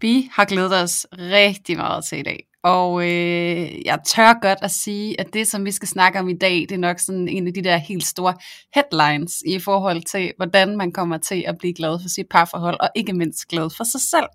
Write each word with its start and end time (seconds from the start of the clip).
Vi 0.00 0.30
har 0.32 0.44
glædet 0.44 0.82
os 0.82 1.06
rigtig 1.12 1.76
meget 1.76 2.04
til 2.04 2.18
i 2.18 2.22
dag. 2.22 2.44
Og 2.62 3.02
øh, 3.02 3.86
jeg 3.86 3.98
tør 4.06 4.40
godt 4.40 4.58
at 4.62 4.70
sige, 4.70 5.20
at 5.20 5.34
det, 5.34 5.48
som 5.48 5.64
vi 5.64 5.70
skal 5.70 5.88
snakke 5.88 6.18
om 6.18 6.28
i 6.28 6.38
dag, 6.38 6.60
det 6.60 6.72
er 6.72 6.78
nok 6.78 6.98
sådan 6.98 7.28
en 7.28 7.46
af 7.46 7.54
de 7.54 7.64
der 7.64 7.76
helt 7.76 8.04
store 8.04 8.34
headlines 8.74 9.42
i 9.46 9.58
forhold 9.58 10.02
til, 10.02 10.32
hvordan 10.36 10.76
man 10.76 10.92
kommer 10.92 11.18
til 11.18 11.44
at 11.46 11.58
blive 11.58 11.74
glad 11.74 11.98
for 12.02 12.08
sit 12.08 12.26
parforhold, 12.30 12.76
og 12.80 12.88
ikke 12.94 13.12
mindst 13.12 13.48
glad 13.48 13.70
for 13.76 13.84
sig 13.84 14.00
selv. 14.00 14.26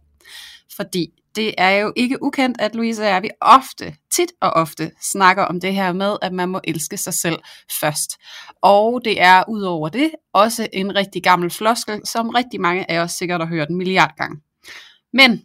Fordi 0.76 1.08
det 1.36 1.54
er 1.58 1.70
jo 1.70 1.94
ikke 1.96 2.24
ukendt, 2.24 2.62
at 2.62 2.76
Louise 2.76 3.04
og 3.04 3.08
jeg, 3.08 3.22
vi 3.22 3.30
ofte, 3.42 3.96
tit 4.12 4.32
og 4.42 4.50
ofte, 4.50 4.92
snakker 5.02 5.44
om 5.44 5.60
det 5.60 5.74
her 5.74 5.94
med, 5.94 6.18
at 6.22 6.34
man 6.34 6.50
må 6.50 6.60
elske 6.64 6.98
sig 6.98 7.14
selv 7.14 7.40
først. 7.80 8.18
Og 8.62 9.02
det 9.06 9.22
er 9.22 9.44
udover 9.50 9.90
det 9.90 10.12
også 10.34 10.68
en 10.74 10.96
rigtig 10.96 11.24
gammel 11.24 11.50
floskel, 11.50 12.02
som 12.06 12.30
rigtig 12.30 12.62
mange 12.62 12.92
af 12.92 13.00
os 13.00 13.12
sikkert 13.12 13.42
har 13.42 13.48
hørt 13.48 13.70
en 13.70 13.78
milliard 13.78 14.12
gange. 14.18 14.42
Men 15.14 15.42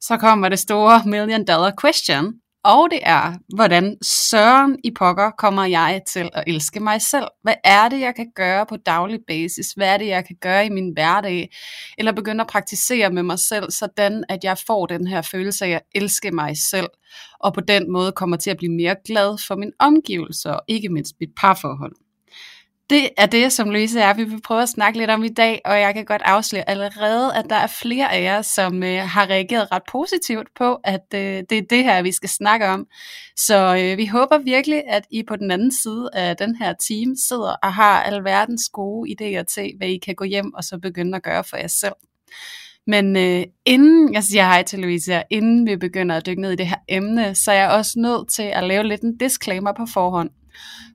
så 0.00 0.16
kommer 0.16 0.48
det 0.48 0.58
store 0.58 1.02
million 1.04 1.44
dollar 1.44 1.72
question, 1.80 2.32
og 2.66 2.88
det 2.90 3.00
er, 3.02 3.34
hvordan 3.54 3.96
søren 4.02 4.76
i 4.84 4.90
pokker 4.98 5.30
kommer 5.30 5.64
jeg 5.64 6.00
til 6.08 6.30
at 6.32 6.44
elske 6.46 6.80
mig 6.80 7.02
selv? 7.02 7.26
Hvad 7.42 7.54
er 7.64 7.88
det, 7.88 8.00
jeg 8.00 8.14
kan 8.14 8.26
gøre 8.34 8.66
på 8.66 8.76
daglig 8.76 9.20
basis? 9.28 9.72
Hvad 9.76 9.88
er 9.88 9.98
det, 9.98 10.06
jeg 10.06 10.24
kan 10.26 10.36
gøre 10.40 10.66
i 10.66 10.68
min 10.68 10.92
hverdag? 10.92 11.50
Eller 11.98 12.12
begynde 12.12 12.40
at 12.40 12.46
praktisere 12.46 13.10
med 13.10 13.22
mig 13.22 13.38
selv, 13.38 13.70
sådan 13.70 14.24
at 14.28 14.44
jeg 14.44 14.58
får 14.66 14.86
den 14.86 15.06
her 15.06 15.22
følelse 15.22 15.64
af 15.64 15.70
at 15.70 15.82
elske 15.94 16.30
mig 16.30 16.56
selv, 16.70 16.88
og 17.40 17.54
på 17.54 17.60
den 17.60 17.92
måde 17.92 18.12
kommer 18.12 18.36
til 18.36 18.50
at 18.50 18.56
blive 18.56 18.72
mere 18.72 18.96
glad 19.06 19.38
for 19.46 19.56
min 19.56 19.72
omgivelser, 19.78 20.52
og 20.52 20.62
ikke 20.68 20.88
mindst 20.88 21.12
mit 21.20 21.30
parforhold 21.36 21.92
det 22.90 23.08
er 23.16 23.26
det, 23.26 23.52
som 23.52 23.70
Louise 23.70 24.00
er, 24.00 24.14
vi 24.14 24.24
vil 24.24 24.40
prøve 24.42 24.62
at 24.62 24.68
snakke 24.68 24.98
lidt 24.98 25.10
om 25.10 25.24
i 25.24 25.28
dag, 25.28 25.60
og 25.64 25.80
jeg 25.80 25.94
kan 25.94 26.04
godt 26.04 26.22
afsløre 26.24 26.70
allerede, 26.70 27.34
at 27.34 27.46
der 27.50 27.56
er 27.56 27.66
flere 27.66 28.12
af 28.12 28.22
jer, 28.22 28.42
som 28.42 28.82
øh, 28.82 28.98
har 28.98 29.26
reageret 29.26 29.72
ret 29.72 29.82
positivt 29.90 30.48
på, 30.56 30.74
at 30.84 31.06
øh, 31.14 31.42
det 31.50 31.58
er 31.58 31.62
det 31.70 31.84
her, 31.84 32.02
vi 32.02 32.12
skal 32.12 32.28
snakke 32.28 32.66
om. 32.66 32.86
Så 33.36 33.76
øh, 33.76 33.98
vi 33.98 34.06
håber 34.06 34.38
virkelig, 34.38 34.82
at 34.88 35.04
I 35.10 35.22
på 35.22 35.36
den 35.36 35.50
anden 35.50 35.72
side 35.72 36.10
af 36.12 36.36
den 36.36 36.56
her 36.56 36.74
team 36.88 37.14
sidder 37.28 37.54
og 37.62 37.74
har 37.74 38.02
alverdens 38.02 38.62
gode 38.72 39.10
idéer 39.10 39.44
til, 39.54 39.72
hvad 39.78 39.88
I 39.88 39.98
kan 39.98 40.14
gå 40.14 40.24
hjem 40.24 40.54
og 40.54 40.64
så 40.64 40.78
begynde 40.78 41.16
at 41.16 41.22
gøre 41.22 41.44
for 41.44 41.56
jer 41.56 41.66
selv. 41.66 41.94
Men 42.86 43.16
øh, 43.16 43.44
inden 43.64 44.14
jeg 44.14 44.22
siger 44.24 44.44
hej 44.44 44.62
til 44.62 44.78
Louise, 44.78 45.22
inden 45.30 45.66
vi 45.66 45.76
begynder 45.76 46.16
at 46.16 46.26
dykke 46.26 46.42
ned 46.42 46.52
i 46.52 46.56
det 46.56 46.66
her 46.66 46.76
emne, 46.88 47.34
så 47.34 47.50
er 47.50 47.56
jeg 47.56 47.70
også 47.70 47.92
nødt 47.96 48.30
til 48.32 48.42
at 48.42 48.64
lave 48.64 48.84
lidt 48.84 49.00
en 49.00 49.16
disclaimer 49.16 49.72
på 49.72 49.86
forhånd. 49.94 50.30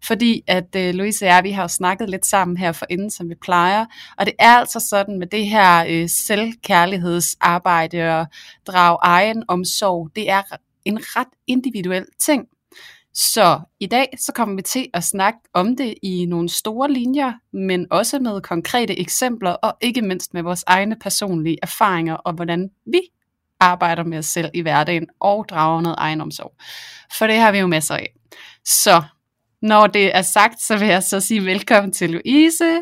Fordi 0.04 0.42
at 0.48 0.76
øh, 0.76 0.94
Louise 0.94 1.26
og 1.26 1.30
jeg, 1.30 1.44
vi 1.44 1.52
har 1.52 1.62
jo 1.62 1.68
snakket 1.68 2.10
lidt 2.10 2.26
sammen 2.26 2.58
her 2.58 2.72
for 2.72 2.86
inden, 2.90 3.12
som 3.12 3.30
vi 3.30 3.36
plejer. 3.42 3.86
Og 4.18 4.26
det 4.26 4.34
er 4.40 4.58
altså 4.58 4.80
sådan 4.90 5.20
med 5.20 5.28
det 5.28 5.48
her 5.48 5.86
øh, 5.90 6.10
selvkærlighedsarbejde 6.10 8.20
og 8.20 8.26
drage 8.68 8.98
egen 9.02 9.44
omsorg, 9.48 10.10
det 10.16 10.30
er 10.30 10.42
en 10.86 11.00
ret 11.02 11.28
individuel 11.48 12.06
ting. 12.20 12.48
Så 13.14 13.60
i 13.80 13.86
dag 13.86 14.14
så 14.18 14.34
kommer 14.34 14.56
vi 14.56 14.62
til 14.62 14.90
at 14.94 15.04
snakke 15.04 15.40
om 15.54 15.76
det 15.76 15.94
i 16.04 16.26
nogle 16.26 16.50
store 16.50 16.92
linjer, 16.92 17.34
men 17.54 17.88
også 17.92 18.20
med 18.20 18.42
konkrete 18.42 19.00
eksempler, 19.00 19.52
og 19.52 19.78
ikke 19.82 20.02
mindst 20.02 20.34
med 20.34 20.44
vores 20.44 20.64
egne 20.68 20.96
personlige 21.02 21.58
erfaringer, 21.62 22.16
og 22.16 22.34
hvordan 22.34 22.70
vi 22.86 23.02
arbejder 23.60 24.04
med 24.04 24.18
os 24.18 24.26
selv 24.26 24.52
i 24.54 24.62
hverdagen, 24.62 25.08
og 25.20 25.46
drager 25.50 25.82
noget 25.82 25.96
egenomsorg. 25.98 26.54
For 27.18 27.28
det 27.28 27.38
har 27.38 27.52
vi 27.52 27.58
jo 27.58 27.68
masser 27.68 27.96
af. 27.96 28.14
Så 28.66 29.04
når 29.62 29.88
det 29.88 30.16
er 30.16 30.22
sagt, 30.22 30.62
så 30.62 30.78
vil 30.78 30.88
jeg 30.88 31.04
så 31.04 31.20
sige 31.20 31.46
velkommen 31.46 31.92
til 31.92 32.10
Louise. 32.10 32.82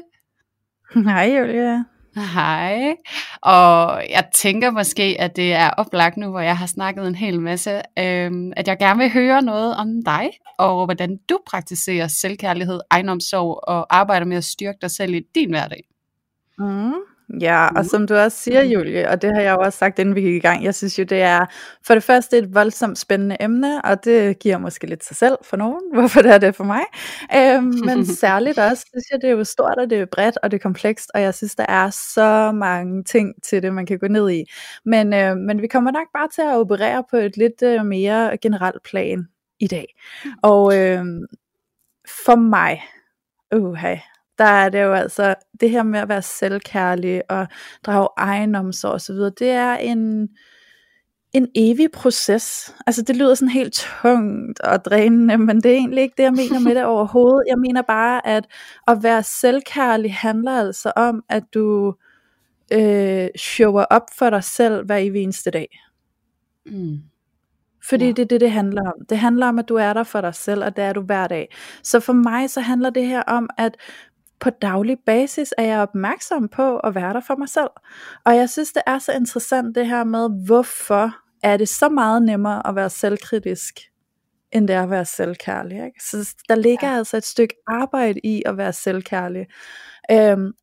Hej 0.93 1.37
Julia. 1.37 1.83
Hej. 2.15 2.95
Og 3.41 4.03
jeg 4.09 4.29
tænker 4.35 4.71
måske, 4.71 5.15
at 5.19 5.35
det 5.35 5.53
er 5.53 5.69
oplagt 5.69 6.17
nu, 6.17 6.29
hvor 6.29 6.39
jeg 6.39 6.57
har 6.57 6.65
snakket 6.65 7.07
en 7.07 7.15
hel 7.15 7.41
masse, 7.41 7.81
øhm, 7.99 8.53
at 8.57 8.67
jeg 8.67 8.77
gerne 8.77 8.99
vil 8.99 9.11
høre 9.11 9.41
noget 9.41 9.75
om 9.75 10.03
dig, 10.05 10.29
og 10.57 10.85
hvordan 10.85 11.17
du 11.29 11.39
praktiserer 11.47 12.07
selvkærlighed, 12.07 12.79
egenomsorg 12.91 13.59
og 13.67 13.95
arbejder 13.97 14.25
med 14.25 14.37
at 14.37 14.43
styrke 14.43 14.77
dig 14.81 14.91
selv 14.91 15.13
i 15.13 15.21
din 15.35 15.49
hverdag. 15.49 15.83
Mm. 16.59 16.93
Ja, 17.41 17.67
og 17.75 17.85
som 17.85 18.07
du 18.07 18.15
også 18.15 18.37
siger, 18.37 18.63
Julie, 18.63 19.09
og 19.09 19.21
det 19.21 19.35
har 19.35 19.41
jeg 19.41 19.51
jo 19.51 19.57
også 19.61 19.77
sagt, 19.77 19.99
inden 19.99 20.15
vi 20.15 20.21
gik 20.21 20.35
i 20.35 20.39
gang, 20.39 20.63
jeg 20.63 20.75
synes 20.75 20.99
jo, 20.99 21.03
det 21.03 21.21
er 21.21 21.45
for 21.85 21.93
det 21.93 22.03
første 22.03 22.37
et 22.37 22.53
voldsomt 22.53 22.97
spændende 22.97 23.37
emne, 23.39 23.81
og 23.81 24.05
det 24.05 24.39
giver 24.39 24.57
måske 24.57 24.87
lidt 24.87 25.05
sig 25.05 25.17
selv 25.17 25.37
for 25.43 25.57
nogen, 25.57 25.81
hvorfor 25.93 26.21
det 26.21 26.31
er 26.31 26.37
det 26.37 26.55
for 26.55 26.63
mig. 26.63 26.81
Øhm, 27.35 27.73
men 27.85 28.05
særligt 28.25 28.57
også, 28.57 28.85
synes 28.89 29.05
jeg, 29.11 29.21
det 29.21 29.29
er 29.29 29.33
jo 29.33 29.43
stort, 29.43 29.77
og 29.77 29.89
det 29.89 29.99
er 29.99 30.05
bredt, 30.05 30.37
og 30.43 30.51
det 30.51 30.57
er 30.57 30.61
komplekst, 30.61 31.11
og 31.13 31.21
jeg 31.21 31.33
synes, 31.33 31.55
der 31.55 31.65
er 31.69 31.89
så 31.89 32.51
mange 32.51 33.03
ting 33.03 33.43
til 33.43 33.63
det, 33.63 33.73
man 33.73 33.85
kan 33.85 33.99
gå 33.99 34.07
ned 34.07 34.29
i. 34.31 34.43
Men, 34.85 35.13
øh, 35.13 35.37
men 35.37 35.61
vi 35.61 35.67
kommer 35.67 35.91
nok 35.91 36.07
bare 36.13 36.27
til 36.35 36.41
at 36.41 36.57
operere 36.57 37.03
på 37.11 37.17
et 37.17 37.37
lidt 37.37 37.61
øh, 37.63 37.85
mere 37.85 38.37
generelt 38.41 38.83
plan 38.83 39.27
i 39.59 39.67
dag. 39.67 39.95
Og 40.41 40.77
øh, 40.77 41.05
for 42.25 42.35
mig, 42.35 42.83
uh, 43.55 43.73
hey, 43.73 43.97
der 44.39 44.45
er 44.45 44.69
det 44.69 44.81
jo 44.81 44.93
altså, 44.93 45.35
det 45.59 45.69
her 45.69 45.83
med 45.83 45.99
at 45.99 46.09
være 46.09 46.21
selvkærlig 46.21 47.31
og 47.31 47.47
drage 47.83 48.07
egenomsorg 48.17 48.91
osv., 48.91 49.15
det 49.15 49.49
er 49.49 49.75
en, 49.75 50.29
en 51.33 51.47
evig 51.55 51.91
proces. 51.91 52.75
Altså 52.87 53.01
det 53.01 53.15
lyder 53.15 53.35
sådan 53.35 53.49
helt 53.49 53.73
tungt 53.73 54.59
og 54.59 54.85
drænende, 54.85 55.37
men 55.37 55.55
det 55.63 55.71
er 55.71 55.75
egentlig 55.75 56.01
ikke 56.01 56.15
det, 56.17 56.23
jeg 56.23 56.33
mener 56.33 56.59
med 56.59 56.75
det 56.75 56.85
overhovedet. 56.95 57.43
Jeg 57.47 57.57
mener 57.57 57.81
bare, 57.81 58.27
at 58.27 58.45
at 58.87 59.03
være 59.03 59.23
selvkærlig 59.23 60.13
handler 60.13 60.51
altså 60.51 60.91
om, 60.95 61.23
at 61.29 61.43
du 61.53 61.95
øh, 62.73 63.27
shower 63.37 63.83
op 63.83 64.05
for 64.17 64.29
dig 64.29 64.43
selv 64.43 64.85
hver 64.85 64.97
eneste 64.97 65.51
dag. 65.51 65.79
Mm. 66.65 66.99
Fordi 67.83 68.05
ja. 68.05 68.11
det 68.11 68.19
er 68.19 68.25
det, 68.25 68.41
det 68.41 68.51
handler 68.51 68.81
om. 68.81 69.05
Det 69.09 69.17
handler 69.17 69.47
om, 69.47 69.59
at 69.59 69.69
du 69.69 69.75
er 69.75 69.93
der 69.93 70.03
for 70.03 70.21
dig 70.21 70.35
selv, 70.35 70.63
og 70.63 70.75
det 70.75 70.83
er 70.83 70.93
du 70.93 71.01
hver 71.01 71.27
dag. 71.27 71.55
Så 71.83 71.99
for 71.99 72.13
mig, 72.13 72.49
så 72.49 72.61
handler 72.61 72.89
det 72.89 73.07
her 73.07 73.21
om, 73.21 73.49
at 73.57 73.77
på 74.39 74.49
daglig 74.49 74.97
basis 75.05 75.53
er 75.57 75.63
jeg 75.63 75.79
opmærksom 75.79 76.47
på 76.47 76.77
at 76.77 76.95
være 76.95 77.13
der 77.13 77.19
for 77.27 77.35
mig 77.35 77.49
selv. 77.49 77.69
Og 78.25 78.35
jeg 78.35 78.49
synes, 78.49 78.71
det 78.71 78.81
er 78.87 78.99
så 78.99 79.11
interessant 79.11 79.75
det 79.75 79.87
her 79.87 80.03
med, 80.03 80.45
hvorfor 80.45 81.15
er 81.43 81.57
det 81.57 81.69
så 81.69 81.89
meget 81.89 82.23
nemmere 82.23 82.67
at 82.67 82.75
være 82.75 82.89
selvkritisk, 82.89 83.79
end 84.51 84.67
det 84.67 84.75
er 84.75 84.83
at 84.83 84.89
være 84.89 85.05
selvkærlig. 85.05 85.85
Ikke? 85.85 86.03
Så 86.03 86.35
der 86.49 86.55
ligger 86.55 86.91
ja. 86.91 86.97
altså 86.97 87.17
et 87.17 87.25
stykke 87.25 87.55
arbejde 87.67 88.19
i 88.23 88.43
at 88.45 88.57
være 88.57 88.73
selvkærlig. 88.73 89.47
Øhm, 90.11 90.53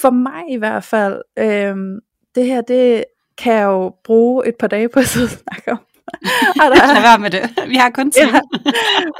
for 0.00 0.10
mig 0.10 0.50
i 0.50 0.56
hvert 0.56 0.84
fald, 0.84 1.22
øhm, 1.38 2.00
det 2.34 2.46
her, 2.46 2.60
det 2.60 3.04
kan 3.38 3.52
jeg 3.52 3.64
jo 3.64 3.94
bruge 4.04 4.48
et 4.48 4.54
par 4.58 4.66
dage 4.66 4.88
på 4.88 4.98
at 4.98 5.06
sidde 5.06 5.24
og 5.24 5.30
snakke 5.30 5.72
om. 5.72 5.91
Og 6.62 6.70
der, 6.70 6.94
Lad 6.94 7.02
være 7.02 7.18
med 7.18 7.30
det. 7.30 7.68
Vi 7.68 7.76
har 7.76 7.90
kun 7.90 8.10
tid. 8.10 8.22
Ja, 8.22 8.40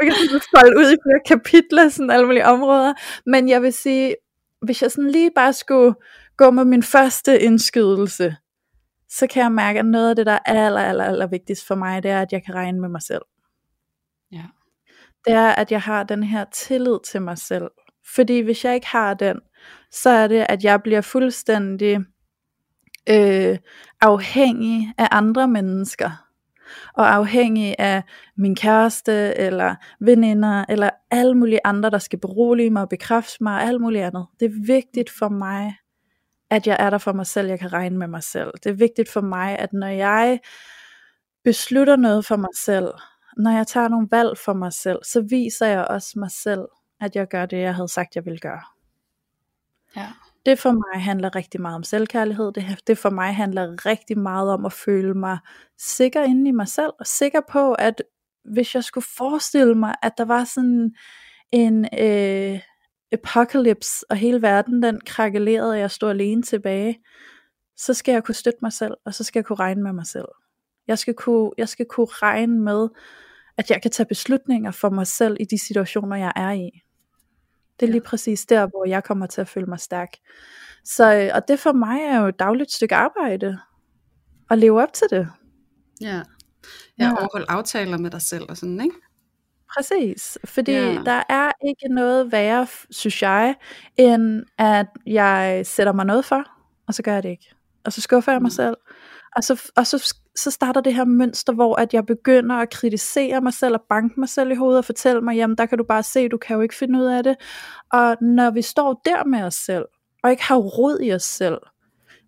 vi 0.00 0.06
kan 0.06 0.14
sådan 0.14 0.40
folde 0.56 0.78
ud 0.78 0.92
i 0.92 0.96
flere 1.04 1.20
kapitler, 1.26 1.88
sådan 1.88 2.10
alle 2.10 2.26
mulige 2.26 2.46
områder. 2.46 2.94
Men 3.26 3.48
jeg 3.48 3.62
vil 3.62 3.72
sige, 3.72 4.16
hvis 4.62 4.82
jeg 4.82 4.90
sådan 4.90 5.10
lige 5.10 5.30
bare 5.34 5.52
skulle 5.52 5.94
gå 6.36 6.50
med 6.50 6.64
min 6.64 6.82
første 6.82 7.40
indskydelse, 7.40 8.36
så 9.08 9.26
kan 9.26 9.42
jeg 9.42 9.52
mærke, 9.52 9.78
at 9.78 9.86
noget 9.86 10.10
af 10.10 10.16
det, 10.16 10.26
der 10.26 10.32
er 10.32 10.66
aller, 10.66 10.80
aller, 10.80 11.04
aller 11.04 11.26
vigtigst 11.26 11.66
for 11.66 11.74
mig, 11.74 12.02
det 12.02 12.10
er, 12.10 12.22
at 12.22 12.32
jeg 12.32 12.44
kan 12.44 12.54
regne 12.54 12.80
med 12.80 12.88
mig 12.88 13.02
selv. 13.02 13.22
Ja. 14.32 14.44
Det 15.24 15.32
er, 15.32 15.48
at 15.48 15.72
jeg 15.72 15.80
har 15.80 16.02
den 16.04 16.22
her 16.22 16.44
tillid 16.52 16.98
til 17.04 17.22
mig 17.22 17.38
selv. 17.38 17.70
Fordi 18.14 18.40
hvis 18.40 18.64
jeg 18.64 18.74
ikke 18.74 18.86
har 18.86 19.14
den, 19.14 19.40
så 19.90 20.10
er 20.10 20.28
det, 20.28 20.46
at 20.48 20.64
jeg 20.64 20.82
bliver 20.82 21.00
fuldstændig 21.00 21.98
øh, 23.08 23.58
afhængig 24.00 24.94
af 24.98 25.08
andre 25.10 25.48
mennesker 25.48 26.31
og 26.94 27.14
afhængig 27.14 27.76
af 27.78 28.02
min 28.36 28.56
kæreste, 28.56 29.12
eller 29.36 29.74
veninder, 30.00 30.64
eller 30.68 30.90
alle 31.10 31.34
mulige 31.34 31.60
andre, 31.64 31.90
der 31.90 31.98
skal 31.98 32.18
berolige 32.18 32.70
mig 32.70 32.82
og 32.82 32.88
bekræfte 32.88 33.36
mig, 33.40 33.54
og 33.54 33.62
alt 33.62 33.80
muligt 33.80 34.04
andet. 34.04 34.26
Det 34.40 34.46
er 34.46 34.66
vigtigt 34.66 35.10
for 35.10 35.28
mig, 35.28 35.76
at 36.50 36.66
jeg 36.66 36.76
er 36.80 36.90
der 36.90 36.98
for 36.98 37.12
mig 37.12 37.26
selv, 37.26 37.48
jeg 37.48 37.58
kan 37.58 37.72
regne 37.72 37.98
med 37.98 38.06
mig 38.06 38.22
selv. 38.22 38.50
Det 38.64 38.70
er 38.70 38.74
vigtigt 38.74 39.10
for 39.10 39.20
mig, 39.20 39.58
at 39.58 39.72
når 39.72 39.86
jeg 39.86 40.40
beslutter 41.44 41.96
noget 41.96 42.26
for 42.26 42.36
mig 42.36 42.50
selv, 42.56 42.88
når 43.36 43.50
jeg 43.50 43.66
tager 43.66 43.88
nogle 43.88 44.08
valg 44.10 44.38
for 44.38 44.52
mig 44.52 44.72
selv, 44.72 44.98
så 45.04 45.20
viser 45.30 45.66
jeg 45.66 45.84
også 45.84 46.18
mig 46.18 46.30
selv, 46.30 46.64
at 47.00 47.16
jeg 47.16 47.28
gør 47.28 47.46
det, 47.46 47.58
jeg 47.58 47.74
havde 47.74 47.88
sagt, 47.88 48.16
jeg 48.16 48.24
ville 48.24 48.38
gøre. 48.38 48.62
Ja. 49.96 50.08
Det 50.46 50.58
for 50.58 50.72
mig 50.72 51.02
handler 51.02 51.36
rigtig 51.36 51.60
meget 51.60 51.76
om 51.76 51.82
selvkærlighed. 51.82 52.52
Det, 52.52 52.64
det 52.86 52.98
for 52.98 53.10
mig 53.10 53.34
handler 53.34 53.86
rigtig 53.86 54.18
meget 54.18 54.50
om 54.50 54.64
at 54.64 54.72
føle 54.72 55.14
mig 55.14 55.38
sikker 55.78 56.22
inde 56.22 56.48
i 56.48 56.52
mig 56.52 56.68
selv, 56.68 56.90
og 57.00 57.06
sikker 57.06 57.40
på, 57.50 57.72
at 57.72 58.02
hvis 58.44 58.74
jeg 58.74 58.84
skulle 58.84 59.06
forestille 59.16 59.74
mig, 59.74 59.94
at 60.02 60.12
der 60.18 60.24
var 60.24 60.44
sådan 60.44 60.94
en 61.52 61.88
øh, 61.98 62.60
apocalypse, 63.12 64.06
og 64.10 64.16
hele 64.16 64.42
verden 64.42 64.82
den 64.82 65.00
krakelerede, 65.06 65.70
og 65.70 65.78
jeg 65.78 65.90
stod 65.90 66.10
alene 66.10 66.42
tilbage, 66.42 66.98
så 67.76 67.94
skal 67.94 68.12
jeg 68.12 68.24
kunne 68.24 68.34
støtte 68.34 68.58
mig 68.62 68.72
selv, 68.72 68.94
og 69.04 69.14
så 69.14 69.24
skal 69.24 69.40
jeg 69.40 69.44
kunne 69.44 69.58
regne 69.58 69.82
med 69.82 69.92
mig 69.92 70.06
selv. 70.06 70.28
Jeg 70.86 70.98
skal 70.98 71.14
kunne, 71.14 71.50
jeg 71.58 71.68
skal 71.68 71.86
kunne 71.86 72.06
regne 72.10 72.60
med, 72.60 72.88
at 73.56 73.70
jeg 73.70 73.82
kan 73.82 73.90
tage 73.90 74.06
beslutninger 74.06 74.70
for 74.70 74.90
mig 74.90 75.06
selv 75.06 75.36
i 75.40 75.44
de 75.44 75.58
situationer, 75.58 76.16
jeg 76.16 76.32
er 76.36 76.50
i. 76.50 76.81
Det 77.82 77.88
er 77.88 77.92
lige 77.92 78.02
præcis 78.02 78.46
der, 78.46 78.66
hvor 78.66 78.88
jeg 78.88 79.04
kommer 79.04 79.26
til 79.26 79.40
at 79.40 79.48
føle 79.48 79.66
mig 79.66 79.80
stærk. 79.80 80.08
Så, 80.84 81.14
øh, 81.14 81.30
og 81.34 81.48
det 81.48 81.58
for 81.58 81.72
mig 81.72 82.00
er 82.00 82.20
jo 82.20 82.28
et 82.28 82.38
dagligt 82.38 82.72
stykke 82.72 82.94
arbejde, 82.94 83.58
at 84.50 84.58
leve 84.58 84.82
op 84.82 84.92
til 84.92 85.06
det. 85.10 85.28
Ja, 86.00 86.22
ja 86.98 87.12
overholde 87.12 87.46
aftaler 87.48 87.98
med 87.98 88.10
dig 88.10 88.22
selv 88.22 88.44
og 88.48 88.56
sådan, 88.56 88.80
ikke? 88.80 88.96
Præcis, 89.74 90.38
fordi 90.44 90.72
ja. 90.72 91.02
der 91.04 91.22
er 91.28 91.52
ikke 91.68 91.94
noget 91.94 92.32
værre, 92.32 92.66
synes 92.90 93.22
jeg, 93.22 93.54
end 93.96 94.44
at 94.58 94.86
jeg 95.06 95.66
sætter 95.66 95.92
mig 95.92 96.06
noget 96.06 96.24
for, 96.24 96.44
og 96.86 96.94
så 96.94 97.02
gør 97.02 97.12
jeg 97.12 97.22
det 97.22 97.28
ikke. 97.28 97.54
Og 97.84 97.92
så 97.92 98.00
skuffer 98.00 98.32
jeg 98.32 98.42
mig 98.42 98.46
mm. 98.48 98.50
selv. 98.50 98.76
Og, 99.36 99.44
så, 99.44 99.70
og 99.76 99.86
så, 99.86 100.14
så 100.36 100.50
starter 100.50 100.80
det 100.80 100.94
her 100.94 101.04
mønster, 101.04 101.52
hvor 101.52 101.76
at 101.76 101.94
jeg 101.94 102.06
begynder 102.06 102.56
at 102.56 102.70
kritisere 102.70 103.40
mig 103.40 103.52
selv 103.52 103.74
og 103.74 103.82
banke 103.88 104.20
mig 104.20 104.28
selv 104.28 104.50
i 104.50 104.54
hovedet 104.54 104.78
og 104.78 104.84
fortælle 104.84 105.20
mig, 105.20 105.36
jamen 105.36 105.56
der 105.58 105.66
kan 105.66 105.78
du 105.78 105.84
bare 105.84 106.02
se, 106.02 106.28
du 106.28 106.38
kan 106.38 106.56
jo 106.56 106.62
ikke 106.62 106.74
finde 106.74 106.98
ud 106.98 107.04
af 107.04 107.24
det. 107.24 107.36
Og 107.92 108.16
når 108.20 108.50
vi 108.50 108.62
står 108.62 109.02
der 109.04 109.24
med 109.24 109.42
os 109.42 109.54
selv, 109.54 109.84
og 110.22 110.30
ikke 110.30 110.42
har 110.42 110.56
rod 110.56 111.00
i 111.02 111.12
os 111.12 111.22
selv, 111.22 111.58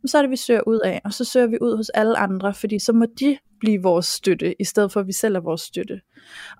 så 0.06 0.18
er 0.18 0.22
det, 0.22 0.30
vi 0.30 0.36
søger 0.36 0.60
ud 0.66 0.80
af, 0.84 1.00
og 1.04 1.12
så 1.12 1.24
søger 1.24 1.46
vi 1.46 1.58
ud 1.60 1.76
hos 1.76 1.88
alle 1.88 2.18
andre, 2.18 2.54
fordi 2.54 2.78
så 2.78 2.92
må 2.92 3.06
de 3.20 3.38
blive 3.60 3.82
vores 3.82 4.06
støtte, 4.06 4.54
i 4.60 4.64
stedet 4.64 4.92
for 4.92 5.00
at 5.00 5.06
vi 5.06 5.12
selv 5.12 5.36
er 5.36 5.40
vores 5.40 5.60
støtte. 5.60 6.00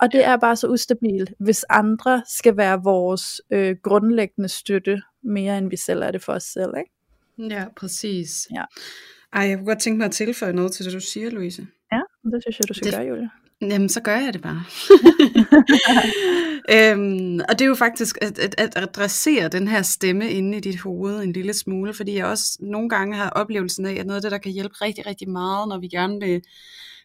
Og 0.01 0.13
det 0.13 0.25
er 0.25 0.37
bare 0.37 0.57
så 0.57 0.69
ustabilt, 0.69 1.33
hvis 1.41 1.65
andre 1.71 2.23
skal 2.29 2.57
være 2.57 2.83
vores 2.83 3.41
øh, 3.51 3.77
grundlæggende 3.83 4.49
støtte, 4.49 5.03
mere 5.23 5.59
end 5.59 5.71
vi 5.71 5.77
selv 5.77 6.03
er 6.03 6.11
det 6.11 6.23
for 6.23 6.33
os 6.33 6.43
selv. 6.43 6.73
Ikke? 6.79 7.55
Ja, 7.55 7.65
præcis. 7.77 8.49
Ja. 8.55 8.65
Ej, 9.35 9.43
jeg 9.43 9.57
kunne 9.57 9.67
godt 9.67 9.79
tænke 9.79 9.99
mig 9.99 10.05
at 10.05 10.13
tilføje 10.13 10.53
noget 10.53 10.73
til 10.73 10.85
det, 10.85 10.93
du 10.93 11.01
siger, 11.01 11.31
Louise. 11.31 11.67
Ja, 11.93 12.01
det 12.33 12.43
synes 12.43 12.59
jeg, 12.59 12.69
du 12.69 12.75
skal 12.75 12.87
det, 12.87 12.95
gøre, 12.95 13.07
Julia. 13.07 13.29
Jamen, 13.61 13.89
så 13.89 14.01
gør 14.01 14.17
jeg 14.17 14.33
det 14.33 14.43
bare. 14.43 14.65
øhm, 16.93 17.41
og 17.49 17.59
det 17.59 17.61
er 17.61 17.69
jo 17.69 17.75
faktisk 17.75 18.19
at, 18.23 18.39
at, 18.39 18.55
at 18.59 18.73
adressere 18.77 19.49
den 19.49 19.69
her 19.69 19.83
stemme 19.83 20.31
inde 20.31 20.59
i 20.59 20.61
dit 20.61 20.81
hoved 20.81 21.23
en 21.23 21.33
lille 21.33 21.55
smule, 21.55 21.95
fordi 21.95 22.17
jeg 22.17 22.27
også 22.27 22.59
nogle 22.61 22.89
gange 22.89 23.17
har 23.17 23.31
oplevelsen 23.31 23.87
af, 23.87 23.95
at 23.95 24.07
noget 24.07 24.17
af 24.17 24.23
det, 24.23 24.31
der 24.31 24.39
kan 24.39 24.53
hjælpe 24.53 24.75
rigtig, 24.75 25.07
rigtig 25.07 25.31
meget, 25.31 25.69
når 25.69 25.79
vi 25.79 25.89
gerne 25.89 26.21
vil 26.21 26.43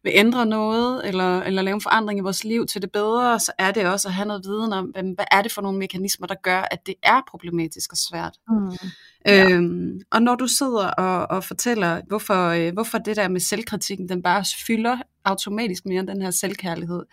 vil 0.04 0.12
ændre 0.16 0.46
noget, 0.46 1.08
eller, 1.08 1.42
eller 1.42 1.62
lave 1.62 1.76
en 1.76 1.82
forandring 1.82 2.20
i 2.20 2.22
vores 2.22 2.44
liv 2.44 2.66
til 2.66 2.82
det 2.82 2.92
bedre, 2.92 3.40
så 3.40 3.52
er 3.58 3.72
det 3.72 3.86
også 3.86 4.08
at 4.08 4.14
have 4.14 4.28
noget 4.28 4.46
viden 4.46 4.74
om, 4.74 4.86
hvad, 4.86 5.04
hvad 5.04 5.26
er 5.32 5.42
det 5.42 5.52
for 5.52 5.62
nogle 5.62 5.80
mekanismer, 5.80 6.28
der 6.28 6.36
gør, 6.44 6.68
at 6.72 6.88
det 6.88 6.96
er 7.04 7.22
problematisk 7.30 7.92
og 7.92 7.98
svært. 7.98 8.38
Mm. 8.50 8.72
Ja. 9.26 9.50
Øhm, 9.50 10.02
og 10.12 10.22
når 10.22 10.36
du 10.36 10.48
sidder 10.48 10.88
og, 10.88 11.32
og 11.38 11.44
fortæller, 11.44 12.02
hvorfor, 12.08 12.48
øh, 12.48 12.74
hvorfor 12.74 12.98
det 12.98 13.16
der 13.16 13.28
med 13.28 13.40
selvkritikken, 13.40 14.10
den 14.10 14.22
bare 14.22 14.46
fylder 14.68 14.98
automatisk 15.26 15.86
mere 15.86 16.00
end 16.00 16.08
den 16.08 16.22
her 16.22 16.32
selvkærlighed, 16.32 17.04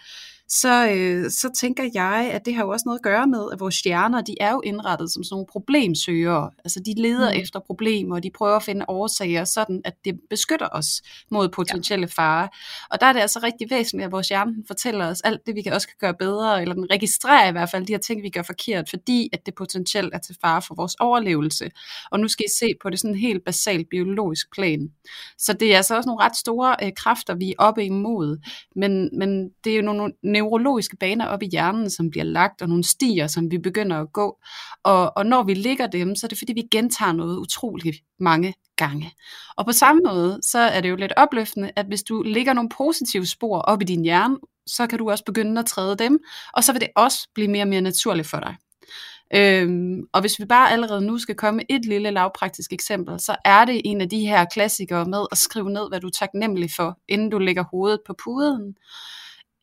så, 0.48 0.88
øh, 0.90 1.30
så 1.30 1.50
tænker 1.60 1.90
jeg, 1.94 2.30
at 2.32 2.46
det 2.46 2.54
har 2.54 2.62
jo 2.64 2.70
også 2.70 2.82
noget 2.86 2.98
at 2.98 3.02
gøre 3.02 3.26
med, 3.26 3.48
at 3.52 3.60
vores 3.60 3.80
hjerner, 3.80 4.20
de 4.20 4.34
er 4.40 4.50
jo 4.50 4.60
indrettet 4.60 5.12
som 5.12 5.24
sådan 5.24 5.34
nogle 5.34 5.46
problemsøgere. 5.52 6.50
Altså 6.64 6.80
de 6.80 6.94
leder 7.02 7.32
mm. 7.32 7.40
efter 7.40 7.60
problemer, 7.60 8.16
og 8.16 8.22
de 8.22 8.30
prøver 8.34 8.56
at 8.56 8.62
finde 8.62 8.84
årsager, 8.88 9.44
sådan 9.44 9.80
at 9.84 9.94
det 10.04 10.20
beskytter 10.30 10.68
os 10.72 11.02
mod 11.30 11.48
potentielle 11.48 12.08
ja. 12.18 12.22
farer. 12.22 12.48
Og 12.90 13.00
der 13.00 13.06
er 13.06 13.12
det 13.12 13.20
altså 13.20 13.40
rigtig 13.42 13.70
væsentligt, 13.70 14.06
at 14.06 14.12
vores 14.12 14.28
hjerne 14.28 14.54
fortæller 14.66 15.06
os 15.06 15.20
alt 15.20 15.46
det, 15.46 15.54
vi 15.54 15.62
kan 15.62 15.72
også 15.72 15.88
kan 15.88 15.96
gøre 16.00 16.14
bedre, 16.14 16.62
eller 16.62 16.74
den 16.74 16.86
registrerer 16.90 17.48
i 17.48 17.52
hvert 17.52 17.70
fald 17.70 17.86
de 17.86 17.92
her 17.92 17.98
ting, 17.98 18.22
vi 18.22 18.30
gør 18.30 18.42
forkert, 18.42 18.90
fordi 18.90 19.28
at 19.32 19.46
det 19.46 19.54
potentielt 19.54 20.14
er 20.14 20.18
til 20.18 20.36
fare 20.40 20.62
for 20.62 20.74
vores 20.74 20.94
overlevelse. 20.94 21.70
Og 22.10 22.20
nu 22.20 22.28
skal 22.28 22.44
I 22.48 22.52
se 22.58 22.66
på 22.82 22.90
det 22.90 23.00
sådan 23.00 23.16
helt 23.16 23.44
basalt 23.44 23.88
biologisk 23.90 24.52
plan. 24.52 24.90
Så 25.38 25.52
det 25.52 25.72
er 25.72 25.76
altså 25.76 25.96
også 25.96 26.08
nogle 26.08 26.24
ret 26.24 26.36
store 26.36 26.76
øh, 26.82 26.92
kræfter, 26.96 27.34
vi 27.34 27.50
er 27.50 27.54
oppe 27.58 27.84
imod. 27.96 28.38
Men, 28.76 29.18
men 29.18 29.48
det 29.64 29.72
er 29.72 29.76
jo 29.76 29.82
nogle 29.82 30.12
neurologiske 30.22 30.96
baner 30.96 31.26
op 31.26 31.42
i 31.42 31.48
hjernen, 31.52 31.90
som 31.90 32.10
bliver 32.10 32.24
lagt, 32.24 32.62
og 32.62 32.68
nogle 32.68 32.84
stier, 32.84 33.26
som 33.26 33.50
vi 33.50 33.58
begynder 33.58 33.96
at 34.00 34.12
gå. 34.12 34.38
Og, 34.84 35.16
og 35.16 35.26
når 35.26 35.42
vi 35.42 35.54
ligger 35.54 35.86
dem, 35.86 36.14
så 36.16 36.26
er 36.26 36.28
det 36.28 36.38
fordi, 36.38 36.52
vi 36.52 36.68
gentager 36.70 37.12
noget 37.12 37.38
utroligt 37.38 37.96
mange 38.20 38.54
gange. 38.76 39.12
Og 39.56 39.66
på 39.66 39.72
samme 39.72 40.02
måde, 40.04 40.38
så 40.42 40.58
er 40.58 40.80
det 40.80 40.90
jo 40.90 40.96
lidt 40.96 41.12
opløftende, 41.16 41.70
at 41.76 41.86
hvis 41.86 42.02
du 42.02 42.22
lægger 42.22 42.52
nogle 42.52 42.70
positive 42.78 43.26
spor 43.26 43.58
op 43.58 43.82
i 43.82 43.84
din 43.84 44.02
hjerne, 44.02 44.36
så 44.66 44.86
kan 44.86 44.98
du 44.98 45.10
også 45.10 45.24
begynde 45.24 45.58
at 45.58 45.66
træde 45.66 45.96
dem, 45.96 46.18
og 46.54 46.64
så 46.64 46.72
vil 46.72 46.80
det 46.80 46.88
også 46.96 47.28
blive 47.34 47.48
mere 47.48 47.62
og 47.62 47.68
mere 47.68 47.80
naturligt 47.80 48.28
for 48.28 48.40
dig. 48.40 48.56
Øhm, 49.34 50.00
og 50.12 50.20
hvis 50.20 50.40
vi 50.40 50.44
bare 50.44 50.72
allerede 50.72 51.00
nu 51.00 51.18
skal 51.18 51.34
komme 51.34 51.62
et 51.68 51.84
lille 51.84 52.10
lavpraktisk 52.10 52.72
eksempel, 52.72 53.20
så 53.20 53.36
er 53.44 53.64
det 53.64 53.82
en 53.84 54.00
af 54.00 54.08
de 54.08 54.26
her 54.26 54.44
klassikere 54.44 55.04
med 55.04 55.26
at 55.32 55.38
skrive 55.38 55.70
ned, 55.70 55.88
hvad 55.88 56.00
du 56.00 56.06
er 56.06 56.10
taknemmelig 56.10 56.70
for, 56.76 56.98
inden 57.08 57.30
du 57.30 57.38
lægger 57.38 57.64
hovedet 57.70 58.00
på 58.06 58.14
puden. 58.24 58.76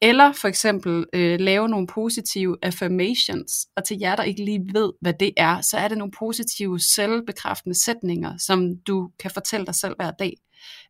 Eller 0.01 0.33
for 0.33 0.48
eksempel 0.48 1.06
øh, 1.13 1.39
lave 1.39 1.69
nogle 1.69 1.88
positive 1.88 2.57
affirmations, 2.62 3.68
og 3.75 3.83
til 3.83 3.98
jer, 4.01 4.15
der 4.15 4.24
ikke 4.24 4.45
lige 4.45 4.65
ved, 4.74 4.92
hvad 5.01 5.13
det 5.19 5.31
er, 5.38 5.62
så 5.62 5.77
er 5.77 5.88
det 5.88 5.98
nogle 5.98 6.12
positive 6.19 6.80
selvbekræftende 6.80 7.83
sætninger, 7.83 8.38
som 8.38 8.77
du 8.77 9.10
kan 9.19 9.31
fortælle 9.31 9.65
dig 9.65 9.75
selv 9.75 9.95
hver 9.95 10.12
dag. 10.12 10.33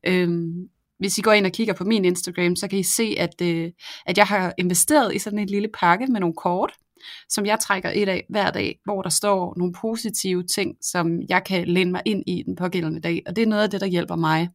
Øhm, 0.08 0.70
hvis 1.00 1.18
I 1.18 1.22
går 1.22 1.32
ind 1.32 1.46
og 1.46 1.52
kigger 1.52 1.74
på 1.74 1.84
min 1.84 2.06
Instagram, 2.06 2.56
så 2.56 2.68
kan 2.68 2.80
I 2.80 2.84
se, 2.84 3.16
at, 3.18 3.42
øh, 3.42 3.72
at 4.06 4.18
jeg 4.18 4.26
har 4.26 4.54
investeret 4.58 5.16
i 5.16 5.20
sådan 5.20 5.40
en 5.40 5.48
lille 5.48 5.70
pakke 5.74 6.08
med 6.08 6.20
nogle 6.20 6.36
kort, 6.36 6.74
som 7.30 7.46
jeg 7.46 7.60
trækker 7.60 7.92
et 7.96 8.10
af 8.10 8.26
hver 8.30 8.52
dag, 8.52 8.80
hvor 8.86 9.02
der 9.02 9.10
står 9.10 9.54
nogle 9.58 9.74
positive 9.74 10.44
ting, 10.44 10.76
som 10.82 11.22
jeg 11.30 11.44
kan 11.44 11.68
læne 11.68 11.92
mig 11.92 12.02
ind 12.06 12.24
i 12.28 12.44
den 12.46 12.56
pågældende 12.56 13.02
dag. 13.02 13.24
Og 13.26 13.36
det 13.36 13.42
er 13.42 13.48
noget 13.48 13.64
af 13.64 13.70
det, 13.70 13.82
der 13.82 13.88
hjælper 13.88 14.16
mig 14.16 14.50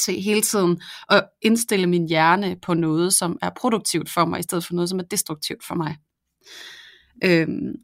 til 0.00 0.22
hele 0.22 0.42
tiden 0.42 0.80
at 1.10 1.24
indstille 1.42 1.86
min 1.86 2.08
hjerne 2.08 2.56
på 2.62 2.74
noget, 2.74 3.12
som 3.12 3.38
er 3.42 3.50
produktivt 3.56 4.10
for 4.10 4.24
mig, 4.24 4.40
i 4.40 4.42
stedet 4.42 4.66
for 4.66 4.74
noget, 4.74 4.88
som 4.88 4.98
er 4.98 5.02
destruktivt 5.02 5.64
for 5.64 5.74
mig. 5.74 5.96
Øhm, 7.24 7.74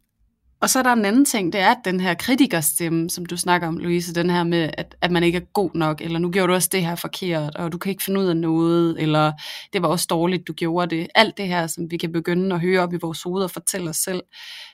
og 0.62 0.70
så 0.70 0.78
er 0.78 0.82
der 0.82 0.92
en 0.92 1.04
anden 1.04 1.24
ting, 1.24 1.52
det 1.52 1.60
er 1.60 1.70
at 1.70 1.78
den 1.84 2.00
her 2.00 2.14
kritikerstemme, 2.14 3.10
som 3.10 3.26
du 3.26 3.36
snakker 3.36 3.68
om, 3.68 3.78
Louise, 3.78 4.14
den 4.14 4.30
her 4.30 4.44
med, 4.44 4.70
at, 4.78 4.96
at 5.00 5.10
man 5.10 5.22
ikke 5.22 5.36
er 5.36 5.52
god 5.52 5.70
nok, 5.74 6.00
eller 6.00 6.18
nu 6.18 6.30
gjorde 6.30 6.48
du 6.48 6.54
også 6.54 6.68
det 6.72 6.86
her 6.86 6.94
forkert, 6.94 7.56
og 7.56 7.72
du 7.72 7.78
kan 7.78 7.90
ikke 7.90 8.02
finde 8.02 8.20
ud 8.20 8.26
af 8.26 8.36
noget, 8.36 9.02
eller 9.02 9.32
det 9.72 9.82
var 9.82 9.88
også 9.88 10.06
dårligt, 10.10 10.48
du 10.48 10.52
gjorde 10.52 10.96
det. 10.96 11.08
Alt 11.14 11.36
det 11.36 11.48
her, 11.48 11.66
som 11.66 11.90
vi 11.90 11.96
kan 11.96 12.12
begynde 12.12 12.54
at 12.54 12.60
høre 12.60 12.80
op 12.80 12.92
i 12.92 12.98
vores 13.00 13.22
hoved 13.22 13.42
og 13.42 13.50
fortælle 13.50 13.90
os 13.90 13.96
selv. 13.96 14.22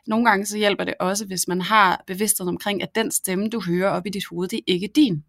Nogle 0.07 0.27
gange 0.27 0.47
så 0.47 0.57
hjælper 0.59 0.85
det 0.85 0.95
også, 1.01 1.27
hvis 1.27 1.49
man 1.49 1.61
har 1.61 2.05
bevidsthed 2.07 2.49
omkring, 2.49 2.83
at 2.83 2.95
den 2.95 3.11
stemme, 3.11 3.49
du 3.49 3.63
hører 3.67 3.91
op 3.91 4.07
i 4.07 4.11
dit 4.11 4.25
hoved, 4.31 4.49
det 4.49 4.57
er 4.57 4.63
ikke 4.67 4.89
din 4.97 5.25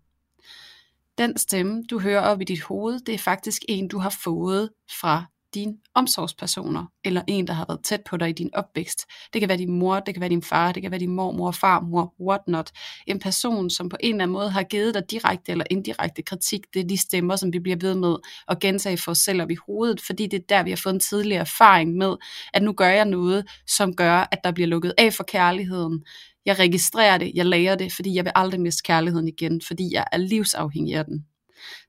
den 1.17 1.37
stemme, 1.37 1.83
du 1.89 1.99
hører 1.99 2.21
op 2.21 2.41
i 2.41 2.43
dit 2.43 2.61
hoved, 2.61 2.99
det 2.99 3.15
er 3.15 3.19
faktisk 3.19 3.61
en, 3.69 3.87
du 3.87 3.99
har 3.99 4.15
fået 4.23 4.69
fra 5.01 5.25
dine 5.57 5.73
omsorgspersoner, 5.95 6.85
eller 7.05 7.21
en, 7.27 7.47
der 7.47 7.53
har 7.53 7.65
været 7.67 7.83
tæt 7.83 8.01
på 8.09 8.17
dig 8.17 8.29
i 8.29 8.31
din 8.31 8.49
opvækst. 8.53 9.05
Det 9.33 9.41
kan 9.41 9.49
være 9.49 9.57
din 9.57 9.71
mor, 9.79 9.99
det 9.99 10.13
kan 10.13 10.21
være 10.21 10.29
din 10.29 10.41
far, 10.41 10.71
det 10.71 10.81
kan 10.81 10.91
være 10.91 10.99
din 10.99 11.15
mormor, 11.15 11.51
farmor, 11.51 12.13
whatnot. 12.21 12.71
En 13.07 13.19
person, 13.19 13.69
som 13.69 13.89
på 13.89 13.97
en 13.99 14.15
eller 14.15 14.23
anden 14.23 14.33
måde 14.33 14.49
har 14.49 14.63
givet 14.63 14.93
dig 14.93 15.11
direkte 15.11 15.51
eller 15.51 15.65
indirekte 15.69 16.21
kritik, 16.21 16.61
det 16.73 16.79
er 16.79 16.87
de 16.87 16.97
stemmer, 16.97 17.35
som 17.35 17.53
vi 17.53 17.59
bliver 17.59 17.77
ved 17.81 17.95
med 17.95 18.15
at 18.47 18.59
gentage 18.59 18.97
for 18.97 19.11
os 19.11 19.17
selv 19.17 19.41
op 19.41 19.51
i 19.51 19.57
hovedet, 19.65 20.01
fordi 20.01 20.27
det 20.27 20.39
er 20.39 20.45
der, 20.49 20.63
vi 20.63 20.69
har 20.69 20.77
fået 20.77 20.93
en 20.93 20.99
tidligere 20.99 21.41
erfaring 21.41 21.93
med, 21.93 22.15
at 22.53 22.63
nu 22.63 22.73
gør 22.73 22.89
jeg 22.89 23.05
noget, 23.05 23.45
som 23.67 23.95
gør, 23.95 24.27
at 24.31 24.39
der 24.43 24.51
bliver 24.51 24.67
lukket 24.67 24.93
af 24.97 25.13
for 25.13 25.23
kærligheden. 25.23 26.03
Jeg 26.45 26.59
registrerer 26.59 27.17
det, 27.17 27.31
jeg 27.35 27.45
lærer 27.45 27.75
det, 27.75 27.93
fordi 27.93 28.15
jeg 28.15 28.25
vil 28.25 28.31
aldrig 28.35 28.61
miste 28.61 28.83
kærligheden 28.83 29.27
igen, 29.27 29.61
fordi 29.61 29.89
jeg 29.93 30.05
er 30.11 30.17
livsafhængig 30.17 30.95
af 30.95 31.05
den. 31.05 31.25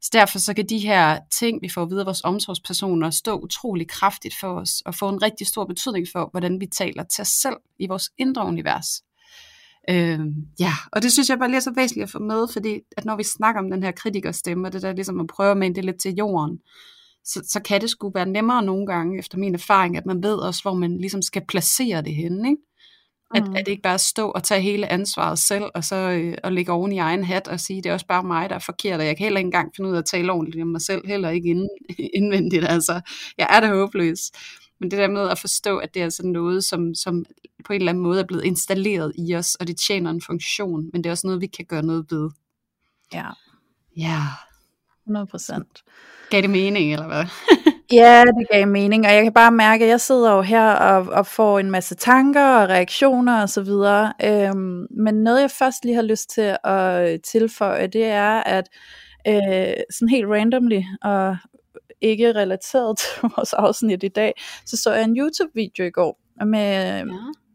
Så 0.03 0.11
derfor 0.13 0.39
så 0.39 0.55
kan 0.55 0.69
de 0.69 0.79
her 0.79 1.19
ting, 1.33 1.63
vi 1.63 1.69
får 1.69 1.83
at 1.83 1.91
vide 1.91 2.01
af 2.01 2.07
vores 2.07 2.25
omsorgspersoner, 2.25 3.11
stå 3.11 3.39
utrolig 3.39 3.89
kraftigt 3.89 4.35
for 4.41 4.61
os, 4.61 4.83
og 4.87 4.95
få 4.95 5.09
en 5.09 5.23
rigtig 5.23 5.47
stor 5.47 5.65
betydning 5.65 6.07
for, 6.13 6.29
hvordan 6.31 6.61
vi 6.61 6.67
taler 6.67 7.03
til 7.03 7.23
os 7.23 7.29
selv 7.29 7.57
i 7.79 7.87
vores 7.87 8.11
indre 8.19 8.47
univers. 8.47 9.03
Øh, 9.91 10.21
ja, 10.61 10.73
og 10.93 11.03
det 11.03 11.13
synes 11.13 11.29
jeg 11.29 11.39
bare 11.39 11.49
lige 11.49 11.57
er 11.57 11.61
så 11.61 11.73
væsentligt 11.77 12.05
at 12.05 12.11
få 12.11 12.19
med, 12.19 12.47
fordi 12.53 12.81
at 12.97 13.05
når 13.05 13.17
vi 13.17 13.23
snakker 13.23 13.61
om 13.61 13.71
den 13.71 13.83
her 13.83 13.91
kritikerstemme, 13.91 14.69
og 14.69 14.73
det 14.73 14.83
der 14.83 14.93
ligesom 14.93 15.21
at 15.21 15.27
prøve 15.27 15.51
at 15.51 15.57
mane 15.57 15.75
det 15.75 15.85
lidt 15.85 16.01
til 16.01 16.15
jorden, 16.15 16.59
så, 17.25 17.41
så 17.49 17.61
kan 17.61 17.81
det 17.81 17.91
sgu 17.91 18.11
være 18.15 18.27
nemmere 18.27 18.63
nogle 18.63 18.87
gange, 18.87 19.19
efter 19.19 19.39
min 19.39 19.55
erfaring, 19.55 19.97
at 19.97 20.07
man 20.07 20.23
ved 20.23 20.35
også, 20.35 20.63
hvor 20.63 20.75
man 20.75 20.99
ligesom 20.99 21.23
skal 21.23 21.43
placere 21.49 22.03
det 22.03 22.15
henne. 22.15 22.49
Ikke? 22.51 22.63
At, 23.35 23.49
mm. 23.49 23.57
at 23.57 23.67
det 23.67 23.73
ikke 23.73 23.83
bare 23.83 23.99
stå 23.99 24.31
og 24.31 24.43
tage 24.43 24.61
hele 24.61 24.93
ansvaret 24.93 25.39
selv, 25.39 25.65
og 25.75 25.85
så 25.85 25.97
øh, 25.97 26.37
og 26.45 26.53
ligge 26.53 26.73
oven 26.73 26.93
i 26.93 26.99
egen 26.99 27.25
hat 27.25 27.49
og 27.49 27.61
sige, 27.61 27.83
det 27.83 27.89
er 27.89 27.93
også 27.93 28.07
bare 28.07 28.23
mig, 28.23 28.51
der 28.51 28.55
er 28.55 28.61
forkert, 28.61 29.01
og 29.01 29.07
jeg 29.07 29.17
kan 29.17 29.25
heller 29.25 29.39
ikke 29.39 29.47
engang 29.47 29.73
finde 29.77 29.91
ud 29.91 29.95
af 29.95 29.99
at 29.99 30.05
tale 30.05 30.33
ordentligt 30.33 30.63
om 30.63 30.69
mig 30.69 30.81
selv, 30.81 31.07
heller 31.07 31.31
ikke 31.31 31.49
ind, 31.49 31.69
indvendigt. 32.19 32.65
Altså, 32.69 33.01
jeg 33.39 33.47
er 33.51 33.61
da 33.61 33.69
håbløs. 33.69 34.31
Men 34.81 34.91
det 34.91 34.99
der 34.99 35.09
med 35.09 35.29
at 35.29 35.39
forstå, 35.39 35.79
at 35.79 35.95
det 35.95 36.03
er 36.03 36.09
sådan 36.09 36.31
noget, 36.31 36.65
som, 36.65 36.95
som 36.95 37.25
på 37.65 37.73
en 37.73 37.81
eller 37.81 37.93
anden 37.93 38.03
måde 38.03 38.21
er 38.21 38.27
blevet 38.27 38.45
installeret 38.45 39.13
i 39.19 39.35
os, 39.35 39.55
og 39.55 39.67
det 39.67 39.77
tjener 39.77 40.11
en 40.11 40.23
funktion, 40.23 40.91
men 40.93 41.05
det 41.05 41.07
er 41.07 41.11
også 41.11 41.27
noget, 41.27 41.41
vi 41.41 41.47
kan 41.47 41.65
gøre 41.65 41.83
noget 41.83 42.07
ved. 42.11 42.31
Ja. 43.13 43.27
Ja. 43.97 44.23
100 45.05 45.27
procent. 45.27 45.85
Gav 46.31 46.43
det 46.43 46.51
mening, 46.51 46.93
eller 46.93 47.07
hvad? 47.07 47.25
ja, 47.93 48.25
det 48.25 48.47
gav 48.53 48.67
mening, 48.67 49.07
og 49.07 49.13
jeg 49.13 49.23
kan 49.23 49.33
bare 49.33 49.53
mærke, 49.53 49.85
at 49.85 49.91
jeg 49.91 50.01
sidder 50.01 50.35
jo 50.35 50.43
her 50.43 50.71
og, 50.73 51.07
og 51.07 51.27
får 51.27 51.59
en 51.59 51.71
masse 51.71 51.95
tanker 51.95 52.45
og 52.45 52.69
reaktioner 52.69 53.43
og 53.43 53.49
så 53.49 53.63
videre. 53.63 54.13
Øhm, 54.25 54.87
men 54.91 55.15
noget, 55.15 55.41
jeg 55.41 55.51
først 55.51 55.85
lige 55.85 55.95
har 55.95 56.03
lyst 56.03 56.31
til 56.31 56.57
at 56.65 57.23
tilføje, 57.23 57.87
det 57.87 58.05
er, 58.05 58.43
at 58.43 58.69
øh, 59.29 59.75
sådan 59.91 60.09
helt 60.09 60.27
randomly, 60.29 60.81
og 61.03 61.37
ikke 62.01 62.35
relateret 62.35 62.99
til 62.99 63.09
vores 63.23 63.53
afsnit 63.53 64.03
i 64.03 64.09
dag, 64.09 64.33
så 64.67 64.77
så 64.77 64.93
jeg 64.93 65.05
en 65.05 65.17
YouTube-video 65.17 65.85
i 65.85 65.91
går 65.91 66.21
med 66.47 66.59
ja. 66.59 67.03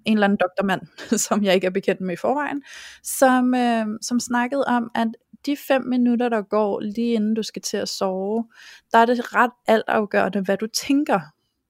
en 0.06 0.14
eller 0.14 0.26
anden 0.28 0.40
doktormand, 0.42 0.82
som 1.28 1.44
jeg 1.44 1.56
ikke 1.56 1.68
er 1.68 1.72
bekendt 1.72 2.02
med 2.02 2.14
i 2.14 2.18
forvejen, 2.18 2.64
som, 3.04 3.56
øh, 3.56 3.86
som 4.02 4.20
snakkede 4.20 4.64
om, 4.68 4.92
at 4.96 5.08
de 5.46 5.58
fem 5.68 5.82
minutter, 5.82 6.30
der 6.30 6.42
går 6.42 6.80
lige 6.80 7.14
inden 7.14 7.34
du 7.34 7.44
skal 7.44 7.62
til 7.62 7.78
at 7.78 7.90
sove, 7.90 8.46
der 8.92 8.98
er 8.98 9.06
det 9.06 9.36
ret 9.36 9.52
altafgørende, 9.68 10.42
hvad 10.42 10.58
du 10.58 10.68
tænker 10.68 11.20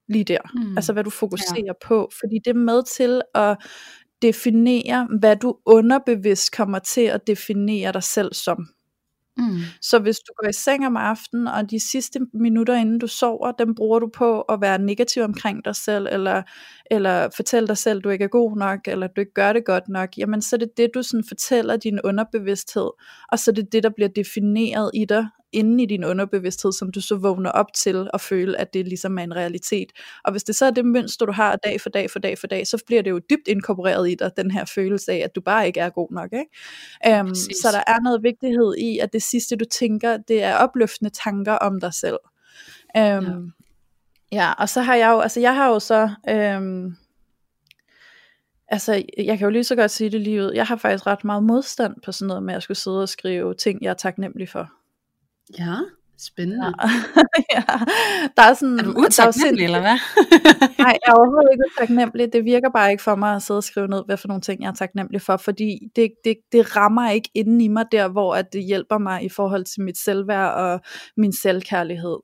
lige 0.08 0.24
der. 0.24 0.40
Mm. 0.54 0.78
Altså 0.78 0.94
hvad 0.94 1.04
du 1.04 1.10
fokuserer 1.10 1.66
ja. 1.66 1.74
på. 1.86 2.10
Fordi 2.20 2.40
det 2.46 2.50
er 2.50 2.60
med 2.60 2.84
til 2.84 3.22
at 3.36 3.58
definere, 4.22 5.08
hvad 5.20 5.36
du 5.36 5.58
underbevidst 5.66 6.56
kommer 6.56 6.80
til 6.80 7.02
at 7.02 7.28
definere 7.28 7.92
dig 7.92 8.04
selv 8.04 8.34
som. 8.34 8.68
Mm. 9.38 9.58
Så 9.82 10.00
hvis 10.00 10.20
du 10.20 10.34
går 10.38 10.50
i 10.50 10.54
seng 10.54 10.86
om 10.86 10.98
aftenen, 10.98 11.48
og 11.48 11.72
de 11.72 11.80
sidste 11.80 12.20
minutter 12.34 12.76
inden 12.76 13.00
du 13.00 13.08
sover, 13.08 13.52
dem 13.52 13.76
bruger 13.76 14.00
du 14.00 14.10
på 14.14 14.42
at 14.42 14.62
være 14.62 14.80
negativ 14.80 15.24
omkring 15.24 15.66
dig 15.66 15.76
selv, 15.76 16.08
eller, 16.12 16.42
eller 16.92 17.30
fortælle 17.36 17.68
dig 17.68 17.78
selv, 17.78 17.98
at 17.98 18.04
du 18.04 18.10
ikke 18.10 18.24
er 18.24 18.28
god 18.28 18.58
nok, 18.58 18.80
eller 18.88 19.08
at 19.08 19.16
du 19.16 19.22
ikke 19.22 19.34
gør 19.34 19.54
det 19.54 19.66
godt 19.66 19.90
nok, 19.90 20.18
jamen 20.18 20.42
så 20.42 20.56
er 20.56 20.58
det 20.58 20.78
det, 20.78 20.90
du 20.94 21.04
sådan 21.04 21.24
fortæller 21.28 21.78
din 21.78 22.00
underbevidsthed, 22.04 22.90
og 23.32 23.40
så 23.40 23.52
er 23.52 23.56
det 23.56 23.72
det, 23.72 23.84
der 23.84 23.90
bliver 23.90 24.10
defineret 24.10 24.92
i 24.94 25.06
dig, 25.06 25.28
inde 25.54 25.84
i 25.84 25.86
din 25.86 26.04
underbevidsthed, 26.04 26.72
som 26.72 26.92
du 26.92 27.02
så 27.02 27.16
vågner 27.16 27.52
op 27.52 27.74
til 27.74 28.10
at 28.14 28.22
føle, 28.22 28.62
at 28.62 28.74
det 28.74 28.88
ligesom 28.88 29.18
er 29.18 29.24
en 29.24 29.36
realitet. 29.36 29.92
Og 30.24 30.32
hvis 30.32 30.44
det 30.44 30.56
så 30.56 30.66
er 30.66 30.72
det 30.72 30.86
mønster, 30.86 31.26
du 31.26 31.32
har 31.32 31.56
dag 31.56 31.82
for 31.82 31.90
dag 31.90 32.12
for 32.12 32.20
dag 32.20 32.38
for 32.38 32.48
dag, 32.48 32.68
så 32.68 32.84
bliver 32.88 33.02
det 33.02 33.10
jo 33.10 33.20
dybt 33.30 33.48
inkorporeret 33.48 34.12
i 34.12 34.16
dig, 34.16 34.32
den 34.38 34.52
her 34.52 34.66
følelse 34.66 35.12
af, 35.12 35.18
at 35.18 35.36
du 35.36 35.42
bare 35.42 35.68
ikke 35.68 35.80
er 35.80 35.90
god 35.90 36.12
nok. 36.12 36.30
Ikke? 36.34 37.20
Um, 37.20 37.36
så 37.36 37.68
der 37.72 37.94
er 37.94 38.04
noget 38.04 38.24
vigtighed 38.24 38.76
i, 38.78 39.00
at 39.00 39.14
det 39.14 39.24
sidste, 39.24 39.56
du 39.56 39.66
tænker, 39.66 40.18
det 40.18 40.44
er 40.44 40.56
opløftende 40.56 41.12
tanker 41.24 41.54
om 41.54 41.80
dig 41.80 41.94
selv. 41.94 42.18
Um, 42.98 43.02
ja. 43.02 43.34
ja, 44.32 44.52
og 44.52 44.70
så 44.70 44.82
har 44.82 44.96
jeg 44.96 45.12
jo, 45.12 45.20
altså 45.20 45.40
jeg 45.40 45.56
har 45.56 45.68
jo 45.68 45.80
så... 45.80 46.10
Um, 46.58 46.96
altså, 48.68 49.04
jeg 49.18 49.38
kan 49.38 49.46
jo 49.46 49.50
lige 49.50 49.64
så 49.64 49.76
godt 49.76 49.92
sige 49.92 50.10
det 50.10 50.22
lige 50.22 50.42
ud. 50.42 50.52
Jeg 50.52 50.66
har 50.66 50.76
faktisk 50.76 51.08
ret 51.08 51.24
meget 51.24 51.44
modstand 51.44 51.94
på 52.06 52.12
sådan 52.12 52.28
noget 52.28 52.44
med 52.44 52.54
at 52.54 52.64
skulle 52.64 52.78
sidde 52.78 53.02
og 53.02 53.10
skrive 53.10 53.54
ting, 53.54 53.82
jeg 53.82 53.90
er 53.90 53.94
taknemmelig 53.94 54.50
for. 54.50 54.83
Ja, 55.60 55.76
spændende. 56.18 56.66
Ja. 56.66 56.90
ja. 57.56 57.64
Der 58.38 58.44
er, 58.44 58.54
sådan, 58.54 58.80
er 58.80 58.84
du 58.84 58.94
utaknemmelig, 58.98 59.66
eller 59.66 59.80
hvad? 59.80 59.98
nej, 60.84 60.98
jeg 61.06 61.12
er 61.12 61.14
overhovedet 61.14 61.50
ikke 61.54 61.64
utaknemmelig. 61.78 62.34
Det 62.34 62.46
virker 62.46 62.70
bare 62.70 62.92
ikke 62.92 63.04
for 63.04 63.16
mig 63.16 63.36
at 63.36 63.42
sidde 63.42 63.58
og 63.58 63.64
skrive 63.64 63.88
ned, 63.88 64.04
hvad 64.06 64.18
for 64.18 64.28
nogle 64.28 64.42
ting, 64.42 64.62
jeg 64.62 64.70
er 64.70 64.74
taknemmelig 64.74 65.22
for, 65.22 65.38
fordi 65.38 65.80
det, 65.96 66.12
det, 66.24 66.38
det 66.52 66.76
rammer 66.76 67.10
ikke 67.10 67.30
inden 67.34 67.62
i 67.62 67.68
mig 67.68 67.86
der, 67.92 68.08
hvor 68.08 68.36
at 68.36 68.54
det 68.54 68.64
hjælper 68.64 68.98
mig 68.98 69.24
i 69.24 69.30
forhold 69.30 69.66
til 69.66 69.82
mit 69.82 69.98
selvværd 69.98 70.54
og 70.54 70.82
min 71.18 71.34
selvkærlighed. 71.34 72.18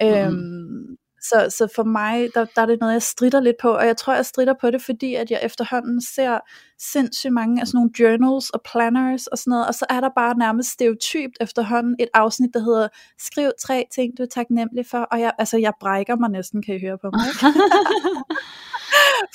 Mm. 0.00 0.06
Øhm, 0.06 0.96
så, 1.20 1.46
så 1.50 1.68
for 1.76 1.84
mig, 1.84 2.28
der, 2.34 2.46
der 2.56 2.62
er 2.62 2.66
det 2.66 2.80
noget, 2.80 2.92
jeg 2.92 3.02
strider 3.02 3.40
lidt 3.40 3.56
på, 3.62 3.70
og 3.70 3.86
jeg 3.86 3.96
tror, 3.96 4.14
jeg 4.14 4.26
strider 4.26 4.54
på 4.60 4.70
det, 4.70 4.82
fordi 4.82 5.14
at 5.14 5.30
jeg 5.30 5.40
efterhånden 5.42 6.02
ser 6.02 6.38
sindssygt 6.78 7.32
mange 7.32 7.60
af 7.60 7.66
sådan 7.66 7.78
nogle 7.78 7.90
journals 8.00 8.50
og 8.50 8.60
planners 8.72 9.26
og 9.26 9.38
sådan 9.38 9.50
noget, 9.50 9.66
og 9.66 9.74
så 9.74 9.86
er 9.90 10.00
der 10.00 10.10
bare 10.16 10.38
nærmest 10.38 10.70
stereotypt 10.70 11.36
efterhånden 11.40 11.96
et 11.98 12.08
afsnit, 12.14 12.50
der 12.54 12.60
hedder, 12.60 12.88
skriv 13.18 13.50
tre 13.60 13.86
ting, 13.94 14.18
du 14.18 14.22
er 14.22 14.26
taknemmelig 14.26 14.86
for, 14.86 14.98
og 14.98 15.20
jeg, 15.20 15.32
altså, 15.38 15.58
jeg 15.58 15.72
brækker 15.80 16.16
mig 16.16 16.30
næsten, 16.30 16.62
kan 16.62 16.74
I 16.74 16.80
høre 16.80 16.98
på 16.98 17.10
mig. 17.12 17.20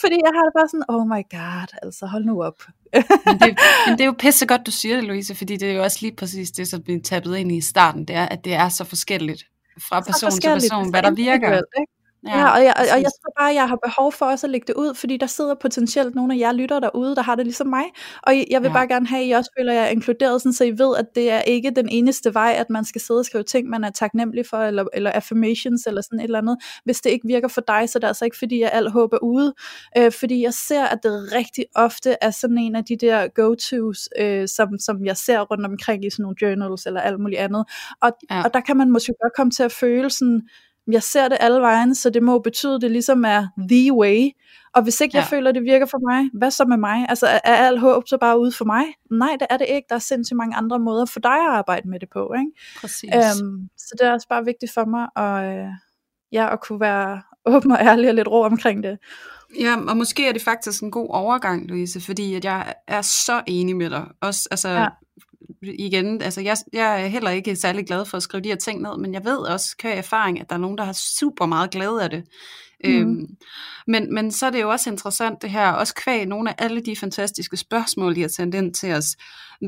fordi 0.02 0.16
jeg 0.26 0.32
har 0.36 0.44
det 0.44 0.54
bare 0.58 0.68
sådan, 0.68 0.90
oh 0.90 1.08
my 1.08 1.24
god, 1.38 1.68
altså 1.84 2.06
hold 2.06 2.26
nu 2.26 2.44
op. 2.44 2.60
men, 3.26 3.40
det, 3.40 3.60
men 3.88 3.98
det 3.98 4.02
er 4.02 4.06
jo 4.06 4.16
pisse 4.20 4.46
godt, 4.46 4.66
du 4.66 4.72
siger 4.72 4.96
det, 4.96 5.04
Louise, 5.04 5.36
fordi 5.36 5.58
det 5.58 5.70
er 5.70 5.74
jo 5.74 5.84
også 5.84 5.98
lige 6.02 6.16
præcis 6.16 6.52
det, 6.52 6.68
som 6.68 6.82
vi 6.88 7.00
tappede 7.00 7.40
ind 7.40 7.52
i 7.52 7.62
starten, 7.62 8.06
det 8.06 8.16
er, 8.16 8.26
at 8.26 8.46
det 8.46 8.54
er 8.54 8.70
så 8.70 8.84
forskelligt 8.84 9.46
fra 9.80 10.02
person 10.02 10.32
til 10.32 10.50
person, 10.50 10.90
hvad 10.90 11.02
der 11.02 11.12
virker. 11.12 11.62
Ikke? 11.80 11.92
Ja, 12.28 12.40
ja 12.40 12.52
og, 12.52 12.64
jeg, 12.64 12.74
og 12.78 13.02
jeg 13.02 13.12
tror 13.22 13.34
bare, 13.40 13.50
at 13.50 13.56
jeg 13.56 13.70
har 13.70 13.80
behov 13.86 14.12
for 14.12 14.26
også 14.26 14.48
at 14.48 14.52
lægge 14.52 14.68
det 14.68 14.76
ud, 14.76 14.94
fordi 14.94 15.18
der 15.18 15.26
sidder 15.26 15.56
potentielt 15.56 16.16
nogle 16.16 16.34
af 16.34 16.40
jer 16.40 16.52
lytter 16.52 16.80
derude, 16.80 17.16
der 17.16 17.22
har 17.22 17.36
det 17.36 17.46
ligesom 17.46 17.68
mig, 17.68 17.84
og 18.24 18.34
jeg 18.50 18.62
vil 18.62 18.68
ja. 18.68 18.74
bare 18.74 18.88
gerne 18.88 19.08
have, 19.08 19.22
at 19.22 19.28
I 19.28 19.32
også 19.32 19.52
føler 19.60 19.74
jer 19.74 19.86
inkluderet, 19.86 20.42
sådan, 20.42 20.54
så 20.54 20.64
I 20.64 20.72
ved, 20.78 20.98
at 20.98 21.06
det 21.16 21.32
er 21.32 21.42
ikke 21.42 21.72
den 21.76 21.90
eneste 21.90 22.34
vej, 22.34 22.56
at 22.58 22.70
man 22.70 22.86
skal 22.86 23.02
sidde 23.02 23.20
og 23.20 23.26
skrive 23.26 23.44
ting, 23.44 23.70
man 23.70 23.84
er 23.84 23.90
taknemmelig 23.90 24.46
for, 24.46 24.58
eller, 24.58 24.86
eller 24.94 25.12
affirmations, 25.12 25.86
eller 25.88 26.02
sådan 26.02 26.20
et 26.20 26.24
eller 26.24 26.40
andet. 26.40 26.58
Hvis 26.86 27.02
det 27.02 27.10
ikke 27.10 27.28
virker 27.28 27.48
for 27.48 27.62
dig, 27.62 27.90
så 27.90 27.98
er 27.98 28.00
det 28.00 28.08
altså 28.08 28.26
ikke, 28.26 28.38
fordi 28.38 28.60
jeg 28.62 28.70
alt 28.74 28.92
håb 28.92 29.14
er 29.14 29.24
ude, 29.24 29.54
øh, 29.98 30.12
fordi 30.12 30.44
jeg 30.44 30.54
ser, 30.54 30.84
at 30.84 31.00
det 31.04 31.34
rigtig 31.36 31.66
ofte 31.76 32.16
er 32.22 32.32
sådan 32.32 32.58
en 32.58 32.76
af 32.76 32.86
de 32.86 32.98
der 32.98 33.28
go-tos, 33.28 34.10
øh, 34.20 34.48
som, 34.48 34.80
som 34.80 35.06
jeg 35.06 35.18
ser 35.18 35.40
rundt 35.40 35.66
omkring 35.66 36.06
i 36.06 36.10
sådan 36.10 36.24
nogle 36.24 36.36
journals, 36.42 36.86
eller 36.86 37.02
alt 37.02 37.20
muligt 37.20 37.40
andet, 37.40 37.66
og, 38.02 38.12
ja. 38.32 38.44
og 38.44 38.54
der 38.54 38.60
kan 38.60 38.78
man 38.78 38.92
måske 38.92 39.14
godt 39.22 39.34
komme 39.36 39.52
til 39.52 39.64
at 39.64 39.72
føle 39.72 40.10
sådan, 40.10 40.42
jeg 40.92 41.04
ser 41.04 41.28
det 41.28 41.38
alle 41.42 41.62
vejen, 41.62 41.96
så 41.96 42.10
det 42.10 42.24
må 42.24 42.40
betyde, 42.40 42.76
at 42.76 42.82
det 42.82 42.92
ligesom 42.92 43.26
er 43.26 43.48
the 43.70 43.94
way. 43.94 44.30
Og 44.74 44.84
hvis 44.84 45.02
ikke 45.02 45.18
ja. 45.18 45.22
jeg 45.22 45.30
føler, 45.30 45.50
at 45.50 45.56
det 45.56 45.64
virker 45.64 45.86
for 45.86 46.12
mig, 46.12 46.30
hvad 46.34 46.52
så 46.52 46.66
med 46.66 46.78
mig? 46.78 47.06
Altså 47.10 47.28
er, 47.28 47.40
er 47.44 47.56
alt 47.56 47.80
håb 47.80 48.08
så 48.08 48.18
bare 48.18 48.40
ude 48.40 48.52
for 48.52 48.66
mig? 48.66 48.84
Nej, 49.12 49.38
det 49.40 49.48
er 49.50 49.58
det 49.58 49.68
ikke. 49.70 49.86
Der 49.90 49.96
er 49.96 50.00
sindssygt 50.00 50.38
mange 50.38 50.56
andre 50.56 50.80
måder 50.80 51.06
for 51.06 51.20
dig 51.20 51.32
at 51.32 51.48
arbejde 51.48 51.90
med 51.90 52.00
det 52.00 52.10
på. 52.14 52.34
Ikke? 52.34 52.52
Præcis. 52.82 53.10
Øhm, 53.16 53.70
så 53.78 53.96
det 54.00 54.08
er 54.08 54.12
også 54.14 54.28
bare 54.28 54.46
vigtigt 54.46 54.74
for 54.74 54.86
mig 54.86 55.08
at, 55.16 55.58
øh, 55.58 55.68
ja, 56.32 56.54
at 56.54 56.62
kunne 56.62 56.80
være 56.80 57.22
åben 57.46 57.72
og 57.72 57.80
ærlig 57.82 58.10
og 58.10 58.16
lidt 58.16 58.28
ro 58.28 58.42
omkring 58.42 58.84
det. 58.84 58.98
Ja, 59.60 59.76
og 59.88 59.98
måske 59.98 60.28
er 60.28 60.34
det 60.34 60.42
faktisk 60.42 60.84
en 60.84 60.92
god 60.92 61.08
overgang, 61.10 61.68
Louise, 61.68 62.02
fordi 62.02 62.36
at 62.36 62.46
jeg 62.46 62.74
er 62.88 63.02
så 63.02 63.42
enig 63.48 63.76
med 63.76 63.90
dig. 63.90 64.06
Også, 64.22 64.48
altså, 64.52 64.70
ja 64.70 64.88
igen, 65.64 66.22
altså 66.22 66.42
jeg, 66.42 66.58
jeg 66.74 67.04
er 67.04 67.08
heller 67.08 67.32
ikke 67.32 67.56
særlig 67.56 67.86
glad 67.88 68.06
for 68.06 68.18
at 68.18 68.24
skrive 68.24 68.42
de 68.42 68.50
her 68.50 68.56
ting 68.56 68.82
ned, 68.82 68.98
men 68.98 69.14
jeg 69.14 69.26
ved 69.26 69.38
også, 69.38 69.78
kan 69.78 69.98
erfaring, 69.98 70.42
at 70.42 70.50
der 70.50 70.56
er 70.56 70.60
nogen, 70.60 70.78
der 70.78 70.84
har 70.84 70.94
super 70.94 71.46
meget 71.46 71.72
glæde 71.72 72.04
af 72.04 72.10
det. 72.10 72.24
Mm. 72.84 72.92
Øhm, 72.92 73.28
men, 73.88 74.14
men 74.14 74.32
så 74.32 74.46
er 74.46 74.50
det 74.50 74.62
jo 74.62 74.70
også 74.70 74.90
interessant 74.90 75.42
det 75.42 75.50
her, 75.50 75.72
også 75.72 75.96
kvæg 75.96 76.26
nogle 76.26 76.50
af 76.50 76.56
alle 76.58 76.82
de 76.82 76.96
fantastiske 76.96 77.58
spørgsmål, 77.58 78.16
de 78.16 78.22
har 78.22 78.28
sendt 78.28 78.56
ind 78.56 78.74
til 78.74 78.94
os. 78.94 79.16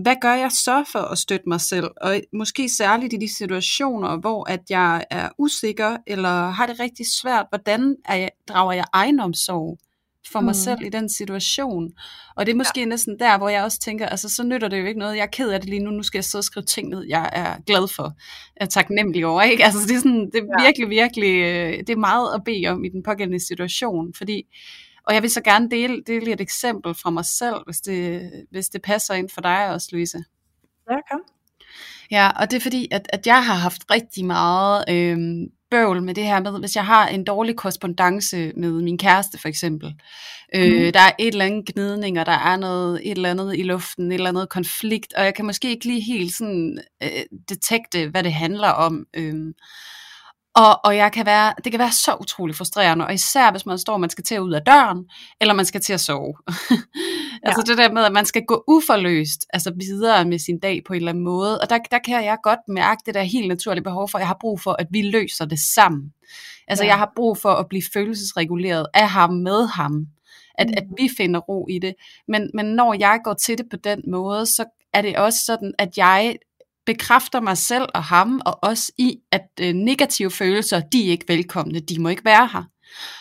Hvad 0.02 0.16
gør 0.22 0.34
jeg 0.34 0.52
så 0.52 0.84
for 0.92 1.00
at 1.00 1.18
støtte 1.18 1.50
mig 1.50 1.62
selv? 1.62 1.88
Og 2.02 2.22
måske 2.34 2.70
særligt 2.70 3.14
i 3.14 3.18
de 3.18 3.36
situationer, 3.36 4.18
hvor 4.20 4.50
at 4.50 4.62
jeg 4.70 5.06
er 5.10 5.30
usikker, 5.38 5.98
eller 6.08 6.50
har 6.50 6.66
det 6.66 6.80
rigtig 6.80 7.06
svært, 7.22 7.46
hvordan 7.50 7.96
er 8.06 8.16
jeg, 8.16 8.30
drager 8.48 8.74
jeg 8.74 8.86
egenomsorg? 8.94 9.78
For 10.32 10.40
mig 10.40 10.52
mm. 10.52 10.54
selv 10.54 10.78
i 10.86 10.90
den 10.90 11.10
situation. 11.10 11.92
Og 12.36 12.46
det 12.46 12.52
er 12.52 12.56
måske 12.56 12.80
ja. 12.80 12.86
næsten 12.86 13.20
der, 13.20 13.38
hvor 13.38 13.50
jeg 13.50 13.64
også 13.64 13.80
tænker, 13.80 14.06
altså 14.06 14.30
så 14.30 14.44
nytter 14.44 14.68
det 14.68 14.80
jo 14.80 14.86
ikke 14.86 15.00
noget, 15.00 15.16
jeg 15.16 15.22
er 15.22 15.28
ked 15.32 15.50
af 15.50 15.60
det 15.60 15.70
lige 15.70 15.84
nu, 15.84 15.92
nu 15.92 16.04
skal 16.04 16.18
jeg 16.18 16.24
sidde 16.24 16.40
og 16.40 16.44
skrive 16.44 16.64
ting 16.64 16.90
ned, 16.90 17.06
jeg 17.08 17.30
er 17.34 17.62
glad 17.66 17.88
for, 17.88 18.14
er 18.56 18.66
taknemmelig 18.66 19.26
over, 19.26 19.42
ikke? 19.42 19.64
Altså 19.66 19.80
det 19.88 19.96
er, 19.96 20.00
sådan, 20.00 20.26
det 20.26 20.36
er 20.36 20.46
ja. 20.60 20.66
virkelig, 20.66 20.90
virkelig, 20.90 21.34
øh, 21.34 21.78
det 21.78 21.90
er 21.90 21.96
meget 21.96 22.36
at 22.36 22.44
bede 22.46 22.68
om 22.68 22.84
i 22.84 22.90
den 22.90 23.04
pågældende 23.04 23.48
situation, 23.48 24.14
fordi, 24.14 24.44
og 25.08 25.14
jeg 25.14 25.22
vil 25.22 25.30
så 25.30 25.42
gerne 25.42 25.70
dele, 25.70 26.04
dele 26.08 26.32
et 26.32 26.42
eksempel 26.42 26.96
fra 26.96 27.10
mig 27.10 27.26
selv, 27.26 27.56
hvis 27.66 27.78
det, 27.78 28.32
hvis 28.52 28.70
det 28.70 28.82
passer 28.82 29.14
ind 29.14 29.30
for 29.30 29.42
dig 29.42 29.70
også, 29.70 29.90
Louise. 29.92 30.24
Ja, 30.92 30.98
kom. 31.12 31.22
Ja, 32.12 32.32
og 32.40 32.52
det 32.52 32.58
er 32.58 32.62
fordi, 32.62 32.88
at, 32.92 33.08
at 33.10 33.28
jeg 33.28 33.46
har 33.46 33.56
haft 33.56 33.92
rigtig 33.92 34.26
meget 34.26 34.86
øh, 34.90 35.18
bøvl 35.72 36.04
med 36.04 36.14
det 36.14 36.24
her 36.24 36.40
med, 36.40 36.60
hvis 36.60 36.76
jeg 36.76 36.86
har 36.86 37.08
en 37.08 37.24
dårlig 37.24 37.56
korrespondence 37.56 38.52
med 38.58 38.72
min 38.72 38.98
kæreste 38.98 39.38
for 39.38 39.48
eksempel. 39.48 39.94
Mm. 40.54 40.60
Øh, 40.60 40.94
der 40.94 41.00
er 41.00 41.12
et 41.20 41.28
eller 41.28 41.46
andet 41.46 41.74
gnidning, 41.74 42.20
og 42.20 42.26
der 42.26 42.32
er 42.32 42.58
noget, 42.58 43.02
et 43.04 43.12
eller 43.12 43.30
andet 43.30 43.58
i 43.58 43.64
luften, 43.64 44.12
et 44.12 44.16
eller 44.16 44.30
andet 44.30 44.50
konflikt, 44.50 45.14
og 45.14 45.26
jeg 45.26 45.36
kan 45.36 45.46
måske 45.46 45.70
ikke 45.70 45.86
lige 45.86 46.02
helt 46.02 46.36
sådan 46.36 46.80
øh, 47.04 47.10
detekte, 47.50 48.08
hvad 48.08 48.24
det 48.24 48.34
handler 48.34 48.70
om. 48.70 49.06
Øh, 49.14 49.54
og, 50.56 50.80
og 50.86 50.98
jeg 50.98 51.12
kan 51.12 51.26
være, 51.26 51.54
det 51.64 51.72
kan 51.72 51.80
være 51.80 51.92
så 51.92 52.18
utrolig 52.22 52.56
frustrerende, 52.56 53.06
og 53.06 53.14
især 53.14 53.52
hvis 53.52 53.66
man 53.66 53.78
står, 53.78 53.94
og 53.94 54.00
man 54.00 54.10
skal 54.10 54.24
til 54.24 54.36
at 54.36 54.40
ud 54.40 54.54
af 54.54 54.62
døren, 54.62 55.06
eller 55.42 55.54
man 55.54 55.66
skal 55.66 55.82
til 55.82 55.94
at 55.94 56.00
sove. 56.00 56.34
altså 57.44 57.64
ja. 57.68 57.72
det 57.72 57.78
der 57.78 57.92
med, 57.92 58.04
at 58.04 58.12
man 58.12 58.26
skal 58.26 58.46
gå 58.48 58.64
uforløst 58.68 59.46
altså 59.54 59.74
videre 59.80 60.26
med 60.26 60.40
sin 60.40 60.60
dag 60.60 60.82
på 60.88 60.94
en 60.94 60.98
eller 60.98 61.10
anden 61.10 61.24
måde. 61.24 61.62
Og 61.62 61.70
der, 61.70 61.78
der 61.92 62.00
kan 62.00 62.26
jeg 62.26 62.38
godt 62.44 62.60
mærke 62.68 63.02
det 63.06 63.14
der 63.14 63.24
helt 63.24 63.48
naturlige 63.48 63.84
behov 63.84 64.10
for, 64.10 64.18
at 64.18 64.22
jeg 64.22 64.28
har 64.28 64.38
brug 64.42 64.62
for, 64.62 64.76
at 64.80 64.88
vi 64.92 65.02
løser 65.02 65.46
det 65.46 65.60
sammen. 65.76 66.14
Altså 66.68 66.84
ja. 66.84 66.90
jeg 66.90 66.98
har 66.98 67.12
brug 67.16 67.38
for 67.38 67.50
at 67.50 67.68
blive 67.70 67.84
følelsesreguleret 67.94 68.86
af 68.94 69.10
ham, 69.10 69.34
med 69.34 69.68
ham. 69.68 70.08
At, 70.58 70.68
mm. 70.68 70.74
at 70.78 70.84
vi 70.98 71.10
finder 71.18 71.40
ro 71.40 71.68
i 71.70 71.80
det. 71.80 71.94
Men, 72.28 72.52
men 72.54 72.66
når 72.66 72.96
jeg 73.00 73.20
går 73.24 73.34
til 73.34 73.58
det 73.58 73.66
på 73.72 73.78
den 73.78 74.02
måde, 74.08 74.46
så 74.46 74.66
er 74.94 75.02
det 75.02 75.18
også 75.18 75.40
sådan, 75.46 75.74
at 75.80 75.98
jeg 75.98 76.36
bekræfter 76.86 77.40
mig 77.40 77.58
selv 77.58 77.86
og 77.94 78.04
ham, 78.04 78.42
og 78.46 78.64
også 78.64 78.92
i, 78.98 79.18
at 79.32 79.48
øh, 79.62 79.74
negative 79.74 80.32
følelser, 80.32 80.80
de 80.80 81.08
er 81.08 81.12
ikke 81.12 81.26
velkomne, 81.28 81.80
de 81.80 82.02
må 82.02 82.10
ikke 82.10 82.26
være 82.26 82.50
her. 82.54 82.64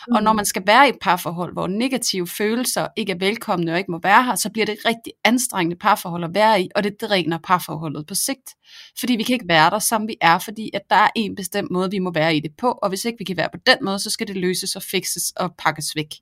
Mm. 0.07 0.15
Og 0.15 0.23
når 0.23 0.33
man 0.33 0.45
skal 0.45 0.63
være 0.65 0.85
i 0.85 0.89
et 0.89 0.97
parforhold, 1.01 1.53
hvor 1.53 1.67
negative 1.67 2.27
følelser 2.27 2.87
ikke 2.95 3.11
er 3.11 3.17
velkomne 3.19 3.71
og 3.71 3.77
ikke 3.77 3.91
må 3.91 3.99
være 4.03 4.23
her, 4.23 4.35
så 4.35 4.49
bliver 4.49 4.65
det 4.65 4.73
et 4.73 4.85
rigtig 4.85 5.13
anstrengende 5.23 5.75
parforhold 5.75 6.23
at 6.23 6.33
være 6.33 6.61
i, 6.61 6.69
og 6.75 6.83
det 6.83 7.01
dræner 7.01 7.37
parforholdet 7.43 8.07
på 8.07 8.15
sigt. 8.15 8.55
Fordi 8.99 9.15
vi 9.15 9.23
kan 9.23 9.33
ikke 9.33 9.47
være 9.47 9.69
der, 9.69 9.79
som 9.79 10.07
vi 10.07 10.15
er, 10.21 10.39
fordi 10.39 10.69
at 10.73 10.81
der 10.89 10.95
er 10.95 11.09
en 11.15 11.35
bestemt 11.35 11.71
måde, 11.71 11.91
vi 11.91 11.99
må 11.99 12.11
være 12.11 12.35
i 12.35 12.39
det 12.39 12.51
på, 12.57 12.71
og 12.71 12.89
hvis 12.89 13.05
ikke 13.05 13.17
vi 13.19 13.25
kan 13.25 13.37
være 13.37 13.49
på 13.53 13.59
den 13.67 13.77
måde, 13.81 13.99
så 13.99 14.09
skal 14.09 14.27
det 14.27 14.37
løses 14.37 14.75
og 14.75 14.81
fikses 14.81 15.33
og 15.35 15.55
pakkes 15.57 15.95
væk. 15.95 16.13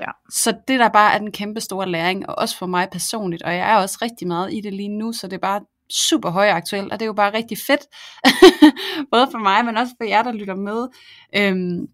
Ja. 0.00 0.10
Så 0.30 0.52
det 0.68 0.80
der 0.80 0.88
bare 0.88 1.14
er 1.14 1.18
den 1.18 1.32
kæmpe 1.32 1.60
store 1.60 1.88
læring, 1.88 2.28
og 2.28 2.38
også 2.38 2.56
for 2.56 2.66
mig 2.66 2.88
personligt, 2.92 3.42
og 3.42 3.54
jeg 3.54 3.72
er 3.72 3.76
også 3.76 3.98
rigtig 4.02 4.28
meget 4.28 4.52
i 4.52 4.60
det 4.60 4.72
lige 4.72 4.88
nu, 4.88 5.12
så 5.12 5.26
det 5.26 5.32
er 5.32 5.40
bare 5.40 5.60
super 5.92 6.30
højaktuelt, 6.30 6.92
og 6.92 7.00
det 7.00 7.04
er 7.04 7.06
jo 7.06 7.12
bare 7.12 7.34
rigtig 7.34 7.58
fedt, 7.66 7.80
både 9.12 9.28
for 9.30 9.38
mig, 9.38 9.64
men 9.64 9.76
også 9.76 9.94
for 10.00 10.04
jer, 10.04 10.22
der 10.22 10.32
lytter 10.32 10.54
med. 10.54 10.88
Øhm, 11.36 11.88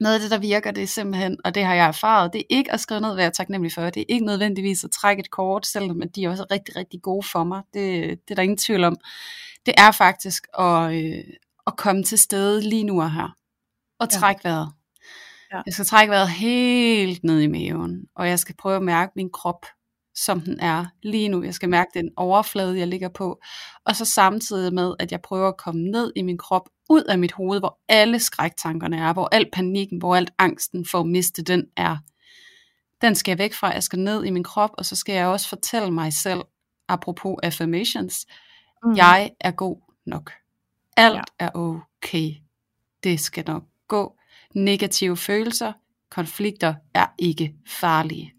noget 0.00 0.14
af 0.14 0.20
det, 0.20 0.30
der 0.30 0.38
virker, 0.38 0.70
det 0.70 0.82
er 0.82 0.86
simpelthen, 0.86 1.38
og 1.44 1.54
det 1.54 1.64
har 1.64 1.74
jeg 1.74 1.86
erfaret, 1.86 2.32
det 2.32 2.38
er 2.38 2.44
ikke 2.56 2.72
at 2.72 2.80
skrive 2.80 3.00
ned, 3.00 3.14
hvad 3.14 3.24
jeg 3.24 3.28
er 3.28 3.32
taknemmelig 3.32 3.72
for. 3.72 3.90
Det 3.90 4.00
er 4.00 4.04
ikke 4.08 4.26
nødvendigvis 4.26 4.84
at 4.84 4.90
trække 4.90 5.20
et 5.20 5.30
kort, 5.30 5.66
selvom 5.66 6.00
de 6.14 6.24
er 6.24 6.30
også 6.30 6.46
rigtig, 6.50 6.76
rigtig 6.76 7.02
gode 7.02 7.26
for 7.32 7.44
mig. 7.44 7.62
Det, 7.74 8.02
det 8.08 8.30
er 8.30 8.34
der 8.34 8.42
ingen 8.42 8.58
tvivl 8.58 8.84
om. 8.84 8.96
Det 9.66 9.74
er 9.76 9.90
faktisk 9.90 10.46
at, 10.58 10.92
øh, 10.94 11.24
at 11.66 11.76
komme 11.76 12.04
til 12.04 12.18
stede 12.18 12.68
lige 12.68 12.84
nu 12.84 13.02
og 13.02 13.12
her. 13.12 13.36
Og 14.00 14.10
trække 14.10 14.40
ja. 14.44 14.50
vejret. 14.50 14.72
Ja. 15.52 15.60
Jeg 15.66 15.74
skal 15.74 15.84
trække 15.84 16.10
vejret 16.10 16.28
helt 16.28 17.24
ned 17.24 17.40
i 17.40 17.46
maven, 17.46 18.04
og 18.16 18.28
jeg 18.28 18.38
skal 18.38 18.54
prøve 18.56 18.76
at 18.76 18.82
mærke 18.82 19.12
min 19.16 19.30
krop, 19.30 19.66
som 20.14 20.40
den 20.40 20.60
er 20.60 20.86
lige 21.02 21.28
nu. 21.28 21.42
Jeg 21.42 21.54
skal 21.54 21.68
mærke 21.68 21.90
den 21.94 22.10
overflade, 22.16 22.78
jeg 22.78 22.88
ligger 22.88 23.08
på. 23.08 23.40
Og 23.84 23.96
så 23.96 24.04
samtidig 24.04 24.74
med, 24.74 24.94
at 24.98 25.12
jeg 25.12 25.20
prøver 25.20 25.48
at 25.48 25.56
komme 25.56 25.82
ned 25.82 26.12
i 26.16 26.22
min 26.22 26.38
krop, 26.38 26.68
ud 26.90 27.04
af 27.04 27.18
mit 27.18 27.32
hoved, 27.32 27.58
hvor 27.58 27.78
alle 27.88 28.18
skræktankerne 28.18 28.96
er, 28.96 29.12
hvor 29.12 29.28
al 29.32 29.46
panikken, 29.52 29.98
hvor 29.98 30.16
alt 30.16 30.30
angsten 30.38 30.86
for 30.86 31.00
at 31.00 31.06
miste 31.06 31.42
den 31.42 31.66
er. 31.76 31.96
Den 33.00 33.14
skal 33.14 33.30
jeg 33.30 33.38
væk 33.38 33.54
fra. 33.54 33.68
Jeg 33.68 33.82
skal 33.82 33.98
ned 33.98 34.24
i 34.24 34.30
min 34.30 34.44
krop, 34.44 34.70
og 34.78 34.84
så 34.84 34.96
skal 34.96 35.14
jeg 35.14 35.26
også 35.26 35.48
fortælle 35.48 35.90
mig 35.90 36.12
selv, 36.12 36.40
apropos 36.88 37.36
affirmations, 37.42 38.26
mm. 38.84 38.96
jeg 38.96 39.30
er 39.40 39.50
god 39.50 39.76
nok. 40.06 40.32
Alt 40.96 41.16
ja. 41.16 41.22
er 41.38 41.50
okay. 41.54 42.30
Det 43.04 43.20
skal 43.20 43.44
nok 43.46 43.62
gå. 43.88 44.16
Negative 44.54 45.16
følelser, 45.16 45.72
konflikter 46.10 46.74
er 46.94 47.06
ikke 47.18 47.54
farlige. 47.66 48.32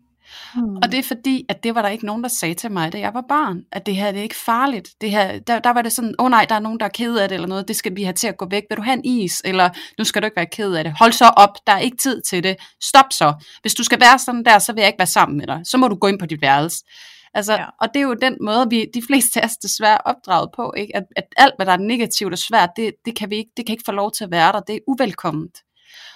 Hmm. 0.53 0.75
Og 0.75 0.91
det 0.91 0.99
er 0.99 1.03
fordi, 1.03 1.45
at 1.49 1.63
det 1.63 1.75
var 1.75 1.81
der 1.81 1.89
ikke 1.89 2.05
nogen, 2.05 2.23
der 2.23 2.29
sagde 2.29 2.53
til 2.53 2.71
mig, 2.71 2.93
da 2.93 2.99
jeg 2.99 3.13
var 3.13 3.23
barn, 3.29 3.61
at 3.71 3.85
det 3.85 3.95
her 3.95 4.11
det 4.11 4.19
er 4.19 4.23
ikke 4.23 4.35
farligt. 4.35 4.89
Det 5.01 5.11
her, 5.11 5.39
der, 5.39 5.59
der 5.59 5.69
var 5.69 5.81
det 5.81 5.91
sådan, 5.91 6.15
åh 6.19 6.25
oh 6.25 6.29
nej, 6.31 6.45
der 6.49 6.55
er 6.55 6.59
nogen, 6.59 6.79
der 6.79 6.85
er 6.85 6.89
ked 6.89 7.17
af 7.17 7.29
det, 7.29 7.35
eller 7.35 7.47
noget, 7.47 7.67
det 7.67 7.75
skal 7.75 7.95
vi 7.95 8.03
have 8.03 8.13
til 8.13 8.27
at 8.27 8.37
gå 8.37 8.47
væk. 8.49 8.63
Vil 8.69 8.77
du 8.77 8.81
have 8.81 8.93
en 8.93 9.05
is? 9.05 9.41
Eller 9.45 9.69
nu 9.97 10.03
skal 10.03 10.21
du 10.21 10.25
ikke 10.25 10.37
være 10.37 10.45
ked 10.45 10.73
af 10.73 10.83
det. 10.83 10.93
Hold 10.99 11.11
så 11.11 11.25
op, 11.25 11.57
der 11.67 11.73
er 11.73 11.79
ikke 11.79 11.97
tid 11.97 12.21
til 12.21 12.43
det. 12.43 12.55
Stop 12.83 13.05
så. 13.11 13.33
Hvis 13.61 13.73
du 13.73 13.83
skal 13.83 13.99
være 14.01 14.19
sådan 14.19 14.45
der, 14.45 14.59
så 14.59 14.73
vil 14.73 14.81
jeg 14.81 14.87
ikke 14.87 14.99
være 14.99 15.07
sammen 15.07 15.37
med 15.37 15.47
dig. 15.47 15.61
Så 15.63 15.77
må 15.77 15.87
du 15.87 15.95
gå 15.95 16.07
ind 16.07 16.19
på 16.19 16.25
dit 16.25 16.41
værelse. 16.41 16.83
Altså, 17.33 17.53
ja. 17.53 17.65
Og 17.81 17.87
det 17.93 17.99
er 17.99 18.03
jo 18.03 18.13
den 18.13 18.37
måde, 18.41 18.69
vi 18.69 18.85
de 18.93 19.01
fleste 19.07 19.41
af 19.41 19.45
os 19.45 19.57
desværre 19.57 19.93
er 19.93 20.11
opdraget 20.11 20.49
på, 20.55 20.73
ikke? 20.77 20.95
At, 20.95 21.03
at 21.15 21.23
alt, 21.37 21.53
hvad 21.57 21.65
der 21.65 21.71
er 21.71 21.77
negativt 21.77 22.33
og 22.33 22.39
svært, 22.39 22.69
det, 22.77 22.93
det, 23.05 23.15
kan 23.15 23.29
vi 23.29 23.35
ikke, 23.35 23.51
det 23.57 23.65
kan 23.65 23.73
ikke 23.73 23.83
få 23.85 23.91
lov 23.91 24.11
til 24.11 24.23
at 24.23 24.31
være 24.31 24.51
der. 24.51 24.59
Det 24.59 24.75
er 24.75 24.79
uvelkomment. 24.87 25.57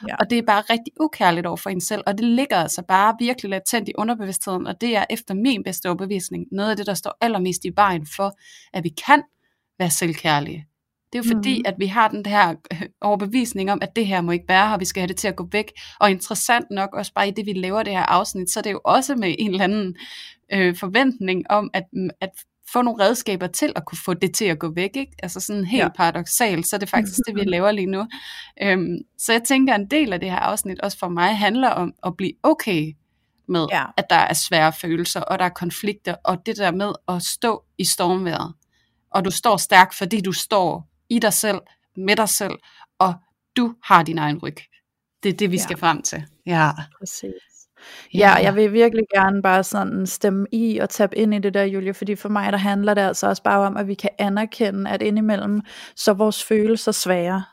Ja. 0.07 0.15
Og 0.19 0.29
det 0.29 0.38
er 0.38 0.41
bare 0.41 0.62
rigtig 0.62 0.93
ukærligt 1.00 1.48
over 1.48 1.57
for 1.57 1.69
en 1.69 1.81
selv, 1.81 2.03
og 2.07 2.17
det 2.17 2.25
ligger 2.25 2.57
altså 2.57 2.84
bare 2.88 3.15
virkelig 3.19 3.50
latent 3.50 3.89
i 3.89 3.93
underbevidstheden, 3.98 4.67
og 4.67 4.81
det 4.81 4.96
er 4.96 5.05
efter 5.10 5.34
min 5.34 5.63
bedste 5.63 5.88
overbevisning 5.88 6.46
noget 6.51 6.69
af 6.69 6.77
det, 6.77 6.86
der 6.88 6.93
står 6.93 7.17
allermest 7.22 7.65
i 7.65 7.72
vejen 7.75 8.07
for, 8.15 8.38
at 8.74 8.84
vi 8.84 8.89
kan 8.89 9.24
være 9.79 9.89
selvkærlige. 9.89 10.65
Det 11.13 11.19
er 11.19 11.24
jo 11.24 11.36
fordi, 11.36 11.57
mm. 11.57 11.63
at 11.65 11.75
vi 11.77 11.86
har 11.86 12.07
den 12.07 12.25
her 12.25 12.55
øh, 12.74 12.81
overbevisning 13.01 13.72
om, 13.72 13.79
at 13.81 13.96
det 13.96 14.07
her 14.07 14.22
må 14.22 14.31
ikke 14.31 14.46
være 14.48 14.69
her, 14.69 14.77
vi 14.77 14.86
skal 14.86 15.01
have 15.01 15.07
det 15.07 15.17
til 15.17 15.27
at 15.27 15.36
gå 15.36 15.48
væk. 15.51 15.72
Og 16.00 16.12
interessant 16.12 16.65
nok, 16.72 16.89
også 16.93 17.13
bare 17.13 17.27
i 17.27 17.31
det, 17.31 17.46
vi 17.46 17.53
laver 17.53 17.84
det 17.84 17.93
her 17.93 18.03
afsnit, 18.03 18.50
så 18.50 18.60
er 18.60 18.62
det 18.62 18.72
jo 18.72 18.81
også 18.86 19.15
med 19.15 19.36
en 19.39 19.51
eller 19.51 19.63
anden 19.63 19.96
øh, 20.53 20.75
forventning 20.75 21.43
om, 21.50 21.69
at, 21.74 21.84
at 22.22 22.29
få 22.74 22.81
nogle 22.81 23.03
redskaber 23.03 23.47
til 23.47 23.74
at 23.75 23.86
kunne 23.86 23.97
få 24.05 24.13
det 24.13 24.36
til 24.36 24.45
at 24.45 24.59
gå 24.59 24.71
væk. 24.75 24.95
Ikke? 24.95 25.12
Altså 25.24 25.39
sådan 25.39 25.65
helt 25.65 25.83
ja. 25.83 25.89
paradoxalt, 25.89 26.67
så 26.67 26.75
er 26.75 26.79
det 26.79 26.89
faktisk 26.89 27.19
det, 27.27 27.36
vi 27.36 27.43
laver 27.55 27.71
lige 27.71 27.86
nu. 27.86 28.07
Øhm, 28.62 28.97
så 29.17 29.31
jeg 29.31 29.43
tænker, 29.43 29.74
at 29.74 29.79
en 29.79 29.88
del 29.88 30.13
af 30.13 30.19
det 30.19 30.29
her 30.29 30.39
afsnit 30.39 30.79
også 30.79 30.97
for 30.97 31.07
mig 31.07 31.38
handler 31.38 31.69
om 31.69 31.93
at 32.05 32.17
blive 32.17 32.33
okay 32.43 32.93
med, 33.47 33.67
ja. 33.71 33.84
at 33.97 34.06
der 34.10 34.15
er 34.15 34.34
svære 34.34 34.73
følelser, 34.73 35.21
og 35.21 35.39
der 35.39 35.45
er 35.45 35.49
konflikter, 35.49 36.15
og 36.23 36.45
det 36.45 36.58
der 36.58 36.71
med 36.71 36.91
at 37.08 37.23
stå 37.23 37.63
i 37.77 37.86
stormværet. 37.86 38.53
Og 39.12 39.25
du 39.25 39.32
står 39.32 39.58
stærk, 39.58 39.93
fordi 39.93 40.21
du 40.21 40.32
står 40.32 40.89
i 41.10 41.19
dig 41.19 41.34
selv, 41.34 41.58
med 41.97 42.15
dig 42.15 42.30
selv, 42.30 42.53
og 42.99 43.13
du 43.58 43.75
har 43.84 44.03
din 44.03 44.17
egen 44.17 44.38
ryg. 44.38 44.58
Det 45.23 45.30
er 45.30 45.34
det, 45.34 45.51
vi 45.51 45.56
ja. 45.56 45.63
skal 45.63 45.77
frem 45.77 46.01
til. 46.01 46.23
Ja, 46.45 46.71
præcis. 46.99 47.46
Ja, 48.13 48.34
jeg 48.34 48.56
vil 48.56 48.73
virkelig 48.73 49.04
gerne 49.15 49.41
bare 49.41 49.63
sådan 49.63 50.06
stemme 50.06 50.47
i 50.52 50.78
og 50.78 50.89
tabe 50.89 51.17
ind 51.17 51.34
i 51.34 51.39
det 51.39 51.54
der, 51.54 51.63
Julie, 51.63 51.93
fordi 51.93 52.15
for 52.15 52.30
mig 52.30 52.52
der 52.52 52.58
handler 52.58 52.93
det 52.93 53.02
altså 53.02 53.28
også 53.28 53.43
bare 53.43 53.60
om, 53.60 53.78
at 53.78 53.88
vi 53.88 53.93
kan 53.93 54.10
anerkende, 54.19 54.89
at 54.89 55.02
indimellem 55.02 55.62
så 55.95 56.13
vores 56.13 56.43
følelser 56.43 56.91
svære. 56.91 57.43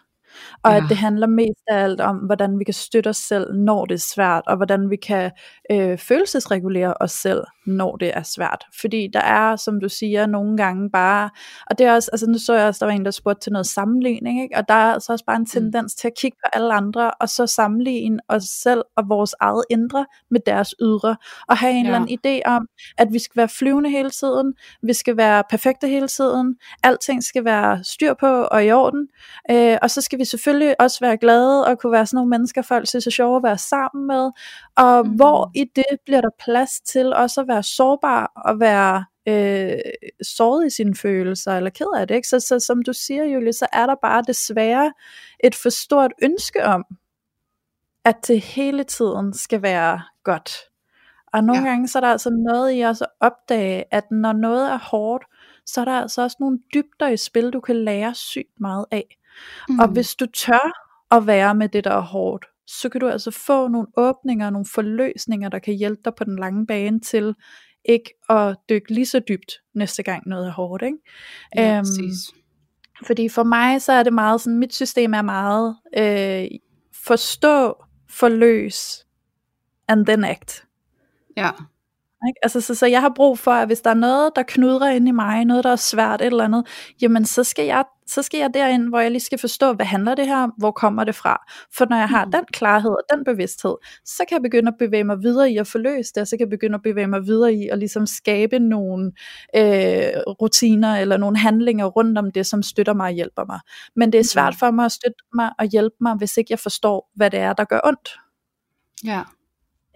Og 0.63 0.73
ja. 0.73 0.77
at 0.77 0.85
det 0.89 0.97
handler 0.97 1.27
mest 1.27 1.61
af 1.69 1.83
alt 1.83 2.01
om, 2.01 2.17
hvordan 2.17 2.59
vi 2.59 2.65
kan 2.65 2.75
støtte 2.75 3.09
os 3.09 3.17
selv, 3.17 3.55
når 3.55 3.85
det 3.85 3.95
er 3.95 4.07
svært, 4.15 4.43
og 4.47 4.57
hvordan 4.57 4.91
vi 4.91 4.97
kan 4.97 5.31
øh, 5.71 5.99
følelsesregulere 5.99 6.95
os 7.01 7.13
selv, 7.13 7.45
når 7.67 7.97
det 7.97 8.17
er 8.17 8.23
svært. 8.23 8.65
Fordi 8.81 9.09
der 9.13 9.21
er, 9.21 9.57
som 9.57 9.81
du 9.81 9.89
siger, 9.89 10.27
nogle 10.27 10.57
gange 10.57 10.91
bare, 10.91 11.31
og 11.71 11.79
det 11.79 11.87
er 11.87 11.95
også, 11.95 12.11
altså 12.13 12.27
nu 12.31 12.39
så 12.39 12.55
jeg 12.55 12.67
også, 12.67 12.79
der 12.79 12.87
var 12.87 12.93
en, 12.93 13.05
der 13.05 13.11
spurgte 13.11 13.41
til 13.41 13.53
noget 13.53 13.67
sammenligning, 13.67 14.43
ikke? 14.43 14.57
og 14.57 14.69
der 14.69 14.75
er 14.75 14.93
altså 14.93 15.13
også 15.13 15.25
bare 15.25 15.37
en 15.37 15.43
mm. 15.43 15.47
tendens 15.47 15.95
til 15.95 16.09
at 16.09 16.15
kigge 16.19 16.37
på 16.45 16.49
alle 16.53 16.75
andre, 16.75 17.11
og 17.11 17.29
så 17.29 17.47
sammenligne 17.47 18.19
os 18.29 18.45
selv 18.45 18.83
og 18.97 19.09
vores 19.09 19.35
eget 19.41 19.65
indre 19.71 20.07
med 20.31 20.41
deres 20.47 20.75
ydre, 20.83 21.17
og 21.49 21.57
have 21.57 21.73
en 21.73 21.87
ja. 21.87 21.95
eller 21.95 22.01
anden 22.01 22.19
idé 22.27 22.51
om, 22.51 22.69
at 22.99 23.09
vi 23.13 23.19
skal 23.19 23.37
være 23.37 23.49
flyvende 23.49 23.91
hele 23.91 24.11
tiden, 24.11 24.55
vi 24.83 24.93
skal 24.93 25.17
være 25.17 25.43
perfekte 25.51 25.89
hele 25.89 26.09
tiden, 26.09 26.57
alting 26.83 27.25
skal 27.25 27.45
være 27.45 27.85
styr 27.85 28.15
på 28.21 28.27
og 28.27 28.65
i 28.65 28.73
orden, 28.73 29.09
øh, 29.51 29.79
og 29.83 29.91
så 29.91 30.01
skal 30.01 30.19
vi 30.19 30.25
selvfølgelig 30.25 30.81
også 30.81 30.99
være 31.01 31.17
glade 31.17 31.67
og 31.67 31.79
kunne 31.79 31.93
være 31.93 32.07
sådan 32.07 32.17
nogle 32.17 32.31
mennesker, 32.31 32.63
folk 32.63 32.89
synes 32.89 33.07
er 33.07 33.11
sjove 33.11 33.37
at 33.37 33.43
være 33.43 33.59
sammen 33.59 34.07
med, 34.07 34.31
og 34.77 35.07
mm. 35.07 35.13
hvor 35.13 35.51
i 35.55 35.65
det 35.77 35.85
bliver 36.05 36.21
der 36.21 36.31
plads 36.45 36.81
til 36.81 37.15
også 37.15 37.41
at 37.41 37.49
være 37.49 37.54
sårbar 37.63 38.33
og 38.37 38.61
være 38.61 39.05
øh, 39.29 39.79
såret 40.23 40.67
i 40.67 40.71
sine 40.71 40.95
følelser 40.95 41.57
eller 41.57 41.71
ked 41.71 41.87
af 41.97 42.09
det. 42.09 42.15
Ikke? 42.15 42.29
Så, 42.29 42.41
så 42.41 42.61
som 42.61 42.83
du 42.83 42.93
siger, 42.93 43.25
Julie, 43.25 43.53
så 43.53 43.67
er 43.73 43.87
der 43.87 43.95
bare 44.03 44.23
desværre 44.27 44.93
et 45.45 45.55
for 45.55 45.71
stort 45.71 46.13
ønske 46.23 46.65
om, 46.65 46.85
at 48.05 48.27
det 48.27 48.41
hele 48.41 48.85
tiden 48.85 49.35
skal 49.35 49.63
være 49.63 50.03
godt. 50.25 50.51
Og 51.33 51.45
nogle 51.45 51.63
ja. 51.63 51.69
gange 51.69 51.89
så 51.89 51.99
er 51.99 52.01
der 52.01 52.09
altså 52.09 52.31
noget 52.31 52.79
i 52.79 52.85
os 52.85 53.01
at 53.01 53.09
opdage, 53.21 53.85
at 53.91 54.11
når 54.11 54.33
noget 54.33 54.73
er 54.73 54.79
hårdt, 54.79 55.25
så 55.67 55.81
er 55.81 55.85
der 55.85 55.93
altså 55.93 56.23
også 56.23 56.37
nogle 56.41 56.59
dybder 56.75 57.09
i 57.09 57.17
spil, 57.17 57.51
du 57.51 57.61
kan 57.61 57.85
lære 57.85 58.15
sygt 58.15 58.61
meget 58.61 58.87
af. 58.91 59.19
Mm. 59.69 59.79
Og 59.79 59.89
hvis 59.89 60.15
du 60.15 60.27
tør 60.27 60.73
at 61.11 61.27
være 61.27 61.55
med 61.55 61.69
det, 61.69 61.85
der 61.85 61.91
er 61.91 62.01
hårdt, 62.01 62.47
så 62.67 62.89
kan 62.89 63.01
du 63.01 63.09
altså 63.09 63.31
få 63.31 63.69
nogle 63.69 63.89
åbninger, 63.97 64.51
nogle 64.51 64.67
forløsninger, 64.75 65.49
der 65.49 65.59
kan 65.59 65.75
hjælpe 65.75 66.01
dig 66.05 66.13
på 66.15 66.25
den 66.25 66.39
lange 66.39 66.67
bane 66.67 67.01
til 67.01 67.35
ikke 67.85 68.15
at 68.31 68.57
dykke 68.69 68.95
lige 68.95 69.07
så 69.07 69.21
dybt 69.29 69.53
næste 69.75 70.03
gang 70.03 70.29
noget 70.29 70.47
er 70.47 70.53
hårdt. 70.53 70.83
Ikke? 70.83 70.99
Ja, 71.57 71.77
øhm, 71.77 71.85
Fordi 73.07 73.29
for 73.29 73.43
mig 73.43 73.83
så 73.83 73.93
er 73.93 74.03
det 74.03 74.13
meget 74.13 74.41
sådan, 74.41 74.59
mit 74.59 74.75
system 74.75 75.15
er 75.15 75.23
meget 75.23 75.77
øh, 75.97 76.59
forstå, 77.07 77.85
forløs, 78.11 79.07
and 79.89 80.07
then 80.07 80.25
act. 80.25 80.65
Ja. 81.37 81.51
Ikke? 82.29 82.39
Altså, 82.43 82.61
så, 82.61 82.75
så 82.75 82.87
jeg 82.87 83.01
har 83.01 83.13
brug 83.17 83.39
for, 83.39 83.51
at 83.51 83.69
hvis 83.69 83.81
der 83.81 83.91
er 83.91 83.95
noget, 83.95 84.33
der 84.37 84.43
knudrer 84.43 84.91
ind 84.91 85.09
i 85.09 85.11
mig, 85.11 85.45
noget, 85.45 85.65
der 85.65 85.71
er 85.71 85.77
svært, 85.77 86.21
et 86.21 86.27
eller 86.27 86.45
andet, 86.45 86.67
jamen 87.03 87.25
så 87.25 87.45
skal 87.45 87.65
jeg 87.65 87.85
så 88.07 88.23
skal 88.23 88.39
jeg 88.39 88.51
derind, 88.55 88.89
hvor 88.89 89.01
jeg 89.01 89.11
lige 89.11 89.23
skal 89.23 89.39
forstå, 89.39 89.73
hvad 89.73 89.87
handler 89.87 90.15
det 90.15 90.27
her, 90.27 90.49
hvor 90.59 90.71
kommer 90.71 91.05
det 91.05 91.15
fra? 91.15 91.45
For 91.77 91.87
når 91.91 91.97
jeg 91.97 92.09
har 92.09 92.25
mm. 92.25 92.33
den 92.33 92.45
klarhed 92.53 92.91
og 92.91 93.17
den 93.17 93.25
bevidsthed, 93.25 93.75
så 94.05 94.25
kan 94.29 94.35
jeg 94.35 94.43
begynde 94.43 94.69
at 94.69 94.75
bevæge 94.79 95.05
mig 95.05 95.23
videre 95.23 95.51
i 95.51 95.57
at 95.57 95.67
forløse 95.67 96.13
det, 96.15 96.21
og 96.21 96.27
så 96.27 96.37
kan 96.37 96.41
jeg 96.41 96.51
begynde 96.51 96.75
at 96.75 96.83
bevæge 96.83 97.07
mig 97.07 97.27
videre 97.27 97.55
i 97.55 97.69
at 97.69 97.79
ligesom 97.79 98.07
skabe 98.07 98.59
nogle 98.59 99.13
øh, 99.57 100.13
rutiner 100.41 100.97
eller 100.97 101.17
nogle 101.17 101.39
handlinger 101.39 101.87
rundt 101.87 102.19
om 102.19 102.31
det, 102.31 102.47
som 102.47 102.63
støtter 102.63 102.95
mig 102.95 103.07
og 103.07 103.13
hjælper 103.13 103.45
mig. 103.45 103.61
Men 103.97 104.13
det 104.13 104.21
er 104.21 104.25
svært 104.25 104.55
for 104.55 104.71
mig 104.71 104.85
at 104.85 104.93
støtte 104.93 105.25
mig 105.35 105.51
og 105.59 105.67
hjælpe 105.67 105.97
mig, 106.01 106.15
hvis 106.15 106.37
ikke 106.37 106.53
jeg 106.53 106.59
forstår, 106.59 107.11
hvad 107.17 107.31
det 107.31 107.41
er, 107.41 107.53
der 107.53 107.65
gør 107.65 107.81
ondt. 107.85 108.09
Ja. 109.05 109.23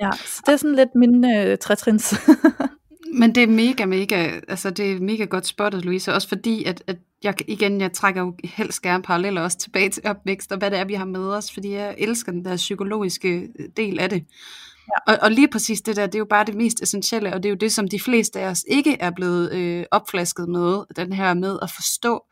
Ja, 0.00 0.10
så 0.12 0.42
det 0.46 0.52
er 0.52 0.56
sådan 0.56 0.76
lidt 0.76 0.94
min 0.94 1.34
øh, 1.36 1.58
trætrins. 1.58 2.14
Men 3.14 3.34
det 3.34 3.42
er 3.42 3.46
mega, 3.46 3.84
mega, 3.84 4.40
altså 4.48 4.70
det 4.70 4.92
er 4.92 5.00
mega 5.00 5.24
godt 5.24 5.46
spottet, 5.46 5.84
Louise, 5.84 6.14
også 6.14 6.28
fordi, 6.28 6.64
at, 6.64 6.82
at 6.86 6.96
jeg, 7.22 7.34
igen, 7.48 7.80
jeg 7.80 7.92
trækker 7.92 8.20
jo 8.20 8.34
helst 8.44 8.82
gerne 8.82 9.02
paralleller 9.02 9.42
også 9.42 9.58
tilbage 9.58 9.90
til 9.90 10.02
opvækst, 10.06 10.52
og 10.52 10.58
hvad 10.58 10.70
det 10.70 10.78
er, 10.78 10.84
vi 10.84 10.94
har 10.94 11.04
med 11.04 11.28
os, 11.28 11.52
fordi 11.52 11.72
jeg 11.72 11.94
elsker 11.98 12.32
den 12.32 12.44
der 12.44 12.56
psykologiske 12.56 13.48
øh, 13.58 13.68
del 13.76 14.00
af 14.00 14.10
det. 14.10 14.24
Ja. 14.88 15.12
Og, 15.12 15.18
og 15.22 15.30
lige 15.30 15.48
præcis 15.48 15.80
det 15.80 15.96
der, 15.96 16.06
det 16.06 16.14
er 16.14 16.18
jo 16.18 16.26
bare 16.30 16.44
det 16.44 16.54
mest 16.54 16.82
essentielle, 16.82 17.34
og 17.34 17.42
det 17.42 17.48
er 17.48 17.50
jo 17.50 17.56
det, 17.56 17.72
som 17.72 17.88
de 17.88 18.00
fleste 18.00 18.40
af 18.40 18.50
os 18.50 18.64
ikke 18.68 18.96
er 19.00 19.10
blevet 19.10 19.52
øh, 19.52 19.84
opflasket 19.90 20.48
med, 20.48 20.84
den 20.96 21.12
her 21.12 21.34
med 21.34 21.58
at 21.62 21.70
forstå 21.70 22.24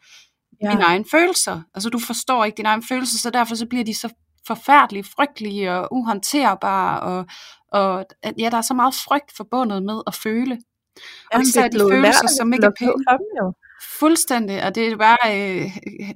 ja. 0.62 0.71
dine 0.71 0.83
egne 0.83 1.05
følelser. 1.11 1.61
Altså 1.75 1.91
du 1.91 1.99
forstår 1.99 2.45
ikke 2.45 2.57
dine 2.57 2.69
egne 2.69 2.83
følelser, 2.89 3.19
så 3.19 3.31
derfor 3.31 3.55
så 3.55 3.67
bliver 3.67 3.85
de 3.85 3.95
så 3.95 4.09
forfærdelige, 4.47 5.05
frygtelige 5.05 5.73
og 5.73 5.89
uhåndterbare, 5.93 7.01
og, 7.01 7.27
og 7.72 8.07
ja, 8.38 8.48
der 8.50 8.57
er 8.57 8.62
så 8.62 8.74
meget 8.74 8.94
frygt 8.94 9.37
forbundet 9.37 9.83
med 9.83 10.02
at 10.07 10.14
føle. 10.14 10.52
Og 10.52 11.00
Jamen, 11.33 11.46
især 11.46 11.68
de 11.68 11.79
følelser, 11.90 12.29
som 12.38 12.52
ikke 12.52 12.66
er 12.66 12.70
pæne. 12.79 12.92
jo. 13.40 13.52
Fuldstændig, 13.83 14.65
og 14.65 14.75
det 14.75 14.89
er 14.89 14.97
bare 14.97 15.17
øh, 15.25 15.71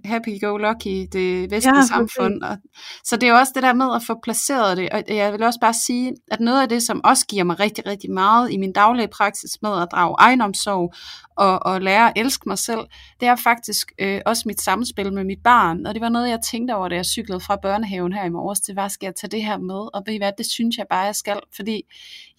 happy-go-lucky, 0.05 1.09
det 1.13 1.51
vestlige 1.51 1.77
Ja, 1.77 1.83
samfund. 1.83 2.43
Og, 2.43 2.57
så 3.05 3.17
det 3.17 3.27
er 3.27 3.31
jo 3.31 3.39
også 3.39 3.53
det 3.55 3.63
der 3.63 3.73
med 3.73 3.95
at 3.95 4.03
få 4.07 4.21
placeret 4.23 4.77
det, 4.77 4.91
og 4.91 5.03
jeg 5.09 5.33
vil 5.33 5.43
også 5.43 5.61
bare 5.61 5.75
sige, 5.75 6.13
at 6.31 6.41
noget 6.41 6.63
af 6.63 6.69
det, 6.69 6.83
som 6.83 7.01
også 7.05 7.27
giver 7.27 7.45
mig 7.45 7.61
rigtig, 7.61 7.87
rigtig 7.87 8.11
meget 8.11 8.53
i 8.53 8.57
min 8.57 8.73
daglige 8.73 9.09
praksis 9.09 9.63
med 9.63 9.83
at 9.83 9.89
drage 9.93 10.17
egenomsorg 10.19 10.95
og, 11.37 11.67
og 11.67 11.81
lære 11.81 12.09
at 12.09 12.13
elske 12.17 12.49
mig 12.49 12.59
selv, 12.59 12.81
det 13.21 13.29
er 13.29 13.37
faktisk 13.37 13.93
øh, 13.99 14.21
også 14.27 14.43
mit 14.47 14.61
samspil 14.61 15.13
med 15.13 15.25
mit 15.25 15.43
barn, 15.45 15.87
og 15.87 15.95
det 15.95 16.01
var 16.01 16.09
noget, 16.09 16.31
jeg 16.31 16.39
tænkte 16.51 16.73
over, 16.75 16.89
da 16.89 16.95
jeg 16.95 17.07
cyklede 17.07 17.41
fra 17.41 17.57
børnehaven 17.63 18.13
her 18.13 18.25
i 18.25 18.31
morges, 18.31 18.61
det 18.61 18.77
var, 18.77 18.89
skal 18.89 19.07
jeg 19.07 19.15
tage 19.15 19.31
det 19.31 19.45
her 19.45 19.59
med, 19.59 19.95
og 19.95 20.03
ved 20.07 20.15
I 20.15 20.19
hvad, 20.19 20.33
det 20.39 20.47
synes 20.47 20.77
jeg 20.77 20.87
bare, 20.91 21.01
jeg 21.01 21.17
skal, 21.17 21.41
fordi 21.57 21.83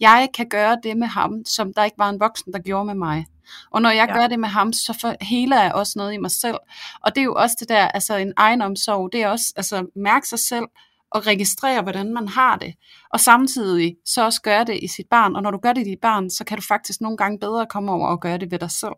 jeg 0.00 0.28
kan 0.34 0.48
gøre 0.48 0.78
det 0.82 0.96
med 0.96 1.06
ham, 1.06 1.32
som 1.46 1.72
der 1.74 1.84
ikke 1.84 1.98
var 1.98 2.10
en 2.10 2.20
voksen, 2.20 2.52
der 2.52 2.58
gjorde 2.58 2.84
med 2.84 2.94
mig. 2.94 3.26
Og 3.70 3.82
når 3.82 3.90
jeg 3.90 4.06
Ja. 4.08 4.14
ja. 4.14 4.20
gør 4.20 4.26
det 4.26 4.40
med 4.40 4.48
ham, 4.48 4.72
så 4.72 4.98
for, 5.00 5.14
heler 5.20 5.62
jeg 5.62 5.72
også 5.74 5.92
noget 5.96 6.12
i 6.14 6.16
mig 6.16 6.30
selv. 6.30 6.56
Og 7.02 7.14
det 7.14 7.20
er 7.20 7.24
jo 7.24 7.34
også 7.34 7.56
det 7.60 7.68
der, 7.68 7.88
altså 7.88 8.16
en 8.16 8.32
egenomsorg, 8.36 9.12
det 9.12 9.22
er 9.22 9.28
også 9.28 9.52
altså 9.56 9.86
mærke 9.96 10.28
sig 10.28 10.38
selv 10.38 10.64
og 11.10 11.26
registrere, 11.26 11.82
hvordan 11.82 12.14
man 12.14 12.28
har 12.28 12.56
det. 12.56 12.74
Og 13.10 13.20
samtidig 13.20 13.96
så 14.04 14.24
også 14.24 14.42
gøre 14.42 14.64
det 14.64 14.78
i 14.82 14.88
sit 14.88 15.06
barn. 15.10 15.36
Og 15.36 15.42
når 15.42 15.50
du 15.50 15.58
gør 15.58 15.72
det 15.72 15.86
i 15.86 15.90
dit 15.90 16.00
barn, 16.02 16.30
så 16.30 16.44
kan 16.44 16.58
du 16.58 16.64
faktisk 16.68 17.00
nogle 17.00 17.16
gange 17.16 17.38
bedre 17.38 17.66
komme 17.66 17.92
over 17.92 18.08
og 18.08 18.20
gøre 18.20 18.38
det 18.38 18.50
ved 18.50 18.58
dig 18.58 18.70
selv. 18.70 18.92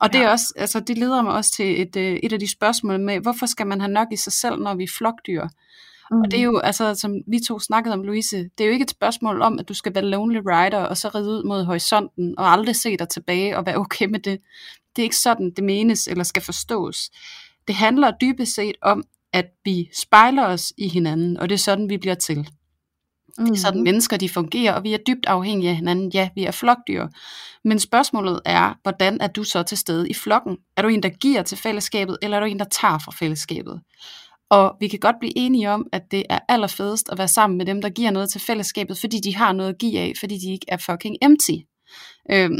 Og 0.00 0.12
det, 0.12 0.18
Ja. 0.18 0.24
er 0.24 0.28
også, 0.30 0.52
altså, 0.56 0.80
det 0.80 0.98
leder 0.98 1.22
mig 1.22 1.32
også 1.32 1.52
til 1.52 1.82
et, 1.82 1.96
øh, 1.96 2.16
et 2.22 2.32
af 2.32 2.38
de 2.40 2.50
spørgsmål 2.52 3.00
med, 3.00 3.20
hvorfor 3.20 3.46
skal 3.46 3.66
man 3.66 3.80
have 3.80 3.92
nok 3.92 4.08
i 4.12 4.16
sig 4.16 4.32
selv, 4.32 4.56
når 4.62 4.74
vi 4.74 4.82
er 4.84 4.88
flokdyr? 4.98 5.48
Mm. 6.10 6.20
Og 6.20 6.30
det 6.30 6.38
er 6.38 6.42
jo, 6.42 6.58
altså, 6.58 6.94
som 6.94 7.14
vi 7.26 7.38
to 7.48 7.58
snakkede 7.58 7.92
om, 7.92 8.02
Louise, 8.02 8.36
det 8.36 8.60
er 8.60 8.64
jo 8.64 8.72
ikke 8.72 8.82
et 8.82 8.90
spørgsmål 8.90 9.42
om, 9.42 9.58
at 9.58 9.68
du 9.68 9.74
skal 9.74 9.94
være 9.94 10.04
lonely 10.04 10.40
rider, 10.46 10.78
og 10.78 10.96
så 10.96 11.08
ride 11.08 11.30
ud 11.30 11.44
mod 11.44 11.64
horisonten, 11.64 12.38
og 12.38 12.52
aldrig 12.52 12.76
se 12.76 12.96
dig 12.96 13.08
tilbage, 13.08 13.56
og 13.56 13.66
være 13.66 13.76
okay 13.76 14.06
med 14.06 14.20
det. 14.20 14.40
Det 14.96 15.02
er 15.02 15.04
ikke 15.04 15.16
sådan, 15.16 15.50
det 15.50 15.64
menes, 15.64 16.08
eller 16.08 16.24
skal 16.24 16.42
forstås. 16.42 17.10
Det 17.68 17.74
handler 17.74 18.10
dybest 18.20 18.54
set 18.54 18.76
om, 18.82 19.04
at 19.32 19.46
vi 19.64 19.90
spejler 19.94 20.46
os 20.46 20.72
i 20.76 20.88
hinanden, 20.88 21.36
og 21.36 21.48
det 21.48 21.54
er 21.54 21.58
sådan, 21.58 21.88
vi 21.88 21.98
bliver 21.98 22.14
til. 22.14 22.48
Det 23.38 23.50
er 23.50 23.56
sådan, 23.56 23.82
mennesker 23.82 24.16
de 24.16 24.28
fungerer, 24.28 24.72
og 24.72 24.84
vi 24.84 24.94
er 24.94 24.98
dybt 24.98 25.26
afhængige 25.26 25.70
af 25.70 25.76
hinanden. 25.76 26.10
Ja, 26.14 26.28
vi 26.34 26.44
er 26.44 26.50
flokdyr. 26.50 27.06
Men 27.64 27.78
spørgsmålet 27.78 28.40
er, 28.44 28.74
hvordan 28.82 29.20
er 29.20 29.26
du 29.26 29.44
så 29.44 29.62
til 29.62 29.78
stede 29.78 30.08
i 30.08 30.14
flokken? 30.14 30.56
Er 30.76 30.82
du 30.82 30.88
en, 30.88 31.02
der 31.02 31.08
giver 31.08 31.42
til 31.42 31.58
fællesskabet, 31.58 32.18
eller 32.22 32.36
er 32.36 32.40
du 32.40 32.46
en, 32.46 32.58
der 32.58 32.64
tager 32.64 32.98
fra 32.98 33.12
fællesskabet? 33.12 33.80
Og 34.50 34.76
vi 34.80 34.88
kan 34.88 34.98
godt 34.98 35.16
blive 35.20 35.38
enige 35.38 35.70
om, 35.70 35.86
at 35.92 36.02
det 36.10 36.24
er 36.30 36.38
allerfedest 36.48 37.08
at 37.12 37.18
være 37.18 37.28
sammen 37.28 37.58
med 37.58 37.66
dem, 37.66 37.82
der 37.82 37.88
giver 37.88 38.10
noget 38.10 38.30
til 38.30 38.40
fællesskabet, 38.40 38.98
fordi 38.98 39.20
de 39.20 39.36
har 39.36 39.52
noget 39.52 39.70
at 39.70 39.78
give 39.78 40.00
af, 40.00 40.12
fordi 40.20 40.38
de 40.38 40.52
ikke 40.52 40.66
er 40.68 40.76
fucking 40.76 41.16
empty. 41.22 41.58
Øhm, 42.30 42.58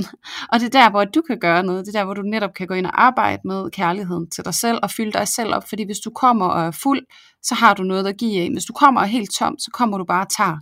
og 0.53 0.61
det 0.61 0.67
er 0.67 0.81
der, 0.81 0.91
hvor 0.91 1.05
du 1.05 1.23
kan 1.27 1.39
gøre 1.39 1.63
noget. 1.63 1.87
Det 1.87 1.95
er 1.95 1.99
der, 1.99 2.05
hvor 2.05 2.15
du 2.15 2.23
netop 2.23 2.55
kan 2.55 2.67
gå 2.67 2.75
ind 2.75 2.87
og 2.87 3.03
arbejde 3.03 3.43
med 3.45 3.71
kærligheden 3.71 4.31
til 4.31 4.45
dig 4.45 4.55
selv 4.55 4.79
og 4.83 4.91
fylde 4.91 5.13
dig 5.13 5.29
selv 5.29 5.55
op. 5.55 5.69
Fordi 5.69 5.85
hvis 5.85 5.99
du 5.99 6.11
kommer 6.11 6.47
og 6.47 6.67
er 6.67 6.71
fuld, 6.71 7.03
så 7.43 7.55
har 7.55 7.75
du 7.75 7.83
noget 7.83 8.07
at 8.07 8.17
give 8.19 8.43
af. 8.43 8.51
Hvis 8.53 8.65
du 8.65 8.73
kommer 8.73 9.01
og 9.01 9.07
er 9.07 9.11
helt 9.11 9.31
tom, 9.39 9.59
så 9.59 9.71
kommer 9.75 9.99
du 9.99 10.05
bare 10.05 10.25
og 10.25 10.31
tager. 10.37 10.59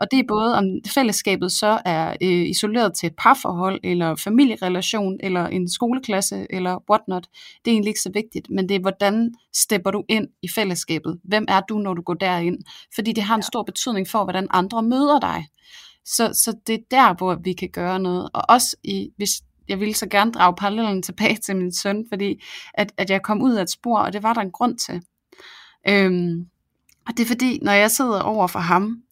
Og 0.00 0.06
det 0.10 0.18
er 0.18 0.24
både 0.28 0.54
om 0.54 0.64
fællesskabet 0.86 1.52
så 1.52 1.80
er 1.84 2.16
øh, 2.22 2.48
isoleret 2.48 2.94
til 2.94 3.06
et 3.06 3.16
parforhold, 3.18 3.80
eller 3.84 4.14
familierelation, 4.14 5.16
eller 5.22 5.46
en 5.46 5.70
skoleklasse, 5.70 6.46
eller 6.50 6.78
whatnot. 6.90 7.26
Det 7.64 7.70
er 7.70 7.74
egentlig 7.74 7.90
ikke 7.90 8.00
så 8.00 8.10
vigtigt, 8.14 8.50
men 8.50 8.68
det 8.68 8.74
er, 8.74 8.80
hvordan 8.80 9.34
stepper 9.56 9.90
du 9.90 10.04
ind 10.08 10.28
i 10.42 10.48
fællesskabet? 10.48 11.20
Hvem 11.24 11.44
er 11.48 11.60
du, 11.60 11.78
når 11.78 11.94
du 11.94 12.02
går 12.02 12.14
derind? 12.14 12.58
Fordi 12.94 13.12
det 13.12 13.22
har 13.22 13.34
en 13.36 13.42
stor 13.42 13.62
betydning 13.62 14.08
for, 14.08 14.24
hvordan 14.24 14.46
andre 14.50 14.82
møder 14.82 15.20
dig. 15.20 15.46
Så, 16.04 16.30
så 16.32 16.54
det 16.66 16.74
er 16.74 16.84
der, 16.90 17.14
hvor 17.14 17.38
vi 17.44 17.52
kan 17.52 17.70
gøre 17.72 17.98
noget. 17.98 18.30
Og 18.34 18.42
også 18.48 18.76
i, 18.84 19.08
hvis 19.16 19.30
jeg 19.68 19.80
ville 19.80 19.94
så 19.94 20.08
gerne 20.08 20.32
drage 20.32 20.54
parallellen 20.56 21.02
tilbage 21.02 21.36
til 21.36 21.56
min 21.56 21.74
søn, 21.74 22.04
fordi 22.08 22.42
at, 22.74 22.92
at 22.96 23.10
jeg 23.10 23.22
kom 23.22 23.42
ud 23.42 23.54
af 23.54 23.62
et 23.62 23.70
spor, 23.70 23.98
og 23.98 24.12
det 24.12 24.22
var 24.22 24.34
der 24.34 24.40
en 24.40 24.52
grund 24.52 24.78
til. 24.78 25.02
Øhm, 25.88 26.46
og 27.06 27.16
det 27.16 27.22
er 27.22 27.26
fordi, 27.26 27.58
når 27.62 27.72
jeg 27.72 27.90
sidder 27.90 28.20
over 28.20 28.46
for 28.46 28.58
ham, 28.58 29.02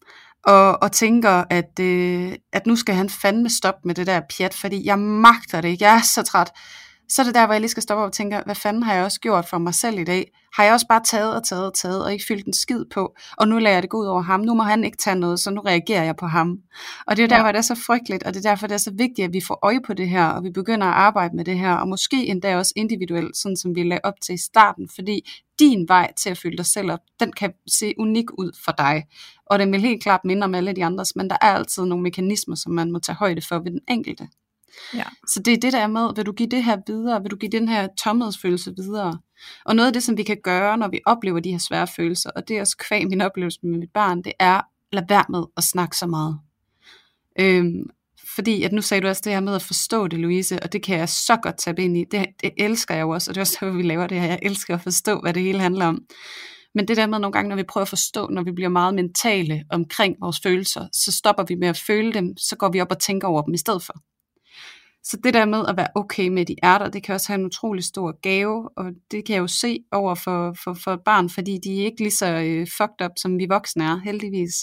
og, 0.45 0.83
og 0.83 0.91
tænker, 0.91 1.43
at, 1.49 1.79
øh, 1.79 2.33
at 2.53 2.67
nu 2.67 2.75
skal 2.75 2.95
han 2.95 3.09
fandme 3.09 3.49
stoppe 3.49 3.81
med 3.87 3.95
det 3.95 4.07
der 4.07 4.21
pjat, 4.37 4.53
fordi 4.53 4.85
jeg 4.85 4.99
magter 4.99 5.61
det 5.61 5.69
ikke, 5.69 5.85
jeg 5.85 5.95
er 5.95 6.01
så 6.01 6.23
træt. 6.23 6.51
Så 7.09 7.21
er 7.21 7.23
det 7.23 7.35
der, 7.35 7.45
hvor 7.45 7.53
jeg 7.53 7.61
lige 7.61 7.69
skal 7.69 7.83
stoppe 7.83 8.03
op 8.03 8.07
og 8.07 8.13
tænke, 8.13 8.41
hvad 8.45 8.55
fanden 8.55 8.83
har 8.83 8.93
jeg 8.93 9.03
også 9.03 9.19
gjort 9.19 9.45
for 9.45 9.57
mig 9.57 9.73
selv 9.73 9.99
i 9.99 10.03
dag? 10.03 10.31
Har 10.55 10.63
jeg 10.63 10.73
også 10.73 10.87
bare 10.87 11.01
taget 11.05 11.35
og 11.35 11.43
taget 11.43 11.65
og 11.65 11.73
taget, 11.73 12.03
og 12.03 12.13
ikke 12.13 12.25
fyldt 12.27 12.47
en 12.47 12.53
skid 12.53 12.85
på, 12.93 13.15
og 13.37 13.47
nu 13.47 13.57
lader 13.57 13.75
jeg 13.75 13.81
det 13.81 13.89
gå 13.89 13.97
ud 13.97 14.05
over 14.05 14.21
ham, 14.21 14.39
nu 14.39 14.53
må 14.53 14.63
han 14.63 14.83
ikke 14.83 14.97
tage 14.97 15.15
noget, 15.15 15.39
så 15.39 15.51
nu 15.51 15.61
reagerer 15.61 16.03
jeg 16.03 16.15
på 16.15 16.25
ham. 16.27 16.57
Og 17.07 17.17
det 17.17 17.23
er 17.23 17.27
jo 17.27 17.35
Ja. 17.35 17.41
hvor 17.41 17.51
det 17.51 17.57
er 17.57 17.61
så 17.61 17.75
frygteligt, 17.75 18.23
og 18.23 18.33
det 18.33 18.45
er 18.45 18.49
derfor, 18.49 18.67
det 18.67 18.73
er 18.73 18.77
så 18.79 18.91
vigtigt, 18.91 19.25
at 19.25 19.33
vi 19.33 19.41
får 19.47 19.59
øje 19.63 19.79
på 19.87 19.93
det 19.93 20.09
her, 20.09 20.25
og 20.25 20.43
vi 20.43 20.49
begynder 20.49 20.87
at 20.87 20.93
arbejde 20.93 21.35
med 21.35 21.45
det 21.45 21.59
her, 21.59 21.73
og 21.73 21.87
måske 21.87 22.27
endda 22.27 22.57
også 22.57 22.73
individuelt, 22.75 23.37
sådan 23.37 23.57
som 23.57 23.75
vi 23.75 23.83
lagde 23.83 24.01
op 24.03 24.13
til 24.21 24.35
i 24.35 24.37
starten, 24.37 24.89
fordi 24.95 25.29
din 25.59 25.87
vej 25.87 26.13
til 26.17 26.29
at 26.29 26.37
fylde 26.37 26.57
dig 26.57 26.65
selv 26.65 26.91
op, 26.91 26.99
den 27.19 27.33
kan 27.33 27.53
se 27.67 27.93
unik 27.99 28.25
ud 28.37 28.51
for 28.65 28.71
dig. 28.71 29.03
Og 29.45 29.59
den 29.59 29.71
vil 29.71 29.81
helt 29.81 30.03
klart 30.03 30.21
minde 30.25 30.43
om 30.43 30.55
alle 30.55 30.73
de 30.73 30.85
andres, 30.85 31.15
men 31.15 31.29
der 31.29 31.37
er 31.41 31.47
altid 31.47 31.85
nogle 31.85 32.03
mekanismer, 32.03 32.55
som 32.55 32.71
man 32.71 32.91
må 32.91 32.99
tage 32.99 33.15
højde 33.15 33.41
for 33.41 33.55
ved 33.59 33.71
den 33.71 33.81
enkelte. 33.87 34.27
Ja. 34.93 35.03
Så 35.27 35.41
det 35.45 35.53
er 35.53 35.57
det 35.57 35.73
der 35.73 35.79
er 35.79 35.87
med, 35.87 36.15
vil 36.15 36.25
du 36.25 36.31
give 36.31 36.49
det 36.49 36.63
her 36.63 36.77
videre, 36.87 37.21
vil 37.21 37.31
du 37.31 37.35
give 37.35 37.51
den 37.51 37.67
her 37.67 37.87
tomhedsfølelse 38.03 38.73
videre. 38.77 39.19
Og 39.65 39.75
noget 39.75 39.87
af 39.87 39.93
det, 39.93 40.03
som 40.03 40.17
vi 40.17 40.23
kan 40.23 40.37
gøre, 40.43 40.77
når 40.77 40.87
vi 40.87 40.99
oplever 41.05 41.39
de 41.39 41.51
her 41.51 41.57
svære 41.57 41.87
følelser, 41.87 42.29
og 42.29 42.47
det 42.47 42.57
er 42.57 42.61
også 42.61 42.77
kvæg 42.77 43.07
min 43.07 43.21
oplevelse 43.21 43.59
med 43.63 43.79
mit 43.79 43.91
barn, 43.93 44.21
det 44.21 44.33
er, 44.39 44.61
lad 44.91 45.03
være 45.09 45.25
med 45.29 45.43
at 45.57 45.63
snakke 45.63 45.97
så 45.97 46.07
meget. 46.07 46.39
Øhm, 47.39 47.89
fordi 48.35 48.63
at 48.63 48.71
nu 48.71 48.81
sagde 48.81 49.01
du 49.01 49.07
også 49.07 49.21
det 49.25 49.33
her 49.33 49.39
med 49.39 49.55
at 49.55 49.61
forstå 49.61 50.07
det, 50.07 50.19
Louise, 50.19 50.63
og 50.63 50.73
det 50.73 50.83
kan 50.83 50.97
jeg 50.97 51.09
så 51.09 51.37
godt 51.43 51.57
tage 51.57 51.83
ind 51.83 51.97
i. 51.97 52.05
Det, 52.11 52.25
det 52.41 52.51
elsker 52.57 52.95
jeg 52.95 53.01
jo 53.01 53.09
også, 53.09 53.31
og 53.31 53.35
det 53.35 53.39
er 53.39 53.43
også 53.43 53.57
derfor, 53.61 53.77
vi 53.77 53.83
laver 53.83 54.07
det 54.07 54.21
her. 54.21 54.27
Jeg 54.27 54.39
elsker 54.41 54.73
at 54.75 54.81
forstå, 54.81 55.21
hvad 55.21 55.33
det 55.33 55.43
hele 55.43 55.59
handler 55.59 55.85
om. 55.85 56.01
Men 56.75 56.87
det 56.87 56.97
der 56.97 57.07
med 57.07 57.19
nogle 57.19 57.31
gange, 57.31 57.49
når 57.49 57.55
vi 57.55 57.63
prøver 57.63 57.81
at 57.81 57.89
forstå, 57.89 58.27
når 58.27 58.43
vi 58.43 58.51
bliver 58.51 58.69
meget 58.69 58.95
mentale 58.95 59.63
omkring 59.69 60.15
vores 60.21 60.39
følelser, 60.43 60.87
så 60.93 61.11
stopper 61.11 61.43
vi 61.43 61.55
med 61.55 61.67
at 61.67 61.77
føle 61.77 62.13
dem, 62.13 62.37
så 62.37 62.55
går 62.55 62.71
vi 62.71 62.81
op 62.81 62.91
og 62.91 62.99
tænker 62.99 63.27
over 63.27 63.41
dem 63.41 63.53
i 63.53 63.57
stedet 63.57 63.83
for. 63.83 63.93
Så 65.03 65.17
det 65.23 65.33
der 65.33 65.45
med 65.45 65.65
at 65.67 65.77
være 65.77 65.87
okay 65.95 66.27
med, 66.27 66.41
at 66.41 66.47
de 66.47 66.55
er 66.63 66.77
der, 66.77 66.89
det 66.89 67.03
kan 67.03 67.15
også 67.15 67.27
have 67.27 67.39
en 67.39 67.45
utrolig 67.45 67.83
stor 67.83 68.19
gave, 68.21 68.69
og 68.77 68.85
det 69.11 69.25
kan 69.25 69.35
jeg 69.35 69.41
jo 69.41 69.47
se 69.47 69.79
over 69.91 70.15
for, 70.15 70.55
for, 70.63 70.73
for 70.73 70.93
et 70.93 71.01
barn, 71.05 71.29
fordi 71.29 71.57
de 71.63 71.81
er 71.81 71.85
ikke 71.85 72.01
lige 72.01 72.11
så 72.11 72.27
øh, 72.27 72.67
fucked 72.77 73.05
up, 73.05 73.11
som 73.17 73.37
vi 73.37 73.45
voksne 73.49 73.83
er, 73.83 73.97
heldigvis. 73.97 74.53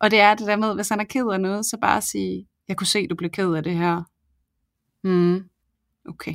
Og 0.00 0.10
det 0.10 0.20
er 0.20 0.34
det 0.34 0.46
der 0.46 0.56
med, 0.56 0.74
hvis 0.74 0.88
han 0.88 1.00
er 1.00 1.04
ked 1.04 1.26
af 1.32 1.40
noget, 1.40 1.66
så 1.66 1.78
bare 1.80 2.02
sige, 2.02 2.46
jeg 2.68 2.76
kunne 2.76 2.86
se, 2.86 3.06
du 3.06 3.14
blev 3.14 3.30
ked 3.30 3.54
af 3.54 3.62
det 3.62 3.74
her. 3.74 4.02
Mm, 5.04 5.44
okay. 6.08 6.34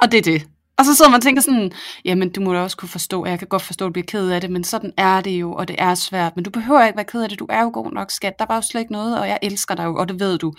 Og 0.00 0.12
det 0.12 0.18
er 0.18 0.22
det. 0.22 0.48
Og 0.78 0.84
så 0.84 0.94
sidder 0.94 1.10
man 1.10 1.18
og 1.18 1.22
tænker 1.22 1.42
sådan, 1.42 1.72
jamen 2.04 2.32
du 2.32 2.40
må 2.40 2.52
da 2.52 2.60
også 2.60 2.76
kunne 2.76 2.88
forstå, 2.88 3.22
og 3.22 3.30
jeg 3.30 3.38
kan 3.38 3.48
godt 3.48 3.62
forstå, 3.62 3.84
at 3.84 3.88
du 3.88 3.92
bliver 3.92 4.06
ked 4.06 4.30
af 4.30 4.40
det, 4.40 4.50
men 4.50 4.64
sådan 4.64 4.92
er 4.96 5.20
det 5.20 5.40
jo, 5.40 5.52
og 5.52 5.68
det 5.68 5.76
er 5.78 5.94
svært. 5.94 6.32
Men 6.36 6.44
du 6.44 6.50
behøver 6.50 6.86
ikke 6.86 6.96
være 6.96 7.04
ked 7.04 7.22
af 7.22 7.28
det, 7.28 7.38
du 7.38 7.46
er 7.50 7.62
jo 7.62 7.70
god 7.74 7.92
nok, 7.92 8.10
skat. 8.10 8.38
Der 8.38 8.46
var 8.48 8.54
jo 8.54 8.62
slet 8.62 8.80
ikke 8.80 8.92
noget, 8.92 9.20
og 9.20 9.28
jeg 9.28 9.38
elsker 9.42 9.74
dig 9.74 9.84
jo, 9.84 9.96
og 9.96 10.08
det 10.08 10.20
ved 10.20 10.38
du. 10.38 10.52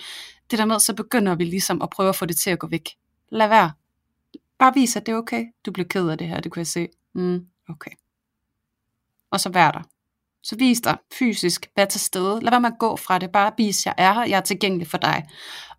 Det 0.51 0.59
der 0.59 0.65
med, 0.65 0.79
så 0.79 0.93
begynder 0.95 1.35
vi 1.35 1.43
ligesom 1.43 1.81
at 1.81 1.89
prøve 1.89 2.09
at 2.09 2.15
få 2.15 2.25
det 2.25 2.37
til 2.37 2.49
at 2.49 2.59
gå 2.59 2.67
væk. 2.67 2.89
Lad 3.29 3.47
være. 3.47 3.71
Bare 4.59 4.73
vis, 4.73 4.95
at 4.95 5.05
det 5.05 5.11
er 5.11 5.15
okay. 5.17 5.45
Du 5.65 5.71
blev 5.71 5.85
ked 5.87 6.09
af 6.09 6.17
det 6.17 6.27
her, 6.27 6.39
det 6.39 6.51
kunne 6.51 6.59
jeg 6.59 6.67
se. 6.67 6.87
Mm, 7.13 7.47
okay. 7.69 7.91
Og 9.31 9.39
så 9.39 9.49
vær 9.49 9.71
der. 9.71 9.81
Så 10.43 10.55
vis 10.55 10.81
dig 10.81 10.97
fysisk, 11.19 11.67
vær 11.75 11.85
til 11.85 11.99
stede. 11.99 12.39
Lad 12.41 12.51
være 12.51 12.61
med 12.61 12.71
at 12.71 12.79
gå 12.79 12.95
fra 12.95 13.19
det. 13.19 13.31
Bare 13.31 13.51
vis, 13.57 13.85
jeg 13.85 13.95
er 13.97 14.13
her, 14.13 14.25
jeg 14.25 14.37
er 14.37 14.41
tilgængelig 14.41 14.87
for 14.87 14.97
dig. 14.97 15.27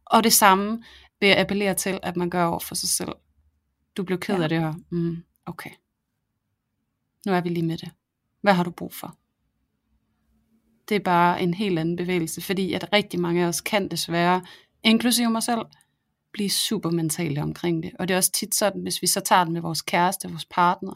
Og 0.05 0.25
det 0.25 0.33
samme 0.33 0.83
vil 1.21 1.29
jeg 1.29 1.39
appellere 1.39 1.75
til, 1.75 2.01
at 2.03 2.17
man 2.17 2.31
gør 2.31 2.45
over 2.45 2.59
for 2.59 2.75
sig 2.75 2.89
selv. 2.89 3.13
Du 3.97 4.03
blev 4.03 4.19
ked 4.21 4.37
Ja. 4.37 4.43
af 4.43 4.49
det 4.49 4.61
her. 4.61 4.75
Mm, 4.91 5.25
okay. 5.47 5.71
Nu 7.27 7.33
er 7.33 7.41
vi 7.41 7.49
lige 7.49 7.67
med 7.67 7.79
det. 7.79 7.91
Hvad 8.41 8.55
har 8.55 8.65
du 8.65 8.71
brug 8.71 8.95
for? 8.95 9.17
Det 10.89 10.95
er 10.95 11.01
bare 11.01 11.43
en 11.43 11.55
helt 11.55 11.79
anden 11.79 11.97
bevægelse, 11.97 12.41
fordi 12.41 12.73
at 12.73 12.89
rigtig 12.93 13.21
mange 13.21 13.45
af 13.45 13.49
os 13.49 13.61
kan 13.61 13.89
desværre, 13.89 14.43
inklusive 14.85 15.31
mig 15.31 15.43
selv, 15.43 15.63
blive 16.33 16.51
super 16.51 16.91
mentale 16.91 17.43
omkring 17.43 17.83
det. 17.83 17.93
Og 17.99 18.09
det 18.09 18.15
er 18.15 18.19
også 18.19 18.33
tit 18.33 18.55
sådan, 18.55 18.83
hvis 18.83 19.03
vi 19.03 19.07
så 19.07 19.21
tager 19.21 19.45
det 19.45 19.53
med 19.53 19.61
vores 19.61 19.83
kæreste, 19.83 20.29
vores 20.29 20.45
partner, 20.45 20.93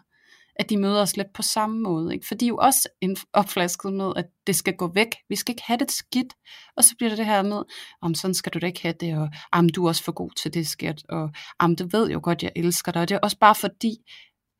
at 0.56 0.70
de 0.70 0.76
møder 0.76 1.02
os 1.02 1.16
lidt 1.16 1.32
på 1.34 1.42
samme 1.42 1.80
måde. 1.80 2.14
Ikke? 2.14 2.26
For 2.26 2.34
de 2.34 2.44
er 2.44 2.48
jo 2.48 2.56
også 2.56 2.88
en- 3.00 3.16
opflasket 3.32 3.92
med, 3.92 4.12
at 4.16 4.26
det 4.46 4.56
skal 4.56 4.76
gå 4.76 4.92
væk. 4.94 5.08
Vi 5.28 5.36
skal 5.36 5.52
ikke 5.52 5.62
have 5.66 5.78
det 5.78 5.90
skidt. 5.90 6.32
Og 6.76 6.84
så 6.84 6.94
bliver 6.96 7.08
det 7.08 7.18
det 7.18 7.26
her 7.26 7.42
med, 7.42 7.62
om 8.02 8.14
sådan 8.14 8.34
skal 8.34 8.52
du 8.52 8.58
da 8.58 8.66
ikke 8.66 8.82
have 8.82 8.94
det, 9.00 9.18
og 9.18 9.28
om 9.52 9.68
du 9.68 9.84
er 9.84 9.88
også 9.88 10.04
for 10.04 10.12
god 10.12 10.30
til 10.42 10.54
det, 10.54 10.66
skat, 10.66 11.02
og 11.08 11.30
om 11.58 11.76
du 11.76 11.88
ved 11.92 12.10
jo 12.10 12.20
godt, 12.22 12.42
jeg 12.42 12.52
elsker 12.56 12.92
dig. 12.92 13.02
Og 13.02 13.08
det 13.08 13.14
er 13.14 13.18
også 13.18 13.38
bare 13.38 13.54
fordi, 13.54 13.96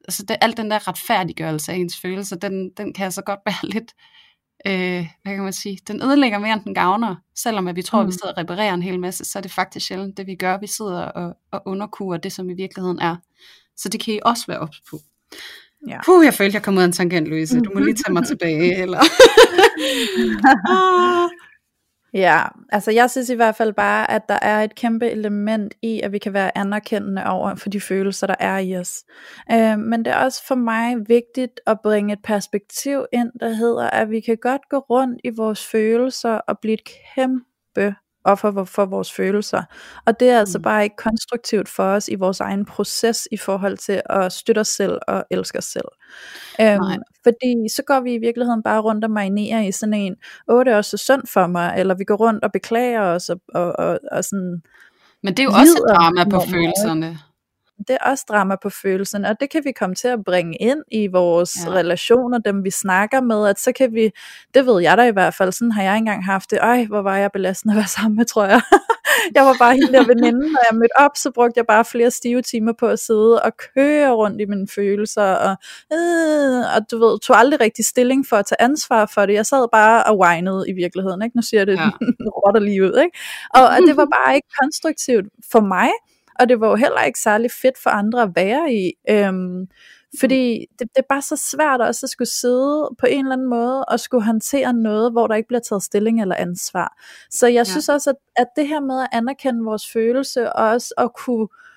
altså 0.08 0.22
det, 0.22 0.36
alt 0.40 0.56
den 0.56 0.70
der 0.70 0.88
retfærdiggørelse 0.88 1.72
af 1.72 1.76
ens 1.76 1.96
følelser, 2.02 2.36
den, 2.36 2.70
den 2.76 2.92
kan 2.92 3.04
altså 3.04 3.22
godt 3.22 3.40
være 3.46 3.70
lidt, 3.74 3.92
øh, 4.66 5.06
hvad 5.22 5.34
kan 5.34 5.42
man 5.42 5.52
sige, 5.52 5.78
den 5.88 6.02
ødelægger 6.02 6.38
mere 6.38 6.52
end 6.52 6.64
den 6.64 6.74
gavner. 6.74 7.16
Selvom 7.36 7.68
at 7.68 7.76
vi 7.76 7.82
tror, 7.82 7.98
mm. 7.98 8.04
Mm. 8.04 8.08
vi 8.08 8.12
sidder 8.12 8.32
og 8.32 8.38
reparerer 8.38 8.74
en 8.74 8.82
hel 8.82 9.00
masse, 9.00 9.24
så 9.24 9.38
er 9.38 9.42
det 9.42 9.50
faktisk 9.50 9.86
sjældent 9.86 10.16
det, 10.16 10.26
vi 10.26 10.34
gør. 10.34 10.58
Vi 10.60 10.66
sidder 10.66 11.02
og, 11.02 11.36
og 11.50 11.62
underkurer 11.66 12.18
det, 12.18 12.32
som 12.32 12.50
i 12.50 12.54
virkeligheden 12.54 12.98
er. 12.98 13.16
Så 13.76 13.88
det 13.88 14.00
kan 14.00 14.14
I 14.14 14.20
også 14.22 14.44
være 14.48 14.58
ops 14.58 14.82
på. 14.90 14.98
Ja. 15.88 15.98
Puh, 16.06 16.24
jeg 16.24 16.34
følte, 16.34 16.54
jeg 16.54 16.62
kom 16.62 16.76
ud 16.76 16.82
af 16.82 16.86
en 16.86 16.92
tangent, 16.92 17.28
Louise. 17.28 17.60
Du 17.60 17.70
må 17.74 17.80
lige 17.80 17.94
tage 17.94 18.12
mig 18.12 18.26
tilbage. 18.26 18.82
Eller? 18.82 18.98
ah. 20.70 21.28
Ja, 22.14 22.42
altså 22.68 22.90
jeg 22.90 23.10
synes 23.10 23.30
i 23.30 23.34
hvert 23.34 23.56
fald 23.56 23.72
bare, 23.72 24.10
at 24.10 24.28
der 24.28 24.38
er 24.42 24.62
et 24.62 24.74
kæmpe 24.74 25.10
element 25.10 25.74
i, 25.82 26.00
at 26.00 26.12
vi 26.12 26.18
kan 26.18 26.32
være 26.32 26.58
anerkendende 26.58 27.26
over 27.26 27.54
for 27.54 27.68
de 27.68 27.80
følelser, 27.80 28.26
der 28.26 28.34
er 28.38 28.58
i 28.58 28.76
os. 28.76 29.04
Øh, 29.52 29.78
men 29.78 30.04
det 30.04 30.06
er 30.06 30.16
også 30.16 30.46
for 30.46 30.54
mig 30.54 30.96
vigtigt 31.08 31.60
at 31.66 31.80
bringe 31.80 32.12
et 32.12 32.22
perspektiv 32.24 33.04
ind, 33.12 33.32
der 33.40 33.48
hedder, 33.48 33.90
at 33.90 34.10
vi 34.10 34.20
kan 34.20 34.36
godt 34.36 34.68
gå 34.68 34.78
rundt 34.78 35.20
i 35.24 35.30
vores 35.36 35.66
følelser 35.66 36.32
og 36.34 36.58
blive 36.58 36.74
et 36.74 36.88
kæmpe 37.14 37.94
offer 38.24 38.64
for 38.64 38.84
vores 38.84 39.12
følelser. 39.12 39.62
Og 40.06 40.20
det 40.20 40.30
er 40.30 40.38
altså 40.38 40.58
mm. 40.58 40.62
bare 40.62 40.84
ikke 40.84 40.96
konstruktivt 40.96 41.68
for 41.68 41.84
os 41.84 42.08
i 42.08 42.14
vores 42.14 42.40
egen 42.40 42.64
proces 42.64 43.28
i 43.32 43.36
forhold 43.36 43.78
til 43.78 44.02
at 44.06 44.32
støtte 44.32 44.58
os 44.58 44.68
selv 44.68 44.98
og 45.08 45.24
elske 45.30 45.58
os 45.58 45.64
selv. 45.64 45.88
Øhm, 46.60 47.02
fordi 47.22 47.68
så 47.76 47.82
går 47.86 48.00
vi 48.00 48.14
i 48.14 48.18
virkeligheden 48.18 48.62
bare 48.62 48.80
rundt 48.80 49.04
og 49.04 49.10
marinerer 49.10 49.60
i 49.60 49.72
sådan 49.72 49.94
en, 49.94 50.16
åh 50.48 50.64
det 50.64 50.72
er 50.72 50.76
også 50.76 50.90
så 50.90 50.96
synd 50.96 51.22
for 51.32 51.46
mig, 51.46 51.74
eller 51.78 51.94
vi 51.94 52.04
går 52.04 52.16
rundt 52.16 52.44
og 52.44 52.52
beklager 52.52 53.02
os 53.02 53.28
og, 53.28 53.40
og, 53.54 53.72
og, 53.78 53.98
og 54.12 54.24
sådan 54.24 54.62
Men 55.22 55.34
det 55.34 55.42
er 55.42 55.44
jo 55.44 55.50
også 55.50 55.84
et 55.88 55.96
drama 55.96 56.24
på 56.24 56.40
følelserne 56.50 57.18
det 57.88 57.96
er 58.00 58.10
også 58.10 58.24
drama 58.28 58.56
på 58.62 58.70
følelsen, 58.70 59.24
og 59.24 59.40
det 59.40 59.50
kan 59.50 59.64
vi 59.64 59.72
komme 59.72 59.94
til 59.94 60.08
at 60.08 60.24
bringe 60.24 60.56
ind 60.56 60.82
i 60.90 61.06
vores 61.06 61.56
ja. 61.66 61.70
relationer, 61.70 62.38
dem 62.38 62.64
vi 62.64 62.70
snakker 62.70 63.20
med, 63.20 63.48
at 63.48 63.60
så 63.60 63.72
kan 63.72 63.94
vi, 63.94 64.10
det 64.54 64.66
ved 64.66 64.82
jeg 64.82 64.98
da 64.98 65.02
i 65.02 65.12
hvert 65.12 65.34
fald, 65.34 65.52
sådan 65.52 65.72
har 65.72 65.82
jeg 65.82 65.96
engang 65.96 66.24
haft 66.24 66.50
det, 66.50 66.58
ej, 66.62 66.84
hvor 66.84 67.02
var 67.02 67.16
jeg 67.16 67.32
belastende 67.32 67.72
at 67.72 67.76
være 67.76 67.88
sammen 67.88 68.16
med, 68.16 68.24
tror 68.24 68.44
jeg. 68.44 68.60
jeg 69.36 69.44
var 69.44 69.56
bare 69.58 69.74
helt 69.74 69.92
der 69.92 70.06
veninde, 70.06 70.52
når 70.52 70.62
jeg 70.70 70.78
mødte 70.78 71.00
op, 71.00 71.10
så 71.16 71.30
brugte 71.30 71.58
jeg 71.58 71.66
bare 71.66 71.84
flere 71.84 72.10
stive 72.10 72.42
timer 72.42 72.72
på 72.72 72.86
at 72.86 72.98
sidde 72.98 73.42
og 73.42 73.52
køre 73.74 74.10
rundt 74.10 74.40
i 74.40 74.44
mine 74.44 74.68
følelser, 74.74 75.22
og, 75.22 75.56
øh, 75.92 76.76
og 76.76 76.90
du 76.90 76.98
ved, 76.98 77.20
tog 77.20 77.38
aldrig 77.38 77.60
rigtig 77.60 77.84
stilling 77.84 78.26
for 78.28 78.36
at 78.36 78.46
tage 78.46 78.62
ansvar 78.62 79.06
for 79.06 79.26
det, 79.26 79.34
jeg 79.34 79.46
sad 79.46 79.68
bare 79.72 80.04
og 80.04 80.18
whinede 80.18 80.64
i 80.68 80.72
virkeligheden, 80.72 81.22
ikke? 81.22 81.36
nu 81.36 81.42
siger 81.42 81.60
jeg 81.60 81.66
det 81.66 81.76
ja. 81.76 82.58
lige 82.70 82.82
ud, 82.82 82.98
ikke? 83.04 83.18
Og, 83.54 83.64
og 83.64 83.78
det 83.86 83.96
var 83.96 84.08
bare 84.16 84.34
ikke 84.34 84.48
konstruktivt 84.62 85.26
for 85.52 85.60
mig, 85.60 85.90
og 86.40 86.48
det 86.48 86.60
var 86.60 86.68
jo 86.68 86.74
heller 86.74 87.02
ikke 87.02 87.18
særlig 87.18 87.50
fedt 87.50 87.78
for 87.82 87.90
andre 87.90 88.22
at 88.22 88.30
være 88.34 88.72
i. 88.72 88.92
Øhm, 89.10 89.66
fordi 90.20 90.66
det, 90.78 90.88
det 90.96 90.98
er 90.98 91.08
bare 91.08 91.22
så 91.22 91.36
svært 91.36 91.80
også 91.80 92.06
at 92.06 92.10
skulle 92.10 92.28
sidde 92.28 92.88
på 92.98 93.06
en 93.06 93.24
eller 93.24 93.32
anden 93.32 93.48
måde 93.48 93.84
og 93.84 94.00
skulle 94.00 94.24
håndtere 94.24 94.72
noget, 94.72 95.12
hvor 95.12 95.26
der 95.26 95.34
ikke 95.34 95.48
bliver 95.48 95.60
taget 95.60 95.82
stilling 95.82 96.20
eller 96.22 96.34
ansvar. 96.34 96.96
Så 97.30 97.46
jeg 97.46 97.54
ja. 97.54 97.64
synes 97.64 97.88
også, 97.88 98.10
at, 98.10 98.16
at 98.36 98.46
det 98.56 98.68
her 98.68 98.80
med 98.80 99.02
at 99.02 99.08
anerkende 99.12 99.64
vores 99.64 99.90
følelse, 99.92 100.52
og 100.52 100.68
også 100.68 100.94
at 100.98 101.14
kunne 101.14 101.42
øh, 101.42 101.69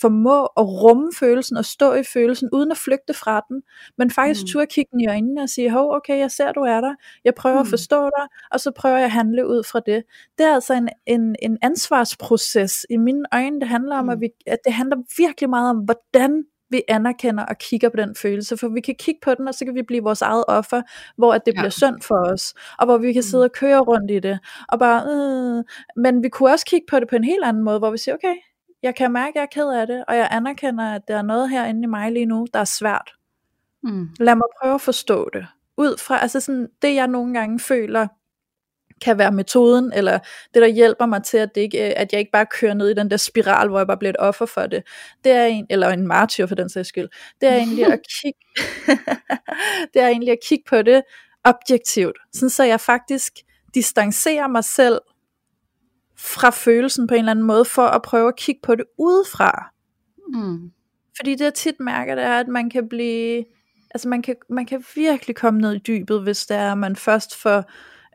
formå 0.00 0.44
at 0.44 0.64
rumme 0.64 1.12
følelsen 1.18 1.56
og 1.56 1.64
stå 1.64 1.92
i 1.92 2.02
følelsen, 2.02 2.48
uden 2.52 2.70
at 2.70 2.76
flygte 2.76 3.14
fra 3.14 3.42
den, 3.48 3.62
men 3.98 4.10
faktisk 4.10 4.42
mm. 4.42 4.46
turde 4.46 4.66
kigge 4.66 4.90
den 4.92 5.00
i 5.00 5.06
øjnene 5.08 5.42
og 5.42 5.48
sige, 5.48 5.70
hov, 5.70 5.94
okay, 5.94 6.18
jeg 6.18 6.30
ser, 6.30 6.52
du 6.52 6.60
er 6.60 6.80
der, 6.80 6.94
jeg 7.24 7.34
prøver 7.34 7.56
mm. 7.56 7.60
at 7.60 7.66
forstå 7.66 8.04
dig, 8.04 8.26
og 8.50 8.60
så 8.60 8.70
prøver 8.70 8.96
jeg 8.96 9.04
at 9.04 9.10
handle 9.10 9.48
ud 9.48 9.62
fra 9.64 9.80
det. 9.86 10.02
Det 10.38 10.46
er 10.46 10.54
altså 10.54 10.74
en, 10.74 10.88
en, 11.06 11.36
en 11.42 11.58
ansvarsproces 11.62 12.86
i 12.90 12.96
mine 12.96 13.24
øjne, 13.32 13.60
det 13.60 13.68
handler 13.68 13.96
om, 13.96 14.04
mm. 14.04 14.10
at, 14.10 14.20
vi, 14.20 14.28
at 14.46 14.58
det 14.64 14.72
handler 14.72 14.96
virkelig 15.18 15.50
meget 15.50 15.70
om, 15.70 15.76
hvordan 15.76 16.44
vi 16.70 16.82
anerkender 16.88 17.44
og 17.44 17.58
kigger 17.58 17.88
på 17.88 17.96
den 17.96 18.14
følelse, 18.22 18.56
for 18.56 18.68
vi 18.68 18.80
kan 18.80 18.94
kigge 18.98 19.20
på 19.24 19.34
den, 19.34 19.48
og 19.48 19.54
så 19.54 19.64
kan 19.64 19.74
vi 19.74 19.82
blive 19.82 20.02
vores 20.02 20.22
eget 20.22 20.44
offer, 20.48 20.82
hvor 21.16 21.32
at 21.34 21.42
det 21.46 21.54
ja. 21.54 21.60
bliver 21.60 21.70
synd 21.70 22.02
for 22.02 22.32
os, 22.32 22.54
og 22.78 22.86
hvor 22.86 22.98
vi 22.98 23.12
kan 23.12 23.22
sidde 23.22 23.44
mm. 23.44 23.50
og 23.50 23.52
køre 23.52 23.80
rundt 23.80 24.10
i 24.10 24.18
det, 24.18 24.38
og 24.68 24.78
bare, 24.78 25.02
øh. 25.08 25.64
men 25.96 26.22
vi 26.22 26.28
kunne 26.28 26.50
også 26.50 26.66
kigge 26.66 26.86
på 26.90 27.00
det 27.00 27.08
på 27.08 27.16
en 27.16 27.24
helt 27.24 27.44
anden 27.44 27.64
måde, 27.64 27.78
hvor 27.78 27.90
vi 27.90 27.98
siger, 27.98 28.14
okay, 28.14 28.34
jeg 28.86 28.94
kan 28.94 29.12
mærke, 29.12 29.28
at 29.28 29.34
jeg 29.34 29.42
er 29.42 29.46
ked 29.46 29.68
af 29.80 29.86
det, 29.86 30.04
og 30.08 30.16
jeg 30.16 30.28
anerkender, 30.30 30.84
at 30.94 31.02
der 31.08 31.16
er 31.16 31.22
noget 31.22 31.50
herinde 31.50 31.82
i 31.82 31.86
mig 31.86 32.12
lige 32.12 32.26
nu, 32.26 32.46
der 32.52 32.60
er 32.60 32.64
svært. 32.64 33.14
Mm. 33.82 34.08
Lad 34.20 34.34
mig 34.34 34.46
prøve 34.62 34.74
at 34.74 34.80
forstå 34.80 35.30
det. 35.32 35.46
Ud 35.76 35.98
fra, 35.98 36.22
altså 36.22 36.40
sådan, 36.40 36.68
det 36.82 36.94
jeg 36.94 37.06
nogle 37.06 37.34
gange 37.34 37.60
føler, 37.60 38.06
kan 39.02 39.18
være 39.18 39.32
metoden, 39.32 39.92
eller 39.92 40.18
det 40.54 40.62
der 40.62 40.66
hjælper 40.66 41.06
mig 41.06 41.22
til, 41.22 41.38
at, 41.38 41.54
det 41.54 41.60
ikke, 41.60 41.98
at 41.98 42.12
jeg 42.12 42.20
ikke 42.20 42.32
bare 42.32 42.46
kører 42.46 42.74
ned 42.74 42.88
i 42.88 42.94
den 42.94 43.10
der 43.10 43.16
spiral, 43.16 43.68
hvor 43.68 43.78
jeg 43.78 43.86
bare 43.86 43.96
bliver 43.96 44.10
et 44.10 44.16
offer 44.18 44.46
for 44.46 44.66
det, 44.66 44.82
det 45.24 45.32
er 45.32 45.46
en, 45.46 45.66
eller 45.70 45.88
en 45.88 46.06
martyr 46.06 46.46
for 46.46 46.54
den 46.54 46.68
sags 46.68 46.88
skyld, 46.88 47.08
det 47.40 47.48
er 47.48 47.56
egentlig 47.56 47.86
at 47.86 48.00
kigge, 48.22 48.40
det 49.94 50.02
er 50.02 50.08
egentlig 50.08 50.32
at 50.32 50.38
kigge 50.44 50.64
på 50.68 50.82
det 50.82 51.02
objektivt, 51.44 52.18
sådan 52.32 52.50
så 52.50 52.64
jeg 52.64 52.80
faktisk 52.80 53.32
distancerer 53.74 54.48
mig 54.48 54.64
selv 54.64 55.00
fra 56.18 56.50
følelsen 56.50 57.06
på 57.06 57.14
en 57.14 57.18
eller 57.18 57.30
anden 57.30 57.46
måde, 57.46 57.64
for 57.64 57.82
at 57.82 58.02
prøve 58.02 58.28
at 58.28 58.36
kigge 58.36 58.60
på 58.62 58.74
det 58.74 58.84
udefra. 58.98 59.72
Mm. 60.34 60.70
Fordi 61.16 61.30
det 61.34 61.44
jeg 61.44 61.54
tit 61.54 61.80
mærker, 61.80 62.14
det 62.14 62.24
er, 62.24 62.40
at 62.40 62.48
man 62.48 62.70
kan 62.70 62.88
blive, 62.88 63.44
altså 63.90 64.08
man 64.08 64.22
kan, 64.22 64.34
man 64.50 64.66
kan 64.66 64.84
virkelig 64.94 65.36
komme 65.36 65.60
ned 65.60 65.72
i 65.72 65.78
dybet, 65.78 66.22
hvis 66.22 66.46
det 66.46 66.56
er, 66.56 66.72
at 66.72 66.78
man 66.78 66.96
først 66.96 67.36
får 67.42 67.70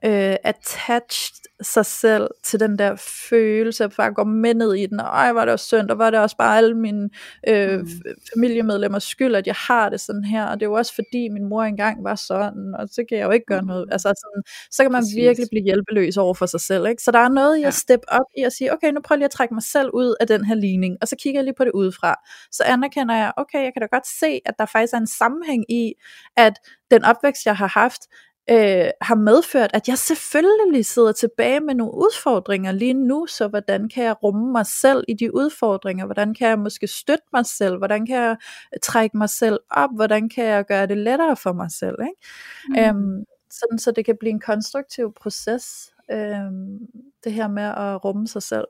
øh, 0.05 0.35
attached 0.43 1.41
sig 1.61 1.85
selv 1.85 2.27
til 2.43 2.59
den 2.59 2.79
der 2.79 2.95
følelse, 3.29 3.83
at 3.83 3.93
bare 3.97 4.13
går 4.13 4.23
med 4.23 4.53
ned 4.53 4.73
i 4.73 4.85
den, 4.85 4.99
og 4.99 5.05
ej, 5.05 5.31
var 5.31 5.45
det 5.45 5.51
også 5.53 5.65
synd, 5.65 5.89
og 5.89 5.97
var 5.97 6.09
det 6.09 6.19
også 6.19 6.37
bare 6.37 6.57
alle 6.57 6.77
mine 6.77 7.09
øh, 7.47 7.79
mm. 7.79 7.87
familiemedlemmers 8.35 9.03
skyld, 9.03 9.35
at 9.35 9.47
jeg 9.47 9.55
har 9.67 9.89
det 9.89 9.99
sådan 9.99 10.23
her, 10.23 10.45
og 10.45 10.59
det 10.59 10.65
er 10.65 10.69
jo 10.69 10.73
også 10.73 10.95
fordi 10.95 11.29
min 11.29 11.45
mor 11.45 11.63
engang 11.63 12.03
var 12.03 12.15
sådan, 12.15 12.75
og 12.79 12.87
så 12.87 13.03
kan 13.09 13.17
jeg 13.17 13.25
jo 13.25 13.31
ikke 13.31 13.45
gøre 13.45 13.65
noget, 13.65 13.87
altså 13.91 14.07
sådan, 14.07 14.43
så 14.71 14.83
kan 14.83 14.91
man 14.91 15.01
Præcis. 15.01 15.15
virkelig 15.15 15.47
blive 15.51 15.63
hjælpeløs 15.63 16.17
over 16.17 16.33
for 16.33 16.45
sig 16.45 16.61
selv, 16.61 16.87
ikke? 16.87 17.03
så 17.03 17.11
der 17.11 17.19
er 17.19 17.29
noget 17.29 17.57
i 17.57 17.63
at 17.63 17.73
steppe 17.73 18.05
op 18.11 18.25
i 18.37 18.43
at 18.43 18.53
sige, 18.53 18.73
okay, 18.73 18.91
nu 18.91 19.01
prøver 19.01 19.17
jeg 19.17 19.19
lige 19.19 19.25
at 19.25 19.31
trække 19.31 19.53
mig 19.53 19.63
selv 19.63 19.89
ud 19.93 20.15
af 20.19 20.27
den 20.27 20.45
her 20.45 20.55
ligning, 20.55 20.97
og 21.01 21.07
så 21.07 21.15
kigger 21.23 21.39
jeg 21.39 21.45
lige 21.45 21.55
på 21.57 21.65
det 21.65 21.71
udefra, 21.71 22.15
så 22.51 22.63
anerkender 22.63 23.15
jeg, 23.15 23.31
okay, 23.37 23.63
jeg 23.63 23.73
kan 23.73 23.81
da 23.81 23.87
godt 23.91 24.07
se, 24.19 24.41
at 24.45 24.53
der 24.59 24.65
faktisk 24.65 24.93
er 24.93 24.97
en 24.97 25.07
sammenhæng 25.07 25.71
i, 25.71 25.93
at 26.37 26.53
den 26.91 27.03
opvækst, 27.03 27.45
jeg 27.45 27.57
har 27.57 27.67
haft, 27.67 28.01
øh, 28.49 28.89
har 29.01 29.15
medført, 29.15 29.69
at 29.73 29.87
jeg 29.87 29.97
selvfølgelig 29.97 30.85
sidder 30.85 31.11
tilbage 31.11 31.59
med 31.59 31.75
nogle 31.75 31.93
udfordringer 31.93 32.71
lige 32.71 32.93
nu, 32.93 33.27
så 33.27 33.47
hvordan 33.47 33.89
kan 33.89 34.03
jeg 34.03 34.23
rumme 34.23 34.51
mig 34.51 34.65
selv 34.65 35.03
i 35.07 35.13
de 35.13 35.35
udfordringer, 35.35 36.05
hvordan 36.05 36.33
kan 36.33 36.47
jeg 36.47 36.59
måske 36.59 36.87
støtte 36.87 37.25
mig 37.33 37.45
selv, 37.45 37.77
hvordan 37.77 38.05
kan 38.05 38.15
jeg 38.15 38.37
trække 38.83 39.17
mig 39.17 39.29
selv 39.29 39.59
op, 39.71 39.89
hvordan 39.95 40.29
kan 40.29 40.45
jeg 40.45 40.65
gøre 40.65 40.87
det 40.87 40.97
lettere 40.97 41.35
for 41.35 41.53
mig 41.53 41.71
selv, 41.71 41.95
ikke? 42.01 42.93
Mm. 42.93 42.99
Øhm, 42.99 43.23
sådan 43.51 43.79
så 43.79 43.91
det 43.91 44.05
kan 44.05 44.15
blive 44.19 44.31
en 44.31 44.39
konstruktiv 44.39 45.13
proces, 45.21 45.93
øhm, 46.11 46.77
det 47.23 47.33
her 47.33 47.47
med 47.47 47.63
at 47.63 48.05
rumme 48.05 48.27
sig 48.27 48.43
selv. 48.43 48.65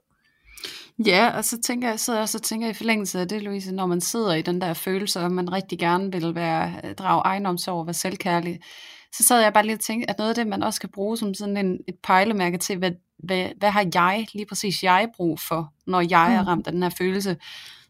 Ja, 1.05 1.37
og 1.37 1.45
så 1.45 1.61
tænker 1.61 1.89
jeg, 1.89 1.99
så, 1.99 2.19
og 2.19 2.29
så 2.29 2.39
tænker 2.39 2.67
jeg 2.67 2.75
i 2.75 2.77
forlængelse 2.77 3.19
af 3.19 3.27
det, 3.27 3.43
Louise, 3.43 3.75
når 3.75 3.85
man 3.85 4.01
sidder 4.01 4.33
i 4.33 4.41
den 4.41 4.61
der 4.61 4.73
følelse, 4.73 5.19
og 5.19 5.31
man 5.31 5.53
rigtig 5.53 5.79
gerne 5.79 6.11
vil 6.11 6.35
være, 6.35 6.93
drage 6.93 7.21
egenomsorg 7.25 7.79
og 7.79 7.87
være 7.87 7.93
selvkærlig, 7.93 8.59
så 9.13 9.23
sad 9.23 9.41
jeg 9.41 9.53
bare 9.53 9.63
lige 9.63 9.75
og 9.75 9.79
tænkte, 9.79 10.09
at 10.09 10.17
noget 10.17 10.29
af 10.29 10.35
det, 10.35 10.47
man 10.47 10.63
også 10.63 10.79
kan 10.79 10.89
bruge 10.89 11.17
som 11.17 11.33
sådan 11.33 11.57
en, 11.57 11.79
et 11.87 11.95
pejlemærke 12.03 12.57
til, 12.57 12.77
hvad, 12.77 12.91
hvad, 13.23 13.49
hvad 13.57 13.71
har 13.71 13.87
jeg, 13.93 14.27
lige 14.33 14.45
præcis 14.45 14.83
jeg, 14.83 15.07
brug 15.15 15.39
for, 15.39 15.73
når 15.87 16.01
jeg 16.09 16.33
er 16.35 16.41
mm. 16.41 16.47
ramt 16.47 16.67
af 16.67 16.73
den 16.73 16.83
her 16.83 16.89
følelse. 16.89 17.37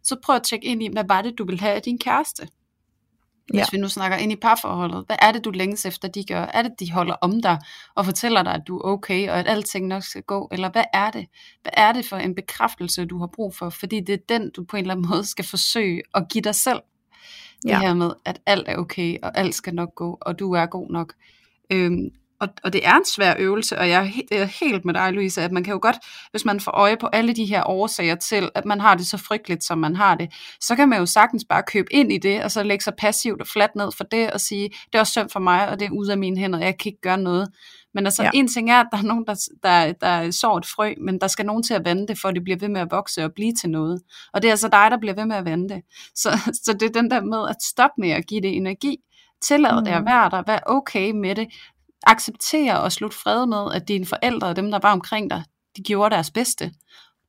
Så 0.04 0.16
prøv 0.24 0.36
at 0.36 0.44
tjekke 0.44 0.66
ind 0.66 0.84
i, 0.84 0.90
hvad 0.92 1.04
var 1.08 1.22
det, 1.22 1.38
du 1.38 1.46
vil 1.46 1.60
have 1.60 1.74
af 1.74 1.82
din 1.82 2.00
kæreste? 2.00 2.48
Hvis 3.52 3.60
ja. 3.60 3.66
vi 3.72 3.78
nu 3.78 3.88
snakker 3.88 4.18
ind 4.18 4.32
i 4.32 4.36
parforholdet, 4.36 5.04
hvad 5.06 5.16
er 5.22 5.32
det, 5.32 5.46
du 5.46 5.52
længes 5.52 5.86
efter, 5.86 6.08
de 6.08 6.24
gør? 6.24 6.42
Er 6.42 6.62
det, 6.62 6.72
de 6.80 6.92
holder 6.92 7.14
om 7.14 7.42
dig 7.42 7.60
og 7.96 8.06
fortæller 8.06 8.44
dig, 8.44 8.54
at 8.54 8.62
du 8.68 8.78
er 8.78 8.84
okay, 8.84 9.30
og 9.30 9.40
at 9.40 9.48
alting 9.48 9.88
nok 9.88 10.04
skal 10.04 10.22
gå? 10.24 10.50
Eller 10.52 10.72
hvad 10.72 10.84
er 10.94 11.12
det? 11.12 11.28
Hvad 11.62 11.72
er 11.78 11.92
det 11.92 12.06
for 12.06 12.18
en 12.18 12.36
bekræftelse, 12.36 13.06
du 13.06 13.20
har 13.20 13.28
brug 13.28 13.56
for? 13.56 13.70
Fordi 13.70 14.00
det 14.00 14.14
er 14.14 14.24
den, 14.30 14.52
du 14.52 14.64
på 14.64 14.78
en 14.78 14.82
eller 14.82 14.94
anden 14.94 15.10
måde 15.10 15.26
skal 15.26 15.46
forsøge 15.46 16.02
at 16.16 16.26
give 16.32 16.42
dig 16.42 16.56
selv. 16.56 16.80
Det 17.64 17.70
ja. 17.70 17.80
her 17.80 17.94
med, 17.94 18.12
at 18.26 18.42
alt 18.46 18.68
er 18.68 18.78
okay, 18.78 19.18
og 19.24 19.38
alt 19.38 19.56
skal 19.56 19.76
nok 19.76 19.96
gå, 19.96 20.18
og 20.22 20.40
du 20.40 20.54
er 20.54 20.66
god 20.66 20.92
nok. 20.92 21.14
Øhm, 21.70 22.12
og, 22.42 22.48
og 22.64 22.74
det 22.74 22.88
er 22.88 22.96
en 22.96 23.06
svær 23.06 23.36
øvelse, 23.40 23.78
og 23.78 23.90
jeg 23.90 24.02
er, 24.02 24.08
he- 24.08 24.28
jeg 24.32 24.40
er 24.40 24.66
helt 24.66 24.86
med 24.86 24.94
dig, 24.94 25.14
Louise, 25.14 25.42
at 25.42 25.52
man 25.52 25.64
kan 25.64 25.72
jo 25.72 25.80
godt, 25.82 25.96
hvis 26.32 26.46
man 26.46 26.60
får 26.60 26.72
øje 26.72 26.98
på 26.98 27.08
alle 27.14 27.34
de 27.34 27.46
her 27.46 27.64
årsager 27.70 28.16
til, 28.16 28.50
at 28.56 28.66
man 28.66 28.80
har 28.82 28.96
det 28.96 29.08
så 29.08 29.18
frygteligt, 29.18 29.64
som 29.64 29.78
man 29.78 29.96
har 29.96 30.16
det, 30.16 30.34
så 30.62 30.76
kan 30.76 30.90
man 30.90 31.00
jo 31.00 31.06
sagtens 31.06 31.46
bare 31.50 31.64
købe 31.68 31.94
ind 31.94 32.12
i 32.12 32.18
det, 32.18 32.44
og 32.44 32.52
så 32.52 32.64
lægge 32.64 32.84
sig 32.84 32.94
passivt 32.98 33.42
og 33.42 33.48
fladt 33.48 33.76
ned 33.76 33.92
for 33.98 34.04
det, 34.04 34.32
og 34.32 34.42
sige, 34.42 34.70
det 34.70 34.96
er 34.96 35.00
også 35.00 35.12
synd 35.12 35.30
for 35.30 35.40
mig, 35.40 35.70
og 35.70 35.80
det 35.80 35.86
er 35.86 35.92
ude 35.92 36.12
af 36.12 36.18
mine 36.18 36.38
hænder, 36.38 36.60
jeg 36.60 36.78
kan 36.78 36.90
ikke 36.90 37.02
gøre 37.02 37.18
noget. 37.18 37.48
Men 37.94 38.06
altså, 38.06 38.24
ja. 38.24 38.30
en 38.34 38.48
ting 38.48 38.72
er, 38.72 38.80
at 38.80 38.88
der 38.92 38.98
er 38.98 39.02
nogen, 39.02 39.26
der, 39.28 39.36
der, 39.64 39.92
der 39.92 40.32
sår 40.32 40.58
et 40.58 40.66
frø, 40.66 40.94
men 41.02 41.20
der 41.22 41.28
skal 41.28 41.46
nogen 41.46 41.64
til 41.64 41.74
at 41.74 41.86
vande 41.86 42.08
det, 42.08 42.20
for 42.20 42.32
det 42.32 42.44
bliver 42.44 42.58
ved 42.60 42.70
med 42.70 42.82
at 42.82 42.92
vokse 42.92 43.26
og 43.26 43.34
blive 43.34 43.54
til 43.54 43.70
noget. 43.70 44.02
Og 44.34 44.42
det 44.42 44.48
er 44.48 44.52
altså 44.52 44.68
dig, 44.68 44.92
der 44.92 44.98
bliver 44.98 45.14
ved 45.14 45.26
med 45.26 45.36
at 45.36 45.46
vande 45.46 45.70
det. 45.70 45.82
Så, 46.16 46.30
så 46.66 46.74
det 46.74 46.84
er 46.84 47.02
den 47.02 47.12
der 47.12 47.22
med 47.22 47.50
at 47.50 47.56
stoppe 47.64 48.02
med 48.02 48.10
at 48.10 48.28
give 48.28 48.42
det 48.42 48.56
energi, 48.56 48.98
tillade 49.42 49.80
mm. 49.80 49.86
det 49.86 49.92
at 49.92 50.06
være 50.06 50.30
der, 50.30 50.44
være 50.48 50.60
okay 50.66 51.12
med 51.12 51.36
det, 51.36 51.48
acceptere 52.08 52.82
og 52.82 52.92
slutte 52.92 53.18
fred 53.18 53.46
med, 53.46 53.74
at 53.74 53.88
dine 53.88 54.06
forældre 54.06 54.48
og 54.48 54.56
dem, 54.56 54.72
der 54.72 54.80
var 54.82 54.92
omkring 54.92 55.30
dig, 55.30 55.44
de 55.78 55.84
gjorde 55.84 56.16
deres 56.16 56.32
bedste. 56.32 56.72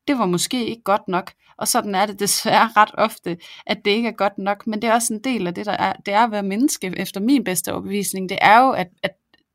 Det 0.09 0.19
var 0.19 0.27
måske 0.27 0.67
ikke 0.67 0.83
godt 0.83 1.09
nok, 1.09 1.33
og 1.57 1.69
sådan 1.69 1.95
er 1.95 2.07
det 2.07 2.21
desværre 2.21 2.71
ret 2.77 2.91
ofte, 2.95 3.39
at 3.67 3.79
det 3.85 3.91
ikke 3.91 4.09
er 4.09 4.13
godt 4.13 4.39
nok, 4.39 4.67
men 4.67 4.83
det 4.83 4.89
er 4.89 4.95
også 4.95 5.15
en 5.15 5.25
del 5.25 5.47
af 5.47 5.55
det, 5.55 5.67
der 5.67 5.73
er, 5.73 5.93
det 5.93 6.15
er 6.15 6.25
at 6.25 6.31
være 6.31 6.43
menneske, 6.43 6.93
efter 6.97 7.21
min 7.21 7.45
bedste 7.45 7.73
overbevisning, 7.73 8.29
det 8.29 8.39
er 8.41 8.61
jo, 8.61 8.71
at, 8.71 8.89
at 9.03 9.11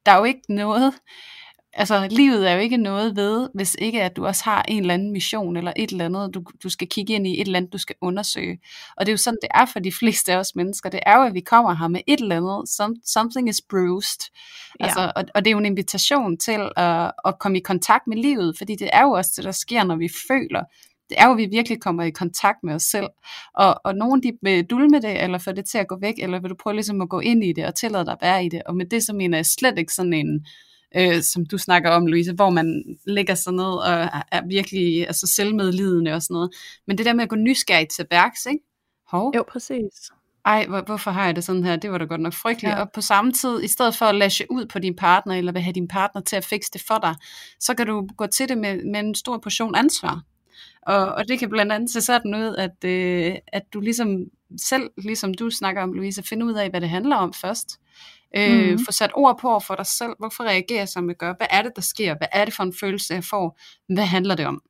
der 0.05 0.11
er 0.11 0.17
jo 0.17 0.23
ikke 0.23 0.41
noget, 0.49 0.93
altså 1.77 2.07
livet 2.11 2.49
er 2.49 2.53
jo 2.53 2.59
ikke 2.59 2.77
noget 2.77 3.15
ved, 3.15 3.49
hvis 3.53 3.75
ikke 3.79 4.03
at 4.03 4.15
du 4.15 4.25
også 4.25 4.43
har 4.43 4.65
en 4.67 4.81
eller 4.81 4.93
anden 4.93 5.11
mission, 5.11 5.57
eller 5.57 5.73
et 5.75 5.91
eller 5.91 6.05
andet, 6.05 6.33
du, 6.33 6.43
du 6.63 6.69
skal 6.69 6.87
kigge 6.87 7.13
ind 7.13 7.27
i, 7.27 7.41
et 7.41 7.45
eller 7.45 7.57
andet, 7.57 7.73
du 7.73 7.77
skal 7.77 7.95
undersøge. 8.01 8.59
Og 8.97 9.05
det 9.05 9.11
er 9.11 9.13
jo 9.13 9.17
sådan, 9.17 9.37
det 9.41 9.49
er 9.53 9.65
for 9.65 9.79
de 9.79 9.91
fleste 9.99 10.33
af 10.33 10.37
os 10.37 10.55
mennesker. 10.55 10.89
Det 10.89 10.99
er 11.05 11.17
jo, 11.17 11.23
at 11.23 11.33
vi 11.33 11.39
kommer 11.39 11.73
her 11.73 11.87
med 11.87 12.01
et 12.07 12.21
eller 12.21 12.35
andet, 12.35 12.69
some, 12.69 12.95
something 13.05 13.49
is 13.49 13.61
bruised. 13.69 14.31
Ja. 14.79 14.85
Altså, 14.85 15.11
og, 15.15 15.23
og 15.35 15.45
det 15.45 15.49
er 15.49 15.51
jo 15.51 15.57
en 15.57 15.65
invitation 15.65 16.37
til 16.37 16.69
at, 16.77 17.11
at 17.25 17.39
komme 17.39 17.57
i 17.57 17.61
kontakt 17.61 18.07
med 18.07 18.17
livet, 18.17 18.57
fordi 18.57 18.75
det 18.75 18.89
er 18.93 19.03
jo 19.03 19.11
også 19.11 19.31
det, 19.35 19.45
der 19.45 19.51
sker, 19.51 19.83
når 19.83 19.95
vi 19.95 20.09
føler, 20.27 20.63
det 21.09 21.15
er 21.19 21.25
jo, 21.25 21.31
at 21.31 21.37
vi 21.37 21.45
virkelig 21.45 21.81
kommer 21.81 22.03
i 22.03 22.09
kontakt 22.09 22.57
med 22.63 22.73
os 22.73 22.83
selv. 22.83 23.07
Og, 23.53 23.81
og 23.83 23.95
nogen 23.95 24.23
de 24.23 24.31
vil 24.41 24.65
dulme 24.65 25.01
det, 25.01 25.23
eller 25.23 25.37
få 25.37 25.51
det 25.51 25.65
til 25.65 25.77
at 25.77 25.87
gå 25.87 25.97
væk, 26.01 26.13
eller 26.17 26.39
vil 26.39 26.49
du 26.49 26.55
prøve 26.55 26.73
ligesom 26.73 27.01
at 27.01 27.09
gå 27.09 27.19
ind 27.19 27.43
i 27.43 27.53
det, 27.53 27.65
og 27.65 27.75
tillade 27.75 28.05
dig 28.05 28.13
at 28.13 28.21
være 28.21 28.45
i 28.45 28.49
det. 28.49 28.61
Og 28.65 28.75
med 28.75 28.85
det, 28.85 29.03
så 29.03 29.13
mener 29.13 29.37
jeg 29.37 29.45
slet 29.45 29.79
ikke 29.79 29.93
sådan 29.93 30.13
en, 30.13 30.45
øh, 30.95 31.21
som 31.21 31.45
du 31.45 31.57
snakker 31.57 31.89
om, 31.89 32.07
Louise, 32.07 32.33
hvor 32.33 32.49
man 32.49 32.97
lægger 33.05 33.35
sig 33.35 33.53
ned 33.53 33.73
og 33.73 34.09
er 34.31 34.47
virkelig 34.47 35.07
altså 35.07 35.27
selvmedlidende 35.27 36.13
og 36.13 36.21
sådan 36.21 36.33
noget. 36.33 36.49
Men 36.87 36.97
det 36.97 37.05
der 37.05 37.13
med 37.13 37.23
at 37.23 37.29
gå 37.29 37.35
nysgerrigt 37.35 37.91
til 37.91 38.05
værks, 38.11 38.45
ikke? 38.45 38.63
Hov. 39.07 39.33
Jo, 39.35 39.43
præcis. 39.51 40.11
Ej, 40.45 40.65
hvor, 40.67 40.81
hvorfor 40.81 41.11
har 41.11 41.25
jeg 41.25 41.35
det 41.35 41.43
sådan 41.43 41.63
her? 41.63 41.75
Det 41.75 41.91
var 41.91 41.97
da 41.97 42.05
godt 42.05 42.21
nok 42.21 42.33
frygteligt. 42.33 42.73
Ja. 42.73 42.81
Og 42.81 42.91
på 42.93 43.01
samme 43.01 43.31
tid, 43.31 43.63
i 43.63 43.67
stedet 43.67 43.95
for 43.95 44.05
at 44.05 44.15
lashe 44.15 44.45
ud 44.49 44.65
på 44.65 44.79
din 44.79 44.95
partner, 44.95 45.35
eller 45.35 45.51
vil 45.51 45.61
have 45.61 45.73
din 45.73 45.87
partner 45.87 46.21
til 46.21 46.35
at 46.35 46.45
fikse 46.45 46.71
det 46.73 46.83
for 46.87 46.97
dig, 46.97 47.15
så 47.59 47.73
kan 47.73 47.87
du 47.87 48.07
gå 48.17 48.27
til 48.27 48.49
det 48.49 48.57
med, 48.57 48.91
med 48.91 48.99
en 48.99 49.15
stor 49.15 49.37
portion 49.37 49.75
ansvar. 49.75 50.21
Og, 50.81 51.05
og 51.05 51.27
det 51.27 51.39
kan 51.39 51.49
blandt 51.49 51.71
andet 51.71 51.89
se 51.89 52.01
sådan 52.01 52.35
ud, 52.35 52.55
at, 52.55 52.83
øh, 52.89 53.35
at 53.47 53.63
du 53.73 53.79
ligesom 53.79 54.17
selv, 54.61 54.89
ligesom 54.97 55.33
du 55.33 55.49
snakker 55.49 55.81
om, 55.81 55.93
Louise, 55.93 56.23
finder 56.23 56.47
ud 56.47 56.53
af, 56.53 56.69
hvad 56.69 56.81
det 56.81 56.89
handler 56.89 57.15
om 57.15 57.33
først. 57.33 57.79
Øh, 58.35 58.71
mm. 58.71 58.79
Få 58.85 58.91
sat 58.91 59.11
ord 59.13 59.39
på 59.39 59.59
for 59.59 59.75
dig 59.75 59.85
selv. 59.85 60.13
Hvorfor 60.19 60.43
reagerer 60.43 60.79
jeg, 60.79 60.89
som 60.89 61.09
jeg 61.09 61.17
gør? 61.17 61.33
Hvad 61.37 61.47
er 61.49 61.61
det, 61.61 61.71
der 61.75 61.81
sker? 61.81 62.17
Hvad 62.17 62.27
er 62.31 62.45
det 62.45 62.53
for 62.53 62.63
en 62.63 62.73
følelse, 62.79 63.13
jeg 63.13 63.23
får? 63.23 63.59
Hvad 63.93 64.05
handler 64.05 64.35
det 64.35 64.45
om? 64.45 64.61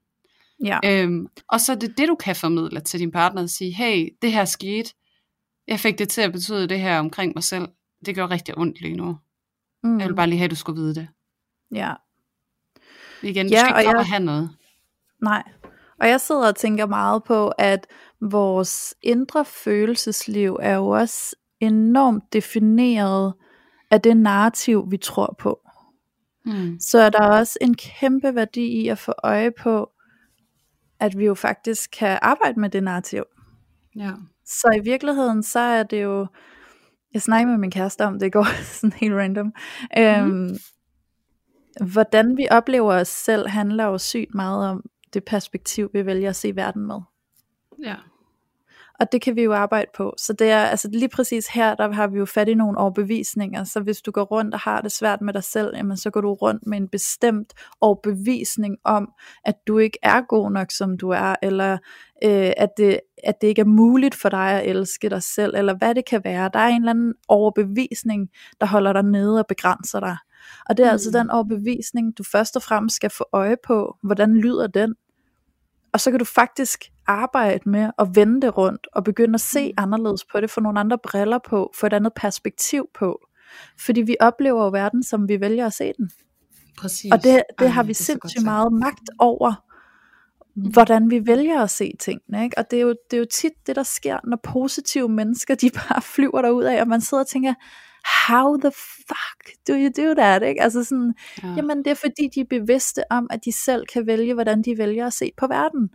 Ja. 0.63 0.79
Øhm, 0.85 1.27
og 1.47 1.61
så 1.61 1.71
er 1.71 1.75
det 1.75 1.97
det, 1.97 2.07
du 2.07 2.15
kan 2.15 2.35
formidle 2.35 2.79
til 2.79 2.99
din 2.99 3.11
partner 3.11 3.41
og 3.41 3.49
sige, 3.49 3.73
hey, 3.73 4.09
det 4.21 4.31
her 4.31 4.45
skete. 4.45 4.93
Jeg 5.67 5.79
fik 5.79 5.99
det 5.99 6.09
til 6.09 6.21
at 6.21 6.31
betyde 6.31 6.67
det 6.67 6.79
her 6.79 6.99
omkring 6.99 7.31
mig 7.35 7.43
selv. 7.43 7.67
Det 8.05 8.15
gør 8.15 8.29
rigtig 8.29 8.57
ondt 8.57 8.81
lige 8.81 8.95
nu. 8.95 9.17
Mm. 9.83 9.99
Jeg 9.99 10.07
vil 10.07 10.15
bare 10.15 10.27
lige 10.27 10.37
have, 10.37 10.45
at 10.45 10.51
du 10.51 10.55
skulle 10.55 10.81
vide 10.81 10.95
det. 10.95 11.07
Ja. 11.71 11.93
Igen, 13.23 13.45
du 13.45 13.51
ja, 13.51 13.59
skal 13.59 13.79
ikke 13.79 13.89
og 13.89 13.97
jeg... 13.97 14.05
have 14.05 14.23
noget. 14.23 14.49
Nej, 15.21 15.43
og 15.99 16.07
jeg 16.07 16.21
sidder 16.21 16.47
og 16.47 16.55
tænker 16.55 16.85
meget 16.85 17.23
på, 17.23 17.47
at 17.57 17.87
vores 18.21 18.95
indre 19.01 19.45
følelsesliv 19.45 20.57
er 20.61 20.75
jo 20.75 20.87
også 20.87 21.35
enormt 21.59 22.33
defineret 22.33 23.33
af 23.91 24.01
det 24.01 24.17
narrativ, 24.17 24.91
vi 24.91 24.97
tror 24.97 25.35
på. 25.39 25.59
Mm. 26.45 26.79
Så 26.79 26.99
er 26.99 27.09
der 27.09 27.23
også 27.23 27.57
en 27.61 27.75
kæmpe 27.75 28.35
værdi 28.35 28.61
i 28.61 28.87
at 28.87 28.97
få 28.97 29.13
øje 29.23 29.51
på, 29.51 29.89
at 30.99 31.17
vi 31.17 31.25
jo 31.25 31.33
faktisk 31.33 31.89
kan 31.99 32.19
arbejde 32.21 32.59
med 32.59 32.69
det 32.69 32.83
narrativ. 32.83 33.23
Ja. 33.95 34.11
Så 34.45 34.73
i 34.77 34.83
virkeligheden, 34.83 35.43
så 35.43 35.59
er 35.59 35.83
det 35.83 36.03
jo, 36.03 36.27
jeg 37.13 37.21
snakker 37.21 37.51
med 37.51 37.57
min 37.57 37.71
kæreste 37.71 38.05
om, 38.05 38.19
det 38.19 38.33
går 38.33 38.45
sådan 38.73 38.93
helt 38.93 39.13
random, 39.13 39.45
mm. 39.45 40.03
øhm, 40.03 40.57
hvordan 41.91 42.37
vi 42.37 42.47
oplever 42.51 42.93
os 42.93 43.07
selv, 43.07 43.47
handler 43.47 43.85
jo 43.85 43.97
sygt 43.97 44.35
meget 44.35 44.69
om 44.69 44.83
det 45.13 45.25
perspektiv, 45.25 45.89
vi 45.93 46.05
vælger 46.05 46.29
at 46.29 46.35
se 46.35 46.55
verden 46.55 46.87
med. 46.87 46.99
Ja. 47.83 47.95
Og 48.99 49.11
det 49.11 49.21
kan 49.21 49.35
vi 49.35 49.43
jo 49.43 49.53
arbejde 49.53 49.87
på. 49.97 50.13
Så 50.17 50.33
det 50.33 50.49
er 50.49 50.59
altså 50.59 50.89
lige 50.91 51.09
præcis 51.09 51.47
her, 51.47 51.75
der 51.75 51.91
har 51.91 52.07
vi 52.07 52.17
jo 52.17 52.25
fat 52.25 52.47
i 52.47 52.53
nogle 52.53 52.77
overbevisninger. 52.77 53.63
Så 53.63 53.79
hvis 53.79 54.01
du 54.01 54.11
går 54.11 54.23
rundt 54.23 54.53
og 54.53 54.59
har 54.59 54.81
det 54.81 54.91
svært 54.91 55.21
med 55.21 55.33
dig 55.33 55.43
selv, 55.43 55.75
jamen 55.75 55.97
så 55.97 56.09
går 56.09 56.21
du 56.21 56.33
rundt 56.33 56.67
med 56.67 56.77
en 56.77 56.87
bestemt 56.87 57.53
overbevisning 57.81 58.77
om, 58.83 59.09
at 59.45 59.55
du 59.67 59.77
ikke 59.77 59.97
er 60.03 60.21
god 60.21 60.51
nok, 60.51 60.71
som 60.71 60.97
du 60.97 61.09
er, 61.09 61.35
eller 61.41 61.73
øh, 62.23 62.51
at, 62.57 62.69
det, 62.77 62.99
at 63.23 63.35
det 63.41 63.47
ikke 63.47 63.61
er 63.61 63.65
muligt 63.65 64.15
for 64.15 64.29
dig 64.29 64.51
at 64.51 64.69
elske 64.69 65.09
dig 65.09 65.23
selv, 65.23 65.53
eller 65.57 65.77
hvad 65.77 65.95
det 65.95 66.05
kan 66.05 66.21
være. 66.23 66.49
Der 66.53 66.59
er 66.59 66.67
en 66.67 66.81
eller 66.81 66.91
anden 66.91 67.13
overbevisning, 67.27 68.29
der 68.61 68.67
holder 68.67 68.93
dig 68.93 69.03
nede 69.03 69.39
og 69.39 69.45
begrænser 69.47 69.99
dig. 69.99 70.17
Og 70.69 70.77
det 70.77 70.85
er 70.85 70.91
altså 70.91 71.09
mm. 71.09 71.15
altså 71.15 71.19
den 71.19 71.29
overbevisning, 71.29 72.17
du 72.17 72.23
først 72.23 72.55
og 72.55 72.61
fremmest 72.61 72.95
skal 72.95 73.09
få 73.09 73.25
øje 73.33 73.57
på, 73.67 73.97
hvordan 74.03 74.37
lyder 74.37 74.67
den, 74.67 74.95
og 75.97 76.01
så 76.01 76.11
kan 76.11 76.19
du 76.19 76.25
faktisk 76.25 76.83
arbejde 77.07 77.69
med 77.69 77.91
at 77.99 78.07
vende 78.13 78.41
det 78.41 78.57
rundt, 78.57 78.87
og 78.93 79.03
begynde 79.03 79.33
at 79.33 79.41
se 79.41 79.67
mm. 79.67 79.83
anderledes 79.83 80.25
på 80.25 80.41
det, 80.41 80.49
få 80.49 80.61
nogle 80.61 80.79
andre 80.79 80.97
briller 81.03 81.39
på, 81.49 81.71
få 81.75 81.85
et 81.85 81.93
andet 81.93 82.13
perspektiv 82.15 82.85
på. 82.93 83.19
Fordi 83.79 84.01
vi 84.01 84.15
oplever 84.19 84.63
jo 84.63 84.69
verden, 84.69 85.03
som 85.03 85.27
vi 85.27 85.41
vælger 85.41 85.65
at 85.65 85.73
se 85.73 85.93
den. 85.97 86.09
Præcis. 86.77 87.11
Og 87.11 87.23
det, 87.23 87.43
det 87.59 87.65
Ej, 87.65 87.67
har 87.67 87.83
vi 87.83 87.87
det 87.87 87.95
sindssygt 87.97 88.43
meget 88.43 88.73
magt 88.73 89.09
over, 89.19 89.53
mm. 90.55 90.71
hvordan 90.71 91.09
vi 91.09 91.27
vælger 91.27 91.61
at 91.61 91.69
se 91.69 91.93
tingene. 91.99 92.43
Ikke? 92.43 92.57
Og 92.57 92.71
det 92.71 92.77
er, 92.77 92.81
jo, 92.81 92.95
det 93.11 93.17
er 93.17 93.19
jo 93.19 93.27
tit 93.31 93.53
det, 93.67 93.75
der 93.75 93.83
sker, 93.83 94.17
når 94.27 94.39
positive 94.43 95.09
mennesker, 95.09 95.55
de 95.63 95.69
bare 95.69 96.01
flyver 96.01 96.41
derud 96.41 96.63
af, 96.63 96.81
og 96.81 96.87
man 96.87 97.01
sidder 97.01 97.23
og 97.23 97.29
tænker, 97.29 97.53
how 98.27 98.57
the 98.57 98.71
fuck 99.07 99.67
do 99.67 99.73
you 99.73 99.89
do 99.97 100.13
that? 100.13 100.43
Ikke? 100.43 100.61
Altså 100.61 100.83
sådan, 100.83 101.13
ja. 101.43 101.47
jamen 101.47 101.77
det 101.77 101.87
er 101.87 101.95
fordi, 101.95 102.29
de 102.35 102.39
er 102.39 102.45
bevidste 102.49 103.03
om, 103.11 103.27
at 103.29 103.45
de 103.45 103.51
selv 103.51 103.85
kan 103.93 104.07
vælge, 104.07 104.33
hvordan 104.33 104.61
de 104.61 104.77
vælger 104.77 105.07
at 105.07 105.13
se 105.13 105.31
på 105.37 105.47
verden. 105.47 105.89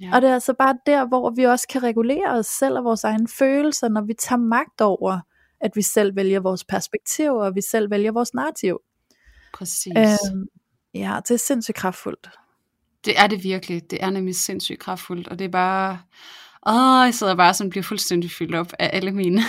Ja. 0.00 0.10
Og 0.14 0.22
det 0.22 0.30
er 0.30 0.34
altså 0.34 0.54
bare 0.58 0.78
der, 0.86 1.06
hvor 1.06 1.30
vi 1.30 1.44
også 1.44 1.68
kan 1.68 1.82
regulere 1.82 2.30
os 2.30 2.46
selv 2.46 2.78
og 2.78 2.84
vores 2.84 3.04
egne 3.04 3.28
følelser, 3.28 3.88
når 3.88 4.02
vi 4.02 4.14
tager 4.14 4.40
magt 4.40 4.80
over, 4.80 5.20
at 5.60 5.70
vi 5.74 5.82
selv 5.82 6.16
vælger 6.16 6.40
vores 6.40 6.64
perspektiv, 6.64 7.32
og 7.32 7.54
vi 7.54 7.60
selv 7.60 7.90
vælger 7.90 8.12
vores 8.12 8.34
narrativ. 8.34 8.78
Præcis. 9.54 9.92
Øhm, 9.96 10.46
ja, 10.94 11.20
det 11.28 11.30
er 11.30 11.38
sindssygt 11.38 11.76
kraftfuldt. 11.76 12.30
Det 13.04 13.18
er 13.18 13.26
det 13.26 13.44
virkelig. 13.44 13.90
Det 13.90 14.02
er 14.02 14.10
nemlig 14.10 14.36
sindssygt 14.36 14.80
kraftfuldt, 14.80 15.28
og 15.28 15.38
det 15.38 15.44
er 15.44 15.48
bare... 15.48 15.98
Åh, 16.66 17.04
jeg 17.04 17.14
sidder 17.14 17.34
bare 17.34 17.54
sådan 17.54 17.70
bliver 17.70 17.82
fuldstændig 17.82 18.30
fyldt 18.30 18.54
op 18.54 18.72
af 18.78 18.90
alle 18.92 19.12
mine 19.12 19.42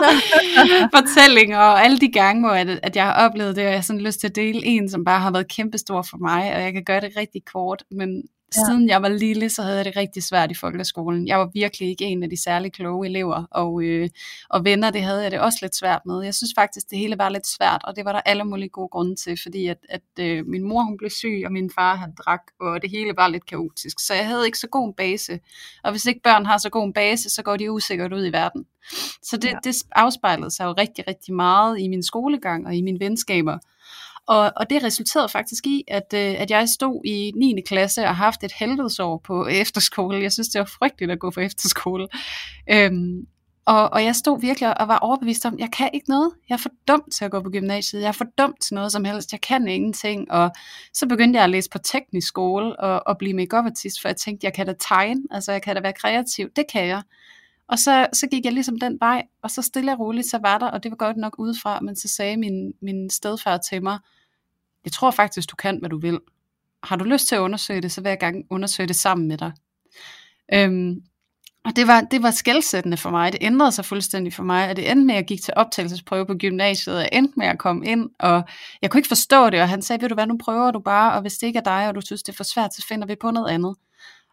fortællinger, 0.96 1.58
og 1.58 1.84
alle 1.84 1.98
de 1.98 2.12
gange, 2.12 2.40
hvor 2.46 2.54
at, 2.54 2.68
at 2.82 2.96
jeg 2.96 3.04
har 3.04 3.28
oplevet 3.28 3.56
det, 3.56 3.64
og 3.64 3.70
jeg 3.70 3.78
har 3.78 3.82
sådan 3.82 4.02
lyst 4.02 4.20
til 4.20 4.26
at 4.26 4.36
dele 4.36 4.64
en, 4.64 4.90
som 4.90 5.04
bare 5.04 5.20
har 5.20 5.32
været 5.32 5.48
kæmpestor 5.48 6.02
for 6.02 6.16
mig, 6.16 6.54
og 6.54 6.62
jeg 6.62 6.72
kan 6.72 6.84
gøre 6.84 7.00
det 7.00 7.12
rigtig 7.16 7.44
kort, 7.44 7.84
men 7.90 8.22
Ja. 8.56 8.64
Siden 8.64 8.88
jeg 8.88 9.02
var 9.02 9.08
lille, 9.08 9.50
så 9.50 9.62
havde 9.62 9.76
jeg 9.76 9.84
det 9.84 9.96
rigtig 9.96 10.22
svært 10.22 10.50
i 10.50 10.54
folkeskolen. 10.54 11.28
Jeg 11.28 11.38
var 11.38 11.50
virkelig 11.54 11.88
ikke 11.88 12.04
en 12.04 12.22
af 12.22 12.30
de 12.30 12.42
særlig 12.42 12.72
kloge 12.72 13.06
elever, 13.06 13.44
og, 13.50 13.82
øh, 13.82 14.08
og 14.48 14.64
venner, 14.64 14.90
det 14.90 15.02
havde 15.02 15.22
jeg 15.22 15.30
det 15.30 15.40
også 15.40 15.58
lidt 15.62 15.76
svært 15.76 16.00
med. 16.06 16.22
Jeg 16.22 16.34
synes 16.34 16.52
faktisk, 16.56 16.90
det 16.90 16.98
hele 16.98 17.18
var 17.18 17.28
lidt 17.28 17.46
svært, 17.46 17.80
og 17.84 17.96
det 17.96 18.04
var 18.04 18.12
der 18.12 18.20
alle 18.20 18.44
mulige 18.44 18.68
gode 18.68 18.88
grunde 18.88 19.16
til, 19.16 19.38
fordi 19.42 19.66
at, 19.66 19.78
at 19.88 20.02
øh, 20.20 20.46
min 20.46 20.62
mor 20.62 20.82
hun 20.82 20.96
blev 20.98 21.10
syg, 21.10 21.42
og 21.46 21.52
min 21.52 21.70
far 21.74 21.94
han 21.94 22.14
drak, 22.24 22.42
og 22.60 22.82
det 22.82 22.90
hele 22.90 23.12
var 23.16 23.28
lidt 23.28 23.46
kaotisk. 23.46 24.00
Så 24.00 24.14
jeg 24.14 24.26
havde 24.26 24.46
ikke 24.46 24.58
så 24.58 24.68
god 24.68 24.88
en 24.88 24.94
base, 24.94 25.38
og 25.84 25.90
hvis 25.90 26.06
ikke 26.06 26.20
børn 26.22 26.46
har 26.46 26.58
så 26.58 26.70
god 26.70 26.84
en 26.84 26.92
base, 26.92 27.30
så 27.30 27.42
går 27.42 27.56
de 27.56 27.72
usikkert 27.72 28.12
ud 28.12 28.26
i 28.26 28.32
verden. 28.32 28.64
Så 29.22 29.36
det, 29.36 29.48
ja. 29.48 29.58
det 29.64 29.76
afspejlede 29.92 30.50
sig 30.50 30.64
jo 30.64 30.74
rigtig, 30.78 31.04
rigtig 31.08 31.34
meget 31.34 31.80
i 31.80 31.88
min 31.88 32.02
skolegang 32.02 32.66
og 32.66 32.74
i 32.74 32.82
mine 32.82 33.00
venskaber. 33.00 33.58
Og, 34.30 34.52
og 34.56 34.70
det 34.70 34.84
resulterede 34.84 35.28
faktisk 35.28 35.66
i, 35.66 35.84
at, 35.88 36.14
øh, 36.14 36.34
at 36.40 36.50
jeg 36.50 36.68
stod 36.68 37.04
i 37.04 37.32
9. 37.36 37.60
klasse 37.66 38.04
og 38.04 38.16
haft 38.16 38.44
et 38.44 38.52
helvedesår 38.52 39.20
på 39.24 39.46
efterskole. 39.46 40.22
Jeg 40.22 40.32
synes, 40.32 40.48
det 40.48 40.58
var 40.58 40.70
frygteligt 40.78 41.10
at 41.10 41.18
gå 41.18 41.30
på 41.30 41.40
efterskole. 41.40 42.08
Øhm, 42.70 43.26
og, 43.66 43.92
og 43.92 44.04
jeg 44.04 44.16
stod 44.16 44.40
virkelig 44.40 44.80
og 44.80 44.88
var 44.88 44.98
overbevist 44.98 45.46
om, 45.46 45.58
jeg 45.58 45.70
kan 45.72 45.90
ikke 45.94 46.08
noget. 46.08 46.32
Jeg 46.48 46.54
er 46.54 46.58
for 46.58 46.70
dum 46.88 47.02
til 47.12 47.24
at 47.24 47.30
gå 47.30 47.40
på 47.42 47.50
gymnasiet. 47.50 48.00
Jeg 48.00 48.08
er 48.08 48.12
for 48.12 48.26
dum 48.38 48.54
til 48.62 48.74
noget 48.74 48.92
som 48.92 49.04
helst. 49.04 49.32
Jeg 49.32 49.40
kan 49.40 49.68
ingenting. 49.68 50.30
Og 50.30 50.50
så 50.94 51.06
begyndte 51.06 51.36
jeg 51.36 51.44
at 51.44 51.50
læse 51.50 51.70
på 51.70 51.78
teknisk 51.78 52.28
skole 52.28 52.80
og, 52.80 53.02
og 53.06 53.18
blive 53.18 53.34
make 53.34 53.56
artist 53.56 54.00
for 54.00 54.08
jeg 54.08 54.16
tænkte, 54.16 54.44
jeg 54.44 54.54
kan 54.54 54.66
da 54.66 54.74
tegne. 54.88 55.22
Altså, 55.30 55.52
jeg 55.52 55.62
kan 55.62 55.76
da 55.76 55.82
være 55.82 55.92
kreativ. 55.92 56.48
Det 56.56 56.64
kan 56.72 56.86
jeg. 56.86 57.02
Og 57.68 57.78
så, 57.78 58.06
så 58.12 58.26
gik 58.26 58.44
jeg 58.44 58.52
ligesom 58.52 58.80
den 58.80 58.96
vej, 59.00 59.22
og 59.42 59.50
så 59.50 59.62
stille 59.62 59.92
og 59.92 59.98
roligt, 60.00 60.30
så 60.30 60.38
var 60.38 60.58
der, 60.58 60.66
og 60.66 60.82
det 60.82 60.90
var 60.90 60.96
godt 60.96 61.16
nok 61.16 61.34
udefra, 61.38 61.80
men 61.80 61.96
så 61.96 62.08
sagde 62.08 62.36
min, 62.36 62.72
min 62.82 63.10
stedfar 63.10 63.56
til 63.56 63.82
mig, 63.82 63.98
jeg 64.84 64.92
tror 64.92 65.10
faktisk, 65.10 65.50
du 65.50 65.56
kan, 65.56 65.78
hvad 65.78 65.90
du 65.90 65.98
vil. 65.98 66.20
Har 66.82 66.96
du 66.96 67.04
lyst 67.04 67.28
til 67.28 67.34
at 67.34 67.40
undersøge 67.40 67.80
det, 67.80 67.92
så 67.92 68.00
vil 68.00 68.08
jeg 68.08 68.20
gerne 68.20 68.42
undersøge 68.50 68.86
det 68.86 68.96
sammen 68.96 69.28
med 69.28 69.38
dig. 69.38 69.52
Øhm, 70.54 71.02
og 71.64 71.76
det 71.76 71.86
var, 71.86 72.00
det 72.00 72.22
var 72.22 72.30
skældsættende 72.30 72.96
for 72.96 73.10
mig. 73.10 73.32
Det 73.32 73.38
ændrede 73.42 73.72
sig 73.72 73.84
fuldstændig 73.84 74.32
for 74.32 74.42
mig, 74.42 74.70
og 74.70 74.76
det 74.76 74.90
endte 74.90 75.06
med, 75.06 75.14
at 75.14 75.18
jeg 75.18 75.26
gik 75.26 75.42
til 75.42 75.54
optagelsesprøve 75.56 76.26
på 76.26 76.34
gymnasiet, 76.34 76.96
og 76.96 77.08
endte 77.12 77.34
med 77.36 77.46
at 77.46 77.58
komme 77.58 77.86
ind, 77.86 78.10
og 78.18 78.42
jeg 78.82 78.90
kunne 78.90 78.98
ikke 78.98 79.08
forstå 79.08 79.50
det, 79.50 79.60
og 79.60 79.68
han 79.68 79.82
sagde, 79.82 80.02
ved 80.02 80.08
du 80.08 80.14
hvad, 80.14 80.26
nu 80.26 80.38
prøver 80.44 80.70
du 80.70 80.80
bare, 80.80 81.12
og 81.12 81.20
hvis 81.20 81.34
det 81.34 81.46
ikke 81.46 81.58
er 81.58 81.62
dig, 81.62 81.88
og 81.88 81.94
du 81.94 82.00
synes, 82.00 82.22
det 82.22 82.32
er 82.32 82.36
for 82.36 82.44
svært, 82.44 82.74
så 82.74 82.86
finder 82.88 83.06
vi 83.06 83.14
på 83.20 83.30
noget 83.30 83.50
andet. 83.50 83.74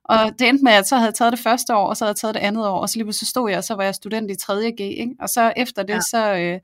Og 0.04 0.39
det 0.39 0.48
endte 0.50 0.64
med, 0.64 0.72
at 0.72 0.76
jeg 0.76 0.86
så 0.86 0.98
havde 0.98 1.12
taget 1.12 1.32
det 1.32 1.39
første 1.39 1.76
år, 1.76 1.88
og 1.88 1.98
så 1.98 2.06
havde 2.06 2.12
jeg 2.12 2.16
taget 2.16 2.36
det 2.36 2.41
andet 2.41 2.68
år, 2.68 2.80
og 2.80 2.89
så 2.89 3.00
lige 3.00 3.14
så 3.14 3.26
stod 3.26 3.50
jeg, 3.50 3.58
og 3.58 3.64
så 3.64 3.76
var 3.76 3.84
jeg 3.84 3.95
student 3.95 4.32
i 4.32 4.34
3.G, 4.34 4.80
ikke? 4.80 5.16
og 5.20 5.30
så 5.30 5.54
efter 5.58 5.84
det, 5.84 5.93
ja. 5.93 6.00
så, 6.00 6.36
øh, 6.36 6.60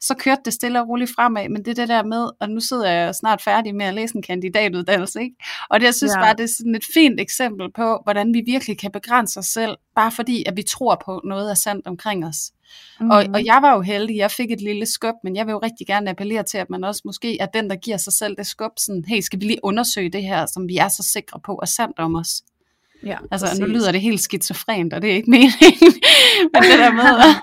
så 0.00 0.14
kørte 0.14 0.40
det 0.44 0.52
stille 0.52 0.80
og 0.80 0.88
roligt 0.88 1.10
fremad, 1.14 1.48
men 1.48 1.64
det 1.64 1.68
er 1.68 1.74
det 1.74 1.88
der 1.88 2.02
med, 2.02 2.30
og 2.40 2.50
nu 2.50 2.60
sidder 2.60 2.90
jeg 2.90 3.14
snart 3.14 3.42
færdig 3.42 3.74
med 3.74 3.86
at 3.86 3.94
læse 3.94 4.16
en 4.16 4.22
kandidatuddannelse, 4.22 5.20
ikke? 5.20 5.36
og 5.70 5.80
det, 5.80 5.86
jeg 5.86 5.94
synes 5.94 6.12
ja. 6.16 6.20
bare, 6.20 6.34
det 6.36 6.44
er 6.44 6.54
sådan 6.58 6.74
et 6.74 6.84
fint 6.94 7.20
eksempel 7.20 7.72
på, 7.72 8.00
hvordan 8.04 8.34
vi 8.34 8.42
virkelig 8.46 8.78
kan 8.78 8.90
begrænse 8.90 9.38
os 9.38 9.46
selv, 9.46 9.76
bare 9.94 10.12
fordi, 10.12 10.44
at 10.46 10.56
vi 10.56 10.62
tror 10.62 11.02
på 11.04 11.20
noget 11.24 11.50
er 11.50 11.54
sandt 11.54 11.86
omkring 11.86 12.26
os. 12.26 12.52
Mm. 13.00 13.10
Og, 13.10 13.24
og 13.34 13.44
jeg 13.44 13.58
var 13.62 13.74
jo 13.74 13.80
heldig, 13.80 14.16
jeg 14.16 14.30
fik 14.30 14.50
et 14.50 14.60
lille 14.60 14.86
skub, 14.86 15.14
men 15.24 15.36
jeg 15.36 15.46
vil 15.46 15.52
jo 15.52 15.58
rigtig 15.58 15.86
gerne 15.86 16.10
appellere 16.10 16.42
til, 16.42 16.58
at 16.58 16.70
man 16.70 16.84
også 16.84 17.02
måske 17.04 17.38
er 17.40 17.46
den, 17.46 17.70
der 17.70 17.76
giver 17.76 17.96
sig 17.96 18.12
selv 18.12 18.36
det 18.36 18.46
skub, 18.46 18.72
sådan, 18.76 19.04
hey, 19.08 19.20
skal 19.20 19.40
vi 19.40 19.44
lige 19.44 19.60
undersøge 19.62 20.10
det 20.10 20.22
her, 20.22 20.46
som 20.46 20.68
vi 20.68 20.76
er 20.76 20.88
så 20.88 21.02
sikre 21.02 21.40
på 21.40 21.58
er 21.62 21.66
sandt 21.66 21.98
om 21.98 22.14
os. 22.14 22.42
Ja, 23.02 23.16
altså, 23.30 23.46
præcis. 23.46 23.60
nu 23.60 23.66
lyder 23.66 23.92
det 23.92 24.00
helt 24.00 24.20
skizofrent, 24.20 24.92
og 24.92 25.02
det 25.02 25.10
er 25.10 25.14
ikke 25.14 25.30
meningen, 25.30 25.54
men 26.52 26.62
det 26.62 26.78
der 26.78 26.92
med 26.92 27.04
at 27.26 27.36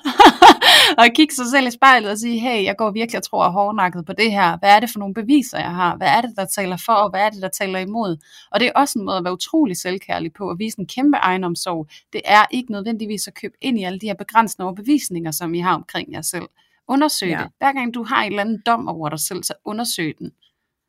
kigge 1.15 1.35
sig 1.35 1.45
selv 1.51 1.67
i 1.67 1.71
spejlet 1.71 2.11
og 2.11 2.17
sige, 2.17 2.39
hey, 2.39 2.63
jeg 2.63 2.75
går 2.77 2.91
virkelig 2.91 3.17
og 3.17 3.23
tror 3.23 3.49
hårdnakket 3.49 4.05
på 4.05 4.13
det 4.13 4.31
her. 4.31 4.57
Hvad 4.57 4.69
er 4.69 4.79
det 4.79 4.89
for 4.89 4.99
nogle 4.99 5.13
beviser, 5.13 5.57
jeg 5.59 5.75
har? 5.75 5.97
Hvad 5.97 6.07
er 6.07 6.21
det, 6.21 6.33
der 6.35 6.45
taler 6.45 6.77
for, 6.85 6.93
og 6.93 7.09
hvad 7.09 7.21
er 7.21 7.29
det, 7.29 7.41
der 7.41 7.47
taler 7.47 7.79
imod? 7.79 8.17
Og 8.51 8.59
det 8.59 8.67
er 8.67 8.71
også 8.75 8.99
en 8.99 9.05
måde 9.05 9.17
at 9.17 9.23
være 9.23 9.33
utrolig 9.33 9.77
selvkærlig 9.77 10.33
på, 10.33 10.49
at 10.49 10.59
vise 10.59 10.79
en 10.79 10.87
kæmpe 10.87 11.17
egenomsorg. 11.17 11.87
Det 12.13 12.21
er 12.25 12.45
ikke 12.51 12.71
nødvendigvis 12.71 13.27
at 13.27 13.33
købe 13.33 13.53
ind 13.61 13.79
i 13.79 13.83
alle 13.83 13.99
de 13.99 14.07
her 14.07 14.13
begrænsende 14.13 14.65
overbevisninger, 14.65 15.31
som 15.31 15.53
I 15.53 15.59
har 15.59 15.75
omkring 15.75 16.13
jer 16.13 16.21
selv. 16.21 16.47
Undersøg 16.87 17.29
ja. 17.29 17.37
det. 17.37 17.51
Hver 17.57 17.73
gang 17.73 17.93
du 17.93 18.03
har 18.03 18.23
en 18.23 18.31
eller 18.31 18.41
anden 18.41 18.61
dom 18.65 18.87
over 18.87 19.09
dig 19.09 19.19
selv, 19.19 19.43
så 19.43 19.53
undersøg 19.65 20.15
den. 20.19 20.31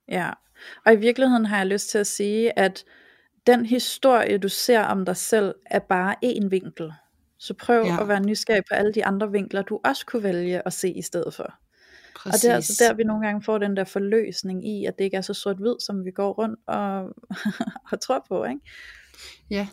Ja, 0.09 0.31
og 0.87 0.93
i 0.93 0.97
virkeligheden 0.97 1.47
har 1.47 1.57
jeg 1.57 1.67
lyst 1.67 1.91
til 1.91 1.99
at 1.99 2.07
sige, 2.07 2.59
at 2.59 2.85
den 3.47 3.67
historie, 3.67 4.39
du 4.39 4.49
ser 4.49 4.83
om 4.83 5.05
dig 5.05 5.17
selv, 5.17 5.55
er 5.67 5.79
bare 5.79 6.15
én 6.25 6.49
vinkel. 6.49 6.93
Så 7.39 7.55
prøv 7.55 7.85
ja. 7.85 8.01
at 8.01 8.09
være 8.09 8.21
nysgerrig 8.21 8.63
på 8.71 8.75
alle 8.75 8.95
de 8.95 9.05
andre 9.05 9.33
vinkler, 9.33 9.63
du 9.63 9.81
også 9.85 10.07
kunne 10.07 10.23
vælge 10.23 10.67
at 10.67 10.73
se 10.73 10.91
i 10.91 11.03
stedet 11.03 11.35
for. 11.35 11.55
Præcis. 12.17 12.35
Og 12.35 12.43
det 12.43 12.51
er 12.51 12.55
altså 12.55 12.85
der, 12.85 12.95
vi 12.95 13.05
nogle 13.05 13.27
gange 13.27 13.43
får 13.43 13.59
den 13.59 13.77
der 13.77 13.85
forløsning 13.85 14.69
i, 14.69 14.85
at 14.85 14.99
det 14.99 15.05
ikke 15.05 15.17
er 15.17 15.21
så 15.21 15.35
sort-hvid, 15.35 15.75
som 15.81 16.05
vi 16.05 16.11
går 16.11 16.33
rundt 16.33 16.61
og, 16.67 17.15
og 17.93 18.01
tror 18.01 18.25
på, 18.29 18.45
ikke? 18.45 18.61
Ja, 19.51 19.69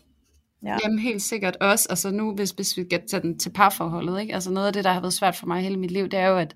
Ja. 0.65 0.77
Jamen 0.83 0.99
helt 0.99 1.21
sikkert 1.21 1.57
også, 1.61 1.87
altså 1.89 2.11
nu 2.11 2.35
hvis, 2.35 2.49
hvis 2.49 2.77
vi 2.77 2.83
kan 2.83 3.07
tage 3.07 3.21
den 3.21 3.39
til 3.39 3.49
parforholdet, 3.49 4.21
ikke? 4.21 4.33
altså 4.33 4.51
noget 4.51 4.67
af 4.67 4.73
det, 4.73 4.83
der 4.83 4.91
har 4.91 4.99
været 4.99 5.13
svært 5.13 5.35
for 5.35 5.47
mig 5.47 5.61
hele 5.61 5.77
mit 5.77 5.91
liv, 5.91 6.07
det 6.07 6.19
er 6.19 6.27
jo, 6.27 6.37
at, 6.37 6.55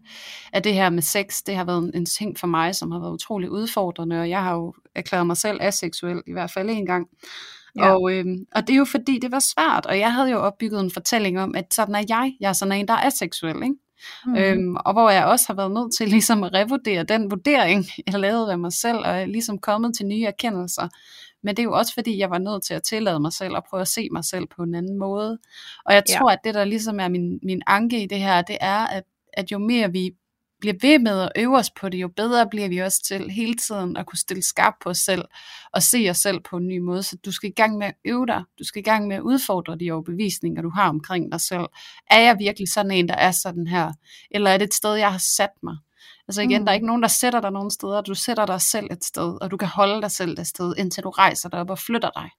at 0.53 0.63
det 0.63 0.73
her 0.73 0.89
med 0.89 1.01
sex, 1.01 1.41
det 1.45 1.55
har 1.55 1.63
været 1.63 1.83
en, 1.83 1.91
en 1.93 2.05
ting 2.05 2.39
for 2.39 2.47
mig, 2.47 2.75
som 2.75 2.91
har 2.91 2.99
været 2.99 3.11
utrolig 3.11 3.49
udfordrende, 3.49 4.19
og 4.21 4.29
jeg 4.29 4.43
har 4.43 4.53
jo 4.53 4.73
erklæret 4.95 5.27
mig 5.27 5.37
selv 5.37 5.57
aseksuel, 5.61 6.21
i 6.27 6.31
hvert 6.31 6.51
fald 6.51 6.69
en 6.69 6.85
gang. 6.85 7.07
Ja. 7.75 7.93
Og, 7.93 8.13
øhm, 8.13 8.45
og 8.55 8.67
det 8.67 8.73
er 8.73 8.77
jo 8.77 8.85
fordi, 8.85 9.19
det 9.19 9.31
var 9.31 9.39
svært, 9.39 9.85
og 9.85 9.99
jeg 9.99 10.13
havde 10.13 10.29
jo 10.29 10.39
opbygget 10.39 10.79
en 10.79 10.91
fortælling 10.91 11.39
om, 11.39 11.55
at 11.55 11.73
sådan 11.73 11.95
er 11.95 12.03
jeg, 12.09 12.33
jeg 12.39 12.49
er 12.49 12.53
sådan 12.53 12.71
en, 12.71 12.87
der 12.87 12.93
er 12.93 13.07
aseksuel, 13.07 13.55
ikke? 13.63 13.75
Mm. 14.25 14.35
Øhm, 14.35 14.75
og 14.75 14.93
hvor 14.93 15.09
jeg 15.09 15.25
også 15.25 15.45
har 15.47 15.53
været 15.53 15.71
nødt 15.71 15.95
til 15.97 16.07
ligesom 16.09 16.43
at 16.43 16.53
revurdere 16.53 17.03
den 17.03 17.31
vurdering, 17.31 17.85
jeg 18.07 18.19
lavede 18.19 18.51
af 18.51 18.59
mig 18.59 18.73
selv, 18.73 18.97
og 18.97 19.27
ligesom 19.27 19.57
kommet 19.57 19.95
til 19.95 20.05
nye 20.05 20.23
erkendelser. 20.23 20.87
Men 21.43 21.55
det 21.55 21.59
er 21.59 21.63
jo 21.63 21.73
også 21.73 21.93
fordi, 21.93 22.17
jeg 22.17 22.29
var 22.29 22.37
nødt 22.37 22.63
til 22.63 22.73
at 22.73 22.83
tillade 22.83 23.19
mig 23.19 23.33
selv 23.33 23.55
og 23.55 23.63
prøve 23.69 23.81
at 23.81 23.87
se 23.87 24.07
mig 24.11 24.25
selv 24.25 24.47
på 24.55 24.63
en 24.63 24.75
anden 24.75 24.97
måde. 24.99 25.37
Og 25.85 25.93
jeg 25.93 26.03
tror, 26.05 26.29
ja. 26.29 26.33
at 26.33 26.39
det 26.43 26.53
der 26.53 26.63
ligesom 26.63 26.99
er 26.99 27.09
min, 27.09 27.39
min 27.43 27.61
anke 27.67 28.03
i 28.03 28.07
det 28.07 28.19
her, 28.19 28.41
det 28.41 28.57
er, 28.61 28.87
at, 28.87 29.03
at 29.33 29.51
jo 29.51 29.57
mere 29.57 29.91
vi 29.91 30.11
bliver 30.59 30.75
ved 30.81 30.99
med 30.99 31.21
at 31.21 31.31
øve 31.35 31.57
os 31.57 31.69
på 31.69 31.89
det, 31.89 31.97
jo 31.97 32.07
bedre 32.07 32.47
bliver 32.51 32.69
vi 32.69 32.77
også 32.77 33.03
til 33.03 33.29
hele 33.29 33.55
tiden 33.55 33.97
at 33.97 34.05
kunne 34.05 34.17
stille 34.17 34.43
skarp 34.43 34.73
på 34.81 34.89
os 34.89 34.97
selv 34.97 35.25
og 35.73 35.83
se 35.83 36.07
os 36.09 36.17
selv 36.17 36.39
på 36.39 36.57
en 36.57 36.67
ny 36.67 36.77
måde. 36.77 37.03
Så 37.03 37.17
du 37.25 37.31
skal 37.31 37.49
i 37.49 37.53
gang 37.53 37.77
med 37.77 37.87
at 37.87 37.93
øve 38.05 38.25
dig. 38.25 38.43
Du 38.59 38.63
skal 38.63 38.79
i 38.79 38.83
gang 38.83 39.07
med 39.07 39.15
at 39.15 39.21
udfordre 39.21 39.77
de 39.77 39.91
overbevisninger, 39.91 40.61
du 40.61 40.69
har 40.69 40.89
omkring 40.89 41.31
dig 41.31 41.41
selv. 41.41 41.65
Er 42.09 42.19
jeg 42.19 42.39
virkelig 42.39 42.71
sådan 42.71 42.91
en, 42.91 43.07
der 43.07 43.15
er 43.15 43.31
sådan 43.31 43.67
her? 43.67 43.91
Eller 44.31 44.49
er 44.49 44.57
det 44.57 44.65
et 44.65 44.73
sted, 44.73 44.93
jeg 44.93 45.11
har 45.11 45.23
sat 45.37 45.51
mig? 45.63 45.77
Altså 46.27 46.41
igen, 46.41 46.61
mm. 46.61 46.65
der 46.65 46.71
er 46.71 46.75
mm. 46.75 46.77
ikke 46.77 46.87
nogen, 46.87 47.01
der 47.01 47.07
sætter 47.07 47.41
dig 47.41 47.51
nogen 47.51 47.71
steder. 47.71 48.01
Du 48.01 48.13
sætter 48.13 48.45
dig 48.45 48.61
selv 48.61 48.87
et 48.91 49.03
sted, 49.03 49.41
og 49.41 49.51
du 49.51 49.57
kan 49.57 49.67
holde 49.67 50.01
dig 50.01 50.11
selv 50.11 50.39
et 50.39 50.47
sted, 50.47 50.73
indtil 50.77 51.03
du 51.03 51.09
rejser 51.09 51.49
dig 51.49 51.59
op 51.59 51.69
og 51.69 51.79
flytter 51.79 52.09
dig. 52.15 52.29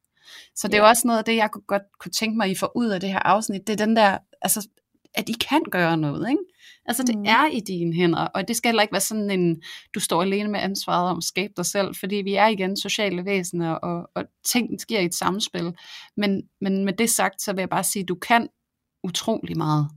Så 0.55 0.69
det 0.69 0.75
er 0.75 0.79
jo 0.79 0.89
også 0.89 1.07
noget 1.07 1.19
af 1.19 1.25
det, 1.25 1.37
jeg 1.37 1.51
kunne 1.51 1.63
godt 1.67 1.83
kunne 2.01 2.13
tænke 2.13 2.37
mig, 2.37 2.51
I 2.51 2.55
får 2.55 2.73
ud 2.77 2.87
af 2.87 3.01
det 3.01 3.09
her 3.09 3.19
afsnit. 3.19 3.67
Det 3.67 3.73
er 3.81 3.87
den 3.87 3.97
der, 3.97 4.19
altså, 4.43 4.69
at 5.15 5.29
I 5.29 5.33
kan 5.33 5.63
gøre 5.71 5.97
noget, 5.97 6.29
ikke? 6.31 6.43
Altså 6.87 7.03
det 7.03 7.19
mm. 7.19 7.25
er 7.25 7.47
i 7.53 7.61
dine 7.61 7.95
hænder, 7.95 8.27
og 8.27 8.49
det 8.49 8.57
skal 8.57 8.69
heller 8.69 8.83
ikke 8.83 8.93
være 8.93 9.01
sådan 9.01 9.31
en, 9.31 9.63
du 9.95 10.01
står 10.01 10.23
alene 10.23 10.49
med 10.49 10.61
ansvaret 10.61 11.11
om 11.11 11.17
at 11.17 11.25
skabe 11.25 11.53
dig 11.57 11.67
selv, 11.67 11.95
fordi 11.95 12.17
vi 12.17 12.35
er 12.35 12.47
igen 12.47 12.77
sociale 12.77 13.25
væsener, 13.25 13.73
og, 13.73 14.11
og 14.15 14.25
ting 14.47 14.81
sker 14.81 15.01
i 15.01 15.05
et 15.05 15.15
samspil. 15.15 15.73
Men, 16.17 16.43
men 16.61 16.85
med 16.85 16.93
det 16.93 17.11
sagt, 17.11 17.43
så 17.43 17.53
vil 17.53 17.63
jeg 17.63 17.69
bare 17.69 17.85
sige, 17.85 18.03
at 18.03 18.09
du 18.09 18.15
kan 18.15 18.49
utrolig 19.05 19.57
meget. 19.57 19.89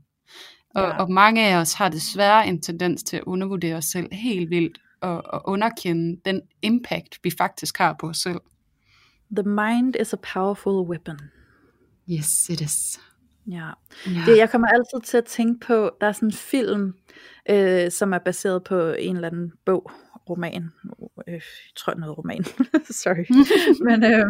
Og, 0.76 0.82
ja. 0.82 0.98
og 0.98 1.12
mange 1.12 1.48
af 1.48 1.56
os 1.56 1.74
har 1.74 1.90
desværre 1.90 2.48
en 2.48 2.62
tendens 2.62 3.04
til 3.04 3.18
at 3.18 3.24
undervurdere 3.24 3.76
os 3.76 3.86
selv 3.86 4.14
helt 4.14 4.50
vildt, 4.50 4.80
og, 5.02 5.22
og 5.26 5.42
underkende 5.46 6.22
den 6.26 6.42
impact, 6.62 7.20
vi 7.24 7.32
faktisk 7.38 7.78
har 7.78 7.96
på 8.00 8.10
os 8.10 8.18
selv. 8.18 8.42
The 9.36 9.44
mind 9.44 9.96
is 10.02 10.14
a 10.14 10.18
powerful 10.34 10.90
weapon. 10.90 11.20
Yes, 12.10 12.50
it 12.50 12.62
is. 12.62 13.00
Ja. 13.48 13.70
ja. 14.06 14.24
Det, 14.26 14.38
jeg 14.38 14.50
kommer 14.50 14.68
altid 14.68 15.02
til 15.04 15.18
at 15.18 15.26
tænke 15.26 15.66
på, 15.66 15.92
der 16.02 16.08
er 16.08 16.12
sådan 16.12 16.28
en 16.28 16.34
film, 16.34 16.94
øh, 17.50 17.92
som 17.92 18.14
er 18.14 18.20
baseret 18.20 18.64
på 18.64 18.92
en 18.92 19.16
eller 19.16 19.28
anden 19.28 19.52
bog, 19.66 19.92
roman, 20.30 20.72
øh, 21.28 21.34
jeg 21.34 21.42
tror 21.76 21.94
noget 21.94 22.18
roman, 22.18 22.44
sorry, 23.04 23.26
men 23.88 24.04
øh, 24.04 24.26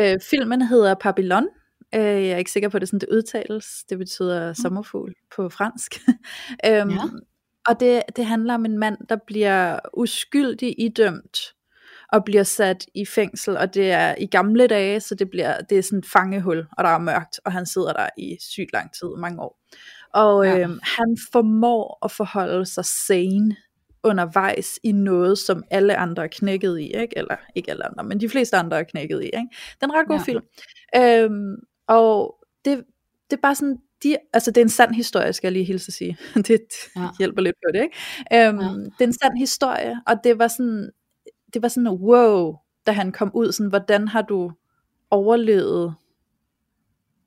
øh, 0.00 0.20
filmen 0.30 0.62
hedder 0.62 0.94
Babylon, 0.94 1.48
øh, 1.94 2.00
jeg 2.00 2.28
er 2.28 2.36
ikke 2.36 2.50
sikker 2.50 2.68
på, 2.68 2.76
at 2.76 2.80
det 2.80 2.88
sådan 2.88 3.00
det 3.00 3.08
udtales, 3.12 3.66
det 3.88 3.98
betyder 3.98 4.48
mm. 4.48 4.54
sommerfugl 4.54 5.14
på 5.36 5.48
fransk, 5.48 5.94
øhm, 6.68 6.90
ja. 6.90 7.02
og 7.68 7.80
det, 7.80 8.02
det 8.16 8.26
handler 8.26 8.54
om 8.54 8.64
en 8.64 8.78
mand, 8.78 8.96
der 9.08 9.16
bliver 9.26 9.78
uskyldig 9.94 10.74
idømt, 10.78 11.38
og 12.12 12.24
bliver 12.24 12.42
sat 12.42 12.86
i 12.94 13.06
fængsel, 13.06 13.56
og 13.56 13.74
det 13.74 13.90
er 13.90 14.14
i 14.18 14.26
gamle 14.26 14.66
dage, 14.66 15.00
så 15.00 15.14
det, 15.14 15.30
bliver, 15.30 15.60
det 15.60 15.78
er 15.78 15.82
sådan 15.82 15.98
et 15.98 16.06
fangehul, 16.06 16.58
og 16.78 16.84
der 16.84 16.90
er 16.90 16.98
mørkt, 16.98 17.40
og 17.44 17.52
han 17.52 17.66
sidder 17.66 17.92
der 17.92 18.08
i 18.18 18.36
sygt 18.40 18.72
lang 18.72 18.92
tid, 18.92 19.08
mange 19.18 19.42
år. 19.42 19.58
Og 20.14 20.44
ja. 20.44 20.58
øhm, 20.58 20.78
han 20.82 21.16
formår 21.32 21.98
at 22.04 22.10
forholde 22.10 22.66
sig 22.66 22.84
sane 22.84 23.56
undervejs 24.04 24.78
i 24.82 24.92
noget, 24.92 25.38
som 25.38 25.64
alle 25.70 25.96
andre 25.96 26.22
er 26.22 26.28
knækket 26.32 26.80
i, 26.80 26.84
ikke? 26.84 27.18
eller 27.18 27.36
ikke 27.54 27.70
alle 27.70 27.86
andre, 27.86 28.04
men 28.04 28.20
de 28.20 28.28
fleste 28.28 28.56
andre 28.56 28.78
er 28.78 28.82
knækket 28.82 29.22
i. 29.22 29.24
Ikke? 29.24 29.48
Det 29.74 29.82
er 29.82 29.86
en 29.86 29.94
ret 29.94 30.08
god 30.08 30.16
ja. 30.16 30.22
film. 30.22 30.44
Øhm, 30.96 31.54
og 31.88 32.36
det, 32.64 32.84
det 33.30 33.36
er 33.36 33.40
bare 33.42 33.54
sådan, 33.54 33.76
de, 34.02 34.16
altså 34.32 34.50
det 34.50 34.60
er 34.60 34.64
en 34.64 34.68
sand 34.68 34.94
historie, 34.94 35.32
skal 35.32 35.48
jeg 35.48 35.52
lige 35.52 35.64
hilse 35.64 35.88
at 35.88 35.94
sige. 35.94 36.18
det 36.48 36.60
ja. 36.96 37.08
hjælper 37.18 37.42
lidt 37.42 37.56
på 37.66 37.72
det, 37.72 37.82
ikke? 37.82 38.48
Øhm, 38.48 38.60
ja. 38.60 38.66
Det 38.68 39.00
er 39.00 39.04
en 39.04 39.18
sand 39.22 39.38
historie, 39.38 39.96
og 40.06 40.16
det 40.24 40.38
var 40.38 40.48
sådan, 40.48 40.90
det 41.54 41.62
var 41.62 41.68
sådan, 41.68 41.88
wow, 41.88 42.56
da 42.86 42.92
han 42.92 43.12
kom 43.12 43.30
ud, 43.34 43.52
sådan, 43.52 43.70
hvordan 43.70 44.08
har 44.08 44.22
du 44.22 44.52
overlevet 45.10 45.94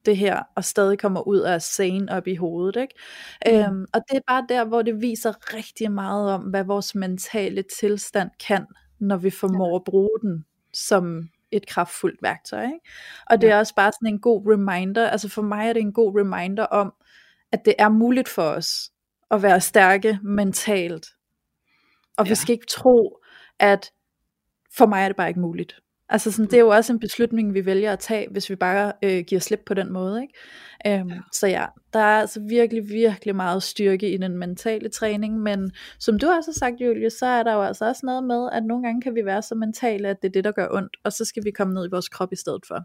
det 0.06 0.18
her, 0.18 0.44
og 0.56 0.64
stadig 0.64 1.00
kommer 1.00 1.28
ud 1.28 1.40
af 1.40 1.62
scenen 1.62 2.10
op 2.10 2.28
i 2.28 2.36
hovedet, 2.36 2.82
ikke? 2.82 2.96
Mm. 3.46 3.76
Øhm, 3.76 3.86
og 3.94 4.02
det 4.10 4.18
er 4.18 4.22
bare 4.28 4.46
der, 4.50 4.66
hvor 4.66 4.82
det 4.82 5.02
viser 5.02 5.54
rigtig 5.54 5.92
meget 5.92 6.32
om, 6.32 6.42
hvad 6.42 6.64
vores 6.64 6.96
mentale 6.96 7.64
tilstand 7.80 8.30
kan, 8.48 8.66
når 9.00 9.18
vi 9.18 9.30
formår 9.30 9.70
ja. 9.70 9.76
at 9.76 9.84
bruge 9.84 10.20
den 10.22 10.46
som 10.74 11.30
et 11.52 11.68
kraftfuldt 11.68 12.22
værktøj, 12.22 12.64
ikke? 12.64 12.80
Og 13.30 13.42
det 13.42 13.48
ja. 13.48 13.54
er 13.54 13.58
også 13.58 13.76
bare 13.76 13.92
sådan 13.92 14.14
en 14.14 14.20
god 14.20 14.52
reminder, 14.52 15.10
altså 15.10 15.30
for 15.30 15.42
mig 15.42 15.70
er 15.70 15.74
det 15.74 15.82
en 15.82 15.94
god 15.94 16.20
reminder 16.20 16.64
om, 16.64 16.94
at 17.52 17.66
det 17.66 17.74
er 17.80 17.90
muligt 17.90 18.30
for 18.30 18.44
os, 18.44 18.92
at 19.32 19.44
være 19.44 19.62
stærke 19.62 20.20
mentalt, 20.24 21.08
og 22.18 22.26
ja. 22.26 22.30
vi 22.30 22.36
skal 22.36 22.54
ikke 22.54 22.66
tro, 22.70 23.18
at 23.60 23.92
for 24.78 24.86
mig 24.86 25.04
er 25.04 25.08
det 25.08 25.16
bare 25.16 25.28
ikke 25.28 25.40
muligt. 25.40 25.76
Altså 26.10 26.32
sådan, 26.32 26.46
det 26.46 26.54
er 26.54 26.62
jo 26.62 26.70
også 26.70 26.94
en 26.94 27.00
beslutning, 27.00 27.54
vi 27.54 27.66
vælger 27.66 27.94
at 27.94 28.00
tage, 28.00 28.28
hvis 28.32 28.50
vi 28.50 28.56
bare 28.56 28.94
øh, 29.04 29.24
giver 29.28 29.42
slip 29.42 29.62
på 29.66 29.74
den 29.74 29.94
måde. 29.94 30.22
Ikke? 30.22 31.00
Øhm, 31.00 31.10
ja. 31.10 31.20
Så 31.34 31.48
ja, 31.48 31.66
der 31.94 32.00
er 32.00 32.20
altså 32.22 32.40
virkelig, 32.50 32.90
virkelig 32.90 33.36
meget 33.36 33.64
styrke 33.64 34.14
i 34.14 34.18
den 34.18 34.38
mentale 34.38 34.90
træning, 34.90 35.40
men 35.40 35.72
som 36.00 36.20
du 36.20 36.28
også 36.28 36.52
har 36.52 36.54
sagt, 36.54 36.82
Julie, 36.82 37.10
så 37.10 37.26
er 37.26 37.44
der 37.44 37.54
jo 37.54 37.62
altså 37.62 37.86
også 37.86 38.06
noget 38.06 38.24
med, 38.24 38.50
at 38.52 38.64
nogle 38.64 38.84
gange 38.84 39.02
kan 39.02 39.16
vi 39.16 39.26
være 39.26 39.42
så 39.42 39.56
mentale, 39.56 40.08
at 40.08 40.22
det 40.22 40.28
er 40.28 40.32
det, 40.32 40.44
der 40.44 40.52
gør 40.52 40.68
ondt, 40.72 40.98
og 41.04 41.12
så 41.12 41.26
skal 41.26 41.44
vi 41.46 41.52
komme 41.52 41.74
ned 41.74 41.86
i 41.86 41.92
vores 41.92 42.10
krop 42.10 42.34
i 42.34 42.36
stedet 42.36 42.62
for. 42.68 42.80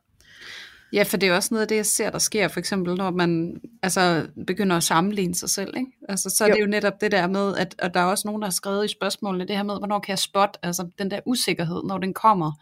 Ja, 0.93 1.03
for 1.03 1.16
det 1.16 1.28
er 1.28 1.34
også 1.34 1.55
noget 1.55 1.62
af 1.62 1.68
det, 1.68 1.76
jeg 1.76 1.86
ser, 1.86 2.11
der 2.11 2.18
sker, 2.18 2.49
for 2.49 2.61
eksempel 2.61 2.95
når 2.95 3.11
man 3.11 3.61
altså, 3.82 4.26
begynder 4.47 4.76
at 4.76 4.82
sammenligne 4.82 5.34
sig 5.34 5.51
selv. 5.51 5.76
Ikke? 5.76 5.91
Altså, 6.09 6.30
så 6.30 6.45
er 6.45 6.49
jo. 6.49 6.55
det 6.55 6.61
jo 6.61 6.66
netop 6.66 7.01
det 7.01 7.12
der 7.12 7.26
med, 7.26 7.57
at, 7.57 7.74
at 7.78 7.95
der 7.95 8.01
er 8.01 8.05
også 8.05 8.28
nogen, 8.28 8.43
der 8.43 8.47
har 8.47 8.53
skrevet 8.53 8.84
i 8.84 8.88
spørgsmålene, 8.88 9.47
det 9.47 9.57
her 9.57 9.62
med, 9.62 9.78
hvornår 9.78 9.99
kan 9.99 10.11
jeg 10.11 10.18
spotte 10.18 10.59
altså, 10.62 10.88
den 10.99 11.11
der 11.11 11.20
usikkerhed, 11.26 11.82
når 11.84 11.99
den 11.99 12.14
kommer. 12.14 12.53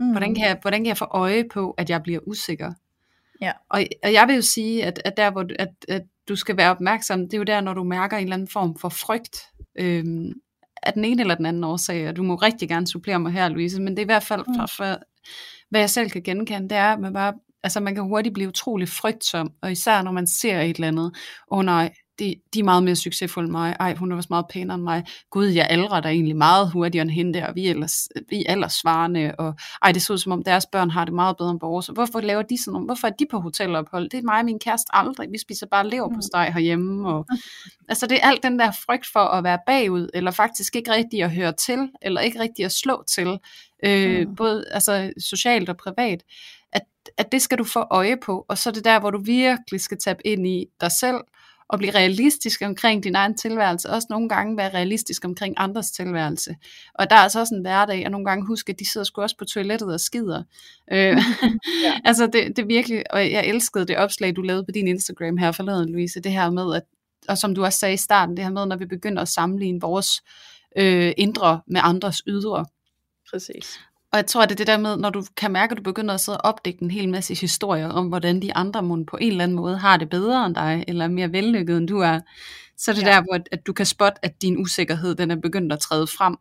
Mm. 0.00 0.10
Hvordan, 0.10 0.34
kan 0.34 0.46
jeg, 0.46 0.58
hvordan 0.62 0.80
kan 0.80 0.86
jeg 0.86 0.96
få 0.96 1.06
øje 1.10 1.44
på, 1.52 1.70
at 1.70 1.90
jeg 1.90 2.02
bliver 2.02 2.20
usikker? 2.26 2.72
Ja. 3.40 3.52
Og, 3.68 3.82
og 4.04 4.12
jeg 4.12 4.28
vil 4.28 4.36
jo 4.36 4.42
sige, 4.42 4.84
at, 4.84 5.02
at 5.04 5.16
der 5.16 5.30
hvor 5.30 5.46
at, 5.58 5.68
at 5.88 6.02
du 6.28 6.36
skal 6.36 6.56
være 6.56 6.70
opmærksom, 6.70 7.20
det 7.20 7.34
er 7.34 7.38
jo 7.38 7.44
der, 7.44 7.60
når 7.60 7.74
du 7.74 7.84
mærker 7.84 8.16
en 8.16 8.22
eller 8.22 8.36
anden 8.36 8.48
form 8.48 8.78
for 8.78 8.88
frygt, 8.88 9.38
øhm, 9.78 10.32
af 10.82 10.92
den 10.92 11.04
ene 11.04 11.20
eller 11.20 11.34
den 11.34 11.46
anden 11.46 11.64
årsag, 11.64 12.08
og 12.08 12.16
du 12.16 12.22
må 12.22 12.34
rigtig 12.34 12.68
gerne 12.68 12.86
supplere 12.86 13.20
mig 13.20 13.32
her, 13.32 13.48
Louise, 13.48 13.82
men 13.82 13.88
det 13.88 13.98
er 13.98 14.04
i 14.04 14.04
hvert 14.04 14.22
fald, 14.22 14.44
mm. 14.48 14.54
for, 14.54 14.66
for, 14.76 14.98
hvad 15.70 15.80
jeg 15.80 15.90
selv 15.90 16.10
kan 16.10 16.22
genkende, 16.22 16.68
det 16.68 16.78
er, 16.78 16.92
at 16.92 17.00
man 17.00 17.12
bare 17.12 17.32
Altså 17.64 17.80
man 17.80 17.94
kan 17.94 18.04
hurtigt 18.04 18.34
blive 18.34 18.48
utrolig 18.48 18.88
frygtsom, 18.88 19.50
og 19.62 19.72
især 19.72 20.02
når 20.02 20.12
man 20.12 20.26
ser 20.26 20.60
et 20.60 20.76
eller 20.76 20.88
andet, 20.88 21.12
åh 21.50 21.58
oh 21.58 21.64
nej, 21.64 21.94
de, 22.18 22.34
de 22.54 22.58
er 22.58 22.64
meget 22.64 22.82
mere 22.82 22.96
succesfulde 22.96 23.46
end 23.46 23.52
mig. 23.52 23.76
Ej, 23.80 23.94
hun 23.94 24.12
er 24.12 24.16
også 24.16 24.26
meget 24.30 24.44
pænere 24.50 24.74
end 24.74 24.82
mig. 24.82 25.04
Gud, 25.30 25.46
jeg 25.46 25.66
aldrer 25.70 26.00
der 26.00 26.08
egentlig 26.08 26.36
meget 26.36 26.70
hurtigere 26.70 27.02
end 27.02 27.10
hende 27.10 27.34
der, 27.38 27.46
og 27.46 27.54
vi 27.54 27.66
er 27.66 27.70
ellers, 27.70 28.08
vi 28.28 28.44
er 28.48 28.68
svarende, 28.68 29.34
og 29.38 29.54
ej, 29.82 29.92
det 29.92 30.02
ser 30.02 30.14
ud 30.14 30.18
som 30.18 30.32
om 30.32 30.44
deres 30.44 30.66
børn 30.72 30.90
har 30.90 31.04
det 31.04 31.14
meget 31.14 31.36
bedre 31.36 31.50
end 31.50 31.60
vores. 31.60 31.86
Hvorfor 31.86 32.20
laver 32.20 32.42
de 32.42 32.62
sådan 32.62 32.72
nogle, 32.72 32.86
hvorfor 32.86 33.08
er 33.08 33.12
de 33.12 33.26
på 33.30 33.40
hotelophold? 33.40 34.10
Det 34.10 34.18
er 34.18 34.22
mig 34.22 34.38
og 34.38 34.44
min 34.44 34.58
kæreste 34.58 34.88
aldrig. 34.92 35.28
Vi 35.32 35.38
spiser 35.38 35.66
bare 35.66 35.88
lever 35.88 36.08
på 36.08 36.20
steg 36.20 36.52
herhjemme. 36.54 37.08
Og, 37.08 37.26
altså 37.88 38.06
det 38.06 38.18
er 38.22 38.28
alt 38.28 38.42
den 38.42 38.58
der 38.58 38.70
frygt 38.86 39.06
for 39.12 39.20
at 39.20 39.44
være 39.44 39.58
bagud, 39.66 40.08
eller 40.14 40.30
faktisk 40.30 40.76
ikke 40.76 40.92
rigtig 40.92 41.22
at 41.22 41.34
høre 41.34 41.52
til, 41.52 41.88
eller 42.02 42.20
ikke 42.20 42.40
rigtig 42.40 42.64
at 42.64 42.72
slå 42.72 43.04
til, 43.08 43.38
øh, 43.84 44.28
mm. 44.28 44.34
både 44.34 44.64
altså, 44.70 45.12
socialt 45.18 45.68
og 45.68 45.76
privat, 45.76 46.22
at, 46.72 46.82
at 47.18 47.32
det 47.32 47.42
skal 47.42 47.58
du 47.58 47.64
få 47.64 47.86
øje 47.90 48.16
på, 48.16 48.46
og 48.48 48.58
så 48.58 48.70
er 48.70 48.72
det 48.72 48.84
der, 48.84 49.00
hvor 49.00 49.10
du 49.10 49.18
virkelig 49.18 49.80
skal 49.80 49.98
tabe 49.98 50.26
ind 50.26 50.46
i 50.46 50.66
dig 50.80 50.92
selv, 50.92 51.20
og 51.68 51.78
blive 51.78 51.94
realistisk 51.94 52.62
omkring 52.62 53.04
din 53.04 53.14
egen 53.14 53.36
tilværelse, 53.36 53.90
også 53.90 54.06
nogle 54.10 54.28
gange 54.28 54.56
være 54.56 54.74
realistisk 54.74 55.24
omkring 55.24 55.54
andres 55.56 55.90
tilværelse. 55.90 56.56
Og 56.94 57.10
der 57.10 57.16
er 57.16 57.20
altså 57.20 57.40
også 57.40 57.54
en 57.54 57.60
hverdag, 57.60 58.04
og 58.04 58.10
nogle 58.10 58.26
gange 58.26 58.46
huske, 58.46 58.72
at 58.72 58.78
de 58.78 58.90
sidder 58.90 59.04
sgu 59.04 59.22
også 59.22 59.36
på 59.38 59.44
toilettet 59.44 59.92
og 59.92 60.00
skider. 60.00 60.42
Øh, 60.92 60.98
ja. 60.98 62.00
altså 62.08 62.26
det, 62.26 62.56
det 62.56 62.68
virkelig, 62.68 63.12
og 63.12 63.30
jeg 63.30 63.46
elskede 63.46 63.86
det 63.86 63.96
opslag, 63.96 64.36
du 64.36 64.42
lavede 64.42 64.64
på 64.64 64.70
din 64.70 64.88
Instagram 64.88 65.36
her 65.36 65.52
forleden, 65.52 65.88
Louise, 65.88 66.20
det 66.20 66.32
her 66.32 66.50
med, 66.50 66.74
at, 66.74 66.82
og 67.28 67.38
som 67.38 67.54
du 67.54 67.64
også 67.64 67.78
sagde 67.78 67.94
i 67.94 67.96
starten, 67.96 68.36
det 68.36 68.44
her 68.44 68.52
med, 68.52 68.66
når 68.66 68.76
vi 68.76 68.86
begynder 68.86 69.22
at 69.22 69.28
sammenligne 69.28 69.80
vores 69.80 70.22
øh, 70.78 71.12
indre 71.16 71.60
med 71.66 71.80
andres 71.84 72.22
ydre. 72.26 72.64
Præcis. 73.30 73.80
Og 74.14 74.18
jeg 74.18 74.26
tror, 74.26 74.42
at 74.42 74.48
det 74.48 74.54
er 74.54 74.56
det 74.56 74.66
der 74.66 74.78
med, 74.78 74.96
når 74.96 75.10
du 75.10 75.24
kan 75.36 75.52
mærke, 75.52 75.72
at 75.72 75.78
du 75.78 75.82
begynder 75.82 76.14
at 76.14 76.20
sidde 76.20 76.38
og 76.38 76.44
opdække 76.44 76.82
en 76.82 76.90
hel 76.90 77.08
masse 77.08 77.34
historier 77.34 77.88
om, 77.88 78.08
hvordan 78.08 78.42
de 78.42 78.54
andre 78.54 78.82
må 78.82 79.04
på 79.04 79.16
en 79.16 79.30
eller 79.30 79.44
anden 79.44 79.56
måde 79.56 79.78
har 79.78 79.96
det 79.96 80.10
bedre 80.10 80.46
end 80.46 80.54
dig, 80.54 80.84
eller 80.88 81.08
mere 81.08 81.32
vellykket 81.32 81.76
end 81.76 81.88
du 81.88 81.98
er, 81.98 82.20
så 82.76 82.90
er 82.90 82.94
det 82.94 83.02
ja. 83.02 83.06
der, 83.06 83.20
hvor 83.20 83.38
at 83.52 83.66
du 83.66 83.72
kan 83.72 83.86
spotte, 83.86 84.24
at 84.24 84.42
din 84.42 84.58
usikkerhed 84.58 85.14
den 85.14 85.30
er 85.30 85.36
begyndt 85.36 85.72
at 85.72 85.78
træde 85.78 86.06
frem. 86.06 86.36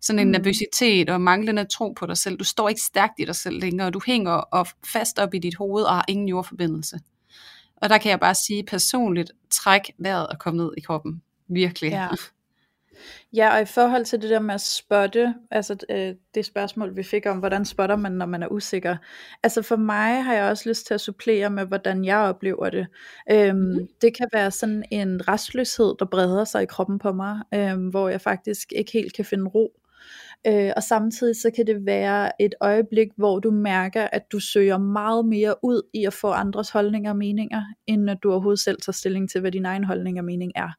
Sådan 0.00 0.18
en 0.18 0.26
mm. 0.26 0.32
nervøsitet 0.32 1.10
og 1.10 1.20
manglende 1.20 1.64
tro 1.64 1.92
på 1.92 2.06
dig 2.06 2.16
selv. 2.16 2.36
Du 2.36 2.44
står 2.44 2.68
ikke 2.68 2.80
stærkt 2.80 3.14
i 3.18 3.24
dig 3.24 3.36
selv 3.36 3.60
længere, 3.60 3.86
og 3.86 3.94
du 3.94 4.00
hænger 4.06 4.32
og 4.32 4.66
fast 4.92 5.18
op 5.18 5.34
i 5.34 5.38
dit 5.38 5.54
hoved 5.54 5.82
og 5.82 5.94
har 5.94 6.04
ingen 6.08 6.28
jordforbindelse. 6.28 6.98
Og 7.76 7.88
der 7.88 7.98
kan 7.98 8.10
jeg 8.10 8.20
bare 8.20 8.34
sige 8.34 8.64
personligt, 8.64 9.32
træk 9.50 9.80
vejret 9.98 10.26
og 10.26 10.38
kom 10.38 10.54
ned 10.54 10.70
i 10.76 10.80
kroppen. 10.80 11.22
Virkelig. 11.48 11.90
Ja. 11.90 12.08
Ja, 13.36 13.54
og 13.54 13.62
i 13.62 13.64
forhold 13.64 14.04
til 14.04 14.22
det 14.22 14.30
der 14.30 14.40
med 14.40 14.54
at 14.54 14.60
spotte, 14.60 15.34
altså 15.50 15.76
øh, 15.90 16.14
det 16.34 16.44
spørgsmål 16.44 16.96
vi 16.96 17.02
fik 17.02 17.26
om, 17.26 17.38
hvordan 17.38 17.64
spotter 17.64 17.96
man, 17.96 18.12
når 18.12 18.26
man 18.26 18.42
er 18.42 18.48
usikker. 18.48 18.96
Altså 19.42 19.62
for 19.62 19.76
mig 19.76 20.24
har 20.24 20.34
jeg 20.34 20.50
også 20.50 20.68
lyst 20.68 20.86
til 20.86 20.94
at 20.94 21.00
supplere 21.00 21.50
med, 21.50 21.66
hvordan 21.66 22.04
jeg 22.04 22.18
oplever 22.18 22.70
det. 22.70 22.86
Øhm, 23.30 23.56
mm. 23.58 23.88
Det 24.00 24.16
kan 24.16 24.28
være 24.32 24.50
sådan 24.50 24.84
en 24.90 25.28
restløshed, 25.28 25.94
der 25.98 26.04
breder 26.04 26.44
sig 26.44 26.62
i 26.62 26.66
kroppen 26.66 26.98
på 26.98 27.12
mig, 27.12 27.40
øhm, 27.54 27.88
hvor 27.88 28.08
jeg 28.08 28.20
faktisk 28.20 28.72
ikke 28.76 28.92
helt 28.92 29.14
kan 29.14 29.24
finde 29.24 29.44
ro. 29.48 29.72
Øh, 30.46 30.72
og 30.76 30.82
samtidig 30.82 31.36
så 31.36 31.50
kan 31.56 31.66
det 31.66 31.86
være 31.86 32.42
et 32.42 32.54
øjeblik, 32.60 33.08
hvor 33.16 33.38
du 33.38 33.50
mærker, 33.50 34.08
at 34.12 34.22
du 34.32 34.40
søger 34.40 34.78
meget 34.78 35.24
mere 35.26 35.54
ud 35.62 35.82
i 35.94 36.04
at 36.04 36.12
få 36.12 36.30
andres 36.30 36.70
holdninger 36.70 37.10
og 37.10 37.16
meninger, 37.16 37.62
end 37.86 38.10
at 38.10 38.18
du 38.22 38.30
overhovedet 38.30 38.60
selv 38.60 38.80
tager 38.80 38.92
stilling 38.92 39.30
til, 39.30 39.40
hvad 39.40 39.52
din 39.52 39.64
egen 39.64 39.84
holdning 39.84 40.18
og 40.18 40.24
mening 40.24 40.52
er. 40.56 40.70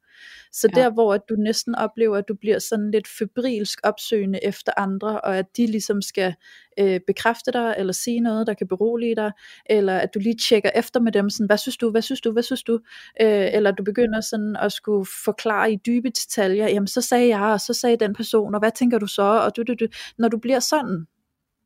Så 0.51 0.69
ja. 0.75 0.81
der 0.81 0.89
hvor 0.89 1.13
at 1.13 1.21
du 1.29 1.35
næsten 1.35 1.75
oplever, 1.75 2.17
at 2.17 2.27
du 2.27 2.33
bliver 2.33 2.59
sådan 2.59 2.91
lidt 2.91 3.07
febrilsk 3.07 3.79
opsøgende 3.83 4.39
efter 4.43 4.71
andre, 4.77 5.21
og 5.21 5.37
at 5.37 5.57
de 5.57 5.65
ligesom 5.65 6.01
skal 6.01 6.35
øh, 6.79 6.99
bekræfte 7.07 7.51
dig, 7.51 7.75
eller 7.77 7.93
sige 7.93 8.19
noget, 8.19 8.47
der 8.47 8.53
kan 8.53 8.67
berolige 8.67 9.15
dig, 9.15 9.31
eller 9.65 9.97
at 9.97 10.13
du 10.13 10.19
lige 10.19 10.35
tjekker 10.49 10.69
efter 10.75 10.99
med 10.99 11.11
dem, 11.11 11.29
sådan, 11.29 11.45
hvad 11.45 11.57
synes 11.57 11.77
du, 11.77 11.91
hvad 11.91 12.01
synes 12.01 12.21
du, 12.21 12.31
hvad 12.31 12.43
synes 12.43 12.63
du, 12.63 12.79
øh, 13.21 13.53
eller 13.53 13.71
du 13.71 13.83
begynder 13.83 14.21
sådan 14.21 14.55
at 14.61 14.71
skulle 14.71 15.07
forklare 15.25 15.73
i 15.73 15.75
dybe 15.85 16.09
detaljer, 16.09 16.67
jamen 16.67 16.87
så 16.87 17.01
sagde 17.01 17.27
jeg, 17.27 17.53
og 17.53 17.61
så 17.61 17.73
sagde 17.73 17.97
den 17.97 18.13
person, 18.13 18.55
og 18.55 18.59
hvad 18.59 18.71
tænker 18.71 18.99
du 18.99 19.07
så, 19.07 19.21
og 19.21 19.55
du, 19.55 19.63
du, 19.63 19.73
du. 19.73 19.87
når 20.17 20.27
du 20.27 20.37
bliver 20.37 20.59
sådan, 20.59 21.07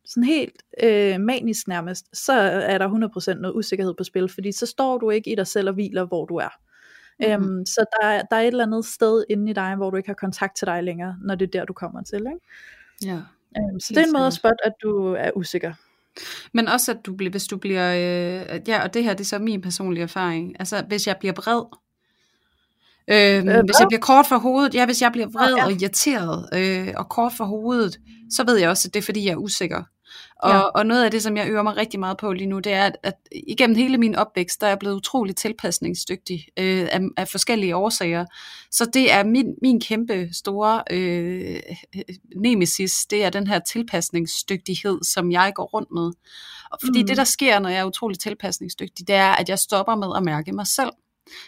sådan 0.05 0.23
helt 0.23 0.63
øh, 0.83 1.19
manisk 1.21 1.67
nærmest, 1.67 2.25
så 2.25 2.33
er 2.33 2.77
der 2.77 2.89
100% 3.33 3.33
noget 3.33 3.55
usikkerhed 3.55 3.93
på 3.97 4.03
spil, 4.03 4.29
fordi 4.29 4.51
så 4.51 4.65
står 4.65 4.97
du 4.97 5.09
ikke 5.09 5.31
i 5.31 5.35
dig 5.35 5.47
selv 5.47 5.67
og 5.67 5.73
hviler, 5.73 6.05
hvor 6.05 6.25
du 6.25 6.35
er. 6.35 6.49
Mm-hmm. 7.19 7.57
Øhm, 7.57 7.65
så 7.65 7.85
der, 8.01 8.21
der 8.21 8.35
er 8.35 8.41
et 8.41 8.47
eller 8.47 8.63
andet 8.63 8.85
sted 8.85 9.23
inde 9.29 9.51
i 9.51 9.53
dig, 9.53 9.75
hvor 9.75 9.89
du 9.89 9.97
ikke 9.97 10.09
har 10.09 10.13
kontakt 10.13 10.57
til 10.57 10.67
dig 10.67 10.83
længere, 10.83 11.15
når 11.23 11.35
det 11.35 11.47
er 11.47 11.59
der, 11.59 11.65
du 11.65 11.73
kommer 11.73 12.03
til. 12.03 12.17
Ikke? 12.17 13.11
Ja. 13.11 13.19
Øhm, 13.57 13.79
så 13.79 13.87
det 13.89 13.97
er 13.97 14.05
en 14.05 14.13
måde 14.13 14.27
at 14.27 14.33
spotte, 14.33 14.65
at 14.65 14.73
du 14.83 15.13
er 15.13 15.31
usikker. 15.35 15.73
Men 16.53 16.67
også 16.67 16.91
at 16.91 17.05
du 17.05 17.15
bliver, 17.15 17.31
hvis 17.31 17.47
du 17.47 17.57
bliver, 17.57 17.93
øh, 17.93 18.59
ja, 18.67 18.83
og 18.83 18.93
det 18.93 19.03
her 19.03 19.13
det 19.13 19.23
er 19.23 19.25
så 19.25 19.39
min 19.39 19.61
personlige 19.61 20.03
erfaring, 20.03 20.55
altså 20.59 20.83
hvis 20.87 21.07
jeg 21.07 21.17
bliver 21.17 21.33
vred, 21.33 21.63
øh, 23.07 23.57
øh, 23.57 23.63
hvis 23.65 23.79
jeg 23.79 23.87
bliver 23.87 23.99
kort 23.99 24.25
for 24.27 24.37
hovedet, 24.37 24.75
ja, 24.75 24.85
hvis 24.85 25.01
jeg 25.01 25.11
bliver 25.11 25.27
vred 25.27 25.55
ja. 25.55 25.65
og 25.65 25.71
irriteret 25.71 26.49
øh, 26.53 26.93
og 26.97 27.09
kort 27.09 27.33
for 27.37 27.45
hovedet, 27.45 27.99
så 28.31 28.45
ved 28.45 28.57
jeg 28.57 28.69
også, 28.69 28.87
at 28.87 28.93
det 28.93 28.99
er 28.99 29.03
fordi, 29.03 29.25
jeg 29.25 29.31
er 29.31 29.37
usikker. 29.37 29.83
Og, 30.39 30.51
ja. 30.51 30.59
og 30.59 30.85
noget 30.85 31.05
af 31.05 31.11
det, 31.11 31.23
som 31.23 31.37
jeg 31.37 31.49
øver 31.49 31.63
mig 31.63 31.77
rigtig 31.77 31.99
meget 31.99 32.17
på 32.17 32.33
lige 32.33 32.47
nu, 32.47 32.59
det 32.59 32.73
er, 32.73 32.85
at, 32.85 32.97
at 33.03 33.13
igennem 33.31 33.75
hele 33.75 33.97
min 33.97 34.15
opvækst, 34.15 34.61
der 34.61 34.67
er 34.67 34.71
jeg 34.71 34.79
blevet 34.79 34.95
utrolig 34.95 35.35
tilpasningsdygtig 35.35 36.47
øh, 36.59 36.87
af, 36.91 36.99
af 37.17 37.27
forskellige 37.27 37.75
årsager. 37.75 38.25
Så 38.71 38.85
det 38.85 39.11
er 39.11 39.23
min, 39.23 39.55
min 39.61 39.81
kæmpe 39.81 40.29
store 40.33 40.83
øh, 40.91 41.59
nemesis, 42.35 43.05
det 43.05 43.23
er 43.23 43.29
den 43.29 43.47
her 43.47 43.59
tilpasningsdygtighed, 43.59 45.03
som 45.03 45.31
jeg 45.31 45.51
går 45.55 45.63
rundt 45.63 45.91
med. 45.91 46.11
Fordi 46.83 47.01
mm. 47.01 47.07
det, 47.07 47.17
der 47.17 47.23
sker, 47.23 47.59
når 47.59 47.69
jeg 47.69 47.79
er 47.79 47.85
utrolig 47.85 48.19
tilpasningsdygtig, 48.19 49.07
det 49.07 49.15
er, 49.15 49.31
at 49.31 49.49
jeg 49.49 49.59
stopper 49.59 49.95
med 49.95 50.07
at 50.17 50.23
mærke 50.23 50.51
mig 50.51 50.67
selv. 50.67 50.91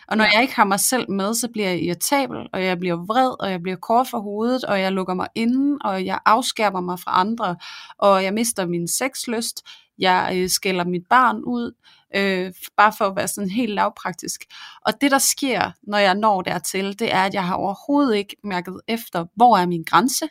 Og 0.07 0.17
når 0.17 0.23
ja. 0.23 0.32
jeg 0.34 0.41
ikke 0.41 0.55
har 0.55 0.63
mig 0.63 0.80
selv 0.80 1.11
med, 1.11 1.34
så 1.34 1.47
bliver 1.53 1.69
jeg 1.69 1.82
irritabel, 1.82 2.47
og 2.53 2.63
jeg 2.63 2.80
bliver 2.80 2.95
vred, 2.95 3.41
og 3.41 3.51
jeg 3.51 3.61
bliver 3.61 3.78
kort 3.78 4.07
for 4.07 4.19
hovedet, 4.19 4.63
og 4.63 4.80
jeg 4.80 4.91
lukker 4.91 5.13
mig 5.13 5.28
inde, 5.36 5.78
og 5.84 6.05
jeg 6.05 6.19
afskærmer 6.25 6.82
mig 6.82 6.99
fra 6.99 7.19
andre, 7.19 7.55
og 7.97 8.23
jeg 8.23 8.34
mister 8.34 8.65
min 8.65 8.88
sexlyst, 8.88 9.63
jeg 9.99 10.32
øh, 10.36 10.49
skælder 10.49 10.86
mit 10.86 11.03
barn 11.09 11.43
ud, 11.43 11.71
øh, 12.15 12.53
bare 12.78 12.93
for 12.97 13.05
at 13.05 13.15
være 13.15 13.28
sådan 13.28 13.49
helt 13.49 13.73
lavpraktisk. 13.73 14.45
Og 14.86 14.93
det 15.01 15.11
der 15.11 15.17
sker, 15.17 15.71
når 15.84 15.97
jeg 15.97 16.15
når 16.15 16.41
dertil, 16.41 16.99
det 16.99 17.13
er, 17.13 17.23
at 17.23 17.34
jeg 17.34 17.43
har 17.45 17.55
overhovedet 17.55 18.15
ikke 18.15 18.36
mærket 18.43 18.82
efter, 18.88 19.25
hvor 19.36 19.57
er 19.57 19.65
min 19.65 19.84
grænse, 19.84 20.30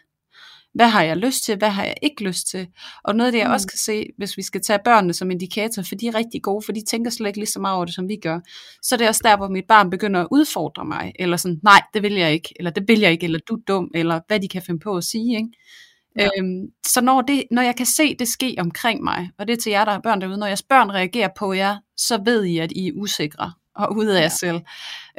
hvad 0.77 0.89
har 0.89 1.03
jeg 1.03 1.17
lyst 1.17 1.45
til, 1.45 1.57
hvad 1.57 1.71
har 1.71 1.85
jeg 1.85 1.95
ikke 2.03 2.25
lyst 2.25 2.49
til? 2.49 2.67
Og 3.05 3.17
noget 3.17 3.27
af 3.29 3.33
det, 3.33 3.39
jeg 3.39 3.47
mm. 3.47 3.53
også 3.53 3.67
kan 3.67 3.79
se, 3.79 4.07
hvis 4.19 4.37
vi 4.37 4.43
skal 4.43 4.61
tage 4.63 4.79
børnene 4.85 5.13
som 5.13 5.31
indikator, 5.31 5.83
for 5.83 5.95
de 5.95 6.09
er 6.09 6.15
rigtig 6.15 6.43
gode, 6.43 6.65
for 6.65 6.73
de 6.73 6.85
tænker 6.85 7.11
slet 7.11 7.27
ikke 7.27 7.39
lige 7.39 7.51
så 7.51 7.61
meget 7.61 7.77
over 7.77 7.85
det, 7.85 7.95
som 7.95 8.09
vi 8.09 8.17
gør, 8.17 8.41
så 8.83 8.97
det 8.97 9.05
er 9.05 9.09
også 9.09 9.21
der, 9.25 9.37
hvor 9.37 9.49
mit 9.49 9.65
barn 9.69 9.91
begynder 9.91 10.21
at 10.21 10.29
udfordre 10.31 10.85
mig, 10.85 11.13
eller 11.19 11.37
sådan, 11.37 11.61
nej, 11.63 11.83
det 11.95 12.03
vil 12.03 12.15
jeg 12.15 12.33
ikke, 12.33 12.55
eller 12.57 12.71
det 12.71 12.89
vil 12.89 13.01
jeg 13.01 13.13
ikke, 13.13 13.25
eller 13.25 13.39
du 13.49 13.55
er 13.55 13.61
dum, 13.69 13.91
eller 13.95 14.21
hvad 14.27 14.41
de 14.41 14.49
kan 14.49 14.63
finde 14.63 14.81
på 14.81 14.97
at 14.97 15.05
sige, 15.05 15.37
ikke? 15.37 15.49
Ja. 16.19 16.29
Øhm, 16.39 16.67
så 16.87 17.01
når, 17.01 17.23
det, 17.23 17.45
når 17.51 17.63
jeg 17.63 17.77
kan 17.77 17.87
se 17.87 18.15
det 18.15 18.29
ske 18.29 18.57
omkring 18.59 19.05
mig, 19.05 19.31
og 19.39 19.49
det 19.49 19.53
er 19.53 19.61
til 19.61 19.71
jer, 19.71 19.85
der 19.85 19.93
har 19.93 20.01
børn 20.01 20.21
derude, 20.21 20.39
når 20.39 20.47
jeres 20.47 20.63
børn 20.63 20.91
reagerer 20.91 21.29
på 21.39 21.53
jer, 21.53 21.77
så 21.97 22.23
ved 22.25 22.45
I, 22.45 22.59
at 22.59 22.73
I 22.73 22.89
er 22.89 22.93
usikre 22.97 23.53
og 23.75 23.97
ude 23.97 24.13
af 24.13 24.17
ja. 24.17 24.23
jer 24.23 24.29
selv. 24.29 24.61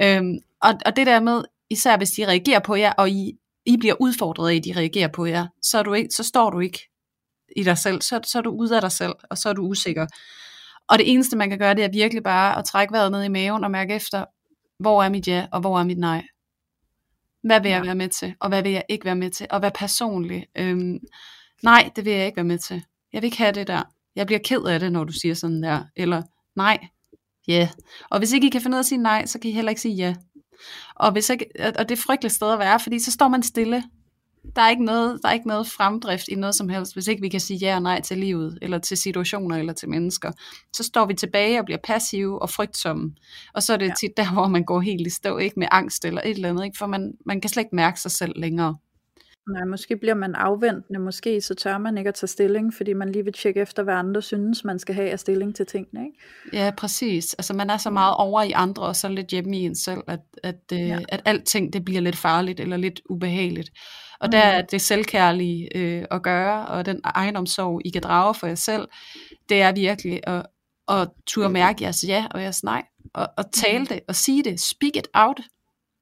Øhm, 0.01 0.37
og, 0.61 0.73
og 0.85 0.95
det 0.95 1.07
der 1.07 1.19
med, 1.19 1.43
især 1.69 1.97
hvis 1.97 2.11
de 2.11 2.27
reagerer 2.27 2.59
på 2.59 2.75
jer, 2.75 2.91
og 2.91 3.09
I 3.09 3.33
i 3.67 3.77
bliver 3.77 3.95
udfordret 3.99 4.51
af, 4.51 4.55
at 4.55 4.63
de 4.63 4.73
reagerer 4.75 5.07
på 5.07 5.25
jer, 5.25 5.47
så, 5.61 5.77
er 5.79 5.83
du 5.83 5.93
ikke, 5.93 6.09
så 6.09 6.23
står 6.23 6.49
du 6.49 6.59
ikke 6.59 6.89
i 7.55 7.63
dig 7.63 7.77
selv, 7.77 8.01
så, 8.01 8.19
så 8.23 8.37
er 8.37 8.41
du 8.41 8.49
ude 8.49 8.75
af 8.75 8.81
dig 8.81 8.91
selv, 8.91 9.13
og 9.29 9.37
så 9.37 9.49
er 9.49 9.53
du 9.53 9.61
usikker. 9.61 10.07
Og 10.87 10.97
det 10.97 11.11
eneste, 11.11 11.37
man 11.37 11.49
kan 11.49 11.59
gøre, 11.59 11.73
det 11.73 11.83
er 11.83 11.89
virkelig 11.91 12.23
bare 12.23 12.57
at 12.57 12.65
trække 12.65 12.93
vejret 12.93 13.11
ned 13.11 13.23
i 13.23 13.27
maven 13.27 13.63
og 13.63 13.71
mærke 13.71 13.95
efter, 13.95 14.25
hvor 14.79 15.03
er 15.03 15.09
mit 15.09 15.27
ja, 15.27 15.47
og 15.51 15.59
hvor 15.59 15.79
er 15.79 15.83
mit 15.83 15.97
nej. 15.97 16.23
Hvad 17.43 17.61
vil 17.61 17.71
jeg 17.71 17.83
være 17.83 17.95
med 17.95 18.09
til, 18.09 18.35
og 18.39 18.49
hvad 18.49 18.63
vil 18.63 18.71
jeg 18.71 18.83
ikke 18.89 19.05
være 19.05 19.15
med 19.15 19.29
til, 19.29 19.47
og 19.49 19.59
hvad 19.59 19.71
personligt. 19.75 20.45
Øhm, 20.57 20.99
nej, 21.63 21.89
det 21.95 22.05
vil 22.05 22.13
jeg 22.13 22.25
ikke 22.25 22.35
være 22.35 22.45
med 22.45 22.57
til. 22.57 22.83
Jeg 23.13 23.21
vil 23.21 23.27
ikke 23.27 23.37
have 23.37 23.51
det 23.51 23.67
der. 23.67 23.81
Jeg 24.15 24.25
bliver 24.25 24.39
ked 24.43 24.63
af 24.63 24.79
det, 24.79 24.91
når 24.91 25.03
du 25.03 25.13
siger 25.13 25.33
sådan 25.33 25.63
der. 25.63 25.83
Eller 25.95 26.21
nej, 26.55 26.87
ja. 27.47 27.53
Yeah. 27.53 27.67
Og 28.09 28.19
hvis 28.19 28.33
ikke 28.33 28.47
I 28.47 28.49
kan 28.49 28.61
finde 28.61 28.75
ud 28.75 28.79
af 28.79 28.81
at 28.81 28.85
sige 28.85 29.01
nej, 29.01 29.25
så 29.25 29.39
kan 29.39 29.51
I 29.51 29.53
heller 29.53 29.69
ikke 29.69 29.81
sige 29.81 29.95
ja. 29.95 30.15
Og, 30.95 31.11
hvis 31.11 31.29
ikke, 31.29 31.45
og 31.79 31.89
det 31.89 31.97
er 31.97 32.01
frygteligt 32.01 32.33
sted 32.33 32.51
at 32.51 32.59
være, 32.59 32.79
fordi 32.79 32.99
så 32.99 33.11
står 33.11 33.27
man 33.27 33.43
stille. 33.43 33.83
Der 34.55 34.61
er, 34.61 34.69
ikke 34.69 34.85
noget, 34.85 35.19
der 35.23 35.29
er 35.29 35.33
ikke 35.33 35.47
noget 35.47 35.67
fremdrift 35.67 36.27
i 36.27 36.35
noget 36.35 36.55
som 36.55 36.69
helst, 36.69 36.93
hvis 36.93 37.07
ikke 37.07 37.21
vi 37.21 37.29
kan 37.29 37.39
sige 37.39 37.57
ja 37.57 37.75
og 37.75 37.81
nej 37.81 38.01
til 38.01 38.17
livet, 38.17 38.59
eller 38.61 38.77
til 38.77 38.97
situationer, 38.97 39.57
eller 39.57 39.73
til 39.73 39.89
mennesker. 39.89 40.31
Så 40.73 40.83
står 40.83 41.05
vi 41.05 41.13
tilbage 41.13 41.59
og 41.59 41.65
bliver 41.65 41.79
passive 41.83 42.41
og 42.41 42.49
frygtsomme. 42.49 43.15
Og 43.53 43.63
så 43.63 43.73
er 43.73 43.77
det 43.77 43.87
ja. 43.87 43.93
tit 43.99 44.17
der, 44.17 44.33
hvor 44.33 44.47
man 44.47 44.63
går 44.63 44.81
helt 44.81 45.07
i 45.07 45.09
stå, 45.09 45.37
ikke 45.37 45.59
med 45.59 45.67
angst 45.71 46.05
eller 46.05 46.21
et 46.21 46.29
eller 46.29 46.49
andet, 46.49 46.65
ikke? 46.65 46.77
for 46.77 46.85
man, 46.85 47.13
man 47.25 47.41
kan 47.41 47.49
slet 47.49 47.61
ikke 47.61 47.75
mærke 47.75 48.01
sig 48.01 48.11
selv 48.11 48.33
længere. 48.35 48.75
Nej, 49.47 49.65
måske 49.65 49.97
bliver 49.97 50.13
man 50.13 50.35
afventende, 50.35 50.99
måske 50.99 51.41
så 51.41 51.55
tør 51.55 51.77
man 51.77 51.97
ikke 51.97 52.07
at 52.07 52.15
tage 52.15 52.27
stilling, 52.27 52.73
fordi 52.73 52.93
man 52.93 53.11
lige 53.11 53.23
vil 53.23 53.33
tjekke 53.33 53.59
efter, 53.59 53.83
hvad 53.83 53.93
andre 53.93 54.21
synes, 54.21 54.63
man 54.63 54.79
skal 54.79 54.95
have 54.95 55.09
af 55.09 55.19
stilling 55.19 55.55
til 55.55 55.65
tingene, 55.65 56.05
ikke? 56.05 56.17
Ja, 56.63 56.71
præcis. 56.77 57.33
Altså 57.33 57.53
man 57.53 57.69
er 57.69 57.77
så 57.77 57.89
meget 57.89 58.15
over 58.17 58.41
i 58.41 58.51
andre, 58.51 58.83
og 58.83 58.95
så 58.95 59.09
lidt 59.09 59.27
hjemme 59.27 59.57
i 59.57 59.59
en 59.61 59.75
selv, 59.75 60.01
at, 60.07 60.19
at, 60.43 60.61
øh, 60.73 60.79
ja. 60.79 60.99
at 61.09 61.21
alting 61.25 61.73
det 61.73 61.85
bliver 61.85 62.01
lidt 62.01 62.15
farligt, 62.15 62.59
eller 62.59 62.77
lidt 62.77 63.01
ubehageligt. 63.09 63.69
Og 64.19 64.27
mm. 64.27 64.31
der 64.31 64.39
er 64.39 64.61
det 64.61 64.81
selvkærlige 64.81 65.77
øh, 65.77 66.05
at 66.11 66.23
gøre, 66.23 66.65
og 66.65 66.85
den 66.85 67.01
egenomsorg, 67.03 67.81
I 67.85 67.89
kan 67.89 68.01
drage 68.01 68.33
for 68.33 68.47
jer 68.47 68.55
selv, 68.55 68.87
det 69.49 69.61
er 69.61 69.71
virkelig 69.71 70.19
at, 70.23 70.45
at 70.89 71.09
turde 71.27 71.49
mærke 71.49 71.83
jeres 71.83 72.05
ja 72.07 72.25
og 72.31 72.41
jeres 72.41 72.63
nej, 72.63 72.83
og, 73.13 73.27
og 73.37 73.51
tale 73.51 73.79
mm. 73.79 73.87
det, 73.87 73.99
og 74.07 74.15
sige 74.15 74.43
det, 74.43 74.59
speak 74.59 74.95
it 74.95 75.07
out, 75.13 75.39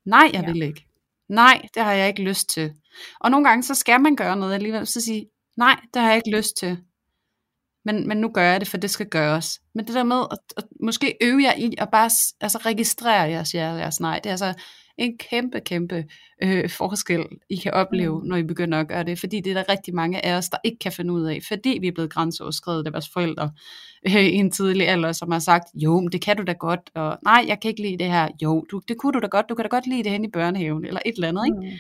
Nej, 0.06 0.30
jeg 0.34 0.42
Ja. 0.42 0.52
vil 0.52 0.62
ikke. 0.62 0.86
Nej, 1.30 1.68
det 1.74 1.84
har 1.84 1.94
jeg 1.94 2.08
ikke 2.08 2.24
lyst 2.24 2.50
til. 2.50 2.74
Og 3.20 3.32
nogle 3.32 3.48
gange, 3.48 3.64
så 3.64 3.76
skal 3.76 4.02
man 4.02 4.16
gøre 4.16 4.36
noget 4.36 4.54
alligevel. 4.54 4.88
Så 4.88 5.02
sige, 5.02 5.26
nej, 5.58 5.80
det 5.94 6.02
har 6.02 6.10
jeg 6.10 6.18
ikke 6.18 6.38
lyst 6.38 6.58
til. 6.58 6.78
Men, 7.86 8.08
men 8.08 8.18
nu 8.18 8.30
gør 8.30 8.44
jeg 8.44 8.60
det, 8.60 8.68
for 8.68 8.78
det 8.78 8.90
skal 8.90 9.10
gøres. 9.10 9.62
Men 9.76 9.88
det 9.88 9.96
der 9.96 10.04
med 10.04 10.26
at, 10.32 10.38
at 10.58 10.64
måske 10.82 11.18
øve 11.22 11.44
jer 11.44 11.54
i 11.54 11.74
at 11.78 11.90
bare 11.92 12.10
altså, 12.42 12.58
registrere 12.58 13.30
jeres, 13.30 13.54
ja, 13.54 13.74
jeres 13.74 14.00
nej, 14.00 14.20
det 14.20 14.26
er 14.26 14.34
altså 14.34 14.54
en 14.98 15.18
kæmpe, 15.18 15.60
kæmpe 15.60 16.06
øh, 16.44 16.70
forskel, 16.70 17.26
I 17.50 17.56
kan 17.56 17.74
opleve, 17.74 18.20
Mm. 18.22 18.28
når 18.28 18.36
I 18.36 18.44
begynder 18.44 18.80
at 18.80 18.88
gøre 18.88 19.04
det. 19.04 19.20
Fordi 19.20 19.40
det 19.42 19.50
er 19.50 19.54
der 19.54 19.70
rigtig 19.70 19.96
mange 19.96 20.26
af 20.26 20.38
os, 20.38 20.50
der 20.50 20.58
ikke 20.64 20.80
kan 20.80 20.92
finde 20.92 21.14
ud 21.14 21.24
af, 21.26 21.40
fordi 21.48 21.78
vi 21.82 21.88
er 21.88 21.92
blevet 21.92 22.12
grænseoverskrevet 22.12 22.88
af 22.88 22.94
vores 22.94 23.10
forældre 23.14 23.52
øh, 24.08 24.16
i 24.16 24.34
en 24.34 24.52
tidlig 24.52 24.88
alder, 24.88 25.12
som 25.12 25.32
har 25.32 25.40
sagt, 25.40 25.66
jo, 25.74 26.00
men 26.00 26.12
det 26.12 26.22
kan 26.22 26.38
du 26.38 26.44
da 26.44 26.54
godt, 26.54 26.80
og 26.94 27.18
nej, 27.24 27.46
jeg 27.48 27.60
kan 27.60 27.70
ikke 27.70 27.82
lide 27.82 27.98
det 27.98 28.08
her. 28.12 28.28
Jo, 28.44 28.66
du, 28.72 28.82
det 28.88 28.98
kunne 28.98 29.14
du 29.14 29.20
da 29.20 29.28
godt, 29.28 29.50
du 29.50 29.56
kan 29.56 29.64
da 29.64 29.70
godt 29.70 29.88
lide 29.88 30.04
det 30.04 30.12
hen 30.12 30.26
i 30.26 30.30
børnehaven, 30.30 30.86
eller 30.86 31.00
et 31.06 31.16
eller 31.16 31.28
andet, 31.28 31.46
ikke? 31.46 31.58
Mm. 31.60 31.76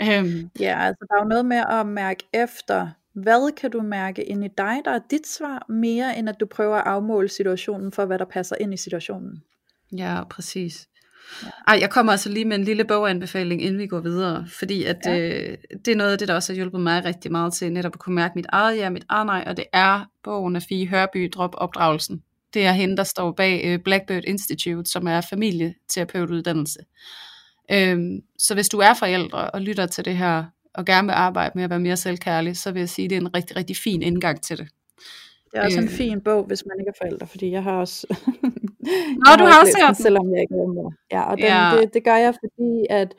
Øhm, 0.00 0.50
Ja, 0.60 0.80
altså 0.86 1.06
der 1.08 1.14
er 1.16 1.22
jo 1.24 1.28
noget 1.28 1.46
med 1.46 1.62
at 1.70 1.86
mærke 1.86 2.24
efter, 2.34 2.88
hvad 3.12 3.52
kan 3.56 3.70
du 3.70 3.82
mærke 3.82 4.24
ind 4.24 4.44
i 4.44 4.48
dig, 4.58 4.76
der 4.84 4.90
er 4.90 5.00
dit 5.10 5.26
svar, 5.26 5.66
mere 5.68 6.18
end 6.18 6.28
at 6.28 6.40
du 6.40 6.46
prøver 6.46 6.76
at 6.76 6.86
afmåle 6.86 7.28
situationen 7.28 7.92
for, 7.92 8.04
hvad 8.06 8.18
der 8.18 8.24
passer 8.24 8.56
ind 8.60 8.74
i 8.74 8.76
situationen. 8.76 9.42
Ja, 9.92 10.24
præcis. 10.30 10.88
Ej, 11.68 11.78
jeg 11.80 11.90
kommer 11.90 12.12
altså 12.12 12.28
lige 12.28 12.44
med 12.44 12.56
en 12.56 12.64
lille 12.64 12.84
boganbefaling, 12.84 13.62
inden 13.62 13.78
vi 13.78 13.86
går 13.86 14.00
videre, 14.00 14.46
fordi 14.48 14.84
at, 14.84 14.96
Ja. 15.06 15.18
øh, 15.18 15.56
det 15.84 15.92
er 15.92 15.96
noget 15.96 16.12
af 16.12 16.18
det, 16.18 16.28
der 16.28 16.34
også 16.34 16.52
har 16.52 16.56
hjulpet 16.56 16.80
mig 16.80 17.04
rigtig 17.04 17.32
meget 17.32 17.52
til 17.52 17.72
netop 17.72 17.94
at 17.94 17.98
kunne 17.98 18.14
mærke 18.14 18.32
mit 18.36 18.46
eget 18.48 18.76
ja, 18.76 18.90
mit 18.90 19.04
eget 19.08 19.26
nej, 19.26 19.44
og 19.46 19.56
det 19.56 19.64
er 19.72 20.10
bogen 20.24 20.56
af 20.56 20.62
Fie 20.62 20.86
Hørby, 20.88 21.30
Drop 21.34 21.54
opdragelsen. 21.58 22.22
Det 22.54 22.66
er 22.66 22.72
hende, 22.72 22.96
der 22.96 23.04
står 23.04 23.32
bag 23.32 23.62
øh, 23.64 23.78
Blackbird 23.78 24.24
Institute, 24.24 24.90
som 24.90 25.06
er 25.08 25.20
familieterapeutuddannelse. 25.20 26.78
Øhm, 27.72 28.20
så 28.38 28.54
hvis 28.54 28.68
du 28.68 28.78
er 28.78 28.94
forældre 28.94 29.50
og 29.50 29.60
lytter 29.60 29.86
til 29.86 30.04
det 30.04 30.16
her, 30.16 30.44
og 30.74 30.84
gerne 30.84 31.06
vil 31.06 31.12
arbejde 31.12 31.52
med 31.54 31.64
at 31.64 31.70
være 31.70 31.80
mere 31.80 31.96
selvkærlig, 31.96 32.56
så 32.56 32.72
vil 32.72 32.80
jeg 32.80 32.88
sige, 32.88 33.04
at 33.04 33.10
det 33.10 33.16
er 33.16 33.20
en 33.20 33.34
rigtig, 33.34 33.56
rigtig 33.56 33.76
fin 33.76 34.02
indgang 34.02 34.42
til 34.42 34.58
det. 34.58 34.68
Det 35.52 35.58
er 35.60 35.64
også 35.64 35.78
en 35.78 35.84
Øh. 35.84 35.90
fin 35.90 36.20
bog, 36.20 36.44
hvis 36.44 36.64
man 36.66 36.76
ikke 36.80 36.88
er 36.88 36.98
forælder, 37.02 37.26
fordi 37.26 37.50
jeg 37.50 37.62
har 37.62 37.80
også... 37.80 38.06
Nå, 39.22 39.30
du 39.38 39.44
har 39.44 39.60
også 39.60 39.64
læst 39.64 39.76
den, 39.76 39.82
hørt 39.86 39.96
den. 39.96 40.02
Selvom 40.02 40.30
jeg 40.32 40.40
ikke 40.40 40.54
er 40.54 40.66
mor. 40.74 40.92
Ja, 41.12 41.22
og 41.22 41.36
den, 41.36 41.46
Ja. 41.46 41.70
Det, 41.80 41.94
det 41.94 42.04
gør 42.04 42.16
jeg, 42.16 42.34
fordi 42.34 42.86
at 42.90 43.14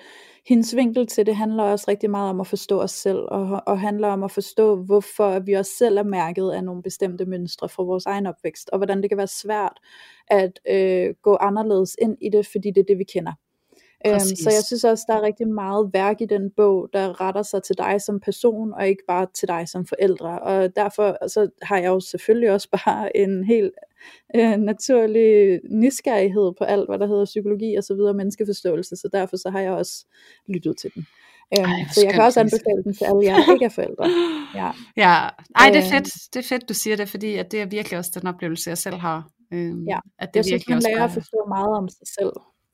hendes 0.48 0.76
vinkel 0.76 1.08
til 1.08 1.26
det 1.26 1.36
handler 1.36 1.64
også 1.64 1.86
rigtig 1.88 2.10
meget 2.10 2.30
om 2.30 2.40
at 2.42 2.48
forstå 2.48 2.82
os 2.82 2.92
selv, 2.92 3.18
og, 3.18 3.64
og 3.66 3.80
handler 3.80 4.08
om 4.08 4.24
at 4.24 4.32
forstå, 4.32 4.76
hvorfor 4.76 5.40
vi 5.40 5.54
også 5.54 5.72
selv 5.78 5.98
er 5.98 6.04
mærket 6.04 6.52
af 6.52 6.64
nogle 6.64 6.84
bestemte 6.84 7.26
mønstre 7.26 7.70
fra 7.70 7.84
vores 7.84 8.06
egen 8.06 8.26
opvækst, 8.28 8.70
og 8.70 8.78
hvordan 8.78 9.02
det 9.02 9.10
kan 9.10 9.18
være 9.18 9.28
svært 9.28 9.80
at 10.28 10.60
øh, 10.70 11.16
gå 11.22 11.38
anderledes 11.42 11.96
ind 12.02 12.18
i 12.22 12.30
det, 12.30 12.48
fordi 12.52 12.72
det 12.72 12.82
er 12.82 12.86
det, 12.88 12.98
vi 12.98 13.04
kender. 13.04 13.34
Øhm, 14.06 14.20
så 14.20 14.26
Præcis. 14.26 14.46
jeg 14.46 14.64
synes 14.66 14.84
også, 14.84 15.04
der 15.08 15.14
er 15.16 15.22
rigtig 15.22 15.48
meget 15.48 15.90
værk 15.94 16.22
i 16.22 16.26
den 16.26 16.52
bog, 16.58 16.90
der 16.94 17.22
retter 17.22 17.44
sig 17.44 17.64
til 17.64 17.78
dig 17.78 18.02
som 18.02 18.20
person, 18.20 18.74
og 18.74 18.88
ikke 18.88 19.04
bare 19.08 19.28
til 19.34 19.48
dig 19.48 19.70
som 19.70 19.86
forældre. 19.86 20.40
Og 20.40 20.76
derfor 20.76 21.28
så 21.28 21.50
har 21.62 21.78
jeg 21.78 21.88
jo 21.88 22.00
selvfølgelig 22.00 22.52
også 22.52 22.70
bare 22.86 23.18
en 23.18 23.44
helt 23.44 23.72
øh, 24.36 24.58
naturlig 24.58 25.60
nysgerrighed 25.72 26.52
på 26.58 26.64
alt, 26.64 26.90
hvad 26.90 27.00
der 27.00 27.08
hedder 27.08 27.26
psykologi 27.26 27.76
og 27.76 27.84
så 27.84 27.94
videre, 27.96 28.14
menneskeforståelse, 28.14 28.96
så 28.96 29.10
derfor 29.14 29.38
så 29.38 29.50
har 29.50 29.60
jeg 29.60 29.72
også 29.72 30.06
lyttet 30.48 30.78
til 30.78 30.92
den. 30.96 31.08
Øhm, 31.58 31.66
Ej, 31.66 31.80
så 31.94 32.02
jeg 32.06 32.14
kan 32.14 32.24
også 32.24 32.40
anbefale 32.40 32.84
den 32.84 32.94
til 32.94 33.06
alle 33.06 33.24
jer, 33.24 33.54
ikke 33.54 33.66
er 33.66 33.70
forældre. 33.70 34.06
Ja. 34.56 34.72
Ja, 35.04 35.14
ej, 35.56 35.70
det 35.74 35.78
er 35.78 35.84
Øhm. 35.84 35.92
fedt, 35.94 36.08
det 36.34 36.40
er 36.40 36.48
fedt, 36.50 36.70
du 36.70 36.74
siger 36.74 36.96
det, 36.96 37.10
fordi 37.10 37.36
at 37.36 37.52
det 37.52 37.62
er 37.62 37.66
virkelig 37.66 37.98
også 38.00 38.12
den 38.20 38.28
oplevelse, 38.28 38.70
jeg 38.70 38.78
selv 38.78 38.96
har. 38.96 39.30
Øhm, 39.54 39.84
Ja, 39.88 40.00
at 40.20 40.30
det 40.34 40.36
Jeg 40.36 40.46
synes, 40.46 40.52
virkelig 40.54 40.74
man 40.74 40.78
også 40.78 40.90
lærer 40.90 41.04
at 41.04 41.12
forstå 41.12 41.46
meget 41.48 41.78
om 41.78 41.90
sig 41.90 42.08
selv. 42.20 42.32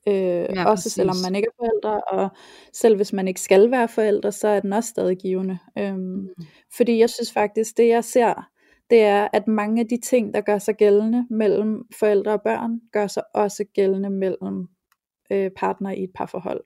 Øh, 0.08 0.14
Ja, 0.56 0.64
også 0.70 0.90
selvom 0.90 1.12
præcis. 1.12 1.24
man 1.26 1.34
ikke 1.34 1.48
er 1.48 1.56
forældre, 1.64 2.00
og 2.00 2.28
selv 2.72 2.96
hvis 2.96 3.12
man 3.12 3.28
ikke 3.28 3.40
skal 3.40 3.70
være 3.70 3.88
forældre, 3.88 4.32
så 4.32 4.48
er 4.48 4.60
den 4.60 4.72
også 4.72 4.88
stadig 4.90 5.16
givende. 5.18 5.58
Øhm, 5.78 5.98
Mm. 5.98 6.28
Fordi 6.76 6.98
jeg 6.98 7.10
synes 7.10 7.32
faktisk, 7.32 7.76
det 7.76 7.88
jeg 7.88 8.04
ser, 8.04 8.48
det 8.90 9.00
er, 9.02 9.28
at 9.32 9.48
mange 9.48 9.80
af 9.80 9.88
de 9.88 9.96
ting, 10.00 10.34
der 10.34 10.40
gør 10.40 10.58
sig 10.58 10.74
gældende 10.76 11.26
mellem 11.30 11.82
forældre 11.98 12.32
og 12.32 12.40
børn, 12.44 12.80
gør 12.92 13.06
sig 13.06 13.22
også 13.34 13.64
gældende 13.74 14.10
mellem 14.10 14.66
øh, 15.30 15.50
partnere 15.56 15.98
i 15.98 16.04
et 16.04 16.10
parforhold. 16.14 16.60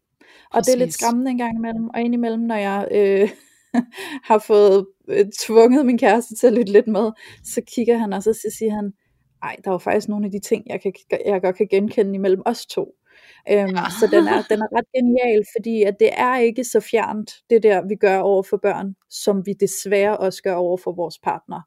Og 0.53 0.67
det 0.67 0.73
er 0.73 0.77
lidt 0.79 0.89
Præcis. 0.89 0.95
skræmmende 1.01 1.31
en 1.31 1.39
gang 1.39 1.57
imellem, 1.57 1.89
og 1.95 2.01
indimellem, 2.01 2.41
når 2.43 2.55
jeg 2.57 2.89
øh, 2.93 3.29
har 4.31 4.39
fået 4.39 4.87
øh, 5.09 5.25
tvunget 5.41 5.87
min 5.87 5.99
kæreste 5.99 6.35
til 6.37 6.47
at 6.47 6.53
lytte 6.53 6.73
lidt 6.73 6.87
med, 6.89 7.11
så 7.45 7.63
kigger 7.75 7.99
han 7.99 8.13
også, 8.13 8.31
og 8.31 8.37
så 8.37 8.55
siger 8.59 8.75
han, 8.75 8.93
ej, 9.43 9.57
der 9.65 9.71
er 9.71 9.75
jo 9.75 9.79
faktisk 9.79 10.09
nogle 10.09 10.27
af 10.27 10.31
de 10.33 10.41
ting, 10.41 10.65
jeg, 10.67 10.81
kan, 10.83 10.93
jeg 11.27 11.43
godt 11.43 11.57
kan 11.57 11.69
genkende 11.71 12.15
imellem 12.15 12.43
os 12.47 12.67
to. 12.67 12.95
Øhm, 13.51 13.77
Ja. 13.77 13.85
Så 14.01 14.07
den 14.13 14.29
er, 14.29 14.43
den 14.51 14.61
er 14.63 14.69
ret 14.77 14.87
genial, 14.97 15.45
fordi 15.57 15.83
at 15.83 15.97
det 16.01 16.11
er 16.13 16.37
ikke 16.39 16.65
så 16.65 16.81
fjernt, 16.81 17.31
det 17.51 17.63
der 17.63 17.87
vi 17.89 17.95
gør 17.95 18.19
over 18.19 18.43
for 18.43 18.57
børn, 18.57 18.95
som 19.11 19.47
vi 19.47 19.53
desværre 19.61 20.17
også 20.19 20.43
gør 20.43 20.55
over 20.55 20.77
for 20.77 20.93
vores 20.93 21.19
partner. 21.19 21.61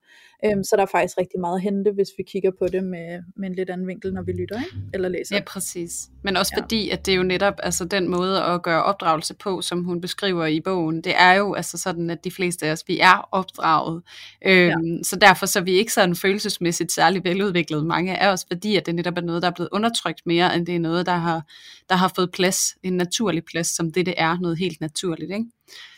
Øhm, 0.45 0.63
så 0.63 0.75
der 0.75 0.81
er 0.81 0.87
faktisk 0.91 1.17
rigtig 1.17 1.39
meget 1.39 1.55
at 1.55 1.61
hente, 1.61 1.91
hvis 1.91 2.07
vi 2.17 2.23
kigger 2.23 2.51
på 2.59 2.67
det 2.67 2.83
med, 2.83 3.19
med 3.35 3.49
en 3.49 3.55
lidt 3.55 3.69
anden 3.69 3.87
vinkel, 3.87 4.13
når 4.13 4.21
vi 4.21 4.31
lytter, 4.31 4.59
ikke? 4.59 4.77
eller 4.93 5.09
læser. 5.09 5.35
Ja, 5.35 5.41
præcis. 5.47 6.09
Men 6.23 6.37
også 6.37 6.53
Ja. 6.57 6.61
fordi, 6.63 6.89
at 6.89 7.05
det 7.05 7.11
er 7.11 7.15
jo 7.15 7.23
netop 7.23 7.53
altså, 7.63 7.85
den 7.85 8.07
måde 8.09 8.43
at 8.43 8.63
gøre 8.63 8.83
opdragelse 8.83 9.33
på, 9.33 9.61
som 9.61 9.83
hun 9.83 10.01
beskriver 10.01 10.45
i 10.45 10.59
bogen. 10.61 11.01
Det 11.01 11.13
er 11.17 11.33
jo 11.33 11.53
altså 11.53 11.77
sådan, 11.77 12.09
at 12.09 12.23
de 12.23 12.31
fleste 12.31 12.65
af 12.65 12.71
os, 12.71 12.83
vi 12.87 12.99
er 12.99 13.29
opdraget. 13.31 14.03
Øhm, 14.45 15.03
Så 15.03 15.15
derfor 15.15 15.45
så 15.45 15.59
er 15.59 15.63
vi 15.63 15.71
ikke 15.71 15.93
sådan 15.93 16.15
følelsesmæssigt 16.15 16.91
særlig 16.91 17.23
veludviklet, 17.23 17.85
mange 17.85 18.17
af 18.17 18.31
os, 18.33 18.45
fordi 18.51 18.75
at 18.75 18.85
det 18.85 18.95
netop 18.95 19.17
er 19.17 19.21
noget, 19.21 19.41
der 19.41 19.47
er 19.49 19.53
blevet 19.55 19.69
undertrykt 19.71 20.21
mere, 20.25 20.55
end 20.55 20.65
det 20.65 20.75
er 20.75 20.79
noget, 20.79 21.05
der 21.05 21.15
har, 21.15 21.43
der 21.89 21.95
har 21.95 22.11
fået 22.15 22.31
plads, 22.31 22.75
en 22.83 22.93
naturlig 22.97 23.43
plads, 23.51 23.67
som 23.75 23.91
det 23.91 24.05
det 24.05 24.13
er, 24.17 24.39
noget 24.39 24.57
helt 24.57 24.81
naturligt. 24.81 25.31
Ikke? 25.31 25.45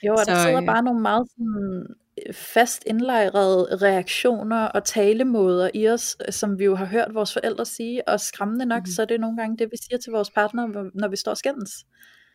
Jo, 0.07 0.11
og 0.11 0.25
der 0.27 0.35
Så, 0.35 0.41
sidder 0.43 0.59
øh, 0.61 0.65
bare 0.65 0.83
nogle 0.83 1.01
meget 1.01 1.27
sådan, 1.29 1.85
fast 2.31 2.83
indlejrede 2.87 3.75
reaktioner 3.81 4.65
og 4.65 4.83
talemåder 4.83 5.69
i 5.73 5.89
os, 5.89 6.15
øh, 6.27 6.33
som 6.33 6.59
vi 6.59 6.63
jo 6.63 6.75
har 6.75 6.85
hørt 6.85 7.13
vores 7.13 7.33
forældre 7.33 7.65
sige, 7.65 8.07
og 8.07 8.19
skræmmende 8.19 8.65
nok, 8.65 8.79
Mhm. 8.81 8.85
så 8.85 9.01
er 9.01 9.05
det 9.05 9.19
nogle 9.19 9.37
gange 9.37 9.57
det, 9.57 9.67
vi 9.71 9.77
siger 9.89 9.97
til 9.99 10.11
vores 10.11 10.29
partner, 10.29 10.67
når 10.99 11.07
vi 11.07 11.15
står 11.15 11.33
skændes. 11.33 11.71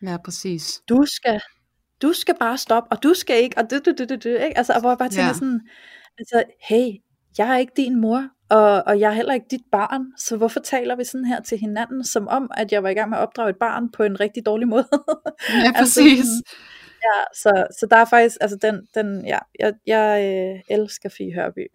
Ja, 0.03 0.17
præcis. 0.25 0.81
Du 0.89 1.05
skal, 1.05 1.41
du 2.01 2.13
skal 2.13 2.35
bare 2.39 2.57
stoppe, 2.57 2.91
og 2.91 3.03
du 3.03 3.13
skal 3.13 3.43
ikke, 3.43 3.57
og 3.57 3.71
du, 3.71 3.79
du, 3.85 3.91
du, 3.97 4.05
du, 4.09 4.15
du 4.23 4.29
ikke? 4.29 4.57
Altså, 4.57 4.73
og 4.73 4.79
hvor 4.81 4.89
jeg 4.89 4.97
bare 4.97 5.09
tænker 5.09 5.27
Ja. 5.27 5.33
sådan, 5.33 5.61
altså, 6.19 6.43
hey, 6.69 6.87
jeg 7.37 7.53
er 7.53 7.57
ikke 7.57 7.73
din 7.77 8.01
mor, 8.01 8.27
og, 8.49 8.83
og 8.87 8.99
jeg 8.99 9.07
er 9.09 9.13
heller 9.13 9.33
ikke 9.33 9.45
dit 9.51 9.61
barn, 9.71 10.05
så 10.17 10.37
hvorfor 10.37 10.59
taler 10.59 10.95
vi 10.95 11.03
sådan 11.03 11.25
her 11.25 11.41
til 11.41 11.57
hinanden, 11.57 12.03
som 12.03 12.27
om, 12.27 12.51
at 12.57 12.71
jeg 12.71 12.83
var 12.83 12.89
i 12.89 12.93
gang 12.93 13.09
med 13.09 13.17
at 13.17 13.21
opdrage 13.21 13.49
et 13.49 13.55
barn 13.59 13.91
på 13.91 14.03
en 14.03 14.19
rigtig 14.19 14.45
dårlig 14.45 14.67
måde? 14.67 14.87
Ja, 15.49 15.71
Altså 15.75 16.01
præcis. 16.01 16.19
sådan, 16.25 16.43
Ja, 17.07 17.23
så, 17.33 17.67
så 17.79 17.87
der 17.91 17.97
er 17.97 18.05
faktisk, 18.05 18.37
altså 18.41 18.57
den, 18.61 18.87
den 18.95 19.25
ja, 19.25 19.39
jeg, 19.59 19.73
jeg 19.87 20.07
øh, 20.23 20.77
elsker 20.77 21.09
Fie 21.09 21.33
Hørby, 21.33 21.67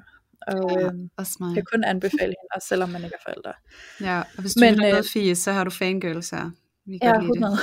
og 0.46 0.70
Ja, 0.80 0.86
øh, 0.86 1.54
kan 1.54 1.64
kun 1.72 1.84
anbefale 1.84 2.20
hende, 2.40 2.48
også 2.54 2.68
selvom 2.68 2.88
man 2.88 3.04
ikke 3.04 3.16
er 3.20 3.30
forældre. 3.32 3.52
Ja, 4.00 4.18
og 4.36 4.40
hvis 4.42 4.54
du 4.54 4.60
Men, 4.60 4.74
lytter 4.74 4.98
øh, 4.98 5.04
Fie, 5.12 5.36
så 5.36 5.52
har 5.52 5.64
du 5.64 5.70
fangirls 5.70 6.30
her. 6.30 6.50
Vi 6.86 6.98
kan 6.98 7.08
Ja, 7.08 7.12
godt 7.12 7.22
lide 7.22 7.32
100. 7.32 7.56
det. 7.56 7.62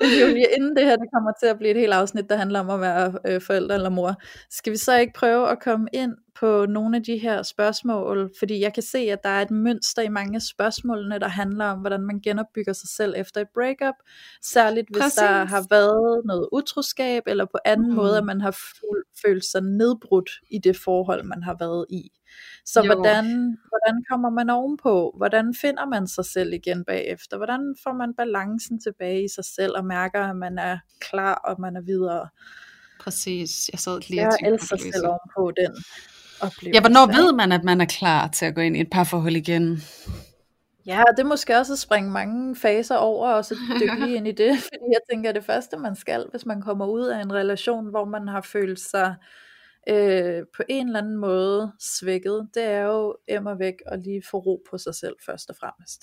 Men 0.00 0.10
Julie, 0.20 0.46
inden 0.56 0.76
det 0.76 0.84
her 0.84 0.96
det 0.96 1.08
kommer 1.14 1.32
til 1.40 1.46
at 1.46 1.58
blive 1.58 1.70
et 1.70 1.76
helt 1.76 1.92
afsnit, 1.92 2.30
der 2.30 2.36
handler 2.36 2.60
om 2.60 2.70
at 2.70 2.80
være 2.80 3.18
øh, 3.26 3.40
forældre 3.40 3.74
eller 3.74 3.88
mor, 3.88 4.14
skal 4.50 4.72
vi 4.72 4.76
så 4.76 4.98
ikke 4.98 5.12
prøve 5.12 5.50
at 5.50 5.60
komme 5.62 5.88
ind 5.92 6.14
på 6.42 6.66
nogle 6.66 6.96
af 6.96 7.02
de 7.02 7.18
her 7.18 7.42
spørgsmål? 7.42 8.30
Fordi 8.38 8.60
jeg 8.60 8.74
kan 8.74 8.82
se, 8.82 8.98
at 8.98 9.22
der 9.22 9.28
er 9.28 9.42
et 9.42 9.50
mønster 9.50 10.02
i 10.02 10.08
mange 10.08 10.36
af 10.36 10.42
spørgsmålene, 10.42 11.18
der 11.18 11.28
handler 11.28 11.64
om, 11.64 11.78
hvordan 11.78 12.00
man 12.00 12.20
genopbygger 12.20 12.72
sig 12.72 12.88
selv 12.88 13.14
efter 13.16 13.40
et 13.40 13.48
breakup. 13.54 13.94
Særligt 14.42 14.88
hvis 14.88 15.02
Præcis. 15.02 15.14
der 15.16 15.44
har 15.44 15.66
været 15.70 16.22
noget 16.24 16.48
utroskab, 16.52 17.22
eller 17.26 17.44
på 17.44 17.58
anden 17.64 17.88
mm. 17.90 17.94
måde, 17.96 18.18
at 18.18 18.24
man 18.24 18.40
har 18.40 18.50
føl- 18.50 19.04
følt 19.26 19.44
sig 19.44 19.62
nedbrudt 19.62 20.30
i 20.50 20.58
det 20.58 20.76
forhold, 20.76 21.24
man 21.24 21.42
har 21.42 21.56
været 21.60 21.86
i. 21.90 22.10
Så 22.64 22.80
Jo. 22.80 22.86
hvordan, 22.86 23.24
hvordan 23.68 24.04
kommer 24.10 24.30
man 24.30 24.50
ovenpå? 24.50 25.14
Hvordan 25.16 25.54
finder 25.60 25.86
man 25.86 26.06
sig 26.06 26.24
selv 26.24 26.52
igen 26.52 26.84
bagefter? 26.84 27.36
Hvordan 27.36 27.74
får 27.82 27.92
man 27.92 28.14
balancen 28.14 28.80
tilbage 28.80 29.24
i 29.24 29.28
sig 29.28 29.44
selv 29.44 29.72
og 29.76 29.84
mærker, 29.84 30.20
at 30.30 30.36
man 30.36 30.58
er 30.58 30.78
klar 31.00 31.34
og 31.34 31.60
man 31.60 31.76
er 31.76 31.80
videre? 31.80 32.28
Præcis. 33.00 33.68
Jeg 33.72 33.80
sad 33.80 34.00
lige 34.08 34.20
og 34.20 34.24
Jeg 34.24 34.32
tænkte 34.32 34.48
på 34.50 34.54
elsker 34.54 34.76
det. 34.76 34.82
selv 34.82 34.94
Lise. 34.94 35.08
ovenpå 35.08 35.52
den 35.60 35.84
oplevelse. 36.42 36.76
Ja, 36.76 36.80
hvornår 36.80 37.06
ved 37.06 37.32
man, 37.32 37.52
at 37.52 37.64
man 37.64 37.80
er 37.80 37.84
klar 37.84 38.28
til 38.28 38.46
at 38.46 38.54
gå 38.54 38.60
ind 38.60 38.76
i 38.76 38.80
et 38.80 38.90
parforhold 38.90 39.36
igen? 39.36 39.82
Ja, 40.86 41.02
det 41.16 41.22
er 41.22 41.28
måske 41.28 41.56
også 41.56 41.72
at 41.72 41.78
springe 41.78 42.10
mange 42.10 42.56
faser 42.56 42.96
over, 42.96 43.28
og 43.28 43.44
så 43.44 43.54
dykke 43.80 44.14
ind 44.16 44.28
i 44.28 44.32
det, 44.32 44.58
fordi 44.58 44.86
jeg 44.90 45.00
tænker, 45.10 45.28
at 45.28 45.34
det 45.34 45.44
første 45.44 45.76
man 45.76 45.96
skal, 45.96 46.26
hvis 46.30 46.46
man 46.46 46.60
kommer 46.60 46.86
ud 46.86 47.06
af 47.06 47.22
en 47.22 47.32
relation, 47.32 47.90
hvor 47.90 48.04
man 48.04 48.28
har 48.28 48.40
følt 48.40 48.80
sig 48.80 49.14
øh, 49.88 50.42
på 50.56 50.62
en 50.68 50.86
eller 50.86 51.00
anden 51.00 51.16
måde 51.16 51.72
svækket, 51.80 52.48
det 52.54 52.62
er 52.62 52.82
jo 52.82 53.16
emmer 53.28 53.54
væk 53.54 53.74
og 53.86 53.98
lige 53.98 54.22
få 54.30 54.38
ro 54.38 54.62
på 54.70 54.78
sig 54.78 54.94
selv 54.94 55.16
først 55.26 55.50
og 55.50 55.56
fremmest. 55.60 56.02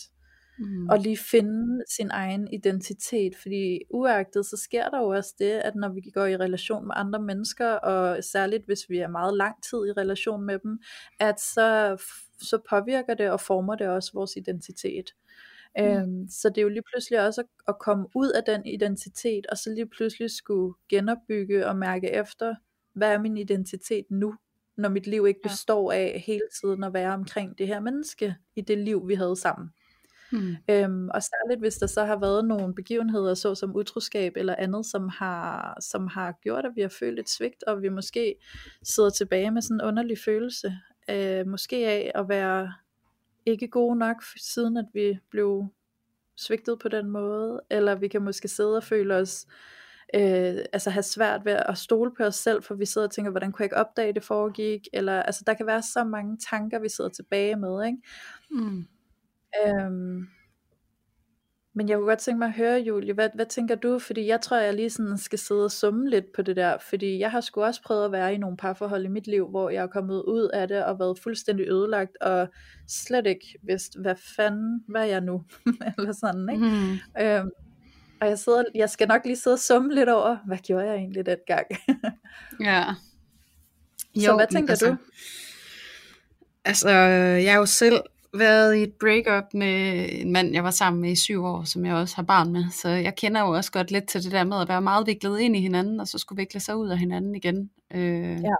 Mm. 0.60 0.90
Og 0.90 1.00
lige 1.00 1.18
finde 1.18 1.84
sin 1.90 2.10
egen 2.12 2.48
identitet, 2.54 3.36
fordi 3.36 3.80
uagtet 3.90 4.46
så 4.46 4.58
sker 4.58 4.90
der 4.90 5.00
jo 5.00 5.08
også 5.08 5.36
det, 5.40 5.52
at 5.52 5.76
når 5.76 5.90
vi 5.90 6.02
går 6.14 6.26
i 6.26 6.38
relation 6.38 6.88
med 6.88 6.94
andre 6.98 7.22
mennesker, 7.22 7.72
og 7.72 8.24
særligt 8.24 8.66
hvis 8.66 8.90
vi 8.90 8.98
er 8.98 9.08
meget 9.08 9.38
lang 9.38 9.56
tid 9.64 9.78
i 9.78 9.92
relation 9.92 10.46
med 10.46 10.60
dem, 10.60 10.80
at 11.20 11.40
så, 11.40 11.98
så 12.42 12.60
påvirker 12.70 13.14
det 13.14 13.30
og 13.30 13.42
former 13.42 13.76
det 13.76 13.88
også 13.88 14.12
vores 14.14 14.36
identitet. 14.36 15.16
Mm. 15.78 15.84
Øhm, 15.84 16.28
så 16.30 16.50
det 16.50 16.58
er 16.58 16.62
jo 16.62 16.70
lige 16.70 16.84
pludselig 16.94 17.26
også 17.26 17.42
at, 17.42 17.48
at 17.68 17.80
komme 17.80 18.08
ud 18.16 18.30
af 18.30 18.44
den 18.44 18.66
identitet, 18.66 19.46
og 19.46 19.58
så 19.58 19.70
lige 19.70 19.88
pludselig 19.88 20.32
skulle 20.32 20.74
genopbygge 20.90 21.68
og 21.68 21.76
mærke 21.76 22.10
efter, 22.12 22.56
hvad 22.94 23.14
er 23.14 23.20
min 23.20 23.38
identitet 23.38 24.06
nu, 24.10 24.36
når 24.78 24.90
mit 24.90 25.08
liv 25.08 25.28
ikke 25.28 25.42
består 25.44 25.92
af 25.92 26.24
hele 26.26 26.48
tiden 26.62 26.84
at 26.84 26.94
være 26.94 27.14
omkring 27.14 27.58
det 27.58 27.68
her 27.68 27.80
menneske, 27.80 28.36
i 28.56 28.62
det 28.62 28.78
liv 28.78 29.08
vi 29.08 29.14
havde 29.14 29.36
sammen. 29.36 29.70
Mm. 30.32 30.56
Øhm, 30.70 31.10
og 31.10 31.24
særligt 31.24 31.60
hvis 31.60 31.76
der 31.76 31.88
så 31.88 32.04
har 32.06 32.20
været 32.20 32.46
nogle 32.46 32.76
begivenheder, 32.76 33.34
så 33.34 33.56
som 33.56 33.76
utroskab 33.76 34.34
eller 34.36 34.56
andet, 34.58 34.86
som 34.86 35.10
har, 35.10 35.78
som 35.82 36.08
har 36.08 36.32
gjort, 36.42 36.66
at 36.66 36.72
vi 36.76 36.82
har 36.82 36.94
følt 37.00 37.20
et 37.20 37.30
svigt, 37.30 37.64
og 37.64 37.82
vi 37.82 37.90
måske 37.90 38.36
sidder 38.84 39.10
tilbage 39.10 39.52
med 39.52 39.62
sådan 39.62 39.78
en 39.78 39.88
underlig 39.88 40.18
følelse, 40.26 40.78
øh, 41.10 41.48
måske 41.48 41.88
af 41.88 42.12
at 42.16 42.30
være 42.30 42.74
ikke 43.46 43.68
gode 43.68 43.96
nok, 43.96 44.24
siden 44.38 44.78
at 44.78 44.86
vi 44.94 45.20
blev 45.32 45.66
svigtet 46.38 46.80
på 46.80 46.88
den 46.88 47.10
måde, 47.10 47.62
eller 47.70 47.96
vi 47.96 48.08
kan 48.08 48.22
måske 48.22 48.48
sidde 48.48 48.78
og 48.78 48.84
føle 48.84 49.16
os, 49.16 49.46
øh, 50.16 50.58
altså 50.74 50.90
have 50.90 51.04
svært 51.04 51.46
ved 51.46 51.54
at 51.54 51.78
stole 51.78 52.12
på 52.18 52.24
os 52.24 52.36
selv, 52.36 52.64
for 52.64 52.76
vi 52.76 52.86
sidder 52.86 53.08
og 53.08 53.14
tænker, 53.14 53.32
hvordan 53.32 53.52
kunne 53.52 53.64
jeg 53.64 53.66
ikke 53.66 53.78
opdage 53.78 54.14
det 54.14 54.24
foregik, 54.24 54.88
eller 54.94 55.24
altså 55.24 55.44
der 55.48 55.54
kan 55.54 55.66
være 55.66 55.82
så 55.82 56.04
mange 56.04 56.38
tanker, 56.50 56.80
vi 56.80 56.90
sidder 56.90 57.10
tilbage 57.10 57.56
med, 57.56 57.86
ikke? 57.86 57.98
Mm. 58.52 58.88
Øhm, 59.66 60.28
men 61.74 61.90
jeg 61.90 61.98
kunne 61.98 62.08
godt 62.08 62.20
tænke 62.20 62.40
mig 62.40 62.46
at 62.46 62.54
høre, 62.54 62.80
Julie, 62.80 63.14
hvad, 63.14 63.30
hvad 63.36 63.46
tænker 63.46 63.76
du? 63.76 64.00
Fordi 64.00 64.28
jeg 64.28 64.42
tror, 64.42 64.58
jeg 64.58 64.74
lige 64.74 64.90
sådan 64.90 65.18
skal 65.18 65.40
sidde 65.40 65.66
og 65.66 65.72
summe 65.72 66.10
lidt 66.10 66.26
på 66.36 66.42
det 66.42 66.56
der, 66.56 66.78
fordi 66.78 67.20
jeg 67.20 67.32
har 67.32 67.42
sgu 67.42 67.64
også 67.64 67.82
prøvet 67.84 68.06
at 68.06 68.12
være 68.12 68.34
i 68.34 68.38
nogle 68.38 68.58
parforhold 68.58 69.06
i 69.06 69.08
mit 69.08 69.28
liv, 69.28 69.48
hvor 69.50 69.70
jeg 69.70 69.84
er 69.84 69.88
kommet 69.88 70.24
ud 70.28 70.50
af 70.54 70.68
det 70.68 70.86
og 70.86 71.00
været 71.00 71.20
fuldstændig 71.20 71.68
ødelagt, 71.68 72.18
og 72.22 72.48
slet 72.88 73.28
ikke 73.28 73.60
vidst, 73.64 74.00
hvad 74.02 74.16
fanden, 74.36 74.84
hvad 74.88 75.02
er 75.02 75.06
jeg 75.06 75.22
nu? 75.22 75.44
Eller 75.98 76.12
sådan, 76.12 76.50
ikke? 76.50 76.66
Mm. 76.66 77.22
Øhm, 77.22 77.50
og 78.22 78.28
jeg, 78.28 78.40
sidder, 78.40 78.64
jeg 78.76 78.90
skal 78.90 79.08
nok 79.08 79.26
lige 79.26 79.36
sidde 79.36 79.54
og 79.54 79.60
summe 79.60 79.96
lidt 79.96 80.10
over, 80.10 80.38
hvad 80.48 80.58
gjorde 80.58 80.86
jeg 80.86 80.96
egentlig 80.96 81.26
den 81.26 81.38
gang? 81.48 81.68
ja. 82.70 82.84
Jo, 84.16 84.22
Så 84.22 84.36
hvad 84.36 84.48
tænker 84.52 84.72
altså, 84.72 84.90
du? 84.90 84.98
Altså, 86.66 86.90
jeg 86.90 87.54
er 87.54 87.58
jo 87.58 87.66
selv 87.66 88.00
været 88.34 88.76
i 88.76 88.84
et 88.84 88.94
breakup 89.00 89.54
med 89.54 90.10
en 90.12 90.32
mand, 90.32 90.54
jeg 90.54 90.64
var 90.64 90.72
sammen 90.72 91.02
med 91.02 91.12
i 91.12 91.16
syv 91.16 91.44
år, 91.46 91.64
som 91.64 91.86
jeg 91.86 91.96
også 91.96 92.16
har 92.16 92.24
barn 92.24 92.52
med. 92.52 92.66
Så 92.72 92.90
jeg 92.90 93.16
kender 93.16 93.42
jo 93.42 93.50
også 93.50 93.72
godt 93.72 93.92
lidt 93.92 94.08
til 94.08 94.24
det 94.24 94.32
der 94.32 94.44
med 94.44 94.62
at 94.62 94.68
være 94.68 94.82
meget 94.82 95.08
viklet 95.08 95.40
ind 95.40 95.56
i 95.56 95.62
hinanden, 95.62 96.00
og 96.00 96.08
så 96.08 96.18
skulle 96.18 96.42
vikle 96.42 96.60
sig 96.60 96.78
ud 96.78 96.90
af 96.90 96.98
hinanden 96.98 97.36
igen. 97.36 97.70
Øh, 97.94 98.42
ja. 98.44 98.56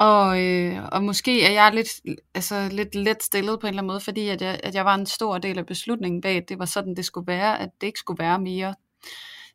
Og, 0.00 0.42
øh, 0.42 0.88
og 0.92 1.02
måske 1.02 1.44
er 1.44 1.50
jeg 1.50 1.74
lidt, 1.74 1.88
altså 2.34 2.68
lidt 2.72 2.94
let 2.94 3.22
stillet 3.22 3.60
på 3.60 3.66
en 3.66 3.68
eller 3.68 3.82
anden 3.82 3.92
måde, 3.92 4.00
fordi 4.00 4.28
at 4.28 4.42
jeg, 4.42 4.60
at 4.62 4.74
jeg 4.74 4.84
var 4.84 4.94
en 4.94 5.06
stor 5.06 5.38
del 5.38 5.58
af 5.58 5.66
beslutningen 5.66 6.20
bag, 6.20 6.36
at 6.36 6.48
det 6.48 6.58
var 6.58 6.64
sådan, 6.64 6.94
det 6.94 7.04
skulle 7.04 7.26
være, 7.26 7.60
at 7.60 7.70
det 7.80 7.86
ikke 7.86 7.98
skulle 7.98 8.24
være 8.24 8.38
mere. 8.38 8.74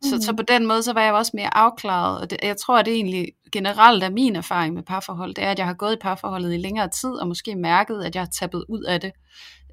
Så, 0.03 0.15
mm. 0.15 0.21
så 0.21 0.33
på 0.33 0.43
den 0.43 0.65
måde, 0.65 0.83
så 0.83 0.93
var 0.93 1.01
jeg 1.01 1.13
også 1.13 1.31
mere 1.33 1.57
afklaret, 1.57 2.21
og 2.21 2.29
det, 2.29 2.37
jeg 2.43 2.57
tror, 2.57 2.77
at 2.77 2.85
det 2.85 2.93
egentlig 2.93 3.27
generelt 3.51 4.03
er 4.03 4.09
min 4.09 4.35
erfaring 4.35 4.73
med 4.73 4.83
parforhold, 4.83 5.33
det 5.33 5.43
er, 5.43 5.51
at 5.51 5.59
jeg 5.59 5.67
har 5.67 5.73
gået 5.73 5.93
i 5.93 5.99
parforholdet 6.01 6.53
i 6.53 6.57
længere 6.57 6.89
tid, 6.89 7.09
og 7.09 7.27
måske 7.27 7.55
mærket, 7.55 8.03
at 8.03 8.15
jeg 8.15 8.21
har 8.21 8.29
tappet 8.39 8.65
ud 8.69 8.83
af 8.83 9.01
det. 9.01 9.11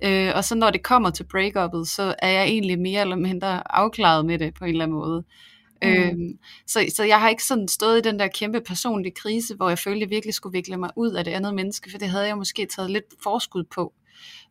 Øh, 0.04 0.32
og 0.34 0.44
så 0.44 0.54
når 0.54 0.70
det 0.70 0.82
kommer 0.82 1.10
til 1.10 1.24
breakuppet, 1.24 1.88
så 1.88 2.14
er 2.18 2.30
jeg 2.30 2.44
egentlig 2.44 2.78
mere 2.78 3.00
eller 3.00 3.16
mindre 3.16 3.76
afklaret 3.76 4.26
med 4.26 4.38
det 4.38 4.54
på 4.54 4.64
en 4.64 4.70
eller 4.70 4.84
anden 4.84 4.98
måde. 4.98 5.24
Mm. 5.82 5.88
Øhm, 5.88 6.38
så, 6.66 6.86
så 6.96 7.04
jeg 7.04 7.20
har 7.20 7.28
ikke 7.28 7.44
sådan 7.44 7.68
stået 7.68 7.98
i 7.98 8.00
den 8.00 8.18
der 8.18 8.28
kæmpe 8.28 8.60
personlige 8.60 9.14
krise, 9.14 9.54
hvor 9.54 9.68
jeg 9.68 9.78
følte, 9.78 9.96
at 9.96 10.00
jeg 10.00 10.10
virkelig 10.10 10.34
skulle 10.34 10.52
vikle 10.52 10.76
mig 10.76 10.90
ud 10.96 11.12
af 11.12 11.24
det 11.24 11.30
andet 11.30 11.54
menneske, 11.54 11.90
for 11.90 11.98
det 11.98 12.08
havde 12.08 12.26
jeg 12.26 12.36
måske 12.36 12.66
taget 12.66 12.90
lidt 12.90 13.04
forskud 13.22 13.64
på. 13.64 13.92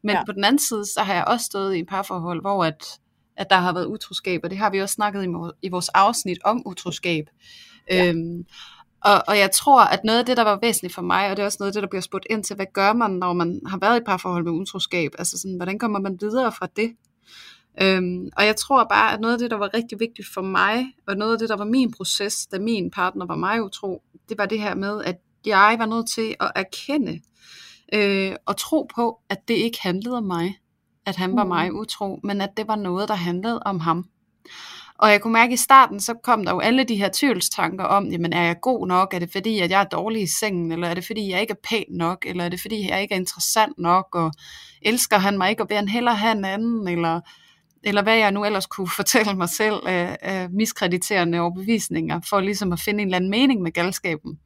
Men 0.04 0.16
ja. 0.16 0.26
på 0.26 0.32
den 0.32 0.44
anden 0.44 0.60
side, 0.60 0.86
så 0.86 1.02
har 1.02 1.14
jeg 1.14 1.26
også 1.28 1.46
stået 1.46 1.76
i 1.76 1.80
et 1.80 1.88
parforhold, 1.88 2.42
hvor 2.42 2.66
at, 2.66 3.00
at 3.38 3.50
der 3.50 3.56
har 3.56 3.74
været 3.74 3.86
utroskab, 3.86 4.42
og 4.44 4.50
det 4.50 4.58
har 4.58 4.70
vi 4.70 4.82
også 4.82 4.94
snakket 4.94 5.24
i, 5.24 5.28
i 5.62 5.70
vores 5.70 5.90
afsnit 5.90 6.38
om 6.44 6.62
utroskab. 6.66 7.26
Ja. 7.92 8.10
Øhm, 8.10 8.46
og, 9.02 9.24
og 9.28 9.38
jeg 9.38 9.52
tror, 9.52 9.82
at 9.82 10.00
noget 10.04 10.20
af 10.20 10.26
det, 10.26 10.38
der 10.38 10.44
var 10.44 10.60
væsentligt 10.62 10.96
for 10.96 11.02
mig, 11.02 11.32
og 11.32 11.38
det 11.38 11.42
er 11.42 11.46
også 11.46 11.58
noget 11.60 11.70
af 11.70 11.74
det, 11.74 11.82
der 11.82 11.90
bliver 11.90 12.02
spurgt 12.02 12.26
ind 12.30 12.44
til, 12.44 12.56
hvad 12.56 12.66
gør 12.74 12.94
man, 12.94 13.12
når 13.12 13.34
man 13.34 13.62
har 13.68 13.78
været 13.78 14.02
i 14.02 14.04
parforhold 14.04 14.44
med 14.44 14.52
utroskab? 14.52 15.12
Altså 15.18 15.38
sådan, 15.38 15.56
hvordan 15.56 15.80
kommer 15.80 16.00
man 16.00 16.18
videre 16.22 16.52
fra 16.52 16.68
det? 16.76 16.92
Øhm, 17.82 18.30
og 18.38 18.46
jeg 18.46 18.56
tror 18.56 18.84
bare, 18.90 19.14
at 19.14 19.20
noget 19.20 19.34
af 19.34 19.40
det, 19.40 19.52
der 19.52 19.58
var 19.58 19.74
rigtig 19.74 20.00
vigtigt 20.00 20.28
for 20.34 20.42
mig, 20.42 20.86
og 21.08 21.16
noget 21.16 21.34
af 21.34 21.40
det, 21.40 21.50
der 21.50 21.58
var 21.58 21.66
min 21.66 21.92
proces, 21.92 22.48
da 22.48 22.60
min 22.60 22.92
partner 22.92 23.26
var 23.26 23.36
mig 23.36 23.64
utro, 23.64 24.02
det 24.30 24.38
var 24.38 24.46
det 24.46 24.60
her 24.60 24.76
med, 24.76 25.04
at 25.04 25.16
jeg 25.46 25.76
var 25.80 25.86
nødt 25.86 26.10
til 26.10 26.36
at 26.40 26.52
erkende 26.56 27.20
øh, 27.94 28.36
og 28.46 28.58
tro 28.58 28.88
på, 28.96 29.20
at 29.30 29.48
det 29.48 29.54
ikke 29.54 29.78
handlede 29.82 30.18
om 30.18 30.24
mig, 30.24 30.58
at 31.08 31.16
han 31.16 31.36
var 31.36 31.44
mm. 31.44 31.48
mig 31.48 31.74
utro, 31.74 32.20
men 32.24 32.42
at 32.42 32.50
det 32.58 32.68
var 32.68 32.76
noget, 32.76 33.10
der 33.10 33.16
handlede 33.16 33.60
om 33.66 33.80
ham. 33.80 34.06
Og 35.00 35.12
jeg 35.12 35.22
kunne 35.22 35.34
mærke 35.34 35.54
i 35.54 35.58
starten, 35.58 36.00
så 36.00 36.14
kom 36.24 36.46
der 36.46 36.52
jo 36.52 36.60
alle 36.60 36.84
de 36.84 36.96
her 36.96 37.10
tvivlstanker 37.14 37.84
om, 37.86 38.08
jamen 38.08 38.34
er 38.34 38.44
jeg 38.44 38.56
god 38.62 38.88
nok? 38.88 39.14
Er 39.14 39.20
det 39.20 39.32
fordi, 39.32 39.60
at 39.60 39.72
jeg 39.72 39.82
er 39.82 39.86
dårlig 39.86 40.22
i 40.22 40.28
sengen? 40.28 40.72
Eller 40.72 40.88
er 40.88 40.94
det 40.94 41.06
fordi, 41.06 41.32
jeg 41.32 41.42
ikke 41.42 41.52
er 41.52 41.70
pæn 41.70 41.86
nok? 41.90 42.26
Eller 42.26 42.44
er 42.44 42.50
det 42.50 42.62
fordi, 42.62 42.90
jeg 42.90 43.02
ikke 43.02 43.14
er 43.14 43.20
interessant 43.20 43.74
nok? 43.78 44.16
Og 44.16 44.32
elsker 44.82 45.18
han 45.18 45.38
mig 45.38 45.50
ikke, 45.50 45.64
og 45.64 45.70
vil 45.70 45.78
han 45.78 45.88
hellere 45.88 46.16
have 46.16 46.38
en 46.38 46.46
anden? 46.46 46.88
Eller, 46.88 47.22
eller 47.84 48.02
hvad 48.02 48.16
jeg 48.16 48.32
nu 48.32 48.46
ellers 48.46 48.66
kunne 48.66 48.90
fortælle 49.02 49.34
mig 49.34 49.50
selv 49.50 49.76
af, 49.88 50.18
af 50.22 50.50
miskrediterende 50.50 51.40
overbevisninger, 51.40 52.20
for 52.30 52.40
ligesom 52.40 52.74
at 52.74 52.80
finde 52.80 53.02
en 53.02 53.08
eller 53.08 53.16
anden 53.16 53.30
mening 53.30 53.62
med 53.62 53.72
galskaben. 53.72 54.40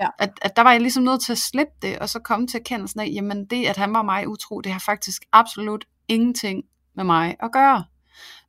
Ja. 0.00 0.08
At, 0.18 0.30
at 0.42 0.56
der 0.56 0.62
var 0.62 0.72
jeg 0.72 0.80
ligesom 0.80 1.02
nødt 1.02 1.22
til 1.22 1.32
at 1.32 1.38
slippe 1.38 1.72
det, 1.82 1.98
og 1.98 2.08
så 2.08 2.18
komme 2.18 2.46
til 2.46 2.58
erkendelsen 2.58 3.00
af, 3.00 3.08
jamen 3.14 3.44
det, 3.44 3.66
at 3.66 3.76
han 3.76 3.94
var 3.94 4.02
mig 4.02 4.28
utro, 4.28 4.60
det 4.60 4.72
har 4.72 4.78
faktisk 4.78 5.22
absolut 5.32 5.84
ingenting 6.10 6.62
med 6.96 7.04
mig 7.04 7.36
at 7.42 7.52
gøre. 7.52 7.84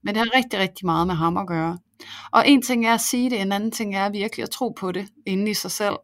Men 0.04 0.16
det 0.16 0.18
har 0.18 0.36
rigtig, 0.36 0.60
rigtig 0.60 0.86
meget 0.86 1.08
med 1.08 1.16
ham 1.16 1.38
at 1.38 1.48
gøre. 1.48 1.78
Og 2.32 2.48
en 2.48 2.62
ting 2.62 2.86
er 2.86 2.94
at 2.94 3.02
sige 3.02 3.30
det, 3.30 3.42
en 3.42 3.52
anden 3.52 3.72
ting 3.72 3.96
er 3.96 4.10
virkelig 4.10 4.44
at 4.44 4.50
tro 4.50 4.70
på 4.70 4.92
det 4.92 5.08
inde 5.26 5.52
i 5.52 5.54
sig 5.54 5.72
selv. 5.72 5.96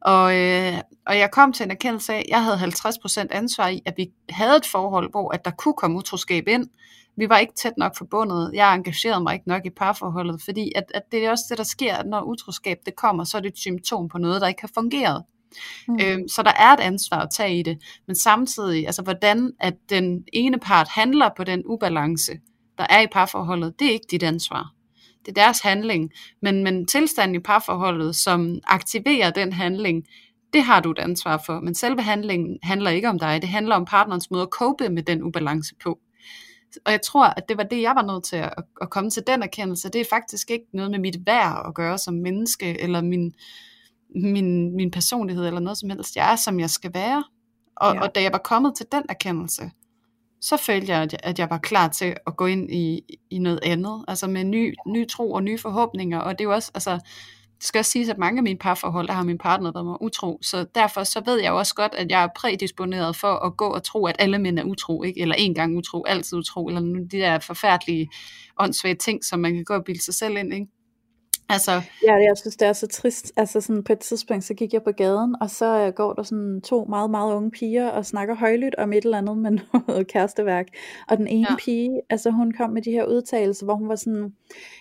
Og, 0.00 0.36
øh, 0.36 0.78
og 1.06 1.18
jeg 1.18 1.30
kom 1.32 1.52
til 1.52 1.64
en 1.64 1.70
erkendelse 1.70 2.14
af, 2.14 2.18
at 2.18 2.24
jeg 2.28 2.44
havde 2.44 2.56
50% 2.56 3.26
ansvar 3.30 3.68
i, 3.68 3.82
at 3.86 3.94
vi 3.96 4.06
havde 4.30 4.56
et 4.56 4.66
forhold, 4.66 5.10
hvor 5.10 5.34
at 5.34 5.44
der 5.44 5.50
kunne 5.50 5.74
komme 5.74 5.98
utroskab 5.98 6.48
ind. 6.48 6.66
Vi 7.18 7.28
var 7.28 7.38
ikke 7.38 7.54
tæt 7.54 7.72
nok 7.76 7.96
forbundet. 7.96 8.50
Jeg 8.54 8.74
engagerede 8.74 9.22
mig 9.22 9.34
ikke 9.34 9.48
nok 9.48 9.66
i 9.66 9.70
parforholdet, 9.70 10.42
fordi 10.44 10.72
at, 10.76 10.84
at 10.94 11.02
det 11.12 11.24
er 11.24 11.30
også 11.30 11.44
det, 11.50 11.58
der 11.58 11.64
sker, 11.64 11.96
at 11.96 12.06
når 12.06 12.22
utroskab 12.22 12.78
det 12.86 12.96
kommer, 12.96 13.24
så 13.24 13.36
er 13.36 13.40
det 13.40 13.52
et 13.52 13.58
symptom 13.58 14.08
på 14.08 14.18
noget, 14.18 14.40
der 14.40 14.48
ikke 14.48 14.60
har 14.60 14.70
fungeret. 14.74 15.24
Mm. 15.88 15.98
Øhm, 16.02 16.28
så 16.28 16.42
der 16.42 16.52
er 16.58 16.72
et 16.72 16.80
ansvar 16.80 17.18
at 17.18 17.28
tage 17.30 17.58
i 17.58 17.62
det. 17.62 17.78
Men 18.06 18.16
samtidig, 18.16 18.86
altså 18.86 19.02
hvordan 19.02 19.52
at 19.60 19.74
den 19.90 20.24
ene 20.32 20.58
part 20.58 20.88
handler 20.88 21.30
på 21.36 21.44
den 21.44 21.62
ubalance, 21.66 22.32
der 22.78 22.86
er 22.90 23.00
i 23.00 23.06
parforholdet, 23.12 23.74
det 23.78 23.88
er 23.88 23.92
ikke 23.92 24.06
dit 24.10 24.22
ansvar. 24.22 24.72
Det 25.26 25.38
er 25.38 25.42
deres 25.44 25.60
handling. 25.60 26.10
Men, 26.42 26.64
men 26.64 26.86
tilstanden 26.86 27.34
i 27.34 27.38
parforholdet, 27.38 28.16
som 28.16 28.58
aktiverer 28.64 29.30
den 29.30 29.52
handling, 29.52 30.04
det 30.52 30.62
har 30.62 30.80
du 30.80 30.90
et 30.90 30.98
ansvar 30.98 31.42
for. 31.46 31.60
Men 31.60 31.74
selve 31.74 32.02
handlingen 32.02 32.58
handler 32.62 32.90
ikke 32.90 33.08
om 33.08 33.18
dig. 33.18 33.42
Det 33.42 33.50
handler 33.50 33.76
om 33.76 33.84
partnerens 33.84 34.30
måde 34.30 34.42
at 34.42 34.48
cope 34.48 34.88
med 34.88 35.02
den 35.02 35.22
ubalance 35.22 35.74
på. 35.82 35.98
Og 36.84 36.92
jeg 36.92 37.00
tror, 37.02 37.24
at 37.26 37.48
det 37.48 37.56
var 37.56 37.62
det, 37.62 37.82
jeg 37.82 37.92
var 37.94 38.12
nødt 38.12 38.24
til 38.24 38.36
at, 38.36 38.52
at 38.80 38.90
komme 38.90 39.10
til 39.10 39.22
den 39.26 39.42
erkendelse. 39.42 39.88
Det 39.88 40.00
er 40.00 40.04
faktisk 40.10 40.50
ikke 40.50 40.66
noget 40.72 40.90
med 40.90 40.98
mit 40.98 41.16
værd 41.26 41.64
at 41.68 41.74
gøre 41.74 41.98
som 41.98 42.14
menneske, 42.14 42.80
eller 42.80 43.02
min, 43.02 43.34
min, 44.14 44.76
min 44.76 44.90
personlighed, 44.90 45.46
eller 45.46 45.60
noget 45.60 45.78
som 45.78 45.90
helst. 45.90 46.16
Jeg 46.16 46.32
er, 46.32 46.36
som 46.36 46.60
jeg 46.60 46.70
skal 46.70 46.94
være. 46.94 47.24
Og, 47.76 47.94
ja. 47.94 48.00
og 48.00 48.14
da 48.14 48.22
jeg 48.22 48.32
var 48.32 48.38
kommet 48.38 48.74
til 48.76 48.86
den 48.92 49.02
erkendelse, 49.08 49.70
så 50.40 50.56
følte 50.56 50.92
jeg, 50.92 51.08
at 51.22 51.38
jeg 51.38 51.50
var 51.50 51.58
klar 51.58 51.88
til 51.88 52.16
at 52.26 52.36
gå 52.36 52.46
ind 52.46 52.70
i, 52.70 53.00
i 53.30 53.38
noget 53.38 53.60
andet, 53.62 54.04
altså 54.08 54.26
med 54.26 54.44
ny, 54.44 54.74
ny 54.86 55.08
tro 55.08 55.32
og 55.32 55.42
nye 55.42 55.58
forhåbninger, 55.58 56.18
og 56.18 56.38
det 56.38 56.40
er 56.40 56.48
jo 56.48 56.54
også, 56.54 56.70
altså, 56.74 56.98
det 57.58 57.64
skal 57.64 57.78
også 57.78 57.90
siges, 57.90 58.08
at 58.08 58.18
mange 58.18 58.38
af 58.38 58.42
mine 58.42 58.58
parforhold, 58.58 59.06
der 59.06 59.12
har 59.12 59.22
min 59.22 59.38
partner 59.38 59.72
været 59.72 59.86
mig 59.86 60.02
utro, 60.02 60.38
så 60.42 60.66
derfor 60.74 61.04
så 61.04 61.22
ved 61.24 61.40
jeg 61.40 61.50
jo 61.50 61.58
også 61.58 61.74
godt, 61.74 61.94
at 61.94 62.10
jeg 62.10 62.22
er 62.22 62.28
prædisponeret 62.36 63.16
for 63.16 63.32
at 63.32 63.56
gå 63.56 63.66
og 63.66 63.82
tro, 63.82 64.06
at 64.06 64.16
alle 64.18 64.38
mænd 64.38 64.58
er 64.58 64.64
utro, 64.64 65.02
ikke? 65.02 65.20
eller 65.20 65.34
en 65.34 65.54
gang 65.54 65.76
utro, 65.76 66.04
altid 66.04 66.38
utro, 66.38 66.68
eller 66.68 66.80
de 66.80 67.18
der 67.18 67.38
forfærdelige, 67.38 68.08
åndssvage 68.58 68.94
ting, 68.94 69.24
som 69.24 69.40
man 69.40 69.54
kan 69.54 69.64
gå 69.64 69.74
og 69.74 69.84
bilde 69.84 70.02
sig 70.02 70.14
selv 70.14 70.36
ind, 70.36 70.54
ikke? 70.54 70.66
Altså. 71.48 71.72
Ja, 72.06 72.14
jeg 72.14 72.32
synes, 72.36 72.56
det 72.56 72.68
er 72.68 72.72
så 72.72 72.86
trist. 72.86 73.32
Altså 73.36 73.60
sådan 73.60 73.84
på 73.84 73.92
et 73.92 73.98
tidspunkt, 73.98 74.44
så 74.44 74.54
gik 74.54 74.72
jeg 74.72 74.82
på 74.82 74.92
gaden, 74.92 75.36
og 75.40 75.50
så 75.50 75.86
uh, 75.86 75.94
går 75.94 76.12
der 76.12 76.22
sådan 76.22 76.60
to 76.60 76.84
meget, 76.84 77.10
meget 77.10 77.34
unge 77.34 77.50
piger 77.50 77.88
og 77.88 78.06
snakker 78.06 78.34
højlydt 78.34 78.74
om 78.74 78.92
et 78.92 79.04
eller 79.04 79.18
andet 79.18 79.38
med 79.38 79.50
noget 79.88 80.06
kæresteværk. 80.06 80.66
Og 81.08 81.16
den 81.16 81.26
ene 81.26 81.46
ja. 81.50 81.56
pige, 81.56 81.90
altså 82.10 82.30
hun 82.30 82.52
kom 82.52 82.70
med 82.70 82.82
de 82.82 82.90
her 82.90 83.04
udtalelser, 83.04 83.64
hvor 83.64 83.74
hun 83.74 83.88
var 83.88 83.96
sådan, 83.96 84.32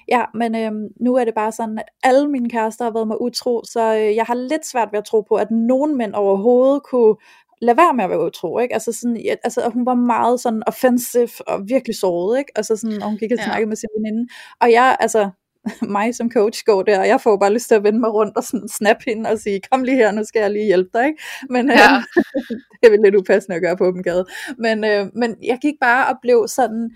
ja, 0.07 0.25
men 0.33 0.55
øhm, 0.55 0.87
nu 0.99 1.15
er 1.15 1.25
det 1.25 1.33
bare 1.33 1.51
sådan, 1.51 1.79
at 1.79 1.85
alle 2.03 2.29
mine 2.29 2.49
kærester 2.49 2.83
har 2.83 2.91
været 2.91 3.07
mig 3.07 3.21
utro, 3.21 3.63
så 3.63 3.95
øh, 3.95 4.15
jeg 4.15 4.25
har 4.25 4.35
lidt 4.35 4.65
svært 4.65 4.89
ved 4.91 4.99
at 4.99 5.05
tro 5.05 5.21
på, 5.21 5.35
at 5.35 5.51
nogen 5.51 5.97
mænd 5.97 6.13
overhovedet 6.13 6.83
kunne 6.83 7.15
lad 7.61 7.75
være 7.75 7.93
med 7.93 8.03
at 8.03 8.09
være 8.09 8.25
utro, 8.25 8.59
ikke? 8.59 8.73
Altså 8.73 8.91
sådan, 8.91 9.17
ja, 9.17 9.35
altså 9.43 9.69
hun 9.73 9.85
var 9.85 9.95
meget 9.95 10.39
sådan 10.39 10.63
offensive 10.67 11.29
og 11.47 11.69
virkelig 11.69 11.95
såret, 11.95 12.39
ikke? 12.39 12.51
Altså 12.55 12.75
sådan, 12.75 13.01
og 13.03 13.09
hun 13.09 13.17
gik 13.17 13.31
og 13.31 13.37
snakkede 13.37 13.65
ja. 13.65 13.65
med 13.65 13.75
sin 13.75 13.89
veninde. 13.97 14.27
Og 14.61 14.71
jeg, 14.71 14.97
altså, 14.99 15.29
mig 15.97 16.15
som 16.15 16.31
coach 16.31 16.63
går 16.65 16.83
der, 16.83 16.99
og 16.99 17.07
jeg 17.07 17.21
får 17.21 17.37
bare 17.37 17.53
lyst 17.53 17.67
til 17.67 17.75
at 17.75 17.83
vende 17.83 17.99
mig 17.99 18.13
rundt 18.13 18.37
og 18.37 18.43
sådan 18.43 18.67
snap 18.67 18.97
hende 19.07 19.29
og 19.29 19.39
sige, 19.39 19.61
kom 19.71 19.83
lige 19.83 19.97
her, 19.97 20.11
nu 20.11 20.23
skal 20.23 20.39
jeg 20.39 20.51
lige 20.51 20.65
hjælpe 20.65 20.89
dig, 20.93 21.05
ikke? 21.05 21.23
Men 21.49 21.69
øh, 21.71 21.77
Ja. 21.77 22.03
det 22.79 22.87
er 22.87 22.89
vel 22.89 22.99
lidt 23.03 23.15
upassende 23.15 23.55
at 23.55 23.61
gøre 23.61 23.77
på 23.77 23.85
åben 23.85 24.03
gade. 24.03 24.25
Men, 24.57 24.83
øh, 24.83 25.07
men 25.15 25.35
jeg 25.43 25.57
gik 25.61 25.75
bare 25.81 26.13
og 26.13 26.19
blev 26.21 26.45
sådan 26.47 26.91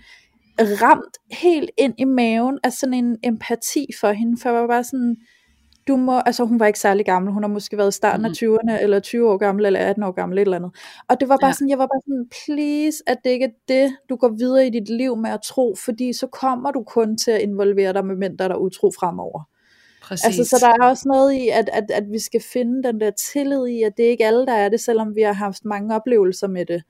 ramt 0.60 1.18
helt 1.32 1.70
ind 1.78 1.94
i 1.98 2.04
maven 2.04 2.58
af 2.64 2.72
sådan 2.72 2.94
en 2.94 3.16
empati 3.24 3.86
for 4.00 4.12
hende, 4.12 4.36
for 4.42 4.48
jeg 4.48 4.60
var 4.60 4.66
bare 4.66 4.84
sådan, 4.84 5.16
du 5.88 5.96
må, 5.96 6.18
altså 6.26 6.44
hun 6.44 6.60
var 6.60 6.66
ikke 6.66 6.78
særlig 6.78 7.06
gammel, 7.06 7.32
hun 7.32 7.42
har 7.42 7.48
måske 7.50 7.76
været 7.78 7.88
i 7.88 7.96
starten 7.96 8.24
af 8.24 8.30
Mhm. 8.30 8.34
20'erne, 8.34 8.82
eller 8.82 9.00
20 9.00 9.30
år 9.30 9.36
gammel, 9.36 9.66
eller 9.66 9.80
18 9.80 10.02
år 10.02 10.10
gammel, 10.12 10.38
et 10.38 10.42
eller 10.42 10.56
andet. 10.56 10.70
Og 11.08 11.20
det 11.20 11.28
var 11.28 11.36
bare 11.40 11.48
Ja. 11.48 11.52
sådan, 11.52 11.68
jeg 11.68 11.78
var 11.78 11.86
bare 11.86 12.00
sådan, 12.04 12.28
please, 12.44 12.96
at 13.06 13.16
det 13.24 13.30
ikke 13.30 13.44
er 13.46 13.50
det, 13.68 13.96
du 14.08 14.16
går 14.16 14.28
videre 14.28 14.66
i 14.66 14.70
dit 14.70 14.88
liv 14.88 15.16
med 15.16 15.30
at 15.30 15.40
tro, 15.44 15.74
fordi 15.84 16.12
så 16.12 16.26
kommer 16.26 16.70
du 16.70 16.82
kun 16.82 17.16
til 17.18 17.30
at 17.30 17.40
involvere 17.40 17.92
dig 17.92 18.06
med 18.06 18.16
mænd, 18.16 18.38
der 18.38 18.48
er 18.48 18.56
utro 18.56 18.90
fremover. 19.00 19.42
Præcis. 20.10 20.24
Altså, 20.26 20.44
så 20.44 20.66
der 20.66 20.84
er 20.84 20.88
også 20.90 21.08
noget 21.08 21.32
i, 21.32 21.48
at, 21.48 21.70
at, 21.72 21.90
at 21.90 22.04
vi 22.12 22.18
skal 22.18 22.40
finde 22.52 22.82
den 22.82 23.00
der 23.00 23.10
tillid 23.10 23.66
i, 23.66 23.82
at 23.82 23.92
det 23.96 24.06
er 24.06 24.10
ikke 24.10 24.26
alle, 24.26 24.46
der 24.46 24.52
er 24.52 24.68
det, 24.68 24.80
selvom 24.80 25.14
vi 25.14 25.22
har 25.22 25.32
haft 25.32 25.64
mange 25.64 25.94
oplevelser 25.94 26.48
med 26.48 26.66
det. 26.66 26.82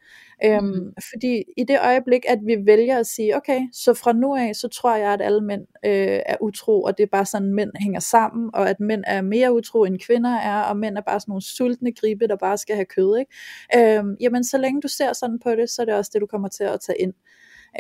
Øhm, 0.45 0.65
Mhm. 0.65 0.95
Fordi 1.13 1.45
i 1.57 1.65
det 1.65 1.79
øjeblik, 1.85 2.21
at 2.29 2.39
vi 2.47 2.57
vælger 2.67 2.99
at 2.99 3.07
sige, 3.07 3.37
okay, 3.37 3.61
så 3.73 3.95
fra 3.95 4.13
nu 4.13 4.37
af, 4.37 4.57
så 4.57 4.69
tror 4.69 4.97
jeg, 4.97 5.13
at 5.13 5.23
alle 5.23 5.41
mænd 5.41 5.63
øh, 5.85 6.21
er 6.27 6.37
utro, 6.41 6.83
og 6.83 6.99
det 6.99 7.03
er 7.03 7.09
bare 7.13 7.27
sådan, 7.27 7.55
mænd 7.55 7.71
hænger 7.81 8.01
sammen, 8.01 8.51
og 8.55 8.71
at 8.71 8.81
mænd 8.81 9.05
er 9.07 9.23
mere 9.23 9.53
utro, 9.55 9.85
end 9.85 9.99
kvinder 9.99 10.37
er, 10.37 10.63
og 10.63 10.77
mænd 10.77 10.97
er 10.97 11.03
bare 11.03 11.21
sådan 11.21 11.31
nogle 11.33 11.43
sultne 11.43 11.93
gribe, 11.93 12.27
der 12.29 12.37
bare 12.37 12.59
skal 12.59 12.75
have 12.75 12.87
kød. 12.87 13.19
Ikke? 13.19 13.99
Øhm, 13.99 14.17
jamen, 14.21 14.45
så 14.45 14.59
længe 14.59 14.81
du 14.81 14.89
ser 14.89 15.13
sådan 15.13 15.39
på 15.39 15.51
det, 15.51 15.71
så 15.71 15.83
er 15.83 15.87
det 15.87 15.95
også 15.95 16.11
det, 16.15 16.21
du 16.21 16.27
kommer 16.27 16.49
til 16.49 16.65
at 16.65 16.81
tage 16.81 16.99
ind. 17.01 17.13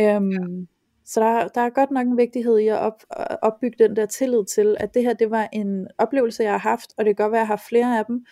Øhm, 0.01 0.30
ja. 0.30 0.38
Så 1.05 1.20
der, 1.20 1.48
der 1.48 1.61
er 1.61 1.70
godt 1.70 1.90
nok 1.90 2.07
en 2.07 2.16
vigtighed 2.16 2.59
i 2.59 2.68
at 2.68 2.78
op, 2.78 3.03
opbygge 3.42 3.84
den 3.84 3.96
der 3.96 4.07
tillid 4.07 4.44
til, 4.55 4.76
at 4.80 4.94
det 4.94 5.03
her 5.03 5.12
det 5.12 5.30
var 5.30 5.48
en 5.53 5.86
oplevelse, 5.98 6.42
jeg 6.42 6.53
har 6.53 6.59
haft, 6.59 6.92
og 6.98 7.05
det 7.05 7.16
kan 7.16 7.24
godt 7.24 7.32
være, 7.32 7.40
at 7.40 7.48
jeg 7.48 7.57
har 7.57 7.64
flere 7.68 7.98
af 7.98 8.05
dem, 8.05 8.24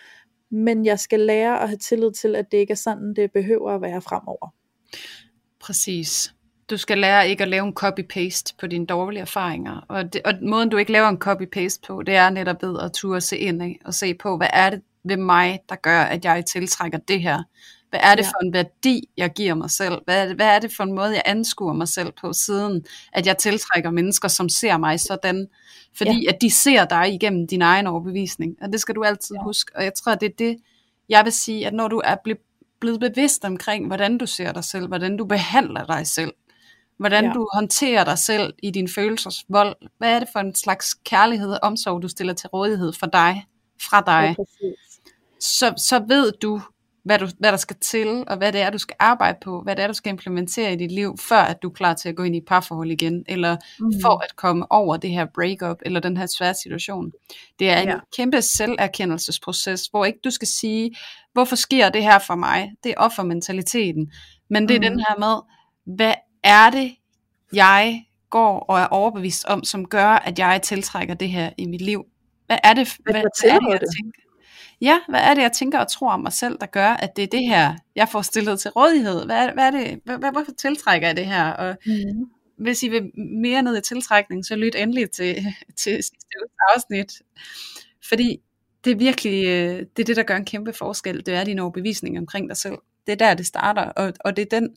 men 0.51 0.85
jeg 0.85 0.99
skal 0.99 1.19
lære 1.19 1.61
at 1.61 1.67
have 1.67 1.77
tillid 1.77 2.11
til, 2.11 2.35
at 2.35 2.51
det 2.51 2.57
ikke 2.57 2.71
er 2.71 2.75
sådan, 2.75 3.13
det 3.15 3.31
behøver 3.31 3.71
at 3.71 3.81
være 3.81 4.01
fremover. 4.01 4.53
Præcis. 5.59 6.33
Du 6.69 6.77
skal 6.77 6.97
lære 6.97 7.29
ikke 7.29 7.43
at 7.43 7.49
lave 7.49 7.67
en 7.67 7.73
copy-paste 7.79 8.55
på 8.59 8.67
dine 8.67 8.85
dårlige 8.85 9.21
erfaringer. 9.21 9.85
Og, 9.87 10.13
det, 10.13 10.21
og 10.25 10.33
måden 10.41 10.69
du 10.69 10.77
ikke 10.77 10.91
laver 10.91 11.07
en 11.07 11.21
copy-paste 11.25 11.81
på, 11.87 12.01
det 12.01 12.15
er 12.15 12.29
netop 12.29 12.63
ved 12.63 12.79
at 12.79 12.91
turde 12.93 13.21
se 13.21 13.37
ind 13.37 13.61
af 13.61 13.79
og 13.85 13.93
se 13.93 14.13
på, 14.13 14.37
hvad 14.37 14.47
er 14.53 14.69
det 14.69 14.81
ved 15.03 15.17
mig, 15.17 15.59
der 15.69 15.75
gør, 15.75 16.01
at 16.01 16.25
jeg 16.25 16.45
tiltrækker 16.45 16.97
det 16.97 17.21
her? 17.21 17.43
Hvad 17.89 17.99
er 18.03 18.15
det 18.15 18.23
Ja. 18.23 18.27
for 18.27 18.45
en 18.45 18.53
værdi, 18.53 19.09
jeg 19.17 19.33
giver 19.33 19.53
mig 19.53 19.71
selv? 19.71 20.01
Hvad 20.05 20.21
er, 20.21 20.25
det, 20.27 20.35
hvad 20.35 20.47
er 20.47 20.59
det 20.59 20.73
for 20.75 20.83
en 20.83 20.93
måde, 20.93 21.13
jeg 21.13 21.21
anskuer 21.25 21.73
mig 21.73 21.87
selv 21.87 22.11
på 22.21 22.33
siden, 22.33 22.85
at 23.13 23.27
jeg 23.27 23.37
tiltrækker 23.37 23.91
mennesker, 23.91 24.27
som 24.27 24.49
ser 24.49 24.77
mig 24.77 24.99
sådan? 24.99 25.47
Fordi 25.97 26.25
at 26.25 26.37
de 26.41 26.51
ser 26.51 26.85
dig 26.85 27.13
igennem 27.13 27.47
din 27.47 27.61
egen 27.61 27.87
overbevisning. 27.87 28.55
Og 28.61 28.71
det 28.71 28.79
skal 28.81 28.95
du 28.95 29.03
altid 29.03 29.35
Ja. 29.35 29.43
huske. 29.43 29.71
Og 29.75 29.83
jeg 29.83 29.93
tror, 29.93 30.15
det 30.15 30.25
er 30.25 30.33
det, 30.37 30.57
jeg 31.09 31.25
vil 31.25 31.33
sige, 31.33 31.67
at 31.67 31.73
når 31.73 31.87
du 31.87 32.01
er 32.05 32.15
ble- 32.27 32.75
blevet 32.79 32.99
bevidst 32.99 33.45
omkring, 33.45 33.87
hvordan 33.87 34.17
du 34.17 34.25
ser 34.25 34.51
dig 34.51 34.63
selv, 34.63 34.87
hvordan 34.87 35.17
du 35.17 35.25
behandler 35.25 35.85
dig 35.85 36.07
selv, 36.07 36.31
hvordan 36.97 37.23
Ja. 37.25 37.31
du 37.31 37.47
håndterer 37.53 38.03
dig 38.03 38.17
selv 38.17 38.53
i 38.63 38.71
din 38.71 38.87
følelsesvold, 38.89 39.75
hvad 39.97 40.13
er 40.15 40.19
det 40.19 40.27
for 40.33 40.39
en 40.39 40.55
slags 40.55 40.93
kærlighed 40.93 41.51
og 41.51 41.59
omsorg, 41.61 42.01
du 42.01 42.07
stiller 42.07 42.33
til 42.33 42.49
rådighed 42.49 42.93
for 42.93 43.05
dig, 43.07 43.45
fra 43.81 44.01
dig, 44.05 44.35
Ja, 44.37 44.43
præcis. 44.43 44.99
så, 45.39 45.73
så 45.77 46.03
ved 46.07 46.31
du 46.41 46.61
hvad, 47.09 47.19
du, 47.19 47.27
hvad 47.39 47.51
der 47.51 47.57
skal 47.57 47.75
til, 47.81 48.23
og 48.27 48.37
hvad 48.37 48.51
det 48.53 48.61
er, 48.61 48.69
du 48.69 48.77
skal 48.77 48.95
arbejde 48.99 49.37
på, 49.41 49.61
hvad 49.61 49.75
det 49.75 49.83
er, 49.83 49.87
du 49.87 49.93
skal 49.93 50.09
implementere 50.09 50.73
i 50.73 50.75
dit 50.75 50.91
liv, 50.91 51.17
før 51.19 51.37
at 51.41 51.61
du 51.61 51.69
er 51.69 51.73
klar 51.73 51.93
til 51.93 52.09
at 52.09 52.15
gå 52.15 52.23
ind 52.23 52.35
i 52.35 52.37
et 52.37 52.43
parforhold 52.47 52.91
igen, 52.91 53.23
eller 53.27 53.57
mm. 53.79 53.91
for 54.01 54.23
at 54.23 54.35
komme 54.35 54.71
over 54.71 54.97
det 54.97 55.09
her 55.09 55.25
breakup, 55.35 55.77
eller 55.85 55.99
den 55.99 56.17
her 56.17 56.25
svære 56.37 56.53
situation. 56.53 57.11
Det 57.59 57.69
er 57.69 57.77
en 57.81 57.87
Ja. 57.87 57.95
kæmpe 58.17 58.41
selverkendelsesproces, 58.41 59.85
hvor 59.91 60.05
ikke 60.05 60.19
du 60.23 60.29
skal 60.29 60.47
sige, 60.47 60.95
hvorfor 61.33 61.55
sker 61.55 61.89
det 61.89 62.03
her 62.03 62.19
for 62.19 62.35
mig? 62.35 62.71
Det 62.83 62.89
er 62.89 62.95
offermentaliteten. 62.97 64.11
Men 64.49 64.67
det 64.67 64.75
er 64.75 64.79
Mhm. 64.79 64.89
den 64.89 64.99
her 64.99 65.19
med, 65.19 65.35
hvad 65.95 66.13
er 66.43 66.69
det, 66.69 66.95
jeg 67.53 68.05
går 68.29 68.59
og 68.59 68.79
er 68.79 68.85
overbevist 68.85 69.45
om, 69.45 69.63
som 69.63 69.85
gør, 69.87 70.07
at 70.09 70.39
jeg 70.39 70.61
tiltrækker 70.63 71.13
det 71.13 71.29
her 71.29 71.49
i 71.57 71.65
mit 71.65 71.81
liv? 71.81 72.03
Hvad 72.45 72.57
er 72.63 72.73
det, 72.73 72.95
hvad, 73.03 73.13
hvad, 73.13 73.21
er 73.23 73.59
det 73.59 73.69
jeg 73.71 73.79
tænker? 73.79 74.19
Ja, 74.81 74.99
hvad 75.09 75.19
er 75.19 75.33
det, 75.33 75.41
jeg 75.41 75.51
tænker 75.51 75.79
og 75.79 75.91
tror 75.91 76.11
om 76.11 76.19
mig 76.19 76.33
selv, 76.33 76.57
der 76.61 76.65
gør, 76.65 76.87
at 76.89 77.15
det 77.15 77.23
er 77.23 77.27
det 77.27 77.39
her, 77.47 77.75
jeg 77.95 78.09
får 78.09 78.21
stillet 78.21 78.59
til 78.59 78.71
rådighed? 78.71 79.25
Hvad 79.25 79.35
er, 79.47 79.53
hvad 79.53 79.63
er 79.63 79.71
det, 79.71 79.99
hvad, 80.05 80.17
hvad, 80.17 80.31
hvorfor 80.31 80.51
tiltrækker 80.51 81.07
jeg 81.07 81.17
det 81.17 81.25
her? 81.25 81.45
Og 81.51 81.75
Mhm. 81.85 82.29
hvis 82.57 82.83
I 82.83 82.87
vil 82.89 83.11
mere 83.41 83.61
ned 83.63 83.77
i 83.77 83.81
tiltrækning, 83.81 84.45
så 84.45 84.55
lyt 84.55 84.75
endelig 84.75 85.11
til, 85.11 85.35
til 85.83 85.93
sidste 85.93 86.15
afsnit. 86.75 87.13
Fordi 88.09 88.37
det 88.85 88.91
er 88.91 88.95
virkelig, 88.95 89.45
øh, 89.45 89.79
det 89.97 89.99
er 89.99 90.05
det, 90.05 90.15
der 90.15 90.23
gør 90.23 90.35
en 90.35 90.45
kæmpe 90.45 90.73
forskel. 90.73 91.25
Det 91.25 91.33
er 91.33 91.43
din 91.43 91.59
overbevisning 91.59 92.17
omkring 92.17 92.49
dig 92.49 92.57
selv. 92.57 92.75
Det 93.09 93.21
er 93.21 93.27
der, 93.27 93.33
det 93.33 93.45
starter. 93.45 93.81
Og, 93.83 94.13
og 94.19 94.37
det 94.37 94.41
er 94.41 94.59
den, 94.59 94.69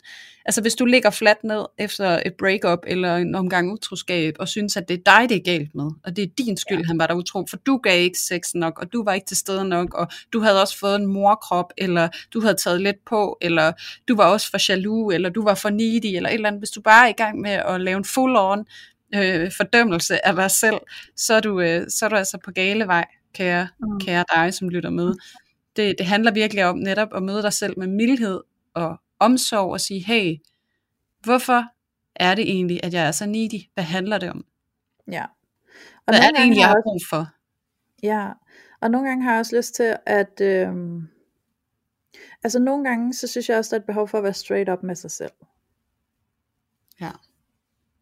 altså 0.45 0.61
hvis 0.61 0.75
du 0.75 0.85
ligger 0.85 1.11
fladt 1.11 1.45
ned 1.45 1.65
efter 1.79 2.21
et 2.27 2.35
breakup 2.39 2.79
eller 2.87 3.17
en 3.17 3.35
omgang 3.35 3.73
utroskab, 3.73 4.35
og 4.39 4.49
synes, 4.49 4.77
at 4.77 4.89
det 4.89 4.95
er 4.95 5.19
dig, 5.19 5.29
det 5.29 5.37
er 5.37 5.43
galt 5.59 5.75
med, 5.75 5.91
og 6.05 6.17
det 6.17 6.23
er 6.23 6.29
din 6.39 6.57
skyld, 6.57 6.79
ja. 6.79 6.85
han 6.87 6.99
var 6.99 7.07
der 7.07 7.15
utro, 7.15 7.47
for 7.51 7.57
du 7.57 7.77
gav 7.77 8.01
ikke 8.01 8.19
sex 8.19 8.55
nok, 8.55 8.79
og 8.79 8.93
du 8.93 9.05
var 9.05 9.13
ikke 9.13 9.27
til 9.27 9.37
stede 9.37 9.65
nok, 9.69 9.95
og 9.95 10.09
du 10.33 10.41
havde 10.41 10.61
også 10.63 10.79
fået 10.79 10.97
en 10.97 11.07
morkrop, 11.07 11.73
eller 11.79 12.09
du 12.35 12.41
havde 12.41 12.55
taget 12.55 12.81
lidt 12.81 13.05
på, 13.07 13.39
eller 13.41 13.73
du 14.09 14.17
var 14.17 14.25
også 14.25 14.51
for 14.51 14.71
jaloux, 14.73 15.15
eller 15.15 15.29
du 15.29 15.45
var 15.45 15.55
for 15.55 15.71
needy, 15.71 16.17
eller 16.17 16.29
et 16.29 16.35
eller 16.35 16.49
andet. 16.49 16.61
Hvis 16.61 16.71
du 16.71 16.81
bare 16.81 17.05
er 17.07 17.11
i 17.11 17.17
gang 17.17 17.41
med 17.41 17.51
at 17.51 17.81
lave 17.81 17.97
en 17.99 18.05
full-on 18.05 18.65
øh, 19.15 19.51
fordømmelse 19.57 20.27
af 20.27 20.37
dig 20.37 20.51
selv, 20.51 20.77
så 21.17 21.35
er 21.35 21.41
du, 21.41 21.61
øh, 21.61 21.87
så 21.89 22.05
er 22.05 22.09
du 22.09 22.17
altså 22.17 22.39
på 22.45 22.51
gale 22.51 22.87
vej, 22.87 23.05
kære, 23.35 23.69
Mm. 23.81 24.01
kære 24.01 24.25
dig, 24.35 24.55
som 24.55 24.69
lytter 24.69 24.91
med. 24.91 25.15
Det, 25.77 25.99
det 25.99 26.07
handler 26.07 26.33
virkelig 26.33 26.65
om 26.65 26.79
netop 26.79 27.09
at 27.15 27.23
møde 27.23 27.43
dig 27.43 27.53
selv 27.53 27.79
med 27.79 27.87
mildhed 27.87 28.41
og 28.75 28.97
omsorg 29.19 29.73
og 29.73 29.81
sige, 29.81 30.05
hey, 30.05 30.37
hvorfor 31.21 31.65
er 32.15 32.35
det 32.35 32.51
egentlig, 32.51 32.85
at 32.85 32.95
jeg 32.95 33.07
er 33.07 33.11
så 33.11 33.27
needy? 33.27 33.61
Hvad 33.75 33.85
handler 33.85 34.19
det 34.19 34.31
om? 34.31 34.45
Ja. 35.11 35.25
Og 36.07 36.15
Hvad 36.15 36.19
er 36.19 36.29
det 36.29 36.39
egentlig, 36.39 36.61
jeg 36.61 36.69
har 36.69 36.83
brug 36.85 37.01
for? 37.11 37.27
Ja, 38.03 38.31
og 38.81 38.91
nogle 38.91 39.09
gange 39.09 39.25
har 39.25 39.31
jeg 39.31 39.41
også 39.41 39.57
lyst 39.57 39.75
til 39.75 39.97
at, 40.07 40.41
øhm, 40.41 41.09
altså 42.45 42.59
nogle 42.59 42.85
gange, 42.85 43.15
så 43.15 43.27
synes 43.27 43.49
jeg 43.49 43.59
også, 43.59 43.71
der 43.71 43.77
er 43.77 43.81
et 43.81 43.87
behov 43.87 44.09
for 44.09 44.19
at 44.19 44.25
være 44.25 44.35
straight 44.35 44.71
up 44.71 44.83
med 44.83 44.95
sig 44.95 45.11
selv. 45.11 45.33
Ja. 47.01 47.11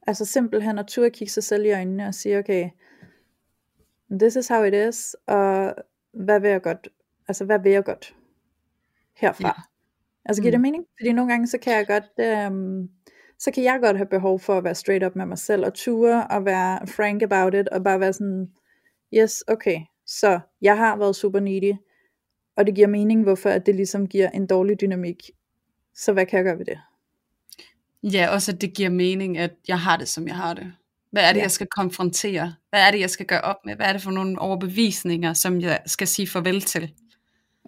Altså 0.06 0.24
simpelthen 0.24 0.78
at 0.78 0.86
turde 0.86 1.10
kigge 1.10 1.32
sig 1.32 1.44
selv 1.44 1.64
i 1.64 1.70
øjnene 1.70 2.06
og 2.06 2.14
sige, 2.14 2.38
okay, 2.38 2.70
this 4.10 4.36
is 4.36 4.48
how 4.48 4.62
it 4.62 4.74
is, 4.74 5.16
og 5.26 5.74
hvad 6.12 6.40
vil 6.40 6.50
jeg 6.50 6.62
godt, 6.62 6.88
altså 7.30 7.44
hvad 7.44 7.58
vil 7.62 7.72
jeg 7.72 7.84
godt 7.84 8.14
herfra? 9.16 9.48
Ja. 9.48 9.62
Altså 10.24 10.42
giver 10.42 10.50
Mm. 10.50 10.52
det 10.52 10.60
mening? 10.60 10.84
Fordi 11.00 11.12
nogle 11.12 11.32
gange, 11.32 11.46
så 11.46 11.58
kan 11.58 11.72
jeg 11.72 11.86
godt, 11.86 12.04
øhm, 12.20 12.88
så 13.38 13.50
kan 13.50 13.64
jeg 13.64 13.78
godt 13.82 13.96
have 13.96 14.06
behov 14.06 14.40
for 14.40 14.58
at 14.58 14.64
være 14.64 14.74
straight 14.74 15.04
up 15.04 15.16
med 15.16 15.26
mig 15.26 15.38
selv, 15.38 15.64
og 15.64 15.74
ture 15.74 16.26
og 16.26 16.44
være 16.44 16.86
frank 16.86 17.22
about 17.22 17.54
it, 17.54 17.68
og 17.68 17.84
bare 17.84 18.00
være 18.00 18.12
sådan, 18.12 18.48
yes, 19.14 19.44
okay, 19.48 19.80
så 20.06 20.40
jeg 20.62 20.76
har 20.76 20.96
været 20.96 21.16
super 21.16 21.40
needy, 21.40 21.72
og 22.56 22.66
det 22.66 22.74
giver 22.74 22.88
mening, 22.88 23.22
hvorfor 23.22 23.50
at 23.50 23.66
det 23.66 23.74
ligesom 23.74 24.06
giver 24.06 24.30
en 24.30 24.46
dårlig 24.46 24.80
dynamik. 24.80 25.30
Så 25.94 26.12
hvad 26.12 26.26
kan 26.26 26.36
jeg 26.36 26.44
gøre 26.44 26.58
ved 26.58 26.64
det? 26.64 26.78
Ja, 28.02 28.28
også 28.28 28.52
at 28.52 28.60
det 28.60 28.74
giver 28.74 28.90
mening, 28.90 29.38
at 29.38 29.52
jeg 29.68 29.80
har 29.80 29.96
det, 29.96 30.08
som 30.08 30.26
jeg 30.28 30.36
har 30.36 30.54
det. 30.54 30.72
Hvad 31.10 31.22
er 31.22 31.32
det, 31.32 31.38
ja. 31.38 31.42
jeg 31.42 31.50
skal 31.50 31.66
konfrontere? 31.66 32.54
Hvad 32.70 32.80
er 32.86 32.90
det, 32.90 33.00
jeg 33.00 33.10
skal 33.10 33.26
gøre 33.26 33.40
op 33.40 33.56
med? 33.64 33.76
Hvad 33.76 33.86
er 33.86 33.92
det 33.92 34.02
for 34.02 34.10
nogle 34.10 34.38
overbevisninger, 34.38 35.32
som 35.32 35.60
jeg 35.60 35.80
skal 35.86 36.06
sige 36.06 36.26
farvel 36.28 36.60
til, 36.62 36.92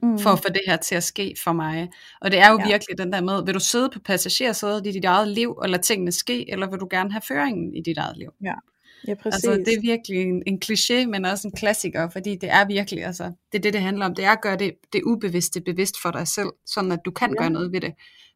Mm. 0.03 0.19
for 0.19 0.31
at 0.31 0.39
få 0.39 0.49
det 0.49 0.61
her 0.67 0.77
til 0.77 0.95
at 0.95 1.03
ske 1.05 1.35
for 1.45 1.53
mig? 1.53 1.89
Og 2.21 2.31
det 2.31 2.41
er 2.41 2.51
jo 2.51 2.59
Ja. 2.59 2.65
ja. 2.65 2.69
virkelig 2.73 2.99
den 2.99 3.13
der 3.13 3.21
med, 3.21 3.45
vil 3.45 3.55
du 3.55 3.61
sidde 3.61 3.91
på 3.93 3.99
passagersædet 4.05 4.87
i 4.87 4.91
dit 4.93 5.05
eget 5.05 5.29
liv, 5.29 5.55
og 5.57 5.69
lade 5.69 5.83
tingene 5.83 6.13
ske, 6.13 6.51
eller 6.51 6.71
vil 6.71 6.81
du 6.81 6.89
gerne 6.91 7.13
have 7.13 7.23
føringen 7.29 7.75
i 7.75 7.81
dit 7.83 7.99
eget 7.99 8.17
liv? 8.17 8.31
Ja, 9.09 9.15
præcis. 9.15 9.35
Altså, 9.45 9.51
det 9.65 9.75
er 9.77 9.81
virkelig 9.81 10.23
en, 10.23 10.43
en 10.47 10.61
kliché, 10.65 11.07
men 11.07 11.25
også 11.25 11.49
en 11.49 11.53
klassiker, 11.57 12.09
fordi 12.09 12.37
det 12.37 12.51
er 12.53 12.67
virkelig, 12.67 13.05
altså, 13.05 13.25
det 13.53 13.59
er 13.59 13.63
det, 13.63 13.73
det 13.73 13.81
handler 13.81 14.07
om. 14.07 14.15
Det 14.15 14.25
er 14.25 14.31
at 14.31 14.41
gøre 14.43 14.57
det, 14.57 14.73
det 14.93 15.03
ubevidste 15.03 15.61
bevidst 15.61 15.95
for 16.03 16.11
dig 16.11 16.29
selv, 16.29 16.49
sådan 16.67 16.93
at 16.93 16.99
du 17.05 17.11
kan 17.11 17.31
Ja. 17.31 17.43
gøre 17.43 17.51
noget 17.51 17.73
ved 17.73 17.81
det. 17.81 17.93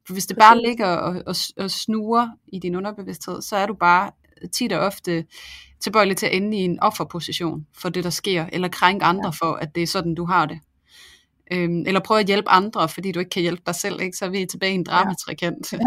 For 0.07 0.13
hvis 0.13 0.27
det 0.27 0.37
Præcis. 0.37 0.49
bare 0.49 0.63
ligger 0.63 0.87
og, 0.87 1.23
og, 1.27 1.35
og 1.57 1.71
snuger 1.71 2.29
i 2.53 2.59
din 2.59 2.75
underbevidsthed, 2.77 3.43
så 3.43 3.57
er 3.57 3.67
du 3.67 3.75
bare 3.75 4.11
tit 4.53 4.73
og 4.73 4.81
ofte 4.81 5.25
tilbøjelig 5.81 6.17
til 6.17 6.27
at 6.27 6.35
ende 6.35 6.57
i 6.59 6.61
en 6.61 6.81
offerposition 6.81 7.67
for 7.79 7.89
det, 7.89 8.05
der 8.05 8.11
sker, 8.11 8.47
eller 8.53 8.69
krænke 8.69 9.05
andre 9.05 9.31
ja. 9.41 9.47
for, 9.47 9.53
at 9.55 9.75
det 9.75 9.83
er 9.83 9.87
sådan, 9.87 10.15
du 10.15 10.25
har 10.25 10.47
det. 10.47 10.59
Øhm, 11.53 11.85
eller 11.87 12.01
prøve 12.01 12.21
at 12.21 12.27
hjælpe 12.27 12.49
andre, 12.49 12.89
fordi 12.89 13.13
du 13.13 13.19
ikke 13.19 13.31
kan 13.31 13.43
hjælpe 13.43 13.63
dig 13.67 13.75
selv, 13.75 14.01
ikke? 14.01 14.17
så 14.17 14.25
er 14.25 14.29
vi 14.29 14.47
tilbage 14.47 14.73
i 14.73 14.75
en 14.75 14.85
dramatrikant. 14.85 15.73
ja, 15.73 15.79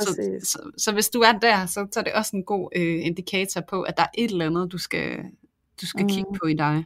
Så, 0.00 0.06
præcis. 0.06 0.48
så, 0.48 0.70
så 0.78 0.92
hvis 0.92 1.08
du 1.08 1.20
er 1.20 1.32
der, 1.32 1.66
så, 1.66 1.86
så 1.92 2.00
er 2.00 2.04
det 2.04 2.12
også 2.12 2.36
en 2.36 2.44
god 2.44 2.70
øh, 2.76 3.06
indikator 3.06 3.60
på, 3.60 3.82
at 3.82 3.96
der 3.96 4.02
er 4.02 4.08
et 4.14 4.30
eller 4.30 4.46
andet, 4.46 4.72
du 4.72 4.78
skal, 4.78 5.16
du 5.80 5.86
skal 5.86 6.02
mm. 6.02 6.08
kigge 6.08 6.30
på 6.42 6.46
i 6.46 6.54
dig. 6.54 6.84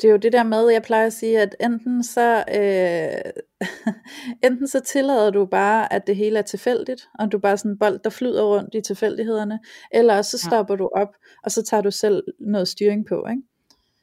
det 0.00 0.08
er 0.08 0.12
jo 0.12 0.16
det 0.16 0.32
der 0.32 0.42
med, 0.42 0.68
jeg 0.68 0.82
plejer 0.82 1.06
at 1.06 1.12
sige, 1.12 1.40
at 1.40 1.56
enten 1.60 2.04
så, 2.04 2.44
øh, 2.54 3.32
enten 4.50 4.68
så 4.68 4.80
tillader 4.80 5.30
du 5.30 5.46
bare, 5.46 5.92
at 5.92 6.06
det 6.06 6.16
hele 6.16 6.38
er 6.38 6.42
tilfældigt, 6.42 7.08
og 7.18 7.32
du 7.32 7.36
er 7.36 7.40
bare 7.40 7.58
sådan 7.58 7.70
en 7.70 7.78
bold, 7.78 8.00
der 8.04 8.10
flyder 8.10 8.42
rundt 8.42 8.74
i 8.74 8.80
tilfældighederne, 8.80 9.58
eller 9.92 10.22
så 10.22 10.38
stopper 10.38 10.74
ja. 10.74 10.78
du 10.78 10.90
op, 10.96 11.16
og 11.44 11.50
så 11.50 11.62
tager 11.62 11.80
du 11.80 11.90
selv 11.90 12.22
noget 12.40 12.68
styring 12.68 13.06
på, 13.06 13.26
ikke? 13.30 13.42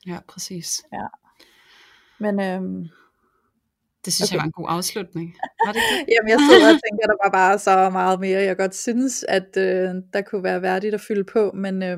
Ja, 0.07 0.19
præcis. 0.27 0.83
Ja. 0.93 1.07
Men 2.19 2.41
øhm, 2.41 2.89
det 4.05 4.13
synes 4.13 4.29
okay. 4.29 4.35
jeg 4.35 4.39
var 4.39 4.45
en 4.45 4.51
god 4.51 4.65
afslutning. 4.69 5.35
Var 5.65 5.71
det 5.71 5.81
ikke? 5.91 6.11
Jamen 6.13 6.29
jeg 6.29 6.39
sidder 6.49 6.67
og 6.73 6.79
tænker, 6.85 7.05
der 7.07 7.17
var 7.23 7.31
bare 7.31 7.59
så 7.59 7.89
meget 7.89 8.19
mere, 8.19 8.41
jeg 8.41 8.57
godt 8.57 8.75
synes, 8.75 9.25
at 9.27 9.57
øh, 9.57 9.89
der 10.13 10.21
kunne 10.21 10.43
være 10.43 10.61
værdigt 10.61 10.93
at 10.93 11.01
fylde 11.01 11.23
på, 11.23 11.51
men 11.55 11.83
øh, 11.83 11.97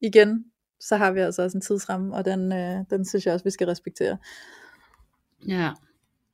igen, 0.00 0.44
så 0.80 0.96
har 0.96 1.12
vi 1.12 1.20
altså 1.20 1.42
også 1.42 1.58
en 1.58 1.62
tidsramme, 1.62 2.14
og 2.14 2.24
den, 2.24 2.52
øh, 2.52 2.76
den 2.90 3.04
synes 3.04 3.26
jeg 3.26 3.34
også, 3.34 3.44
vi 3.44 3.50
skal 3.50 3.66
respektere. 3.66 4.16
Ja. 5.48 5.70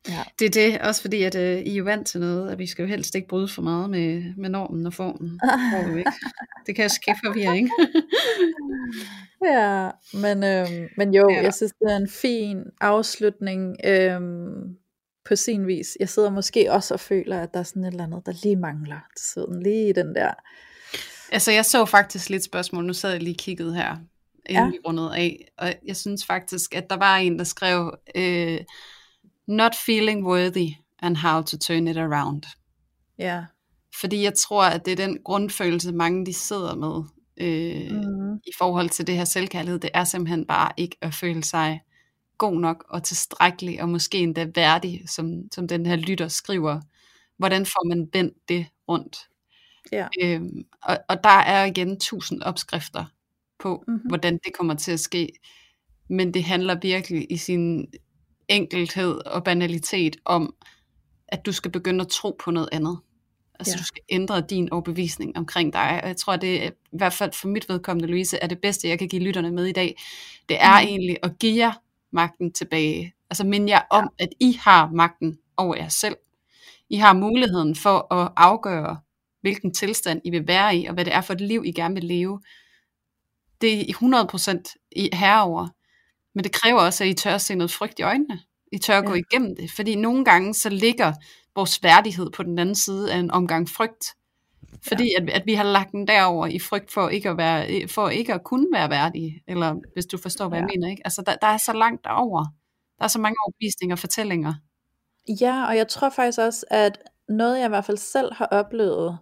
ja. 0.09 0.25
Det 0.39 0.47
er 0.47 0.51
det, 0.51 0.81
også 0.81 1.01
fordi, 1.01 1.23
at 1.23 1.35
øh, 1.35 1.59
I 1.59 1.73
er 1.73 1.77
jo 1.77 1.85
vant 1.85 2.07
til 2.07 2.21
noget, 2.21 2.51
at 2.51 2.59
vi 2.59 2.67
skal 2.67 2.83
jo 2.83 2.89
helst 2.89 3.15
ikke 3.15 3.29
bryde 3.29 3.49
for 3.49 3.63
meget 3.63 3.91
med, 3.91 4.35
med 4.37 4.51
normen 4.51 4.87
og 4.87 4.95
formen. 4.95 5.41
Det, 5.87 5.99
ikke. 5.99 6.13
det 6.67 6.75
kan 6.77 6.85
jo 6.85 6.89
ske 6.89 7.15
forvirring. 7.25 7.71
ja, 9.45 9.91
men, 10.15 10.45
øh, 10.45 10.91
men 10.97 11.15
jo, 11.15 11.31
ja. 11.31 11.43
jeg 11.43 11.55
synes, 11.55 11.73
det 11.73 11.93
er 11.93 11.97
en 11.97 12.09
fin 12.09 12.65
afslutning 12.81 13.77
øh, 13.85 14.21
på 15.29 15.37
sin 15.37 15.67
vis. 15.67 15.97
Jeg 16.01 16.09
sidder 16.09 16.31
måske 16.31 16.73
også 16.73 16.95
og 16.95 17.01
føler, 17.01 17.41
at 17.41 17.55
der 17.55 17.61
er 17.61 17.65
sådan 17.65 17.85
et 17.85 17.89
eller 17.89 18.05
andet, 18.05 18.27
der 18.27 18.33
lige 18.43 18.57
mangler. 18.57 19.01
Sådan 19.17 19.63
lige 19.63 19.89
i 19.89 19.93
den 19.93 20.15
der... 20.15 20.35
Altså, 21.33 21.53
jeg 21.53 21.65
så 21.65 21.85
faktisk 21.85 22.31
lidt 22.31 22.45
spørgsmål. 22.45 22.85
Nu 22.85 22.93
sad 22.93 23.11
jeg 23.11 23.23
lige 23.23 23.35
kigget 23.35 23.75
her 23.75 23.97
inden 24.49 24.65
ja. 24.65 24.71
vi 24.71 24.79
rundede 24.87 25.17
af. 25.17 25.49
Og 25.59 25.75
jeg 25.87 25.97
synes 25.97 26.27
faktisk, 26.27 26.75
at 26.75 26.91
der 26.91 26.97
var 26.97 27.17
en, 27.17 27.39
der 27.39 27.45
skrev, 27.45 27.99
uh, 28.19 28.65
not 29.49 29.75
feeling 29.87 30.27
worthy 30.27 30.69
and 30.99 31.17
how 31.17 31.43
to 31.43 31.57
turn 31.59 31.89
it 31.89 31.97
around. 31.97 32.43
Ja. 33.19 33.45
Fordi 34.01 34.23
jeg 34.23 34.35
tror, 34.35 34.65
at 34.65 34.85
det 34.85 34.93
er 34.93 35.07
den 35.07 35.19
grundfølelse, 35.25 35.93
mange 35.93 36.27
de 36.27 36.33
sidder 36.33 36.75
med 36.75 37.03
øh, 37.41 37.91
mm. 37.91 38.35
i 38.35 38.51
forhold 38.59 38.89
til 38.89 39.07
det 39.07 39.17
her 39.17 39.25
selvkærlighed. 39.25 39.79
Det 39.79 39.91
er 39.95 40.05
simpelthen 40.05 40.47
bare 40.47 40.73
ikke 40.77 40.97
at 41.03 41.15
føle 41.15 41.45
sig 41.45 41.81
god 42.39 42.61
nok 42.61 42.85
og 42.89 43.03
tilstrækkelig, 43.03 43.83
og 43.83 43.89
måske 43.89 44.19
endda 44.19 44.47
værdig, 44.55 45.03
som, 45.07 45.43
som 45.55 45.69
den 45.69 45.87
her 45.87 45.97
lytter 45.97 46.29
skriver. 46.29 46.81
Hvordan 47.37 47.67
får 47.67 47.89
man 47.89 48.09
vendt 48.13 48.35
det 48.49 48.67
rundt? 48.89 49.17
Ja. 49.93 50.09
Øhm, 50.23 50.65
og, 50.83 50.99
og 51.09 51.25
der 51.25 51.31
er 51.31 51.65
igen 51.65 52.01
tusind 52.01 52.43
opskrifter 52.43 53.05
på, 53.59 53.85
mm-hmm. 53.89 54.09
hvordan 54.09 54.39
det 54.45 54.53
kommer 54.55 54.75
til 54.75 54.93
at 54.93 55.01
ske. 55.01 55.33
Men 56.09 56.35
det 56.35 56.45
handler 56.45 56.79
virkelig 56.83 57.27
i 57.31 57.37
sin 57.37 57.87
enkelhed 58.49 59.27
og 59.27 59.45
banalitet 59.45 60.17
om, 60.25 60.55
at 61.29 61.47
du 61.47 61.53
skal 61.53 61.71
begynde 61.71 62.01
at 62.01 62.09
tro 62.09 62.37
på 62.45 62.51
noget 62.51 62.69
andet. 62.73 62.99
Altså 63.59 63.75
ja. 63.75 63.79
du 63.79 63.85
skal 63.85 64.03
ændre 64.09 64.41
din 64.41 64.73
overbevisning 64.73 65.37
omkring 65.37 65.73
dig. 65.73 66.01
Og 66.03 66.09
jeg 66.09 66.17
tror, 66.17 66.37
det 66.37 66.65
er, 66.65 66.71
i 66.71 66.97
hvert 66.99 67.13
fald 67.13 67.33
for 67.33 67.49
mit 67.49 67.69
vedkommende, 67.69 68.09
Louise, 68.09 68.39
er 68.39 68.47
det 68.47 68.61
bedste, 68.61 68.89
jeg 68.89 68.99
kan 68.99 69.09
give 69.09 69.23
lytterne 69.23 69.51
med 69.51 69.67
i 69.67 69.73
dag. 69.73 69.99
Det 70.49 70.57
er 70.61 70.81
mm. 70.81 70.87
egentlig 70.87 71.19
at 71.23 71.39
give 71.39 71.57
jer 71.57 71.73
magten 72.13 72.53
tilbage. 72.53 73.15
Altså 73.31 73.45
minde 73.45 73.73
jer 73.73 73.83
om, 73.91 74.11
ja. 74.21 74.25
at 74.25 74.31
I 74.41 74.53
har 74.61 74.91
magten 74.93 75.39
over 75.57 75.77
jer 75.77 75.89
selv. 75.89 76.17
I 76.91 76.97
har 76.97 77.13
muligheden 77.13 77.75
for 77.75 78.15
at 78.15 78.33
afgøre, 78.37 79.01
hvilken 79.41 79.75
tilstand 79.75 80.21
I 80.25 80.31
vil 80.31 80.47
være 80.47 80.77
i, 80.77 80.87
og 80.87 80.95
hvad 80.95 81.05
det 81.05 81.15
er 81.15 81.21
for 81.21 81.33
et 81.33 81.41
liv, 81.41 81.63
I 81.67 81.73
gerne 81.73 81.95
vil 81.95 82.05
leve 82.05 82.41
det 83.61 83.75
er 83.75 83.85
I 83.89 83.93
100% 83.93 84.89
i 84.93 85.11
herover. 85.13 85.69
Men 86.35 86.45
det 86.45 86.53
kræver 86.53 86.81
også, 86.81 87.05
at 87.05 87.11
I 87.11 87.15
tør 87.15 87.35
at 87.35 87.41
se 87.41 87.55
noget 87.55 87.71
frygt 87.71 87.99
i 87.99 88.03
øjnene. 88.03 88.41
I 88.73 88.79
tør 88.79 88.99
at 88.99 89.05
ja. 89.05 89.09
gå 89.09 89.15
igennem 89.15 89.57
det. 89.57 89.71
Fordi 89.71 89.95
nogle 89.95 90.25
gange 90.25 90.55
så 90.55 90.69
ligger 90.69 91.13
vores 91.55 91.83
værdighed 91.83 92.31
på 92.31 92.43
den 92.43 92.59
anden 92.59 92.75
side 92.75 93.13
af 93.13 93.19
en 93.19 93.31
omgang 93.31 93.69
frygt. 93.69 94.15
Fordi 94.89 95.11
ja. 95.19 95.23
at, 95.23 95.31
at 95.31 95.43
vi 95.47 95.55
har 95.55 95.65
lagt 95.65 95.93
den 95.93 96.07
derover 96.07 96.47
i 96.47 96.59
frygt 96.59 96.93
for 96.93 97.09
ikke 97.09 97.31
at 97.31 97.37
være, 97.37 97.89
for 97.89 98.09
ikke 98.09 98.35
at 98.35 98.45
kunne 98.45 98.67
være 98.73 98.91
værdige, 98.91 99.43
eller 99.49 99.77
hvis 99.93 100.07
du 100.07 100.19
forstår, 100.19 100.49
hvad 100.49 100.59
ja. 100.59 100.63
jeg 100.63 100.71
mener, 100.75 100.91
ikke? 100.91 101.03
Altså, 101.05 101.23
der, 101.27 101.35
der 101.35 101.47
er 101.47 101.57
så 101.57 101.73
langt 101.73 102.05
derover. 102.05 102.45
Der 102.99 103.05
er 103.05 103.09
så 103.09 103.21
mange 103.21 103.37
overbevisninger 103.45 103.95
og 103.95 103.99
fortællinger. 103.99 104.55
Ja, 105.41 105.67
og 105.69 105.77
jeg 105.77 105.89
tror 105.89 106.11
faktisk 106.11 106.39
også, 106.39 106.67
at 106.71 106.99
noget 107.29 107.59
jeg 107.59 107.67
i 107.67 107.69
hvert 107.69 107.85
fald 107.85 107.97
selv 107.97 108.35
har 108.35 108.47
oplevet, 108.47 109.19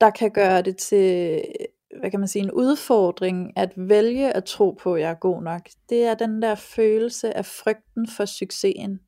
der 0.00 0.10
kan 0.10 0.30
gøre 0.30 0.62
det 0.62 0.76
til 0.76 1.42
hvad 2.00 2.10
kan 2.10 2.20
man 2.20 2.28
sige, 2.28 2.42
en 2.42 2.50
udfordring 2.50 3.52
at 3.56 3.72
vælge 3.76 4.32
at 4.32 4.44
tro 4.44 4.70
på, 4.70 4.94
at 4.94 5.00
jeg 5.00 5.10
er 5.10 5.14
god 5.14 5.42
nok, 5.42 5.62
det 5.88 6.04
er 6.04 6.14
den 6.14 6.42
der 6.42 6.54
følelse 6.54 7.36
af 7.36 7.46
frygten 7.46 8.08
for 8.16 8.24
succesen. 8.24 9.00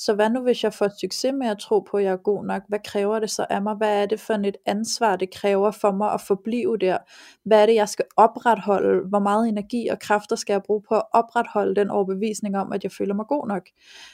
Så 0.00 0.14
hvad 0.14 0.30
nu 0.30 0.42
hvis 0.42 0.64
jeg 0.64 0.74
får 0.74 0.88
succes 1.00 1.32
med 1.32 1.46
at 1.46 1.58
tro 1.58 1.80
på, 1.80 1.96
at 1.96 2.04
jeg 2.04 2.12
er 2.12 2.16
god 2.16 2.44
nok? 2.44 2.62
Hvad 2.68 2.78
kræver 2.84 3.18
det 3.18 3.30
så 3.30 3.46
af 3.50 3.62
mig? 3.62 3.74
Hvad 3.74 4.02
er 4.02 4.06
det 4.06 4.20
for 4.20 4.34
et 4.34 4.56
ansvar, 4.66 5.16
det 5.16 5.34
kræver 5.34 5.70
for 5.70 5.92
mig 5.92 6.12
at 6.12 6.20
forblive 6.20 6.76
der? 6.76 6.98
Hvad 7.44 7.62
er 7.62 7.66
det, 7.66 7.74
jeg 7.74 7.88
skal 7.88 8.04
opretholde? 8.16 9.08
Hvor 9.08 9.18
meget 9.18 9.48
energi 9.48 9.88
og 9.88 9.98
kræfter 9.98 10.36
skal 10.36 10.52
jeg 10.52 10.62
bruge 10.62 10.82
på 10.88 10.94
at 10.94 11.02
opretholde 11.12 11.74
den 11.74 11.90
overbevisning 11.90 12.56
om, 12.56 12.72
at 12.72 12.84
jeg 12.84 12.92
føler 12.92 13.14
mig 13.14 13.26
god 13.26 13.48
nok? 13.48 13.62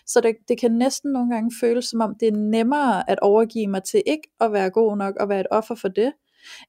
Så 0.06 0.20
det, 0.20 0.36
det 0.48 0.60
kan 0.60 0.72
næsten 0.72 1.12
nogle 1.12 1.34
gange 1.34 1.50
føles 1.60 1.84
som 1.84 2.00
om, 2.00 2.14
det 2.20 2.28
er 2.28 2.36
nemmere 2.36 3.10
at 3.10 3.20
overgive 3.20 3.66
mig 3.66 3.82
til 3.82 4.02
ikke 4.06 4.28
at 4.40 4.52
være 4.52 4.70
god 4.70 4.96
nok 4.96 5.14
og 5.20 5.28
være 5.28 5.40
et 5.40 5.46
offer 5.50 5.74
for 5.74 5.88
det, 5.88 6.12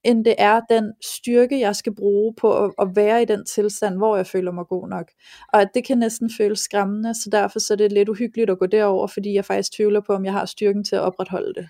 end 0.03 0.25
det 0.25 0.35
er 0.37 0.61
den 0.69 0.93
styrke, 1.15 1.59
jeg 1.59 1.75
skal 1.75 1.95
bruge 1.95 2.33
på 2.37 2.63
at, 2.65 2.71
at 2.81 2.87
være 2.95 3.21
i 3.21 3.25
den 3.25 3.45
tilstand, 3.45 3.97
hvor 3.97 4.15
jeg 4.15 4.27
føler 4.27 4.51
mig 4.51 4.65
god 4.65 4.87
nok. 4.87 5.11
Og 5.53 5.61
at 5.61 5.69
det 5.73 5.85
kan 5.85 5.97
næsten 5.97 6.29
føles 6.37 6.59
skræmmende, 6.59 7.13
så 7.13 7.29
derfor 7.31 7.59
så 7.59 7.73
er 7.73 7.77
det 7.77 7.91
lidt 7.91 8.09
uhyggeligt 8.09 8.49
at 8.49 8.59
gå 8.59 8.65
derover, 8.65 9.07
fordi 9.07 9.33
jeg 9.33 9.45
faktisk 9.45 9.71
tvivler 9.71 10.01
på, 10.01 10.13
om 10.13 10.25
jeg 10.25 10.33
har 10.33 10.45
styrken 10.45 10.83
til 10.83 10.95
at 10.95 11.01
opretholde 11.01 11.53
det. 11.53 11.67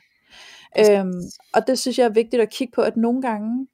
Øhm, 0.80 1.22
og 1.54 1.68
det 1.68 1.80
synes 1.80 2.00
jeg 2.00 2.06
er 2.06 2.10
vigtigt 2.10 2.42
at 2.42 2.50
kigge 2.50 2.72
på, 2.76 2.82
at 2.82 2.98
nogle 2.98 3.22
gange, 3.22 3.68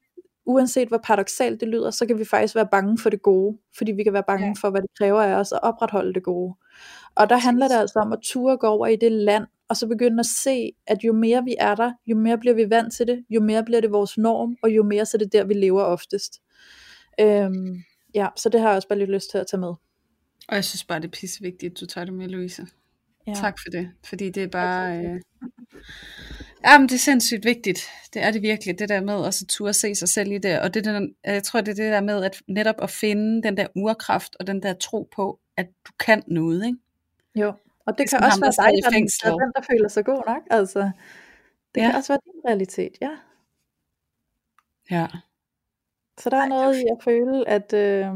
uanset 0.46 0.88
hvor 0.88 0.98
paradoxalt 1.04 1.60
det 1.60 1.68
lyder, 1.68 1.92
så 1.92 2.06
kan 2.06 2.20
vi 2.20 2.26
faktisk 2.26 2.56
være 2.56 2.68
bange 2.72 2.98
for 2.98 3.10
det 3.10 3.22
gode, 3.22 3.58
fordi 3.78 3.92
vi 3.92 4.04
kan 4.04 4.14
være 4.14 4.24
bange 4.28 4.48
ja. 4.48 4.54
for, 4.62 4.70
hvad 4.70 4.82
det 4.82 4.90
kræver 4.98 5.22
af 5.22 5.36
os 5.36 5.52
at 5.52 5.60
opretholde 5.64 6.14
det 6.14 6.24
gode. 6.24 6.56
Og 7.16 7.30
der 7.30 7.38
handler 7.38 7.68
det 7.68 7.76
altså 7.76 8.00
om 8.00 8.14
at 8.14 8.20
ture 8.24 8.58
gå 8.58 8.68
over 8.68 8.88
i 8.88 8.96
det 8.96 9.12
land, 9.12 9.44
og 9.72 9.78
så 9.78 9.88
begynde 9.88 10.20
at 10.20 10.26
se, 10.26 10.72
at 10.88 11.04
jo 11.04 11.14
mere 11.14 11.44
vi 11.44 11.56
er 11.60 11.76
der, 11.76 11.92
jo 12.08 12.16
mere 12.16 12.38
bliver 12.38 12.54
vi 12.54 12.70
vant 12.70 12.94
til 12.94 13.08
det, 13.08 13.26
jo 13.30 13.42
mere 13.42 13.64
bliver 13.66 13.82
det 13.82 13.92
vores 13.92 14.18
norm, 14.18 14.56
og 14.64 14.70
jo 14.70 14.84
mere 14.84 15.06
så 15.06 15.18
er 15.18 15.20
det 15.20 15.34
der, 15.34 15.44
vi 15.44 15.54
lever 15.54 15.82
oftest. 15.82 16.42
Øhm, 17.20 17.84
ja, 18.16 18.28
så 18.38 18.50
det 18.50 18.62
har 18.62 18.68
jeg 18.68 18.76
også 18.76 18.88
bare 18.88 19.00
lidt 19.00 19.10
lyst 19.10 19.32
til 19.32 19.38
at 19.38 19.48
tage 19.48 19.60
med. 19.62 19.74
Og 20.48 20.56
jeg 20.56 20.66
synes 20.66 20.84
bare, 20.84 21.00
det 21.00 21.06
er 21.06 21.12
pissevigtigt, 21.12 21.74
at 21.74 21.80
du 21.80 21.86
tager 21.86 22.06
det 22.06 22.14
med, 22.14 22.28
Louise. 22.28 22.68
Ja. 23.28 23.34
Tak 23.34 23.60
for 23.60 23.70
det, 23.70 23.90
fordi 24.06 24.30
det 24.30 24.44
er 24.44 24.48
bare... 24.48 24.98
Øh... 24.98 25.22
Jamen, 26.66 26.90
det 26.90 26.96
er 26.96 27.00
sindssygt 27.00 27.46
vigtigt. 27.46 27.80
Det 28.14 28.24
er 28.24 28.32
det 28.32 28.42
virkelig, 28.42 28.80
det 28.80 28.90
der 28.90 29.02
med 29.02 29.26
at 29.28 29.34
så 29.34 29.46
turde 29.46 29.74
se 29.74 29.96
sig 29.96 30.10
selv 30.10 30.32
i 30.32 30.38
det. 30.38 30.60
Og 30.60 30.74
det 30.74 30.86
der, 30.86 31.08
jeg 31.26 31.44
tror, 31.44 31.62
det 31.62 31.72
er 31.72 31.84
det 31.84 31.92
der 31.92 32.02
med 32.02 32.24
at 32.24 32.42
netop 32.48 32.76
at 32.82 32.90
finde 32.90 33.44
den 33.44 33.58
der 33.58 33.68
urkraft 33.76 34.36
og 34.40 34.48
den 34.48 34.64
der 34.64 34.74
tro 34.74 35.10
på, 35.16 35.40
at 35.58 35.68
du 35.88 35.92
kan 36.00 36.24
noget, 36.28 36.66
ikke? 36.66 36.78
Jo. 37.36 37.54
Og 37.92 37.98
det, 37.98 38.04
det 38.04 38.10
kan 38.10 38.24
også 38.24 38.36
ham, 38.36 38.42
være 38.42 38.72
dig, 38.72 38.84
der, 38.84 38.90
der, 39.24 39.38
den, 39.38 39.52
der 39.56 39.62
føler 39.72 39.90
sig 39.90 40.06
god 40.06 40.24
nok. 40.28 40.42
Altså, 40.52 40.92
det 41.76 41.82
ja. 41.82 41.88
kan 41.88 41.96
også 41.96 42.14
være 42.14 42.20
din 42.26 42.42
realitet, 42.48 42.94
ja. 43.02 43.12
Ja. 44.92 45.08
Så 46.18 46.30
der 46.30 46.38
er 46.38 46.48
noget 46.48 46.76
i 46.76 46.84
at 46.92 47.04
føle, 47.04 47.48
at 47.48 47.74
øh, 47.74 48.08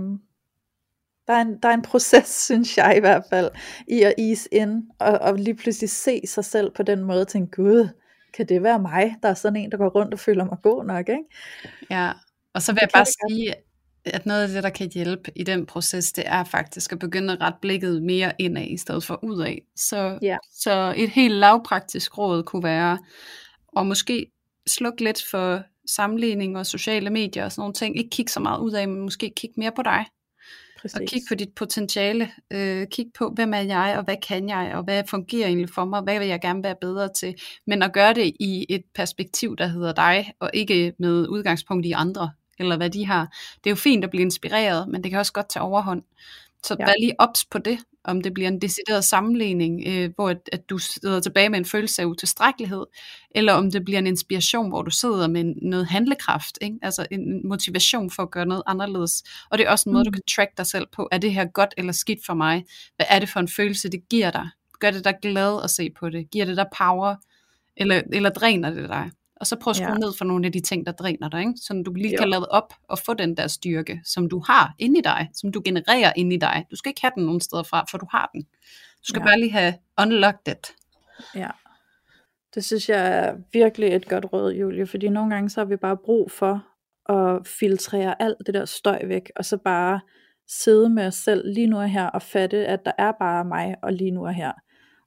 der, 1.27 1.33
er 1.33 1.41
en, 1.41 1.59
der 1.63 1.69
er 1.69 1.73
en 1.73 1.81
proces, 1.81 2.27
synes 2.47 2.77
jeg 2.77 2.97
i 2.97 2.99
hvert 2.99 3.23
fald, 3.29 3.51
i 3.87 4.01
at 4.01 4.13
ease 4.17 4.49
ind, 4.51 4.83
og, 4.99 5.19
og 5.19 5.33
lige 5.33 5.55
pludselig 5.55 5.89
se 5.89 6.21
sig 6.27 6.45
selv 6.45 6.71
på 6.71 6.83
den 6.83 7.03
måde, 7.03 7.21
og 7.21 7.27
tænke, 7.27 7.55
gud, 7.55 7.89
kan 8.33 8.49
det 8.49 8.63
være 8.63 8.79
mig, 8.79 9.15
der 9.23 9.29
er 9.29 9.33
sådan 9.33 9.55
en, 9.55 9.71
der 9.71 9.77
går 9.77 9.89
rundt 9.89 10.13
og 10.13 10.19
føler 10.19 10.45
mig 10.45 10.57
god 10.63 10.85
nok, 10.85 11.09
ikke? 11.09 11.23
Ja, 11.89 12.11
og 12.53 12.61
så 12.61 12.71
vil 12.71 12.79
jeg 12.81 12.89
bare 12.93 13.05
sige, 13.05 13.53
at 14.05 14.25
noget 14.25 14.43
af 14.43 14.49
det, 14.49 14.63
der 14.63 14.69
kan 14.69 14.91
hjælpe 14.93 15.31
i 15.35 15.43
den 15.43 15.65
proces, 15.65 16.11
det 16.11 16.23
er 16.27 16.43
faktisk 16.43 16.91
at 16.91 16.99
begynde 16.99 17.33
at 17.33 17.41
rette 17.41 17.59
blikket 17.61 18.03
mere 18.03 18.31
indad, 18.39 18.67
i 18.67 18.77
stedet 18.77 19.03
for 19.03 19.23
udad. 19.23 19.55
Så, 19.75 20.19
ja. 20.21 20.37
så 20.51 20.93
et 20.97 21.09
helt 21.09 21.33
lavpraktisk 21.33 22.17
råd 22.17 22.43
kunne 22.43 22.63
være, 22.63 22.97
at 23.77 23.85
måske 23.85 24.31
slukke 24.67 25.03
lidt 25.03 25.23
for 25.31 25.63
sammenligning 25.89 26.57
og 26.57 26.65
sociale 26.65 27.09
medier 27.09 27.45
og 27.45 27.51
sådan 27.51 27.61
nogle 27.61 27.73
ting. 27.73 27.97
Ikke 27.97 28.09
kigge 28.09 28.31
så 28.31 28.39
meget 28.39 28.59
ud 28.59 28.71
af, 28.71 28.87
men 28.87 29.01
måske 29.01 29.33
kigge 29.35 29.53
mere 29.57 29.71
på 29.75 29.81
dig. 29.81 30.05
Præcis. 30.81 30.99
Og 30.99 31.07
kig 31.07 31.21
på 31.29 31.35
dit 31.35 31.49
potentiale. 31.55 32.31
Øh, 32.53 32.87
kig 32.91 33.05
på, 33.17 33.29
hvem 33.29 33.53
er 33.53 33.59
jeg, 33.59 33.95
og 33.97 34.03
hvad 34.03 34.15
kan 34.27 34.49
jeg, 34.49 34.71
og 34.75 34.83
hvad 34.83 35.03
fungerer 35.09 35.47
egentlig 35.47 35.69
for 35.69 35.85
mig, 35.85 36.01
hvad 36.01 36.19
vil 36.19 36.27
jeg 36.27 36.41
gerne 36.41 36.63
være 36.63 36.75
bedre 36.81 37.09
til. 37.13 37.35
Men 37.67 37.83
at 37.83 37.93
gøre 37.93 38.13
det 38.13 38.33
i 38.39 38.65
et 38.69 38.83
perspektiv, 38.95 39.55
der 39.57 39.67
hedder 39.67 39.93
dig, 39.93 40.33
og 40.39 40.49
ikke 40.53 40.93
med 40.99 41.27
udgangspunkt 41.27 41.85
i 41.85 41.91
andre 41.91 42.31
eller 42.59 42.77
hvad 42.77 42.89
de 42.89 43.05
har. 43.05 43.21
Det 43.63 43.69
er 43.69 43.71
jo 43.71 43.75
fint 43.75 44.03
at 44.03 44.09
blive 44.09 44.21
inspireret, 44.21 44.87
men 44.89 45.03
det 45.03 45.11
kan 45.11 45.19
også 45.19 45.33
godt 45.33 45.49
tage 45.49 45.63
overhånd. 45.63 46.01
Så 46.63 46.75
Ja. 46.79 46.85
vær 46.85 46.93
lige 46.99 47.13
ops 47.19 47.45
på 47.45 47.57
det, 47.57 47.77
om 48.03 48.21
det 48.21 48.33
bliver 48.33 48.47
en 48.47 48.61
decideret 48.61 49.03
sammenligning, 49.03 49.83
øh, 49.87 50.09
hvor 50.15 50.29
at, 50.29 50.49
at 50.51 50.69
du 50.69 50.77
sidder 50.77 51.19
tilbage 51.19 51.49
med 51.49 51.59
en 51.59 51.65
følelse 51.65 52.01
af 52.01 52.05
utilstrækkelighed, 52.05 52.85
eller 53.31 53.53
om 53.53 53.71
det 53.71 53.85
bliver 53.85 53.99
en 53.99 54.07
inspiration, 54.07 54.69
hvor 54.69 54.81
du 54.81 54.91
sidder 54.91 55.27
med 55.27 55.43
noget 55.61 55.87
handlekraft, 55.87 56.57
ikke? 56.61 56.77
altså 56.81 57.05
en 57.11 57.47
motivation 57.47 58.11
for 58.11 58.23
at 58.23 58.31
gøre 58.31 58.45
noget 58.45 58.63
anderledes. 58.65 59.23
Og 59.51 59.57
det 59.57 59.65
er 59.67 59.71
også 59.71 59.89
en 59.89 59.93
måde, 59.93 60.05
du 60.05 60.09
Mm. 60.09 60.13
kan 60.13 60.21
track 60.35 60.57
dig 60.57 60.65
selv 60.65 60.87
på, 60.91 61.07
er 61.11 61.17
det 61.17 61.33
her 61.33 61.45
godt 61.53 61.73
eller 61.77 61.91
skidt 61.91 62.19
for 62.25 62.33
mig? 62.33 62.65
Hvad 62.95 63.05
er 63.09 63.19
det 63.19 63.29
for 63.29 63.39
en 63.39 63.47
følelse, 63.49 63.89
det 63.89 64.09
giver 64.09 64.31
dig? 64.31 64.49
Gør 64.79 64.91
det 64.91 65.03
dig 65.03 65.13
glad 65.21 65.63
at 65.63 65.69
se 65.69 65.89
på 65.99 66.09
det? 66.09 66.31
Giver 66.31 66.45
det 66.45 66.57
dig 66.57 66.65
power? 66.77 67.15
Eller, 67.77 68.01
eller 68.13 68.29
dræner 68.29 68.69
det 68.69 68.89
dig? 68.89 69.11
Og 69.35 69.47
så 69.47 69.55
prøv 69.59 69.71
at 69.71 69.75
skrue 69.75 69.89
Ja. 69.91 69.97
ned 69.97 70.13
for 70.17 70.25
nogle 70.25 70.45
af 70.45 70.51
de 70.51 70.59
ting, 70.59 70.85
der 70.85 70.91
dræner 70.91 71.29
dig, 71.29 71.39
ikke? 71.39 71.53
så 71.57 71.83
du 71.85 71.93
lige 71.93 72.11
Jo. 72.11 72.17
kan 72.19 72.29
lade 72.29 72.47
op 72.51 72.73
og 72.89 72.99
få 72.99 73.13
den 73.13 73.37
der 73.37 73.47
styrke, 73.47 74.01
som 74.05 74.29
du 74.29 74.39
har 74.47 74.73
inde 74.79 74.99
i 74.99 75.01
dig, 75.01 75.29
som 75.33 75.51
du 75.51 75.61
genererer 75.65 76.13
inde 76.15 76.35
i 76.35 76.39
dig. 76.39 76.65
Du 76.71 76.75
skal 76.75 76.89
ikke 76.89 77.01
have 77.01 77.11
den 77.15 77.25
nogen 77.25 77.41
steder 77.41 77.63
fra, 77.63 77.85
for 77.91 77.97
du 77.97 78.05
har 78.11 78.29
den. 78.33 78.41
Du 78.99 79.03
skal 79.03 79.19
Ja. 79.19 79.25
bare 79.25 79.39
lige 79.39 79.51
have 79.51 79.73
unlocked 80.01 80.47
it. 80.47 80.67
Ja. 81.35 81.49
Det 82.55 82.65
synes 82.65 82.89
jeg 82.89 83.07
er 83.07 83.35
virkelig 83.53 83.93
et 83.95 84.09
godt 84.09 84.25
råd, 84.33 84.53
Julie, 84.53 84.87
fordi 84.87 85.09
nogle 85.09 85.33
gange 85.33 85.49
så 85.49 85.59
har 85.59 85.65
vi 85.65 85.75
bare 85.75 85.97
brug 86.05 86.31
for 86.31 86.65
at 87.13 87.47
filtrere 87.47 88.21
alt 88.21 88.37
det 88.45 88.53
der 88.53 88.65
støj 88.65 88.99
væk, 89.07 89.31
og 89.35 89.45
så 89.45 89.57
bare 89.57 89.99
sidde 90.47 90.89
med 90.89 91.07
os 91.07 91.15
selv 91.15 91.53
lige 91.53 91.67
nu 91.67 91.77
og 91.77 91.89
her, 91.89 92.05
og 92.07 92.21
fatte, 92.21 92.65
at 92.65 92.79
der 92.85 92.91
er 92.97 93.11
bare 93.19 93.45
mig, 93.45 93.75
og 93.83 93.93
lige 93.93 94.11
nu 94.11 94.25
og 94.25 94.33
her, 94.33 94.51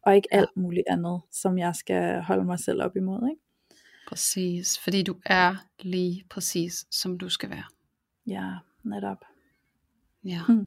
og 0.07 0.17
ikke 0.17 0.29
alt 0.31 0.57
muligt 0.57 0.85
andet, 0.91 1.21
som 1.33 1.59
jeg 1.59 1.75
skal 1.75 2.23
holde 2.23 2.45
mig 2.45 2.59
selv 2.59 2.83
op 2.83 2.97
imod, 2.97 3.29
ikke? 3.31 3.43
Præcis, 4.09 4.79
fordi 4.79 5.03
du 5.03 5.15
er 5.27 5.57
lige 5.81 6.25
præcis, 6.31 6.85
som 6.91 7.19
du 7.19 7.29
skal 7.29 7.51
være. 7.51 7.65
Ja, 8.27 8.51
netop. 8.85 9.17
Ja, 10.25 10.41
Hmm. 10.47 10.67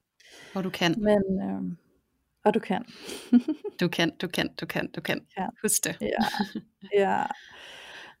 og 0.54 0.64
du 0.64 0.70
kan, 0.70 0.94
Men, 0.98 1.22
øh, 1.42 1.76
og 2.44 2.54
du 2.54 2.58
kan. 2.60 2.84
du 3.80 3.88
kan, 3.88 4.12
du 4.22 4.28
kan, 4.28 4.54
du 4.60 4.66
kan, 4.66 4.90
du 4.92 5.00
kan. 5.00 5.26
Ja. 5.38 5.46
Husk 5.62 5.84
det. 5.84 5.96
Ja, 6.00 6.24
ja. 7.02 7.22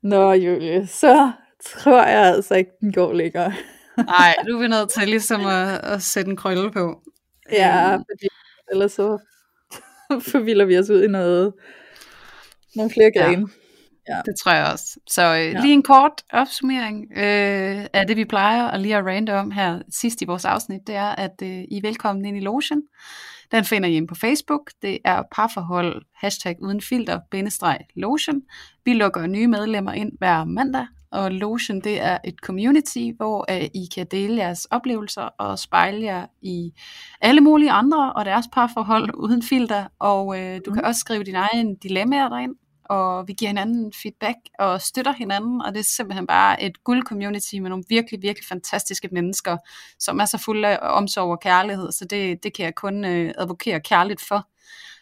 Nå, 0.02 0.32
Julie, 0.32 0.86
så 0.86 1.32
tror 1.64 2.02
jeg 2.06 2.34
altså 2.34 2.54
ikke, 2.54 2.70
den 2.80 2.92
går 2.92 3.12
længere. 3.12 3.52
Nej, 3.96 4.34
du 4.48 4.58
er 4.62 4.68
nødt 4.68 4.90
til 4.90 5.08
ligesom 5.14 5.46
at, 5.46 5.78
at 5.84 6.02
sætte 6.02 6.30
en 6.30 6.36
krølle 6.36 6.72
på. 6.72 7.02
Ja, 7.52 7.92
Øhm, 7.94 8.04
fordi 8.10 8.26
ellers 8.70 8.92
så 8.92 9.18
forvilder 10.32 10.64
vi 10.64 10.78
os 10.78 10.90
ud 10.90 11.02
i 11.02 11.08
noget, 11.08 11.52
nogle 12.76 12.90
flere 12.90 13.10
Ja. 13.14 13.30
Grene. 14.06 14.22
Det 14.26 14.34
tror 14.42 14.52
jeg 14.52 14.66
også. 14.72 14.98
Så 15.10 15.22
øh, 15.22 15.38
Ja. 15.52 15.60
lige 15.60 15.72
en 15.72 15.82
kort 15.82 16.12
opsummering 16.32 17.04
øh, 17.16 17.86
af 17.92 18.06
det, 18.08 18.16
vi 18.16 18.24
plejer 18.24 18.66
at 18.68 18.80
lige 18.80 18.96
at 18.96 19.04
rande 19.06 19.32
om 19.34 19.50
her 19.50 19.78
sidst 19.90 20.22
i 20.22 20.24
vores 20.24 20.44
afsnit, 20.44 20.80
det 20.86 20.94
er, 20.94 21.08
at 21.08 21.34
øh, 21.42 21.48
I 21.48 21.76
er 21.76 21.80
velkommen 21.88 22.24
ind 22.24 22.36
i 22.36 22.40
Lotion. 22.40 22.82
Den 23.52 23.64
finder 23.64 23.88
I 23.88 23.94
inde 23.96 24.06
på 24.08 24.14
Facebook. 24.14 24.70
Det 24.82 24.98
er 25.04 25.22
parforhold, 25.32 26.02
hashtag 26.16 26.56
uden 26.62 26.80
filter, 26.80 27.20
bindestreg 27.30 27.78
Lotion. 27.96 28.42
Vi 28.84 28.92
lukker 28.94 29.26
nye 29.26 29.46
medlemmer 29.46 29.92
ind 29.92 30.12
hver 30.18 30.44
mandag, 30.44 30.86
og 31.12 31.30
Lotion 31.32 31.80
det 31.80 32.00
er 32.02 32.18
et 32.24 32.34
community, 32.42 33.10
hvor 33.16 33.46
øh, 33.50 33.62
I 33.64 33.88
kan 33.94 34.06
dele 34.10 34.36
jeres 34.36 34.64
oplevelser 34.64 35.22
og 35.22 35.58
spejle 35.58 36.04
jer 36.04 36.26
i 36.42 36.72
alle 37.20 37.40
mulige 37.40 37.70
andre 37.70 38.12
og 38.12 38.24
deres 38.24 38.46
parforhold 38.52 39.10
uden 39.14 39.42
filter. 39.42 39.84
Og 39.98 40.40
øh, 40.40 40.56
du 40.56 40.70
Mhm. 40.70 40.74
kan 40.74 40.84
også 40.84 40.98
skrive 41.00 41.24
dine 41.24 41.38
egne 41.38 41.76
dilemmaer 41.82 42.28
derind, 42.28 42.54
og 42.92 43.28
vi 43.28 43.32
giver 43.32 43.48
hinanden 43.48 43.92
feedback 44.02 44.36
og 44.58 44.82
støtter 44.82 45.12
hinanden, 45.12 45.62
og 45.62 45.72
det 45.72 45.80
er 45.80 45.84
simpelthen 45.84 46.26
bare 46.26 46.62
et 46.62 46.84
guld 46.84 47.02
community 47.02 47.54
med 47.54 47.70
nogle 47.70 47.84
virkelig, 47.88 48.22
virkelig 48.22 48.46
fantastiske 48.48 49.08
mennesker, 49.12 49.56
som 49.98 50.20
er 50.20 50.24
så 50.24 50.38
fulde 50.38 50.68
af 50.68 50.78
omsorg 50.82 51.30
og 51.30 51.40
kærlighed, 51.40 51.92
så 51.92 52.04
det, 52.04 52.42
det 52.42 52.54
kan 52.54 52.64
jeg 52.64 52.74
kun 52.74 53.04
øh, 53.04 53.34
advokere 53.38 53.80
kærligt 53.80 54.22
for, 54.28 54.48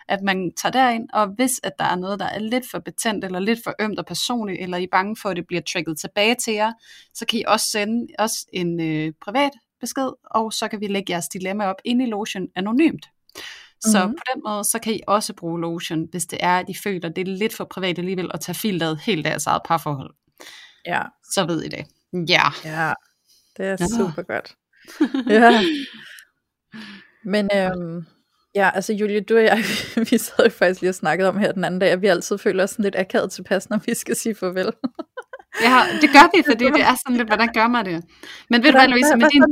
at 0.09 0.23
man 0.23 0.53
tager 0.57 0.73
derind, 0.73 1.09
og 1.13 1.27
hvis 1.27 1.61
at 1.63 1.73
der 1.79 1.85
er 1.85 1.97
noget, 1.97 2.21
der 2.21 2.27
er 2.27 2.39
lidt 2.39 2.71
for 2.71 2.79
betændt, 2.79 3.25
eller 3.25 3.39
lidt 3.39 3.61
for 3.65 3.75
ømt 3.81 3.99
og 3.99 4.07
personligt, 4.07 4.63
eller 4.63 4.77
I 4.77 4.85
er 4.85 4.89
bange 4.93 5.17
for, 5.23 5.29
at 5.29 5.37
det 5.37 5.47
bliver 5.47 5.63
trigget 5.63 5.99
tilbage 5.99 6.35
til 6.35 6.55
jer, 6.55 6.73
så 7.15 7.27
kan 7.27 7.39
I 7.39 7.45
også 7.47 7.67
sende 7.67 8.07
os 8.19 8.47
en 8.53 8.81
øh, 8.81 9.13
privat 9.25 9.53
besked, 9.81 10.11
og 10.25 10.53
så 10.53 10.69
kan 10.69 10.81
vi 10.81 10.87
lægge 10.87 11.13
jeres 11.13 11.29
dilemma 11.29 11.67
op 11.67 11.81
ind 11.85 12.03
i 12.03 12.07
Lotion 12.07 12.49
anonymt. 12.57 13.07
Så 13.85 14.07
Mhm. 14.07 14.17
på 14.17 14.23
den 14.35 14.43
måde, 14.47 14.65
så 14.65 14.79
kan 14.79 14.95
I 14.95 15.01
også 15.07 15.35
bruge 15.35 15.61
lotion, 15.61 16.09
hvis 16.11 16.27
det 16.27 16.39
er, 16.43 16.59
at 16.59 16.65
I 16.69 16.75
føler, 16.75 17.09
at 17.09 17.17
det 17.17 17.29
er 17.29 17.33
lidt 17.33 17.55
for 17.57 17.65
privat 17.65 17.99
alligevel 17.99 18.31
at 18.35 18.41
tage 18.41 18.55
filteret 18.57 19.01
helt 19.01 19.27
af 19.27 19.31
jeres 19.31 19.47
eget 19.47 19.63
parforhold. 19.65 20.15
Ja, 20.87 21.03
Så 21.33 21.47
ved 21.47 21.63
I 21.63 21.69
det. 21.69 21.85
Ja. 22.29 22.43
ja, 22.65 22.93
det 23.57 23.67
er 23.67 23.77
Nå. 23.81 23.87
super 24.11 24.23
godt. 24.23 24.55
Ja. 25.35 25.61
Men 27.25 27.49
øhm, 27.57 28.07
ja, 28.55 28.71
altså 28.75 28.93
Julie, 28.93 29.21
du 29.21 29.37
og 29.37 29.43
jeg, 29.45 29.59
vi 30.11 30.19
sad 30.19 30.45
jo 30.45 30.51
faktisk 30.51 30.81
lige 30.81 30.91
og 30.91 30.95
snakkede 30.95 31.29
om 31.29 31.39
her 31.39 31.53
den 31.53 31.65
anden 31.65 31.81
dag, 31.81 31.91
at 31.91 32.03
vi 32.03 32.07
altid 32.07 32.39
føler 32.39 32.65
os 32.65 32.71
sådan 32.71 32.83
lidt 32.83 32.97
akavet 32.97 33.33
tilpas, 33.33 33.71
når 33.71 33.79
vi 33.87 33.95
skal 33.95 34.17
sige 34.17 34.35
farvel. 34.35 34.73
Ja, 35.63 35.79
det 36.01 36.11
gør 36.13 36.37
vi, 36.37 36.43
fordi 36.51 36.65
det 36.77 36.83
er 36.83 36.95
sådan 37.03 37.17
lidt, 37.17 37.29
hvordan 37.29 37.49
gør 37.55 37.69
man 37.69 37.87
det? 37.87 38.05
Men 38.51 38.63
ved 38.63 38.73
du 38.73 38.79
hvad, 38.79 38.89
Louise, 38.89 39.17
med 39.17 39.29
din, 39.31 39.45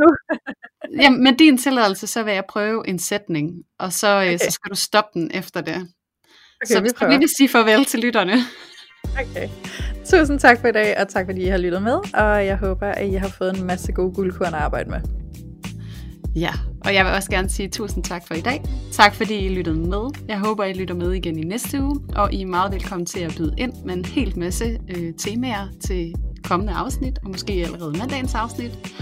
ja, 1.03 1.11
med 1.11 1.33
din 1.33 1.59
tilladelse, 1.59 2.07
så 2.07 2.23
vil 2.23 2.35
jeg 2.35 2.45
prøve 2.49 2.89
en 2.89 2.99
sætning, 2.99 3.51
og 3.79 3.93
så, 3.93 4.17
okay. 4.17 4.27
Okay. 4.27 4.39
så 4.39 4.51
skal 4.51 4.71
du 4.71 4.77
stoppe 4.77 5.21
den 5.21 5.31
efter 5.35 5.61
det. 5.61 5.77
Okay, 5.77 6.75
så, 6.75 6.81
vi 6.81 6.89
prøver. 6.97 7.13
vi 7.13 7.19
vil 7.19 7.29
sige 7.37 7.49
farvel 7.49 7.85
til 7.85 8.01
lytterne. 8.01 8.35
Okay. 9.21 9.49
Tusind 10.11 10.41
tak 10.41 10.61
for 10.61 10.69
i 10.69 10.73
dag, 10.73 10.99
og 11.01 11.09
tak 11.09 11.27
fordi 11.27 11.43
I 11.43 11.47
har 11.47 11.59
lyttet 11.59 11.83
med, 11.83 11.99
og 12.15 12.47
jeg 12.47 12.57
håber, 12.57 12.87
at 12.87 13.09
I 13.09 13.15
har 13.15 13.29
fået 13.29 13.59
en 13.59 13.67
masse 13.67 13.93
gode 13.93 14.15
guldkorn 14.15 14.55
at 14.55 14.61
arbejde 14.61 14.91
med. 14.91 15.01
Ja, 16.39 16.51
og 16.85 16.95
jeg 16.95 17.05
vil 17.05 17.13
også 17.13 17.31
gerne 17.31 17.49
sige 17.49 17.69
tusind 17.69 18.05
tak 18.05 18.27
for 18.27 18.35
i 18.35 18.41
dag. 18.41 18.63
Tak 18.93 19.15
fordi 19.15 19.35
I 19.35 19.49
lyttede 19.49 19.77
med. 19.77 20.11
Jeg 20.29 20.39
håber, 20.39 20.65
I 20.65 20.73
lytter 20.73 20.95
med 20.95 21.13
igen 21.13 21.39
i 21.39 21.43
næste 21.43 21.83
uge, 21.83 22.01
og 22.17 22.33
I 22.33 22.43
er 22.43 22.47
meget 22.47 22.73
velkommen 22.73 23.07
til 23.07 23.21
at 23.21 23.35
byde 23.39 23.55
ind 23.59 23.73
med 23.85 23.95
en 23.95 24.05
helt 24.05 24.37
masse 24.37 24.79
øh, 24.89 25.15
temaer 25.15 25.69
til 25.81 26.15
kommende 26.45 26.73
afsnit, 26.73 27.19
og 27.25 27.31
måske 27.31 27.53
allerede 27.53 27.99
mandagens 27.99 28.35
afsnit. 28.35 28.95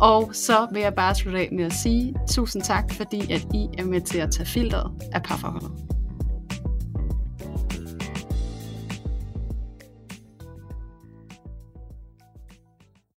Og 0.00 0.30
så 0.32 0.66
vil 0.72 0.82
jeg 0.82 0.94
bare 0.94 1.14
slutte 1.14 1.38
af 1.40 1.48
med 1.52 1.64
at 1.64 1.72
sige 1.72 2.14
tusind 2.30 2.62
tak, 2.62 2.92
fordi 2.92 3.32
at 3.32 3.46
I 3.54 3.66
er 3.78 3.84
med 3.84 4.00
til 4.00 4.18
at 4.18 4.30
tage 4.30 4.46
filteret 4.46 4.90
af 5.12 5.22
parforholdet. 5.22 5.70